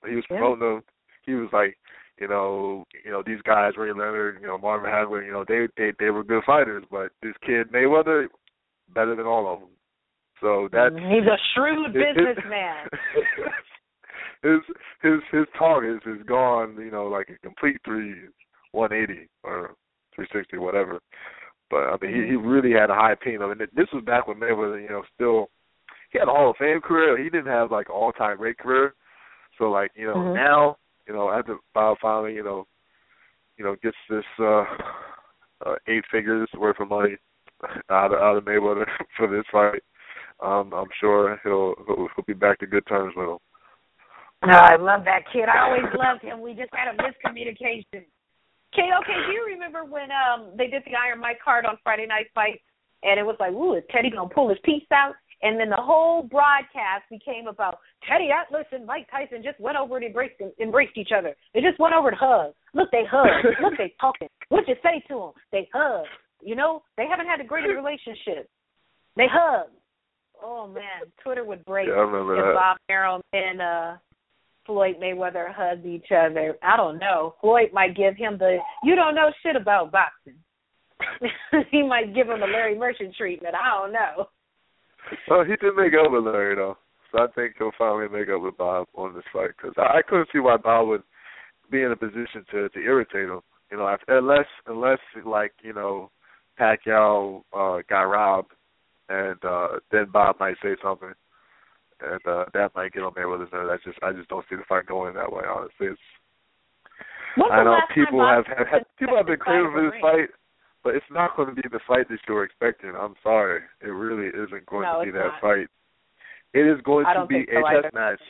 when 0.00 0.10
he 0.10 0.16
was 0.16 0.24
Yeah. 0.30 0.38
promoting 0.38 0.76
him, 0.76 0.82
he 1.22 1.34
was 1.34 1.48
like, 1.52 1.76
you 2.18 2.26
know, 2.28 2.84
you 3.04 3.10
know 3.10 3.22
these 3.22 3.42
guys, 3.42 3.76
Ray 3.76 3.92
Leonard, 3.92 4.38
you 4.40 4.46
know, 4.46 4.58
Marvin 4.58 4.90
Hagler, 4.90 5.24
you 5.24 5.32
know, 5.32 5.44
they 5.44 5.68
they 5.76 5.92
they 5.98 6.10
were 6.10 6.24
good 6.24 6.42
fighters, 6.44 6.84
but 6.90 7.12
this 7.22 7.36
kid 7.44 7.70
Mayweather 7.70 8.28
better 8.94 9.14
than 9.14 9.26
all 9.26 9.52
of 9.52 9.60
them. 9.60 9.68
So 10.40 10.68
that 10.72 10.92
he's 10.92 11.26
a 11.26 11.38
shrewd 11.54 11.92
businessman. 11.94 12.88
his 14.46 14.60
his 15.02 15.20
his 15.32 15.46
talk 15.58 15.82
is 15.84 16.00
is 16.06 16.22
gone, 16.26 16.76
you 16.78 16.90
know, 16.90 17.06
like 17.06 17.28
a 17.28 17.38
complete 17.38 17.78
three 17.84 18.14
one 18.72 18.92
eighty 18.92 19.28
or 19.42 19.74
three 20.14 20.26
sixty, 20.32 20.58
whatever. 20.58 21.00
But 21.70 21.78
I 21.78 21.96
mean, 22.00 22.14
he 22.14 22.28
he 22.30 22.36
really 22.36 22.72
had 22.72 22.90
a 22.90 22.94
high 22.94 23.12
opinion 23.12 23.42
of 23.42 23.50
it. 23.50 23.60
And 23.60 23.68
This 23.74 23.92
was 23.92 24.04
back 24.04 24.26
when 24.28 24.38
Mayweather, 24.38 24.80
you 24.82 24.88
know, 24.88 25.02
still 25.14 25.50
he 26.12 26.18
had 26.18 26.28
a 26.28 26.30
Hall 26.30 26.50
of 26.50 26.56
Fame 26.56 26.80
career. 26.80 27.18
He 27.18 27.30
didn't 27.30 27.46
have 27.46 27.70
like 27.70 27.88
an 27.88 27.94
all 27.94 28.12
time 28.12 28.36
great 28.36 28.58
career. 28.58 28.94
So 29.58 29.70
like 29.70 29.90
you 29.94 30.06
know 30.06 30.16
Mhm. 30.16 30.34
now, 30.34 30.76
you 31.06 31.14
know, 31.14 31.30
after 31.30 31.56
Bob 31.74 31.98
finally, 32.00 32.34
you 32.34 32.44
know, 32.44 32.66
you 33.56 33.64
know, 33.64 33.76
gets 33.82 33.96
this 34.08 34.24
uh, 34.38 34.64
uh 35.64 35.76
eight 35.88 36.04
figures 36.10 36.48
worth 36.56 36.80
of 36.80 36.88
money 36.88 37.16
out 37.90 38.12
of 38.12 38.20
out 38.20 38.36
of 38.36 38.44
Mayweather 38.44 38.86
for 39.16 39.26
this 39.26 39.46
fight, 39.50 39.82
um, 40.40 40.72
I'm 40.72 40.90
sure 41.00 41.40
he'll 41.42 41.74
he'll, 41.86 42.08
he'll 42.14 42.24
be 42.26 42.34
back 42.34 42.58
to 42.60 42.66
good 42.66 42.86
terms 42.86 43.14
with 43.16 43.28
him. 43.28 43.38
No, 44.44 44.52
I 44.52 44.76
love 44.76 45.04
that 45.04 45.22
kid. 45.32 45.48
I 45.48 45.64
always 45.64 45.88
loved 45.96 46.22
him. 46.22 46.40
We 46.40 46.52
just 46.52 46.70
had 46.74 46.92
a 46.92 46.96
miscommunication. 46.98 48.04
Okay, 48.74 48.90
okay, 49.00 49.16
do 49.26 49.32
you 49.32 49.46
remember 49.48 49.84
when 49.84 50.08
um 50.12 50.52
they 50.56 50.66
did 50.66 50.82
the 50.84 50.92
Iron 50.94 51.20
Mike 51.20 51.38
card 51.42 51.64
on 51.64 51.78
Friday 51.82 52.06
Night 52.06 52.26
Fight 52.34 52.60
and 53.02 53.18
it 53.18 53.24
was 53.24 53.36
like, 53.40 53.52
ooh, 53.52 53.74
is 53.74 53.82
Teddy 53.90 54.10
gonna 54.10 54.28
pull 54.28 54.48
his 54.48 54.58
piece 54.64 54.84
out? 54.92 55.14
And 55.42 55.60
then 55.60 55.68
the 55.70 55.76
whole 55.76 56.22
broadcast 56.22 57.04
became 57.10 57.46
about 57.46 57.78
Teddy 58.08 58.28
Atlas 58.30 58.66
and 58.72 58.86
Mike 58.86 59.06
Tyson 59.10 59.42
just 59.42 59.60
went 59.60 59.76
over 59.76 59.96
and 59.96 60.04
embraced 60.04 60.40
embraced 60.60 60.96
each 60.96 61.10
other. 61.16 61.34
They 61.54 61.60
just 61.60 61.78
went 61.78 61.94
over 61.94 62.10
to 62.10 62.16
hug. 62.16 62.52
Look, 62.74 62.90
they 62.90 63.04
hugged. 63.10 63.46
Look, 63.62 63.74
they 63.78 63.94
talking. 64.00 64.28
What'd 64.48 64.68
you 64.68 64.76
say 64.82 65.02
to 65.08 65.14
them? 65.14 65.32
They 65.52 65.68
hugged. 65.72 66.08
You 66.42 66.56
know, 66.56 66.82
they 66.96 67.06
haven't 67.08 67.26
had 67.26 67.40
the 67.40 67.44
greatest 67.44 67.74
relationship. 67.74 68.48
They 69.16 69.26
hug. 69.30 69.68
Oh 70.42 70.66
man, 70.68 71.08
Twitter 71.22 71.44
would 71.44 71.64
break 71.64 71.88
Yeah, 71.88 71.94
I 71.94 71.98
remember 72.00 72.36
if 72.36 72.44
that. 72.44 72.54
Bob 72.54 72.76
Arum 72.88 73.22
and 73.32 73.60
uh 73.62 73.96
Floyd 74.66 74.96
Mayweather 75.00 75.52
hugged 75.54 75.86
each 75.86 76.06
other. 76.10 76.56
I 76.62 76.76
don't 76.76 76.98
know. 76.98 77.34
Floyd 77.40 77.70
might 77.72 77.96
give 77.96 78.16
him 78.16 78.38
the 78.38 78.58
you 78.82 78.96
don't 78.96 79.14
know 79.14 79.30
shit 79.42 79.56
about 79.56 79.92
boxing. 79.92 80.34
he 81.70 81.82
might 81.82 82.14
give 82.14 82.28
him 82.28 82.40
the 82.40 82.46
Larry 82.46 82.76
Merchant 82.76 83.14
treatment. 83.16 83.54
I 83.54 83.80
don't 83.80 83.92
know. 83.92 84.28
Well, 85.28 85.44
he 85.44 85.56
did 85.56 85.76
make 85.76 85.92
up 85.92 86.10
with 86.10 86.24
Larry 86.24 86.56
though, 86.56 86.76
so 87.12 87.22
I 87.22 87.26
think 87.34 87.54
he'll 87.58 87.70
finally 87.78 88.08
make 88.08 88.28
up 88.28 88.42
with 88.42 88.56
Bob 88.56 88.88
on 88.94 89.14
this 89.14 89.24
fight 89.32 89.50
because 89.56 89.74
I, 89.76 89.98
I 89.98 90.02
couldn't 90.06 90.28
see 90.32 90.40
why 90.40 90.56
Bob 90.56 90.88
would 90.88 91.02
be 91.70 91.82
in 91.82 91.92
a 91.92 91.96
position 91.96 92.44
to 92.50 92.68
to 92.68 92.78
irritate 92.80 93.28
him. 93.28 93.40
You 93.70 93.78
know, 93.78 93.96
unless 94.08 94.46
unless 94.66 94.98
like 95.24 95.52
you 95.62 95.72
know 95.72 96.10
Pacquiao 96.58 97.42
uh, 97.52 97.82
got 97.88 98.02
robbed, 98.02 98.52
and 99.08 99.42
uh 99.44 99.68
then 99.92 100.06
Bob 100.12 100.36
might 100.40 100.56
say 100.62 100.76
something, 100.82 101.12
and 102.00 102.20
uh 102.26 102.44
that 102.52 102.74
might 102.74 102.92
get 102.92 103.02
on 103.02 103.12
Mayweather's 103.14 103.52
nerves. 103.52 103.70
I 103.72 103.78
just 103.88 103.98
I 104.02 104.12
just 104.12 104.28
don't 104.28 104.44
see 104.48 104.56
the 104.56 104.68
fight 104.68 104.86
going 104.86 105.14
that 105.14 105.32
way. 105.32 105.44
Honestly, 105.48 105.88
it's 105.88 106.00
When's 107.36 107.52
I 107.52 107.64
know 107.64 107.76
people 107.94 108.24
have, 108.24 108.46
have, 108.46 108.66
have 108.66 108.82
people 108.98 109.16
have 109.16 109.26
been 109.26 109.36
craving 109.38 109.70
for 109.72 109.82
this 109.84 110.00
fight, 110.00 110.28
but 110.82 110.94
it's 110.94 111.10
not 111.10 111.36
going 111.36 111.48
to 111.48 111.54
be 111.54 111.68
the 111.70 111.80
fight 111.86 112.08
that 112.08 112.18
you're 112.26 112.44
expecting. 112.44 112.92
I'm 112.96 113.14
sorry, 113.22 113.60
it 113.82 113.88
really 113.92 114.28
isn't 114.28 114.64
going 114.66 114.88
No, 114.88 115.00
to 115.00 115.04
be 115.04 115.12
that 115.12 115.36
not. 115.36 115.40
fight. 115.40 115.68
It 116.54 116.64
is 116.64 116.80
going 116.82 117.04
to 117.04 117.26
be 117.28 117.44
so 117.52 117.58
a 117.60 117.64
either. 117.66 117.82
chess 117.82 117.92
match 117.92 118.20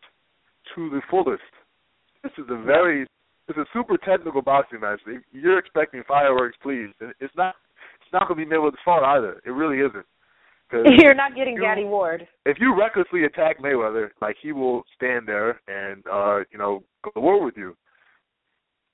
to 0.75 0.91
the 0.91 1.01
fullest. 1.09 1.43
This 2.25 2.33
is 2.39 2.47
a 2.51 2.61
very 2.63 3.07
it's 3.49 3.59
a 3.59 3.67
super 3.73 3.97
technical 3.97 4.43
boxing 4.43 4.81
match. 4.81 4.99
If 5.07 5.23
you're 5.31 5.59
expecting 5.59 6.03
fireworks, 6.09 6.57
please. 6.61 6.91
And 7.01 7.15
it's 7.21 7.35
not. 7.37 7.55
It's 8.03 8.13
not 8.13 8.27
going 8.27 8.41
to 8.41 8.47
be 8.47 8.51
Mayweather's 8.51 8.79
fault 8.85 9.05
either. 9.05 9.41
It 9.47 9.51
really 9.51 9.79
isn't. 9.79 10.07
You're 10.73 11.15
not 11.15 11.37
getting 11.37 11.55
you, 11.55 11.63
Gatti 11.63 11.85
Ward. 11.85 12.27
If 12.45 12.59
you 12.61 12.77
recklessly 12.77 13.25
attack 13.25 13.61
Mayweather, 13.61 14.09
like 14.21 14.37
he 14.43 14.53
will 14.53 14.83
stand 14.97 15.29
there 15.29 15.61
and 15.69 16.03
uh, 16.11 16.39
you 16.51 16.59
know 16.59 16.83
go 17.05 17.11
to 17.13 17.21
war 17.21 17.45
with 17.45 17.57
you. 17.57 17.77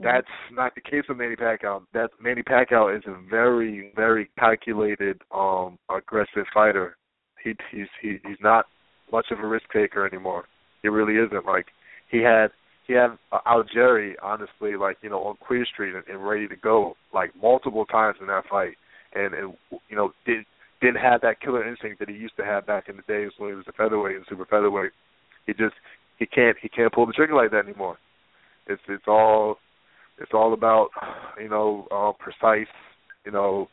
Mm-hmm. 0.01 0.05
That's 0.05 0.27
not 0.53 0.75
the 0.75 0.83
case 0.83 1.05
with 1.09 1.19
Manny 1.19 1.37
Pacquiao. 1.37 1.83
That 1.95 2.11
Manny 2.21 2.43
Pacquiao 2.43 2.95
is 2.97 3.03
a 3.07 3.17
very, 3.31 3.93
very 3.97 4.31
calculated, 4.39 5.21
um, 5.35 5.79
aggressive 5.95 6.47
fighter. 6.53 6.97
He 7.43 7.55
he's 7.71 7.89
he, 8.03 8.19
he's 8.27 8.39
not 8.41 8.67
much 9.11 9.27
of 9.31 9.39
a 9.39 9.47
risk 9.47 9.65
taker 9.73 10.07
anymore. 10.07 10.45
He 10.83 10.89
really 10.89 11.15
isn't. 11.15 11.47
Like 11.47 11.67
he 12.11 12.19
had 12.19 12.49
he 12.87 12.93
had 12.93 13.17
uh, 13.33 13.39
Algieri 13.47 14.15
honestly 14.23 14.77
like 14.77 14.99
you 15.03 15.09
know 15.09 15.23
on 15.23 15.37
Queer 15.37 15.65
Street 15.65 15.95
and, 15.95 16.05
and 16.07 16.27
ready 16.27 16.49
to 16.49 16.57
go 16.57 16.97
like 17.15 17.31
multiple 17.41 17.87
times 17.87 18.19
in 18.21 18.27
that 18.27 18.45
fight, 18.51 18.75
and 19.15 19.33
and 19.33 19.55
you 19.89 19.97
know 19.97 20.13
did 20.27 20.45
didn't 20.83 21.01
have 21.01 21.21
that 21.21 21.41
killer 21.41 21.67
instinct 21.67 22.01
that 22.01 22.09
he 22.09 22.17
used 22.17 22.37
to 22.37 22.45
have 22.45 22.67
back 22.67 22.89
in 22.89 22.97
the 22.97 23.03
days 23.03 23.31
when 23.39 23.51
he 23.51 23.57
was 23.57 23.65
a 23.69 23.73
featherweight 23.73 24.17
and 24.17 24.27
super 24.29 24.45
featherweight. 24.45 24.91
He 25.47 25.53
just 25.53 25.75
he 26.19 26.27
can't 26.27 26.57
he 26.61 26.69
can't 26.69 26.93
pull 26.93 27.07
the 27.07 27.13
trigger 27.13 27.35
like 27.35 27.53
that 27.53 27.65
anymore. 27.65 27.99
It's 28.67 28.83
it's 28.89 29.07
all 29.07 29.57
it's 30.19 30.33
all 30.35 30.53
about 30.53 30.89
you 31.41 31.49
know 31.49 31.87
uh, 31.91 32.13
precise 32.19 32.73
you 33.25 33.33
know 33.33 33.69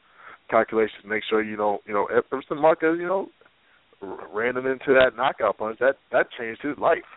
calculations. 0.50 1.04
Make 1.06 1.24
sure 1.28 1.44
you 1.44 1.58
don't 1.58 1.82
you 1.86 1.94
know 1.94 2.08
Emerson 2.08 2.62
Marquez 2.62 2.98
you 3.00 3.08
know 3.08 3.28
ran 4.34 4.56
him 4.56 4.68
into 4.68 4.94
that 4.94 5.18
knockout 5.18 5.58
punch 5.58 5.80
that 5.80 5.96
that 6.12 6.28
changed 6.38 6.62
his 6.62 6.78
life. 6.78 7.10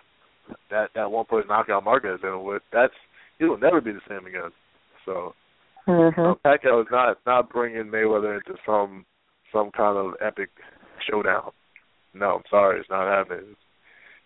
That 0.70 0.88
that 0.94 1.10
one 1.10 1.26
punch 1.26 1.46
knockout 1.48 1.84
Marquez 1.84 2.20
and 2.22 2.44
with 2.44 2.62
that's 2.72 2.94
he 3.38 3.44
will 3.44 3.58
never 3.58 3.80
be 3.80 3.92
the 3.92 4.00
same 4.08 4.26
again. 4.26 4.50
So 5.04 5.34
mm-hmm. 5.86 6.20
uh, 6.20 6.34
Pacquiao 6.44 6.80
is 6.80 6.88
not 6.90 7.18
not 7.26 7.50
bringing 7.50 7.90
Mayweather 7.90 8.36
into 8.36 8.58
some 8.64 9.04
some 9.52 9.70
kind 9.70 9.96
of 9.96 10.14
epic 10.20 10.50
showdown. 11.08 11.50
No, 12.14 12.36
I'm 12.36 12.42
sorry, 12.50 12.80
it's 12.80 12.90
not 12.90 13.06
happening. 13.06 13.54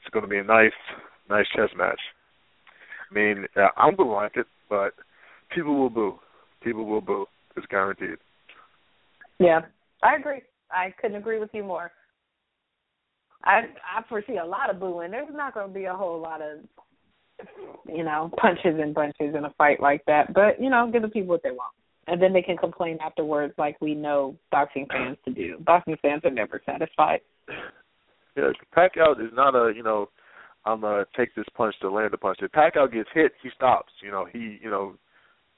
It's 0.01 0.13
going 0.13 0.25
to 0.25 0.29
be 0.29 0.39
a 0.39 0.45
nice, 0.45 0.73
nice 1.29 1.47
chess 1.55 1.71
match. 1.77 2.01
I 3.11 3.15
mean, 3.15 3.47
yeah, 3.57 3.69
I'm 3.77 3.95
going 3.95 4.09
to 4.09 4.15
like 4.15 4.37
it, 4.37 4.47
but 4.69 4.93
people 5.55 5.77
will 5.79 5.91
boo. 5.91 6.19
People 6.63 6.85
will 6.85 7.01
boo. 7.01 7.27
It's 7.57 7.67
guaranteed. 7.67 8.19
Yeah, 9.39 9.61
I 10.03 10.17
agree. 10.17 10.43
I 10.71 10.93
couldn't 11.01 11.17
agree 11.17 11.39
with 11.39 11.51
you 11.53 11.63
more. 11.63 11.93
I 13.45 13.61
I 13.97 14.03
foresee 14.09 14.39
a 14.39 14.47
lot 14.47 14.71
of 14.71 14.81
booing. 14.81 15.13
There's 15.13 15.29
not 15.33 15.55
going 15.55 15.69
to 15.69 15.75
be 15.75 15.85
a 15.85 15.95
whole 15.95 16.21
lot 16.21 16.41
of, 16.43 16.59
you 17.87 18.03
know, 18.03 18.31
punches 18.41 18.81
and 18.81 18.93
bunches 18.93 19.35
in 19.37 19.45
a 19.45 19.55
fight 19.57 19.81
like 19.81 20.05
that. 20.07 20.35
But 20.35 20.61
you 20.61 20.69
know, 20.69 20.91
give 20.93 21.03
the 21.03 21.09
people 21.09 21.29
what 21.29 21.43
they 21.45 21.51
want 21.51 21.73
and 22.07 22.21
then 22.21 22.33
they 22.33 22.43
can 22.43 22.57
complain 22.57 22.99
afterwards, 23.01 23.55
like 23.59 23.77
we 23.81 23.95
know 23.95 24.37
boxing 24.51 24.87
fans 24.91 25.17
to 25.25 25.33
do. 25.33 25.57
Boxing 25.61 25.97
fans 26.03 26.23
are 26.25 26.31
never 26.31 26.61
satisfied. 26.65 27.21
Yeah, 28.37 28.51
Pacquiao 28.77 29.13
is 29.21 29.33
not 29.33 29.55
a 29.55 29.73
you 29.75 29.83
know, 29.83 30.09
I'm 30.65 30.81
gonna 30.81 31.07
take 31.17 31.35
this 31.35 31.47
punch 31.57 31.75
to 31.81 31.91
land 31.91 32.13
a 32.15 32.19
punch. 32.19 32.39
If 32.41 32.53
Pacquiao 32.53 32.93
gets 32.93 33.09
hit, 33.13 33.33
he 33.43 33.51
stops. 33.55 33.93
You 34.03 34.11
know, 34.11 34.27
he 34.31 34.59
you 34.63 34.71
know, 34.71 34.95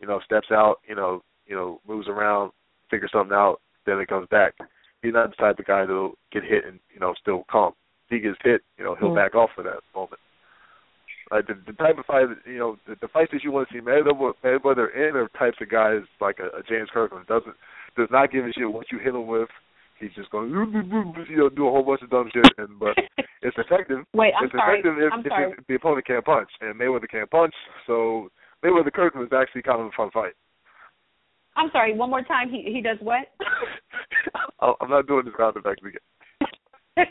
you 0.01 0.07
know 0.07 0.21
steps 0.25 0.49
out. 0.51 0.77
You 0.89 0.95
know, 0.95 1.23
you 1.47 1.55
know 1.55 1.81
moves 1.87 2.09
around, 2.09 2.53
figures 2.91 3.11
something 3.13 3.35
out, 3.35 3.61
then 3.87 3.99
it 3.99 4.09
comes 4.09 4.29
back. 4.31 4.55
He's 5.03 5.13
not 5.13 5.31
the 5.31 5.37
type 5.37 5.59
of 5.59 5.67
guy 5.67 5.87
that'll 5.87 6.15
get 6.33 6.45
hit 6.45 6.65
and 6.65 6.79
you 6.93 7.01
know 7.01 7.15
still 7.21 7.45
calm. 7.51 7.73
If 8.07 8.11
he 8.11 8.21
gets 8.21 8.39
hit, 8.43 8.63
you 8.79 8.85
know 8.85 8.95
he'll 8.95 9.09
mm-hmm. 9.09 9.17
back 9.17 9.35
off 9.35 9.51
for 9.55 9.63
that 9.65 9.81
moment. 9.95 10.21
Like 11.31 11.47
the, 11.47 11.61
the 11.67 11.73
type 11.73 11.99
of 11.99 12.07
fight, 12.07 12.27
you 12.47 12.59
know, 12.59 12.77
the, 12.87 12.97
the 13.01 13.09
fights 13.09 13.33
that 13.33 13.45
you 13.45 13.53
want 13.53 13.69
to 13.69 13.75
see 13.75 13.81
Mayweather, 13.81 14.33
Mayweather 14.43 14.95
in 14.95 15.17
are 15.17 15.29
types 15.39 15.59
of 15.61 15.71
guys 15.71 16.01
like 16.21 16.39
a, 16.41 16.57
a 16.57 16.63
James 16.69 16.89
Kirkland 16.93 17.27
doesn't 17.27 17.55
does 17.97 18.09
not 18.11 18.33
give 18.33 18.45
a 18.47 18.53
shit 18.53 18.71
what 18.71 18.91
you 18.91 18.99
hit 18.99 19.15
him 19.15 19.27
with. 19.27 19.49
He's 20.01 20.15
just 20.15 20.31
going, 20.31 20.51
you 20.51 21.37
know, 21.37 21.49
do 21.49 21.67
a 21.67 21.71
whole 21.71 21.83
bunch 21.83 22.03
of 22.03 22.11
dumb 22.11 22.31
shit, 22.33 22.47
and 22.57 22.79
but 22.79 22.97
it's 23.43 23.57
effective. 23.59 24.05
Wait, 24.15 24.33
I'm 24.39 24.45
it's 24.45 24.55
sorry. 24.55 24.79
effective 24.79 25.03
if, 25.03 25.13
I'm 25.13 25.21
if, 25.21 25.27
sorry. 25.29 25.53
if 25.59 25.67
the 25.67 25.75
opponent 25.75 26.07
can't 26.07 26.25
punch, 26.25 26.49
and 26.61 26.79
Mayweather 26.79 27.11
can't 27.11 27.31
punch. 27.31 27.55
So 27.87 28.29
Mayweather 28.65 28.93
Kirkland 28.93 29.27
is 29.27 29.37
actually 29.37 29.63
kind 29.63 29.81
of 29.81 29.87
a 29.87 29.91
fun 29.97 30.11
fight. 30.13 30.35
I'm 31.57 31.71
sorry. 31.73 31.95
One 31.95 32.11
more 32.11 32.23
time. 32.23 32.49
He 32.49 32.71
he 32.73 32.81
does 32.81 32.99
what? 33.01 33.27
I'm 34.81 34.89
not 34.91 35.09
doing 35.09 35.25
this 35.25 35.35
round 35.37 35.57
effect 35.57 35.81
again. 35.85 36.01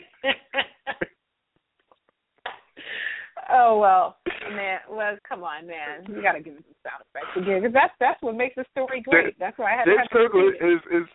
Oh 3.48 3.78
well, 3.78 4.16
man. 4.52 4.80
Well, 4.90 5.16
come 5.26 5.42
on, 5.42 5.66
man. 5.66 6.04
You 6.08 6.20
got 6.20 6.32
to 6.32 6.40
give 6.40 6.54
it 6.54 6.64
some 6.68 6.80
sound 6.84 7.02
effects 7.08 7.32
again 7.36 7.62
because 7.62 7.72
that's 7.72 7.94
that's 7.98 8.20
what 8.22 8.36
makes 8.36 8.54
the 8.56 8.64
story 8.72 9.00
great. 9.00 9.38
That's 9.38 9.56
why 9.56 9.72
I 9.72 9.76
had 9.78 9.88
have 9.88 10.12
Kirkland 10.12 10.56
is 10.60 10.80
is 10.92 11.06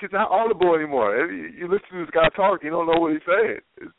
he's 0.00 0.12
not 0.12 0.30
audible 0.30 0.74
anymore. 0.74 1.16
You, 1.26 1.52
you 1.52 1.68
listen 1.68 1.88
to 1.92 2.04
this 2.04 2.14
guy 2.14 2.28
talk, 2.34 2.64
you 2.64 2.70
don't 2.70 2.86
know 2.86 3.00
what 3.00 3.12
he's 3.12 3.28
saying. 3.28 3.60
It's 3.76 3.92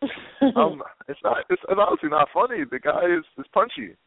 um, 0.56 0.82
it's 1.08 1.20
not. 1.24 1.38
It's, 1.50 1.62
it's 1.68 1.80
honestly 1.80 2.08
not 2.08 2.28
funny. 2.32 2.62
The 2.70 2.78
guy 2.78 3.02
is 3.06 3.24
is 3.38 3.50
punchy. 3.52 3.98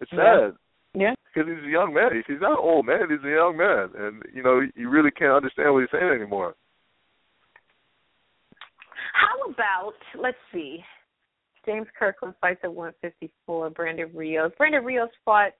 It's 0.00 0.10
sad. 0.10 0.56
Yeah. 0.94 1.14
Because 1.28 1.48
he's 1.48 1.66
a 1.66 1.70
young 1.70 1.92
man. 1.92 2.10
He's 2.26 2.40
not 2.40 2.52
an 2.52 2.64
old 2.64 2.86
man. 2.86 3.10
He's 3.10 3.24
a 3.24 3.34
young 3.36 3.56
man, 3.56 3.90
and 4.00 4.22
you 4.32 4.42
know 4.42 4.62
you 4.74 4.88
really 4.88 5.10
can't 5.10 5.32
understand 5.32 5.74
what 5.74 5.80
he's 5.80 5.92
saying 5.92 6.10
anymore. 6.10 6.54
How 9.12 9.52
about 9.52 9.92
let's 10.18 10.40
see. 10.52 10.80
James 11.68 11.86
Kirkland 11.98 12.34
fights 12.40 12.60
at 12.64 12.72
154. 12.72 13.70
Brandon 13.70 14.10
Rios. 14.14 14.50
Brandon 14.56 14.82
Rios 14.82 15.10
fought 15.22 15.52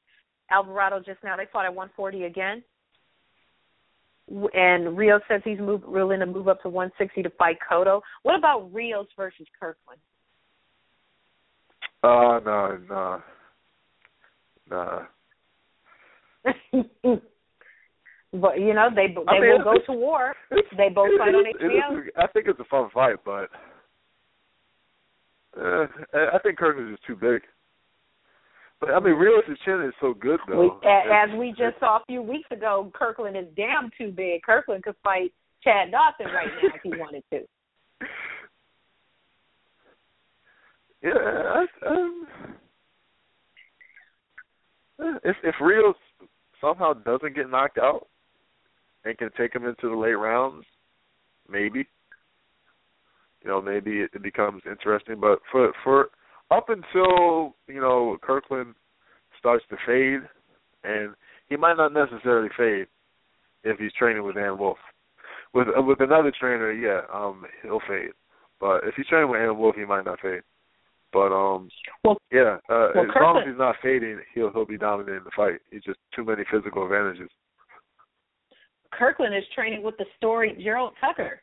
Alvarado 0.51 1.01
just 1.01 1.23
now. 1.23 1.37
They 1.37 1.45
fought 1.53 1.67
at 1.67 1.75
140 1.75 2.25
again. 2.25 2.65
And 4.55 4.97
Rios 4.97 5.21
says 5.29 5.43
he's 5.45 5.59
move, 5.59 5.83
willing 5.85 6.21
to 6.21 6.27
move 6.27 6.49
up 6.49 6.63
to 6.63 6.71
160 6.71 7.23
to 7.23 7.31
fight 7.37 7.59
Cotto. 7.71 8.01
What 8.23 8.39
about 8.39 8.73
Rios 8.73 9.07
versus 9.19 9.47
Kirkland? 9.61 10.01
Uh, 12.03 12.41
no, 12.45 12.79
no, 12.89 13.23
no. 14.71 15.03
but 18.33 18.61
you 18.61 18.73
know 18.73 18.89
they 18.95 19.09
they 19.09 19.23
I 19.27 19.41
mean, 19.41 19.51
will 19.51 19.65
go 19.65 19.75
to 19.87 19.93
war. 19.93 20.35
They 20.77 20.91
both 20.91 21.11
fight 21.19 21.35
on 21.35 21.45
HBO. 21.61 22.07
I 22.17 22.27
think 22.29 22.47
it's 22.47 22.61
a 22.61 22.65
fun 22.65 22.89
fight, 22.95 23.17
but 23.25 23.51
uh, 25.57 25.87
I 26.15 26.39
think 26.43 26.59
Kirkland 26.59 26.93
is 26.93 26.99
too 27.07 27.17
big. 27.17 27.43
But 28.81 28.91
I 28.91 29.01
mean, 29.01 29.15
Rios' 29.15 29.59
chin 29.65 29.83
is 29.83 29.95
so 30.01 30.15
good 30.15 30.39
though. 30.49 30.79
We, 30.83 30.89
as 30.89 31.31
we 31.37 31.51
just 31.51 31.81
saw 31.81 31.97
a 31.97 32.05
few 32.07 32.23
weeks 32.23 32.49
ago, 32.53 32.91
Kirkland 32.95 33.37
is 33.37 33.47
damn 33.57 33.91
too 33.99 34.13
big. 34.13 34.43
Kirkland 34.43 34.85
could 34.85 34.95
fight 35.03 35.33
Chad 35.65 35.91
Dawson 35.91 36.33
right 36.33 36.47
now 36.63 36.71
if 36.75 36.83
he 36.83 36.91
wanted 36.97 37.25
to. 37.31 37.41
Yeah, 41.03 41.13
I, 41.15 41.67
um, 41.87 42.27
if 45.25 45.37
if 45.43 45.55
Rios 45.61 45.97
somehow 46.61 46.93
doesn't 46.93 47.35
get 47.35 47.51
knocked 47.51 47.79
out 47.79 48.09
and 49.05 49.17
can 49.17 49.31
take 49.37 49.55
him 49.55 49.65
into 49.65 49.89
the 49.89 49.97
late 49.97 50.13
rounds, 50.13 50.65
maybe 51.49 51.87
you 53.43 53.51
know 53.51 53.61
maybe 53.61 54.01
it, 54.01 54.11
it 54.15 54.23
becomes 54.23 54.63
interesting. 54.69 55.17
But 55.21 55.39
for 55.51 55.73
for 55.85 56.09
up 56.51 56.69
until 56.69 57.55
you 57.67 57.81
know 57.81 58.17
Kirkland 58.23 58.75
starts 59.39 59.65
to 59.71 59.77
fade, 59.87 60.29
and 60.85 61.15
he 61.49 61.57
might 61.57 61.77
not 61.77 61.93
necessarily 61.93 62.49
fade 62.57 62.87
if 63.65 63.79
he's 63.79 63.93
training 63.93 64.23
with 64.23 64.37
Ann 64.37 64.59
Wolfe. 64.59 64.79
With 65.55 65.69
uh, 65.77 65.83
with 65.83 66.01
another 66.01 66.33
trainer, 66.39 66.73
yeah, 66.73 67.03
um, 67.13 67.45
he'll 67.63 67.81
fade. 67.89 68.11
But 68.61 68.85
if 68.85 68.95
he's 68.97 69.07
training 69.07 69.31
with 69.31 69.41
Ann 69.41 69.59
Wolfe, 69.59 69.77
he 69.77 69.85
might 69.85 70.05
not 70.05 70.21
fade. 70.21 70.43
But 71.13 71.33
um, 71.33 71.71
well, 72.05 72.19
yeah, 72.31 72.59
uh, 72.69 72.93
well, 72.95 73.05
as 73.05 73.11
Kirkland, 73.13 73.23
long 73.23 73.39
as 73.39 73.45
he's 73.49 73.59
not 73.59 73.77
fading, 73.83 74.21
he'll 74.35 74.53
he'll 74.53 74.67
be 74.67 74.79
dominating 74.79 75.25
the 75.25 75.31
fight. 75.35 75.61
He's 75.71 75.83
just 75.83 75.99
too 76.15 76.25
many 76.25 76.43
physical 76.51 76.83
advantages. 76.85 77.31
Kirkland 78.93 79.35
is 79.35 79.45
training 79.55 79.83
with 79.83 79.97
the 79.97 80.07
story 80.17 80.57
Gerald 80.63 80.93
Tucker. 81.01 81.41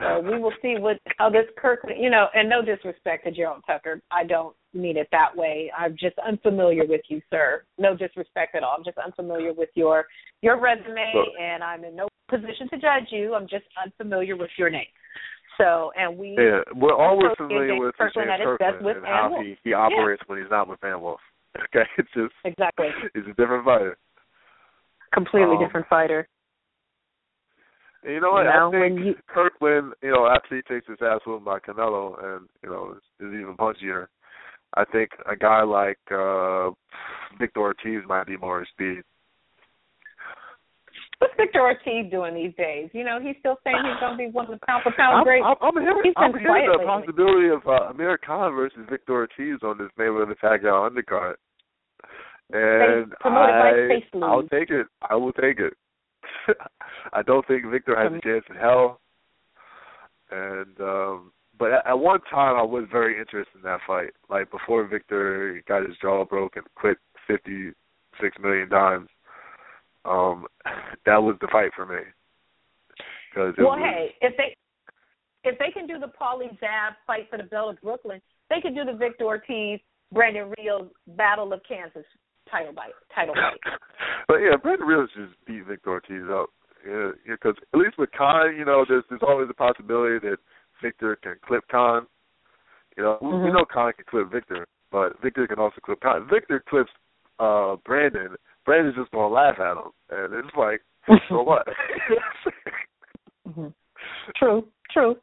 So 0.00 0.20
we 0.20 0.38
will 0.38 0.52
see 0.62 0.76
what 0.78 0.98
how 1.18 1.30
this 1.30 1.46
Kirkland, 1.56 1.96
you 2.02 2.10
know, 2.10 2.26
and 2.34 2.48
no 2.48 2.62
disrespect 2.62 3.24
to 3.24 3.30
Gerald 3.30 3.62
Tucker, 3.66 4.00
I 4.10 4.24
don't 4.24 4.54
mean 4.72 4.96
it 4.96 5.08
that 5.12 5.36
way. 5.36 5.70
I'm 5.76 5.92
just 5.98 6.16
unfamiliar 6.26 6.84
with 6.86 7.02
you, 7.08 7.20
sir. 7.30 7.64
No 7.78 7.96
disrespect 7.96 8.54
at 8.54 8.62
all. 8.62 8.74
I'm 8.76 8.84
just 8.84 8.98
unfamiliar 8.98 9.52
with 9.52 9.70
your 9.74 10.06
your 10.42 10.58
resume, 10.60 11.12
Look. 11.14 11.28
and 11.40 11.62
I'm 11.62 11.84
in 11.84 11.96
no 11.96 12.08
position 12.30 12.68
to 12.70 12.76
judge 12.76 13.08
you. 13.10 13.34
I'm 13.34 13.48
just 13.48 13.64
unfamiliar 13.84 14.36
with 14.36 14.50
your 14.56 14.70
name. 14.70 14.86
So, 15.58 15.90
and 15.96 16.16
we 16.16 16.36
yeah, 16.38 16.60
we're 16.74 16.94
all 16.94 17.18
we're 17.18 17.34
familiar 17.36 17.78
with 17.78 17.88
is 17.90 17.94
Kirkland 17.98 18.30
James 18.30 18.42
Kirkland 18.44 18.74
best 18.76 18.84
with 18.84 18.96
and 18.96 19.04
Van 19.04 19.12
how 19.12 19.30
Wolfe. 19.30 19.44
he 19.44 19.56
he 19.64 19.72
operates 19.74 20.22
when 20.26 20.38
he's 20.40 20.50
not 20.50 20.68
with 20.68 20.80
Van 20.80 21.00
Wolfe. 21.00 21.20
Okay, 21.74 21.82
it's 21.98 22.08
just 22.14 22.32
Exactly. 22.44 22.86
he's 23.12 23.24
a 23.24 23.34
different 23.34 23.64
fighter. 23.64 23.98
Completely 25.12 25.56
Um, 25.56 25.58
different 25.64 25.86
fighter. 25.88 26.28
And 28.02 28.14
you 28.14 28.20
know 28.20 28.32
what? 28.32 28.44
You 28.44 28.50
know, 28.50 28.68
I 28.68 28.70
think 28.70 28.96
when 28.96 29.06
you- 29.06 29.14
Kirkland, 29.26 29.92
you 30.02 30.10
know, 30.10 30.26
after 30.26 30.56
he 30.56 30.62
takes 30.62 30.86
his 30.86 30.98
ass 31.02 31.20
whooped 31.26 31.44
by 31.44 31.58
Canelo, 31.58 32.22
and 32.24 32.48
you 32.62 32.70
know, 32.70 32.92
is, 32.92 33.26
is 33.26 33.34
even 33.34 33.56
punchier. 33.56 34.06
I 34.74 34.84
think 34.84 35.10
a 35.30 35.36
guy 35.36 35.62
like 35.62 35.98
uh 36.10 36.70
Victor 37.38 37.60
Ortiz 37.60 38.02
might 38.06 38.26
be 38.26 38.36
more 38.36 38.60
his 38.60 38.68
speed. 38.68 39.02
What's 41.18 41.34
Victor 41.36 41.60
Ortiz 41.60 42.10
doing 42.10 42.34
these 42.34 42.54
days? 42.56 42.88
You 42.94 43.04
know, 43.04 43.18
he's 43.20 43.36
still 43.40 43.58
saying 43.62 43.76
he's 43.76 44.00
going 44.00 44.16
to 44.16 44.16
be 44.16 44.30
one 44.30 44.46
of 44.46 44.52
the 44.58 44.66
pound 44.66 44.82
for 44.82 44.92
pound 44.96 45.22
greats. 45.26 45.44
I'm, 45.44 45.56
I'm 45.60 45.82
hearing, 45.82 46.12
I'm 46.16 46.32
hearing 46.32 46.72
the 46.72 46.82
possibility 46.86 47.48
of 47.48 47.60
uh, 47.66 47.90
Amir 47.90 48.16
Khan 48.16 48.54
versus 48.54 48.78
Victor 48.88 49.12
Ortiz 49.12 49.58
on 49.62 49.76
this 49.76 49.90
Mayweather 49.98 50.34
Pacquiao 50.42 50.88
undercard. 50.88 51.34
And 52.52 53.12
promoted 53.20 53.54
I, 53.54 53.86
Space 53.86 54.22
I'll 54.22 54.48
take 54.48 54.70
it. 54.70 54.86
I 55.08 55.14
will 55.14 55.32
take 55.32 55.58
it. 55.58 55.74
I 57.12 57.22
don't 57.22 57.46
think 57.46 57.66
Victor 57.70 57.96
has 57.96 58.12
a 58.12 58.20
chance 58.20 58.44
in 58.48 58.56
hell. 58.56 59.00
And 60.30 60.80
um 60.80 61.32
but 61.58 61.72
at, 61.72 61.86
at 61.86 61.98
one 61.98 62.20
time 62.30 62.56
I 62.56 62.62
was 62.62 62.84
very 62.90 63.18
interested 63.18 63.56
in 63.56 63.62
that 63.62 63.80
fight. 63.86 64.10
Like 64.28 64.50
before 64.50 64.86
Victor 64.86 65.62
got 65.68 65.86
his 65.86 65.96
jaw 66.00 66.24
broken, 66.24 66.62
quit 66.74 66.98
fifty 67.26 67.70
six 68.20 68.36
million 68.42 68.68
times. 68.68 69.08
Um, 70.04 70.46
that 71.06 71.22
was 71.22 71.36
the 71.40 71.48
fight 71.52 71.70
for 71.76 71.86
me. 71.86 72.02
Cause 73.34 73.54
Well, 73.58 73.68
was, 73.68 73.80
hey, 73.82 74.14
if 74.20 74.36
they 74.36 74.56
if 75.44 75.58
they 75.58 75.70
can 75.70 75.86
do 75.86 75.98
the 75.98 76.08
Paulie 76.20 76.50
Zab 76.60 76.94
fight 77.06 77.28
for 77.30 77.36
the 77.36 77.44
belt 77.44 77.74
of 77.74 77.80
Brooklyn, 77.80 78.20
they 78.48 78.60
can 78.60 78.74
do 78.74 78.84
the 78.84 78.92
Victor 78.92 79.24
Ortiz 79.24 79.80
Brandon 80.12 80.52
Rios 80.58 80.88
Battle 81.16 81.52
of 81.52 81.60
Kansas 81.66 82.04
title 82.50 82.72
fight. 82.74 82.92
Title 83.14 83.34
fight. 83.34 83.60
but 84.28 84.36
yeah, 84.36 84.56
Brandon 84.60 84.86
Rios 84.86 85.08
just 85.14 85.32
beat 85.46 85.66
Victor 85.66 85.90
Ortiz 85.90 86.24
up. 86.30 86.50
Yeah, 86.86 87.10
because 87.26 87.56
at 87.74 87.78
least 87.78 87.98
with 87.98 88.10
Khan, 88.16 88.56
you 88.56 88.64
know, 88.64 88.84
there's 88.88 89.04
there's 89.10 89.20
always 89.26 89.48
a 89.50 89.54
possibility 89.54 90.18
that 90.28 90.38
Victor 90.82 91.16
can 91.16 91.36
clip 91.46 91.64
Khan. 91.70 92.06
You 92.96 93.02
know, 93.02 93.18
we, 93.20 93.28
we 93.28 93.52
know 93.52 93.64
Khan 93.70 93.92
can 93.94 94.04
clip 94.08 94.32
Victor, 94.32 94.66
but 94.90 95.20
Victor 95.22 95.46
can 95.46 95.58
also 95.58 95.76
clip 95.84 96.00
Khan. 96.00 96.26
Victor 96.30 96.62
clips 96.68 96.90
uh 97.38 97.76
Brandon. 97.84 98.34
Brandon's 98.64 98.96
just 98.96 99.10
gonna 99.10 99.28
laugh 99.28 99.58
at 99.58 99.76
him, 99.76 99.90
and 100.10 100.34
it's 100.34 100.56
like, 100.56 100.80
so 101.28 101.42
what? 101.42 101.66
hmm 103.46 103.68
True, 104.36 104.66
true. 104.92 105.16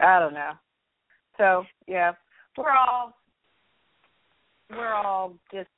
I 0.00 0.18
don't 0.20 0.34
know. 0.34 0.52
So 1.36 1.64
yeah, 1.86 2.12
we're 2.56 2.70
all 2.70 3.14
we're 4.70 4.92
all 4.92 5.34
just 5.52 5.68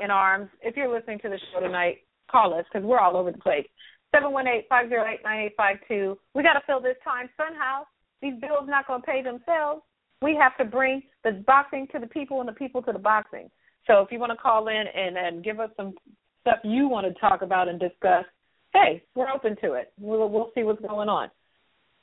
in 0.00 0.10
arms. 0.10 0.48
If 0.62 0.76
you're 0.76 0.92
listening 0.92 1.18
to 1.20 1.28
the 1.28 1.38
show 1.52 1.60
tonight, 1.60 1.98
call 2.30 2.54
us 2.54 2.64
because 2.72 2.86
we're 2.86 2.98
all 2.98 3.16
over 3.16 3.32
the 3.32 3.38
place. 3.38 3.66
Seven 4.14 4.32
one 4.32 4.46
eight 4.46 4.66
five 4.68 4.88
zero 4.88 5.04
eight 5.06 5.20
nine 5.24 5.46
eight 5.46 5.54
five 5.56 5.76
two. 5.86 6.18
We 6.34 6.42
got 6.42 6.54
to 6.54 6.62
fill 6.66 6.80
this 6.80 6.96
time 7.04 7.28
somehow. 7.36 7.82
These 8.22 8.40
bills 8.40 8.66
not 8.66 8.86
going 8.86 9.02
to 9.02 9.06
pay 9.06 9.22
themselves. 9.22 9.82
We 10.22 10.36
have 10.40 10.56
to 10.58 10.64
bring 10.64 11.02
the 11.24 11.42
boxing 11.46 11.86
to 11.92 11.98
the 11.98 12.06
people 12.06 12.40
and 12.40 12.48
the 12.48 12.54
people 12.54 12.82
to 12.82 12.92
the 12.92 12.98
boxing. 12.98 13.50
So 13.86 14.00
if 14.00 14.10
you 14.10 14.18
want 14.18 14.32
to 14.32 14.36
call 14.36 14.68
in 14.68 14.84
and 14.94 15.16
and 15.16 15.44
give 15.44 15.60
us 15.60 15.70
some 15.76 15.94
stuff 16.40 16.58
you 16.64 16.88
want 16.88 17.06
to 17.06 17.20
talk 17.20 17.42
about 17.42 17.68
and 17.68 17.78
discuss, 17.78 18.24
hey, 18.72 19.02
we're 19.14 19.30
open 19.30 19.56
to 19.62 19.74
it. 19.74 19.92
We'll 20.00 20.28
we'll 20.28 20.50
see 20.54 20.62
what's 20.62 20.80
going 20.80 21.08
on. 21.08 21.30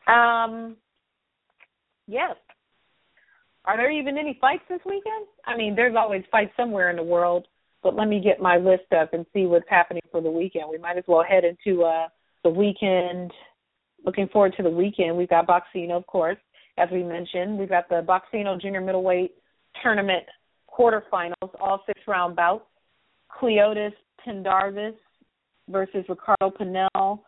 Um, 0.07 0.77
yes. 2.07 2.35
Are 3.65 3.77
there 3.77 3.91
even 3.91 4.17
any 4.17 4.37
fights 4.39 4.63
this 4.69 4.79
weekend? 4.85 5.27
I 5.45 5.57
mean, 5.57 5.75
there's 5.75 5.95
always 5.97 6.23
fights 6.31 6.51
somewhere 6.55 6.89
in 6.89 6.95
the 6.95 7.03
world, 7.03 7.47
but 7.83 7.95
let 7.95 8.07
me 8.07 8.21
get 8.21 8.41
my 8.41 8.57
list 8.57 8.91
up 8.99 9.13
and 9.13 9.25
see 9.33 9.45
what's 9.45 9.69
happening 9.69 10.03
for 10.11 10.21
the 10.21 10.29
weekend. 10.29 10.65
We 10.69 10.77
might 10.77 10.97
as 10.97 11.03
well 11.07 11.23
head 11.23 11.43
into 11.43 11.83
uh 11.83 12.07
the 12.43 12.49
weekend. 12.49 13.31
Looking 14.05 14.27
forward 14.27 14.53
to 14.57 14.63
the 14.63 14.69
weekend. 14.69 15.17
We've 15.17 15.29
got 15.29 15.47
Boxino, 15.47 15.93
of 15.93 16.05
course, 16.05 16.37
as 16.77 16.89
we 16.91 17.03
mentioned. 17.03 17.57
We've 17.57 17.69
got 17.69 17.89
the 17.89 18.05
Boxino 18.07 18.61
Junior 18.61 18.81
Middleweight 18.81 19.31
Tournament 19.81 20.23
quarterfinals, 20.69 21.33
all 21.59 21.81
six 21.87 21.99
round 22.07 22.35
bouts. 22.35 22.65
Cleotis 23.41 23.93
Pendarvis 24.23 24.95
versus 25.69 26.05
Ricardo 26.07 26.51
Pinell, 26.51 27.19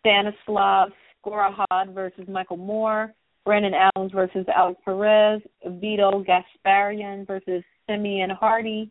Stanislav 0.00 0.90
Skorokhod 1.24 1.94
versus 1.94 2.26
Michael 2.28 2.56
Moore, 2.56 3.14
Brandon 3.44 3.72
Adams 3.74 4.12
versus 4.12 4.46
Alex 4.54 4.80
Perez, 4.84 5.42
Vito 5.66 6.24
Gasparyan 6.24 7.26
versus 7.26 7.62
Simeon 7.88 8.30
Hardy, 8.30 8.90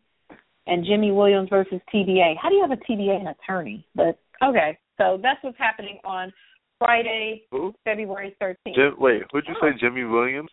and 0.66 0.84
Jimmy 0.84 1.10
Williams 1.10 1.48
versus 1.48 1.80
TBA. 1.92 2.34
How 2.40 2.48
do 2.48 2.54
you 2.56 2.62
have 2.62 2.70
a 2.70 2.76
TBA 2.76 3.18
and 3.18 3.28
attorney? 3.28 3.86
But 3.94 4.18
okay, 4.44 4.78
so 4.98 5.18
that's 5.22 5.42
what's 5.42 5.58
happening 5.58 5.98
on 6.04 6.32
Friday, 6.78 7.42
Who? 7.50 7.74
February 7.84 8.36
13th. 8.42 8.74
Jim, 8.74 8.94
wait, 8.98 9.22
who'd 9.32 9.44
you 9.48 9.54
say 9.60 9.68
Jimmy 9.80 10.04
Williams? 10.04 10.50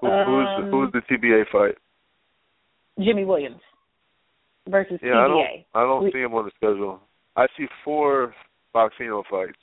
Who, 0.00 0.06
who's 0.06 0.46
Um, 0.56 0.70
who's 0.70 0.92
the 0.92 1.00
TBA 1.10 1.44
fight? 1.50 1.74
Jimmy 3.00 3.24
Williams 3.24 3.60
versus 4.68 5.00
Yeah, 5.02 5.18
I 5.24 5.28
don't 5.28 5.36
TBA. 5.38 5.64
I 5.74 5.80
don't 5.82 6.04
We- 6.04 6.12
see 6.12 6.20
him 6.20 6.34
on 6.34 6.44
the 6.44 6.50
schedule. 6.52 7.00
I 7.36 7.46
see 7.56 7.66
four 7.84 8.34
Boxino 8.74 9.24
fights. 9.26 9.58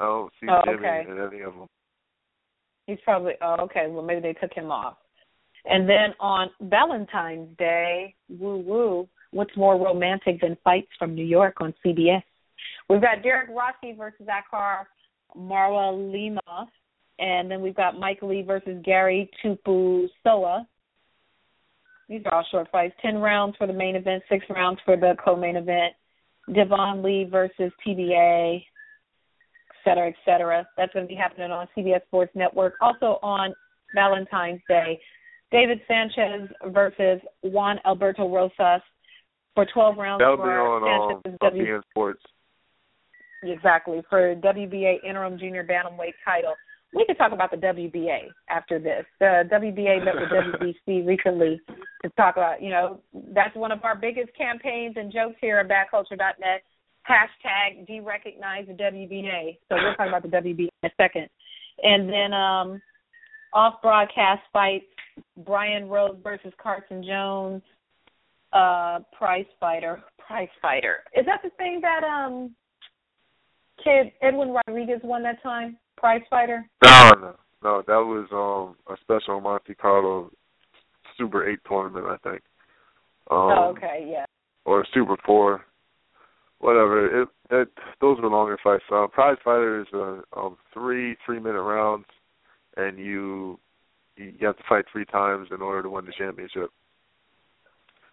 Don't 0.00 0.32
see 0.40 0.46
Oh, 0.50 0.62
Jimmy 0.64 0.78
oh, 0.86 0.90
okay. 0.90 1.10
in 1.10 1.18
any 1.18 1.42
of 1.42 1.54
them. 1.54 1.68
He's 2.86 2.98
probably 3.04 3.34
oh 3.40 3.56
okay. 3.62 3.86
Well, 3.88 4.02
maybe 4.04 4.20
they 4.20 4.34
took 4.34 4.52
him 4.52 4.70
off. 4.70 4.96
And 5.64 5.88
then 5.88 6.14
on 6.20 6.50
Valentine's 6.60 7.56
Day, 7.56 8.14
woo 8.28 8.58
woo. 8.58 9.08
What's 9.30 9.56
more 9.56 9.76
romantic 9.82 10.40
than 10.40 10.56
fights 10.62 10.90
from 10.98 11.14
New 11.14 11.24
York 11.24 11.56
on 11.60 11.74
CBS? 11.84 12.22
We've 12.88 13.00
got 13.00 13.22
Derek 13.22 13.48
Rossi 13.48 13.96
versus 13.96 14.26
Akar 14.26 14.84
Marwa 15.36 16.12
Lima, 16.12 16.68
and 17.18 17.50
then 17.50 17.60
we've 17.62 17.74
got 17.74 17.98
Mike 17.98 18.20
Lee 18.22 18.42
versus 18.42 18.80
Gary 18.84 19.30
Tupu 19.42 20.06
Soa. 20.22 20.66
These 22.08 22.20
are 22.26 22.34
all 22.34 22.46
short 22.50 22.68
fights. 22.70 22.94
Ten 23.00 23.16
rounds 23.16 23.56
for 23.56 23.66
the 23.66 23.72
main 23.72 23.96
event, 23.96 24.22
six 24.28 24.44
rounds 24.50 24.78
for 24.84 24.96
the 24.96 25.14
co-main 25.24 25.56
event. 25.56 25.94
Devon 26.54 27.02
Lee 27.02 27.26
versus 27.30 27.72
TBA, 27.86 28.62
cetera, 29.84 30.08
et 30.08 30.14
cetera. 30.24 30.66
That's 30.76 30.92
going 30.92 31.06
to 31.06 31.08
be 31.08 31.14
happening 31.14 31.50
on 31.50 31.68
CBS 31.76 32.02
Sports 32.06 32.32
Network. 32.34 32.74
Also 32.80 33.18
on 33.22 33.54
Valentine's 33.94 34.60
Day, 34.68 34.98
David 35.50 35.80
Sanchez 35.86 36.48
versus 36.68 37.20
Juan 37.42 37.78
Alberto 37.84 38.28
Rosas 38.28 38.82
for 39.54 39.66
12 39.72 39.96
rounds 39.96 40.20
That'll 40.20 40.36
be 40.36 40.42
on 40.42 41.20
um, 41.26 41.36
W- 41.40 41.80
Sports. 41.90 42.22
exactly 43.44 44.02
for 44.10 44.34
WBA 44.36 45.04
interim 45.08 45.38
junior 45.38 45.64
bantamweight 45.64 46.14
title. 46.24 46.54
We 46.92 47.04
could 47.06 47.18
talk 47.18 47.32
about 47.32 47.50
the 47.50 47.56
WBA 47.56 48.28
after 48.48 48.78
this. 48.78 49.04
The 49.20 49.44
WBA 49.52 50.04
met 50.04 50.14
with 50.14 50.30
WBC 50.88 51.06
recently 51.06 51.60
to 52.02 52.10
talk 52.10 52.36
about, 52.36 52.62
you 52.62 52.70
know, 52.70 53.00
that's 53.32 53.54
one 53.56 53.72
of 53.72 53.82
our 53.84 53.96
biggest 53.96 54.30
campaigns 54.36 54.94
and 54.96 55.12
jokes 55.12 55.36
here 55.40 55.58
at 55.58 55.68
BadCulture.net. 55.68 56.62
Hashtag 57.08 57.88
derecognize 57.88 58.66
the 58.66 58.72
WBA. 58.72 59.58
So 59.68 59.76
we'll 59.76 59.94
talk 59.94 60.08
about 60.08 60.22
the 60.22 60.28
WBA 60.28 60.68
in 60.82 60.90
a 60.90 60.90
second. 60.96 61.28
And 61.82 62.08
then 62.08 62.32
um 62.32 62.82
off 63.52 63.80
broadcast 63.82 64.42
fights, 64.52 64.86
Brian 65.44 65.88
Rose 65.88 66.16
versus 66.22 66.52
Carson 66.62 67.04
Jones, 67.04 67.62
uh 68.52 69.00
prize 69.16 69.46
fighter. 69.60 70.02
Prize 70.18 70.48
fighter. 70.62 71.00
Is 71.14 71.26
that 71.26 71.40
the 71.42 71.50
thing 71.58 71.80
that 71.82 72.04
um 72.04 72.54
kid 73.82 74.12
Edwin 74.22 74.50
Rodriguez 74.50 75.00
won 75.04 75.22
that 75.24 75.42
time? 75.42 75.76
Prize 75.96 76.22
fighter? 76.30 76.68
No, 76.82 77.10
no, 77.20 77.34
no. 77.62 77.82
That 77.86 78.02
was 78.02 78.28
um 78.32 78.76
a 78.92 78.98
special 79.02 79.40
Monte 79.40 79.74
Carlo 79.74 80.30
Super 81.18 81.48
Eight 81.48 81.60
tournament, 81.66 82.06
I 82.06 82.28
think. 82.28 82.42
Um, 83.30 83.38
oh, 83.38 83.74
okay, 83.76 84.08
yeah. 84.10 84.24
Or 84.64 84.86
Super 84.92 85.16
Four, 85.24 85.64
whatever. 86.64 87.22
It, 87.22 87.28
it 87.50 87.68
those 88.00 88.18
were 88.20 88.28
longer 88.28 88.58
fights. 88.64 88.84
Uh, 88.90 89.06
prize 89.06 89.36
fighter 89.44 89.82
is 89.82 89.86
uh, 89.92 90.20
um 90.36 90.56
three 90.72 91.16
three 91.24 91.38
minute 91.38 91.60
rounds, 91.60 92.06
and 92.76 92.98
you 92.98 93.60
you 94.16 94.46
have 94.46 94.56
to 94.56 94.62
fight 94.68 94.86
three 94.90 95.04
times 95.04 95.48
in 95.54 95.60
order 95.60 95.82
to 95.82 95.90
win 95.90 96.06
the 96.06 96.12
championship. 96.16 96.70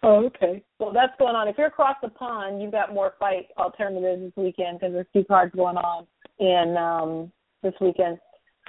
Oh, 0.04 0.26
okay. 0.26 0.62
Well, 0.80 0.92
that's 0.92 1.12
going 1.18 1.36
on. 1.36 1.46
If 1.46 1.56
you're 1.56 1.68
across 1.68 1.96
the 2.02 2.08
pond, 2.08 2.60
you've 2.60 2.72
got 2.72 2.92
more 2.92 3.14
fight 3.20 3.46
alternatives 3.56 4.22
this 4.22 4.32
weekend 4.36 4.80
because 4.80 4.92
there's 4.92 5.06
two 5.12 5.24
cards 5.24 5.54
going 5.54 5.76
on 5.76 6.06
in 6.38 6.76
um 6.76 7.32
this 7.62 7.74
weekend. 7.80 8.18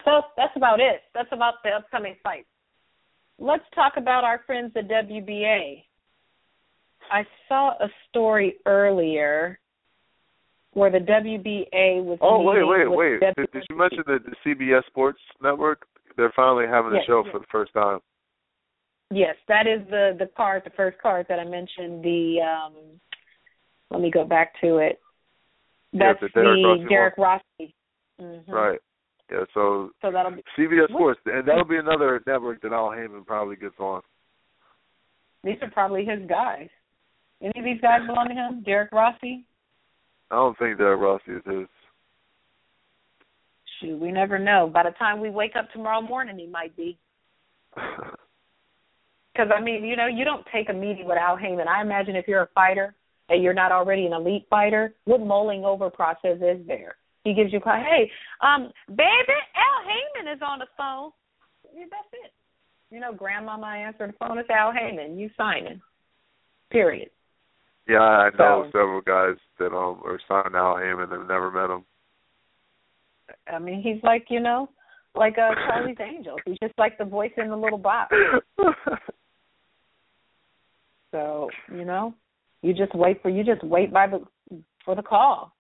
So 0.06 0.22
that's 0.38 0.56
about 0.56 0.80
it. 0.80 1.02
That's 1.14 1.30
about 1.32 1.56
the 1.64 1.72
upcoming 1.72 2.16
fights. 2.24 2.48
Let's 3.40 3.64
talk 3.76 3.94
about 3.98 4.24
our 4.24 4.42
friends 4.46 4.72
at 4.78 4.88
WBA. 4.88 5.84
I 7.12 7.24
saw 7.50 7.72
a 7.72 7.90
story 8.10 8.56
earlier 8.66 9.60
where 10.74 10.91
the 10.91 11.00
WBA 11.00 12.04
was. 12.04 12.18
Oh 12.22 12.41
wait, 12.41 12.64
wait, 12.64 12.88
wait! 12.90 13.20
Did, 13.20 13.52
did 13.52 13.64
you 13.70 13.78
mention 13.78 14.04
the, 14.06 14.20
the 14.20 14.36
CBS 14.45 14.86
Sports 14.88 15.20
Network? 15.41 15.86
They're 16.18 16.34
finally 16.36 16.66
having 16.68 16.91
a 16.91 16.95
Yes, 16.95 17.06
show 17.08 17.24
yes. 17.26 17.32
for 17.32 17.40
the 17.40 17.45
first 17.52 17.74
time. 17.74 18.00
Yes, 19.12 19.36
that 19.48 19.68
is 19.68 19.88
the 19.90 20.16
the 20.18 20.30
card, 20.36 20.64
the 20.66 20.72
first 20.72 20.98
card 21.00 21.26
that 21.30 21.40
I 21.40 21.44
mentioned. 21.44 22.04
The 22.04 22.38
um, 22.41 22.74
let 23.91 24.02
me 24.02 24.10
go 24.12 24.26
back 24.26 24.54
to 24.62 24.78
it. 24.78 25.00
Yeah, 25.91 26.14
That's 26.14 26.34
the 26.34 26.41
Derek 26.41 26.64
Rossi 26.66 26.90
Derek 26.90 27.18
Rossi. 27.18 27.76
Mhm. 28.20 28.48
Right. 28.48 28.80
Yeah. 29.32 29.44
So 29.54 29.91
So 30.02 30.12
that'll 30.12 30.32
be 30.32 30.44
CBS 30.58 30.90
What- 30.90 31.18
Sports, 31.18 31.20
and 31.26 31.48
that'll 31.48 31.66
be 31.66 31.78
another 31.78 32.22
network 32.26 32.62
that 32.62 32.74
Al 32.74 32.91
Haymon 32.91 33.24
probably 33.26 33.56
gets 33.56 33.80
on. 33.80 34.02
These 35.44 35.58
are 35.62 35.70
probably 35.72 36.06
his 36.06 36.28
guys. 36.28 36.70
Any 37.41 37.54
of 37.58 37.66
these 37.66 37.82
guys 37.82 38.00
belong 38.08 38.30
to 38.30 38.34
him? 38.34 38.64
Derek 38.66 38.91
Rossi? 38.91 39.45
I 40.32 40.36
don't 40.36 40.58
think 40.58 40.78
that 40.78 40.84
Rossi 40.95 41.32
is 41.32 41.41
his. 41.45 41.68
Shoot, 43.80 44.00
we 44.00 44.12
never 44.12 44.40
know. 44.40 44.70
By 44.74 44.84
the 44.84 44.91
time 44.91 45.20
we 45.20 45.30
wake 45.30 45.56
up 45.58 45.72
tomorrow 45.72 46.02
morning, 46.02 46.38
he 46.38 46.48
might 46.48 46.76
be. 46.76 46.98
Because 49.34 49.50
I 49.56 49.60
mean, 49.62 49.84
you 49.84 49.95
know, 49.95 50.06
you 50.06 50.24
don't 50.24 50.45
take 50.54 50.70
a 50.70 50.74
meeting 50.74 51.08
with 51.08 51.18
Al 51.18 51.36
Haymon. 51.38 51.68
I 51.68 51.82
imagine 51.82 52.16
if 52.16 52.28
you're 52.28 52.44
a 52.44 52.50
fighter 52.54 52.94
and 53.30 53.41
you're 53.41 53.54
not 53.54 53.72
already 53.72 54.06
an 54.06 54.14
elite 54.14 54.45
fighter, 54.48 54.94
what 55.06 55.22
mulling 55.22 55.66
over 55.66 55.90
process 55.90 56.38
is 56.38 56.66
there? 56.68 56.98
He 57.24 57.34
gives 57.34 57.52
you 57.52 57.58
a 57.58 57.62
call, 57.62 57.74
hey, 57.74 58.12
um, 58.41 58.72
baby, 58.90 59.34
Al 59.56 59.90
Haymon 59.90 60.36
is 60.36 60.41
on 60.45 60.60
the 60.60 60.68
phone. 60.78 61.12
Yeah, 61.76 61.86
that's 61.90 62.24
it. 62.24 62.32
You 62.94 63.00
know, 63.00 63.12
grandmama 63.12 63.66
answered 63.66 64.12
the 64.14 64.18
phone. 64.20 64.38
It's 64.38 64.50
Al 64.52 64.72
Haymon. 64.72 65.18
You 65.18 65.32
signing. 65.36 65.82
Period. 66.70 67.10
Yeah, 67.88 68.02
I 68.02 68.30
know 68.38 68.66
So- 68.66 68.70
several 68.72 69.02
guys 69.02 69.38
that 69.64 69.76
um 69.76 70.02
are 70.06 70.19
signed 70.27 70.56
Al 70.56 70.77
Haymon 70.77 71.11
and 71.11 71.27
never 71.27 71.52
met 71.52 71.69
him. 71.69 71.84
I 73.52 73.60
mean, 73.60 73.81
he's 73.81 74.03
like, 74.03 74.26
you 74.30 74.40
know, 74.40 74.69
like 75.15 75.38
uh 75.38 75.56
Charlie's 75.68 75.98
Angels. 76.02 76.40
He's 76.45 76.57
just 76.61 76.77
like 76.77 76.98
the 76.98 77.06
voice 77.06 77.31
in 77.38 77.49
the 77.49 77.57
little 77.57 77.77
box. 77.77 78.15
So, 81.14 81.48
you 81.72 81.85
know, 81.85 82.15
you 82.64 82.73
just 82.73 82.94
wait 82.95 83.22
for 83.22 83.30
you 83.30 83.44
just 83.44 83.64
wait 83.64 83.94
by 83.94 84.07
the 84.07 84.26
for 84.84 84.95
the 84.95 85.03
call 85.03 85.53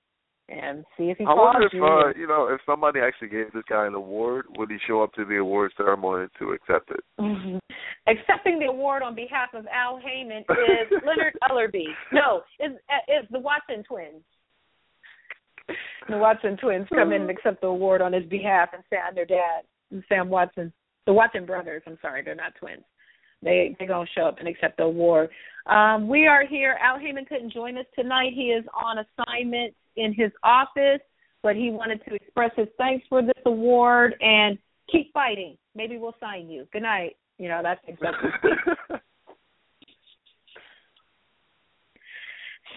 and 0.49 0.83
see 0.97 1.05
if 1.09 1.17
he 1.17 1.25
I 1.25 1.33
wonder 1.33 1.65
if 1.67 1.73
you. 1.73 1.85
uh, 1.85 2.11
you 2.17 2.27
know 2.27 2.47
if 2.53 2.59
somebody 2.65 2.99
actually 2.99 3.29
gave 3.29 3.51
this 3.53 3.63
guy 3.69 3.87
an 3.87 3.93
award, 3.93 4.45
would 4.57 4.69
he 4.69 4.77
show 4.87 5.01
up 5.01 5.13
to 5.13 5.23
the 5.25 5.37
award 5.37 5.71
ceremony 5.77 6.27
to 6.39 6.51
accept 6.51 6.91
it? 6.91 6.99
Mhm. 7.19 7.59
Accepting 8.07 8.59
the 8.59 8.65
award 8.65 9.03
on 9.03 9.15
behalf 9.15 9.53
of 9.53 9.65
Al 9.67 9.97
Haymon 9.97 10.43
is 10.49 10.91
Leonard 11.05 11.37
Ellerbe. 11.49 11.85
No, 12.11 12.43
is 12.59 12.73
is 13.07 13.27
the 13.31 13.39
Watson 13.39 13.83
twins. 13.87 14.21
The 16.09 16.17
Watson 16.17 16.57
twins 16.57 16.87
come 16.89 17.13
in 17.13 17.21
and 17.21 17.29
accept 17.29 17.61
the 17.61 17.67
award 17.67 18.01
on 18.01 18.11
his 18.11 18.25
behalf 18.25 18.69
and 18.73 18.83
Sam 18.89 19.15
their 19.15 19.25
dad, 19.25 19.63
Sam 20.09 20.27
Watson. 20.29 20.73
The 21.05 21.13
Watson 21.13 21.45
brothers, 21.45 21.83
I'm 21.87 21.97
sorry, 22.01 22.21
they're 22.21 22.35
not 22.35 22.53
twins. 22.59 22.83
They 23.41 23.75
they're 23.79 23.87
gonna 23.87 24.07
show 24.13 24.23
up 24.25 24.39
and 24.39 24.47
accept 24.47 24.77
the 24.77 24.83
award. 24.83 25.29
Um, 25.65 26.09
we 26.09 26.27
are 26.27 26.45
here. 26.45 26.77
Al 26.81 26.99
Haymon 26.99 27.25
couldn't 27.25 27.53
join 27.53 27.77
us 27.77 27.85
tonight. 27.95 28.31
He 28.33 28.47
is 28.51 28.65
on 28.73 28.97
assignment 28.99 29.73
in 29.95 30.13
his 30.13 30.31
office, 30.43 31.01
but 31.41 31.55
he 31.55 31.69
wanted 31.71 32.03
to 32.07 32.15
express 32.15 32.51
his 32.55 32.67
thanks 32.77 33.05
for 33.09 33.21
this 33.21 33.31
award 33.45 34.15
and 34.21 34.57
keep 34.91 35.11
fighting. 35.13 35.57
Maybe 35.75 35.97
we'll 35.97 36.15
sign 36.19 36.49
you. 36.49 36.67
Good 36.71 36.83
night. 36.83 37.15
You 37.37 37.49
know, 37.49 37.61
that's 37.63 37.81
exactly 37.87 38.29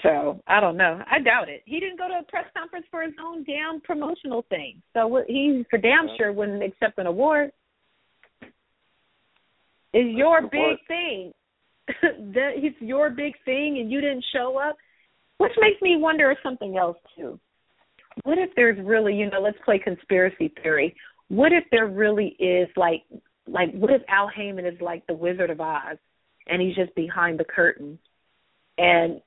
So 0.03 0.41
I 0.47 0.61
don't 0.61 0.77
know. 0.77 1.01
I 1.11 1.19
doubt 1.19 1.49
it. 1.49 1.63
He 1.65 1.81
didn't 1.81 1.99
go 1.99 2.07
to 2.07 2.21
a 2.21 2.23
press 2.23 2.45
conference 2.57 2.87
for 2.91 3.03
his 3.03 3.15
own 3.21 3.45
damn 3.45 3.81
promotional 3.81 4.45
thing. 4.49 4.81
So 4.95 5.25
he 5.27 5.65
for 5.69 5.79
damn 5.79 6.09
sure 6.17 6.33
wouldn't 6.33 6.63
accept 6.63 6.99
an 6.99 7.07
award. 7.07 7.51
Is 9.93 10.07
your 10.15 10.43
big 10.43 10.79
thing 10.87 11.33
that 12.03 12.53
it's 12.55 12.77
your 12.81 13.11
big 13.11 13.35
thing 13.45 13.79
and 13.81 13.91
you 13.91 14.01
didn't 14.01 14.25
show 14.33 14.59
up? 14.59 14.77
Which 15.39 15.53
makes 15.61 15.81
me 15.83 15.97
wonder 15.97 16.35
something 16.43 16.77
else 16.77 16.97
too. 17.17 17.39
What 18.23 18.39
if 18.39 18.51
there's 18.57 18.79
really, 18.85 19.15
you 19.15 19.31
know, 19.31 19.41
let's 19.41 19.59
play 19.65 19.79
conspiracy 19.79 20.53
theory. 20.63 20.97
What 21.29 21.53
if 21.53 21.65
there 21.71 21.87
really 21.87 22.37
is 22.39 22.69
like 22.77 23.03
like 23.47 23.73
what 23.73 23.91
if 23.93 24.03
Al 24.09 24.29
Haymon 24.29 24.67
is 24.67 24.81
like 24.81 25.07
the 25.07 25.15
Wizard 25.15 25.51
of 25.51 25.61
Oz 25.61 25.99
and 26.49 26.61
he's 26.61 26.75
just 26.75 26.95
behind 26.95 27.39
the 27.39 27.45
curtain 27.45 27.99
and 28.79 29.21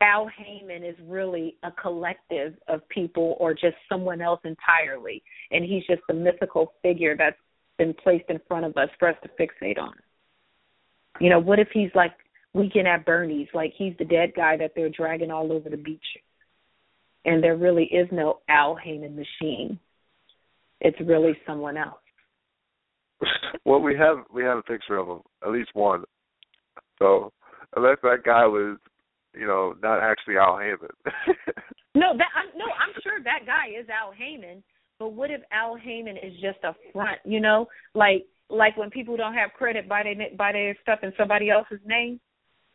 Al 0.00 0.28
Haymon 0.28 0.82
is 0.84 0.96
really 1.06 1.56
a 1.62 1.70
collective 1.70 2.54
of 2.68 2.88
people 2.88 3.36
or 3.38 3.52
just 3.52 3.76
someone 3.88 4.20
else 4.20 4.40
entirely 4.44 5.22
and 5.50 5.64
he's 5.64 5.84
just 5.86 6.02
a 6.10 6.14
mythical 6.14 6.72
figure 6.82 7.16
that's 7.16 7.36
been 7.78 7.94
placed 7.94 8.28
in 8.28 8.40
front 8.48 8.64
of 8.64 8.76
us 8.76 8.88
for 8.98 9.08
us 9.08 9.16
to 9.22 9.28
fixate 9.40 9.78
on. 9.78 9.94
You 11.20 11.30
know, 11.30 11.38
what 11.38 11.58
if 11.58 11.68
he's 11.72 11.90
like 11.94 12.12
Weekend 12.52 12.88
at 12.88 13.06
Bernie's, 13.06 13.48
like 13.54 13.72
he's 13.76 13.94
the 13.98 14.04
dead 14.04 14.32
guy 14.34 14.56
that 14.56 14.72
they're 14.74 14.90
dragging 14.90 15.30
all 15.30 15.52
over 15.52 15.68
the 15.68 15.76
beach, 15.76 16.04
and 17.24 17.42
there 17.42 17.56
really 17.56 17.84
is 17.84 18.08
no 18.10 18.40
Al 18.48 18.76
Haymon 18.76 19.16
machine. 19.16 19.78
It's 20.80 20.98
really 21.06 21.36
someone 21.46 21.76
else. 21.76 22.00
well, 23.64 23.80
we 23.80 23.96
have 23.96 24.18
we 24.32 24.42
have 24.42 24.58
a 24.58 24.62
picture 24.62 24.96
of 24.96 25.08
him, 25.08 25.20
at 25.44 25.52
least 25.52 25.70
one. 25.74 26.04
So 26.98 27.32
unless 27.76 27.98
that 28.02 28.24
guy 28.24 28.46
was, 28.46 28.78
you 29.34 29.46
know, 29.46 29.74
not 29.82 30.00
actually 30.00 30.36
Al 30.36 30.58
Haymon. 30.58 30.88
No, 31.94 32.16
that 32.16 32.28
I'm, 32.36 32.56
no, 32.56 32.66
I'm 32.66 32.94
sure 33.02 33.18
that 33.24 33.46
guy 33.46 33.78
is 33.78 33.86
Al 33.88 34.12
Haymon. 34.12 34.62
But 34.98 35.12
what 35.12 35.30
if 35.30 35.40
Al 35.50 35.76
Haymon 35.76 36.16
is 36.16 36.32
just 36.40 36.58
a 36.62 36.74
front? 36.92 37.18
You 37.24 37.40
know, 37.40 37.66
like 37.94 38.26
like 38.48 38.76
when 38.76 38.90
people 38.90 39.16
don't 39.16 39.34
have 39.34 39.50
credit 39.56 39.88
by 39.88 40.02
their 40.02 40.14
by 40.36 40.52
their 40.52 40.76
stuff 40.82 41.00
in 41.02 41.12
somebody 41.18 41.50
else's 41.50 41.80
name. 41.84 42.20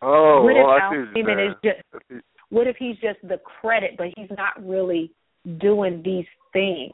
Oh, 0.02 0.44
what 0.44 0.58
if 0.58 0.66
well, 0.66 0.78
Al 0.78 0.92
Haymon 1.14 1.40
is 1.40 1.56
just 1.64 2.24
what 2.50 2.68
if 2.68 2.76
he's 2.78 2.96
just 2.98 3.20
the 3.24 3.40
credit, 3.40 3.92
but 3.98 4.08
he's 4.16 4.30
not 4.38 4.54
really 4.66 5.12
doing 5.60 6.02
these 6.04 6.26
things, 6.54 6.92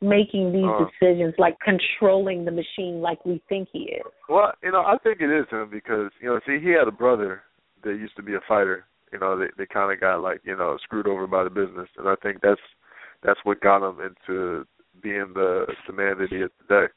making 0.00 0.52
these 0.52 0.64
Uh. 0.64 0.86
decisions, 0.86 1.34
like 1.38 1.58
controlling 1.60 2.44
the 2.44 2.50
machine, 2.50 3.00
like 3.00 3.24
we 3.24 3.42
think 3.48 3.68
he 3.72 3.90
is. 3.90 4.02
Well, 4.28 4.52
you 4.62 4.72
know, 4.72 4.82
I 4.82 4.96
think 4.98 5.20
it 5.20 5.30
is 5.30 5.48
him 5.50 5.68
because 5.70 6.10
you 6.20 6.28
know, 6.28 6.40
see, 6.46 6.58
he 6.58 6.70
had 6.70 6.88
a 6.88 6.92
brother 6.92 7.42
that 7.82 7.92
used 7.92 8.16
to 8.16 8.22
be 8.22 8.34
a 8.34 8.40
fighter. 8.48 8.86
You 9.12 9.18
know, 9.18 9.38
they 9.38 9.48
they 9.56 9.66
kind 9.66 9.92
of 9.92 10.00
got 10.00 10.20
like 10.22 10.40
you 10.44 10.56
know 10.56 10.76
screwed 10.82 11.06
over 11.06 11.26
by 11.26 11.44
the 11.44 11.50
business, 11.50 11.88
and 11.96 12.08
I 12.08 12.14
think 12.16 12.40
that's 12.40 12.60
that's 13.22 13.40
what 13.44 13.60
got 13.60 13.86
him 13.86 14.00
into 14.00 14.66
being 15.02 15.32
the 15.34 15.66
the 15.86 15.92
man 15.92 16.18
that 16.18 16.28
he 16.30 16.36
is 16.36 16.50
today. 16.60 16.92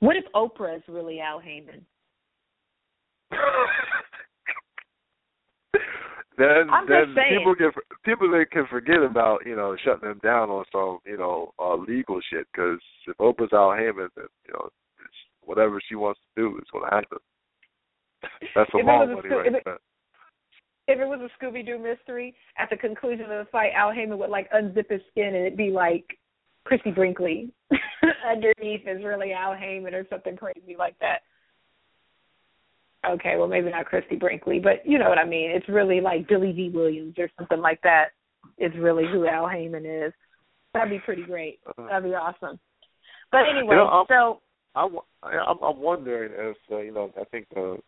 What 0.00 0.16
if 0.16 0.24
Oprah 0.34 0.76
is 0.76 0.82
really 0.88 1.20
Al 1.20 1.40
Haymon? 1.40 1.84
then 6.38 6.70
I'm 6.70 6.86
then 6.88 7.14
people 7.36 7.54
can 7.54 7.70
people 8.04 8.30
they 8.30 8.44
can 8.44 8.66
forget 8.68 9.02
about 9.02 9.46
you 9.46 9.56
know 9.56 9.76
shutting 9.84 10.08
them 10.08 10.20
down 10.22 10.50
on 10.50 10.64
some 10.70 10.98
you 11.04 11.16
know 11.18 11.52
uh, 11.58 11.76
legal 11.76 12.20
shit 12.30 12.46
because 12.52 12.78
if 13.06 13.16
Oprah's 13.18 13.52
Al 13.52 13.72
Haymon, 13.72 14.08
then 14.16 14.26
you 14.46 14.52
know 14.52 14.68
it's, 14.98 15.14
whatever 15.42 15.80
she 15.88 15.94
wants 15.94 16.20
to 16.20 16.42
do 16.42 16.58
is 16.58 16.64
going 16.72 16.88
to 16.88 16.94
happen. 16.94 17.18
That's 18.54 18.70
it 18.74 18.84
law 18.84 19.06
money 19.06 19.28
right 19.28 19.46
if 19.46 19.54
it- 19.54 19.62
there. 19.64 19.78
If 20.88 21.00
it 21.00 21.04
was 21.04 21.18
a 21.18 21.44
Scooby 21.44 21.66
Doo 21.66 21.80
mystery, 21.80 22.36
at 22.58 22.70
the 22.70 22.76
conclusion 22.76 23.24
of 23.24 23.44
the 23.44 23.50
fight, 23.50 23.72
Al 23.74 23.90
Haymon 23.90 24.18
would 24.18 24.30
like 24.30 24.48
unzip 24.52 24.88
his 24.88 25.00
skin 25.10 25.34
and 25.34 25.44
it'd 25.44 25.56
be 25.56 25.70
like 25.70 26.04
Christie 26.64 26.92
Brinkley 26.92 27.50
underneath 28.30 28.86
is 28.86 29.02
really 29.04 29.32
Al 29.32 29.52
Haymon 29.54 29.94
or 29.94 30.06
something 30.08 30.36
crazy 30.36 30.76
like 30.78 30.96
that. 31.00 31.22
Okay, 33.08 33.36
well 33.36 33.48
maybe 33.48 33.70
not 33.70 33.86
Christie 33.86 34.16
Brinkley, 34.16 34.58
but 34.58 34.84
you 34.84 34.98
know 34.98 35.08
what 35.08 35.18
I 35.18 35.24
mean. 35.24 35.50
It's 35.50 35.68
really 35.68 36.00
like 36.00 36.28
Billy 36.28 36.52
Dee 36.52 36.70
Williams 36.70 37.14
or 37.18 37.28
something 37.38 37.60
like 37.60 37.80
that. 37.82 38.08
Is 38.58 38.72
really 38.78 39.04
who 39.10 39.26
Al 39.26 39.48
Haymon 39.48 39.84
is. 39.84 40.12
That'd 40.72 40.90
be 40.90 40.98
pretty 41.00 41.22
great. 41.24 41.58
That'd 41.76 42.04
be 42.04 42.14
awesome. 42.14 42.58
But 43.32 43.42
anyway, 43.50 43.74
You 43.74 43.82
know, 43.82 43.86
I'm- 43.86 44.06
so 44.08 44.40
I'm 44.74 44.98
I'm 45.22 45.62
I'm 45.62 45.78
wondering 45.80 46.32
if 46.34 46.56
uh, 46.70 46.78
you 46.78 46.92
know 46.92 47.10
I 47.20 47.24
think 47.24 47.48
the 47.54 47.78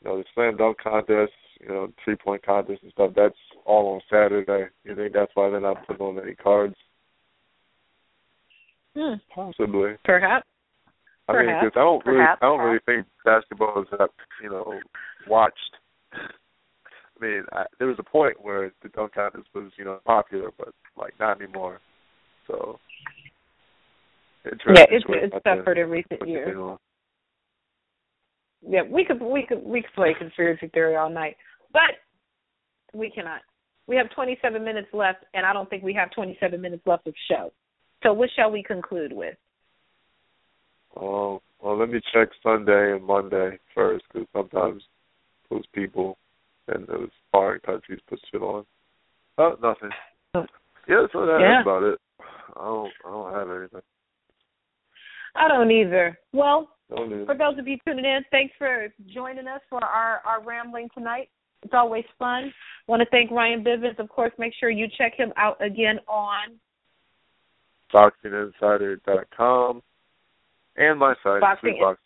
you 0.00 0.04
know 0.04 0.18
the 0.18 0.24
slam 0.34 0.56
dunk 0.56 0.78
contest, 0.78 1.32
you 1.60 1.68
know 1.68 1.92
three 2.04 2.16
point 2.16 2.42
contest 2.44 2.82
and 2.82 2.92
stuff. 2.92 3.12
That's 3.14 3.36
all 3.64 3.94
on 3.94 4.00
Saturday. 4.10 4.70
You 4.84 4.94
think 4.96 5.12
that's 5.12 5.30
why 5.34 5.50
they're 5.50 5.60
not 5.60 5.86
putting 5.86 6.06
on 6.06 6.18
any 6.22 6.34
cards? 6.34 6.76
hmm, 8.96 9.14
Possibly. 9.34 9.92
perhaps. 10.04 10.46
I 11.28 11.32
mean, 11.32 11.46
Perhaps, 11.46 11.64
'cause 11.64 11.72
I 11.76 11.80
don't 11.80 12.06
really 12.06 12.18
perhaps, 12.18 12.38
I 12.42 12.46
don't 12.46 12.60
really 12.60 12.78
think 12.86 13.06
basketball 13.24 13.82
is 13.82 13.88
that 13.98 14.10
you 14.42 14.48
know 14.48 14.80
watched. 15.26 15.76
I 16.12 17.20
mean, 17.20 17.44
I, 17.52 17.66
there 17.78 17.88
was 17.88 17.98
a 17.98 18.02
point 18.02 18.40
where 18.40 18.72
the 18.82 18.88
dunk 18.90 19.14
contest 19.14 19.48
was 19.54 19.70
you 19.76 19.84
know 19.84 20.00
popular, 20.06 20.50
but 20.56 20.72
like 20.96 21.14
not 21.20 21.40
anymore. 21.40 21.80
So. 22.46 22.78
Yeah, 24.44 24.86
it's 24.90 25.04
it's 25.08 25.34
suffered 25.44 25.76
in 25.76 25.90
recent 25.90 26.26
years. 26.26 26.56
Yeah, 28.66 28.82
we 28.82 29.04
could 29.04 29.20
we 29.20 29.44
could 29.46 29.62
we 29.62 29.82
could 29.82 29.92
play 29.94 30.14
conspiracy 30.18 30.68
theory 30.68 30.96
all 30.96 31.10
night, 31.10 31.36
but 31.72 32.00
we 32.94 33.10
cannot. 33.10 33.42
We 33.86 33.96
have 33.96 34.10
27 34.10 34.62
minutes 34.62 34.88
left, 34.92 35.24
and 35.34 35.44
I 35.46 35.52
don't 35.52 35.68
think 35.68 35.82
we 35.82 35.94
have 35.94 36.10
27 36.12 36.60
minutes 36.60 36.82
left 36.86 37.06
of 37.06 37.14
show. 37.30 37.52
So, 38.02 38.12
what 38.12 38.30
shall 38.36 38.50
we 38.50 38.62
conclude 38.62 39.12
with? 39.12 39.36
Oh, 40.96 41.40
well, 41.60 41.76
let 41.78 41.88
me 41.90 42.00
check 42.12 42.28
Sunday 42.42 42.92
and 42.92 43.04
Monday 43.04 43.58
first, 43.74 44.04
because 44.12 44.28
sometimes 44.32 44.82
those 45.50 45.64
people 45.74 46.16
in 46.74 46.84
those 46.86 47.10
foreign 47.32 47.60
countries 47.60 48.00
put 48.08 48.20
shit 48.30 48.42
on. 48.42 48.64
Oh, 49.38 49.56
nothing. 49.62 49.90
Oh. 50.34 50.46
Yeah, 50.88 51.06
so 51.12 51.26
that, 51.26 51.38
Yeah. 51.40 51.48
that's 51.56 51.66
about 51.66 51.82
it. 51.84 51.98
I 52.56 52.64
don't, 52.64 52.92
I 53.04 53.10
don't 53.10 53.34
have 53.34 53.50
anything. 53.56 53.82
I 55.36 55.48
don't 55.48 55.70
either. 55.70 56.18
Well, 56.32 56.70
Don't 56.94 57.12
either. 57.12 57.26
for 57.26 57.36
those 57.36 57.58
of 57.58 57.68
you 57.68 57.76
tuning 57.86 58.04
in, 58.04 58.20
thanks 58.30 58.54
for 58.58 58.88
joining 59.12 59.46
us 59.46 59.60
for 59.68 59.84
our, 59.84 60.20
our 60.26 60.42
rambling 60.42 60.88
tonight. 60.94 61.28
It's 61.62 61.74
always 61.74 62.04
fun. 62.18 62.52
Want 62.86 63.00
to 63.00 63.06
thank 63.10 63.30
Ryan 63.30 63.62
Bivins. 63.64 63.98
Of 63.98 64.08
course, 64.08 64.32
make 64.38 64.52
sure 64.58 64.70
you 64.70 64.86
check 64.96 65.14
him 65.16 65.32
out 65.36 65.62
again 65.64 65.98
on 66.08 66.58
BoxingInsider.com 67.92 69.82
and 70.78 70.98
my 70.98 71.14
site, 71.22 71.40
Boxing 71.40 71.72
Sweet 71.72 71.80
Boxing. 71.80 72.04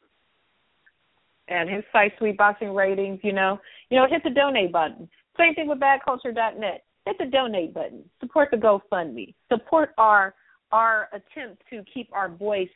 and 1.49 1.71
his 1.71 1.85
site, 1.93 2.13
Sweet 2.19 2.37
Boxing 2.37 2.75
Ratings. 2.75 3.21
You 3.23 3.33
know, 3.33 3.59
you 3.91 3.99
know, 3.99 4.07
hit 4.09 4.23
the 4.25 4.31
donate 4.31 4.73
button. 4.73 5.09
Same 5.39 5.55
thing 5.55 5.69
with 5.69 5.79
BadCulture.net. 5.79 6.85
Hit 7.07 7.17
the 7.19 7.27
donate 7.27 7.75
button. 7.75 8.05
Support 8.21 8.49
the 8.51 8.57
GoFundMe. 8.57 9.35
Support 9.51 9.91
our 9.99 10.35
our 10.71 11.09
attempt 11.13 11.63
to 11.71 11.85
keep 11.93 12.09
our 12.13 12.31
voice 12.31 12.71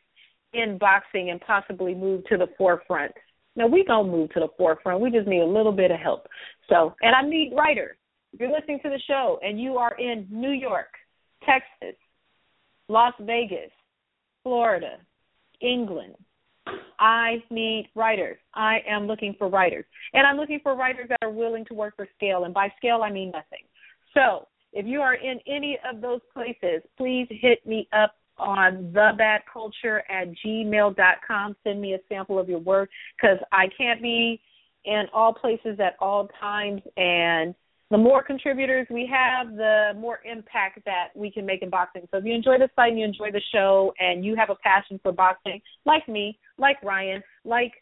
in 0.52 0.78
boxing 0.78 1.30
and 1.30 1.40
possibly 1.40 1.94
move 1.94 2.24
to 2.26 2.36
the 2.36 2.48
forefront. 2.58 3.12
Now 3.56 3.66
we 3.66 3.84
gonna 3.84 4.08
move 4.08 4.30
to 4.34 4.40
the 4.40 4.48
forefront. 4.58 5.00
We 5.00 5.10
just 5.10 5.26
need 5.26 5.40
a 5.40 5.46
little 5.46 5.72
bit 5.72 5.90
of 5.90 5.98
help. 5.98 6.26
So, 6.68 6.94
and 7.00 7.14
I 7.14 7.22
need 7.22 7.54
writers. 7.56 7.96
If 8.32 8.40
you're 8.40 8.52
listening 8.52 8.80
to 8.82 8.90
the 8.90 9.00
show 9.06 9.38
and 9.42 9.58
you 9.58 9.78
are 9.78 9.98
in 9.98 10.26
New 10.30 10.50
York, 10.50 10.92
Texas, 11.42 11.98
Las 12.88 13.14
Vegas, 13.20 13.70
Florida, 14.42 14.98
England, 15.60 16.14
I 16.98 17.42
need 17.50 17.90
writers. 17.94 18.38
I 18.54 18.78
am 18.88 19.06
looking 19.06 19.34
for 19.38 19.48
writers. 19.48 19.84
And 20.12 20.26
I'm 20.26 20.36
looking 20.36 20.60
for 20.62 20.74
writers 20.74 21.08
that 21.10 21.18
are 21.22 21.30
willing 21.30 21.64
to 21.66 21.74
work 21.74 21.96
for 21.96 22.08
scale. 22.16 22.44
And 22.44 22.54
by 22.54 22.72
scale, 22.76 23.02
I 23.02 23.10
mean 23.10 23.30
nothing. 23.30 23.64
So 24.14 24.48
if 24.72 24.86
you 24.86 25.00
are 25.00 25.14
in 25.14 25.38
any 25.46 25.78
of 25.88 26.00
those 26.00 26.20
places, 26.32 26.82
please 26.96 27.26
hit 27.30 27.66
me 27.66 27.88
up 27.92 28.14
on 28.38 28.92
thebadculture 28.94 30.00
at 30.08 30.28
gmail.com. 30.44 31.56
Send 31.64 31.80
me 31.80 31.94
a 31.94 31.98
sample 32.08 32.38
of 32.38 32.48
your 32.48 32.58
work 32.58 32.90
because 33.20 33.38
I 33.52 33.66
can't 33.76 34.02
be 34.02 34.40
in 34.84 35.04
all 35.12 35.32
places 35.32 35.78
at 35.80 35.96
all 36.00 36.28
times. 36.40 36.82
And 36.96 37.54
the 37.90 37.98
more 37.98 38.22
contributors 38.22 38.86
we 38.90 39.08
have, 39.12 39.54
the 39.54 39.92
more 39.96 40.20
impact 40.24 40.80
that 40.86 41.08
we 41.14 41.30
can 41.30 41.46
make 41.46 41.62
in 41.62 41.70
boxing. 41.70 42.02
So 42.10 42.18
if 42.18 42.24
you 42.24 42.34
enjoy 42.34 42.58
the 42.58 42.68
site 42.74 42.90
and 42.90 42.98
you 42.98 43.04
enjoy 43.04 43.30
the 43.30 43.42
show 43.52 43.94
and 44.00 44.24
you 44.24 44.34
have 44.36 44.50
a 44.50 44.56
passion 44.56 44.98
for 45.02 45.12
boxing, 45.12 45.60
like 45.84 46.08
me, 46.08 46.38
like 46.58 46.82
Ryan, 46.82 47.22
like 47.44 47.72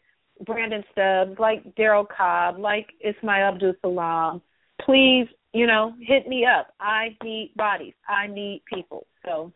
Brandon 0.45 0.83
Stubbs, 0.91 1.39
like 1.39 1.63
Daryl 1.75 2.05
Cobb, 2.07 2.59
like 2.59 2.87
Ismail 2.99 3.53
Abdul 3.53 3.73
Salam, 3.81 4.41
please, 4.81 5.27
you 5.53 5.65
know, 5.65 5.93
hit 5.99 6.27
me 6.27 6.45
up. 6.45 6.73
I 6.79 7.15
need 7.23 7.53
bodies. 7.55 7.93
I 8.07 8.27
need 8.27 8.61
people. 8.71 9.07
So 9.25 9.51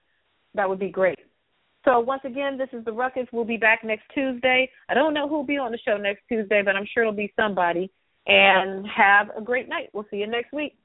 that 0.55 0.67
would 0.67 0.79
be 0.79 0.89
great. 0.89 1.19
So 1.85 1.99
once 1.99 2.21
again, 2.25 2.57
this 2.57 2.69
is 2.73 2.83
the 2.85 2.91
Ruckus. 2.91 3.27
We'll 3.31 3.45
be 3.45 3.57
back 3.57 3.83
next 3.83 4.03
Tuesday. 4.13 4.69
I 4.89 4.93
don't 4.93 5.13
know 5.13 5.29
who'll 5.29 5.43
be 5.43 5.57
on 5.57 5.71
the 5.71 5.79
show 5.85 5.97
next 5.97 6.23
Tuesday, 6.27 6.61
but 6.63 6.75
I'm 6.75 6.87
sure 6.91 7.03
it'll 7.03 7.13
be 7.13 7.33
somebody. 7.35 7.91
And 8.29 8.85
have 8.87 9.31
a 9.35 9.41
great 9.41 9.67
night. 9.67 9.89
We'll 9.91 10.05
see 10.11 10.17
you 10.17 10.27
next 10.27 10.53
week. 10.53 10.78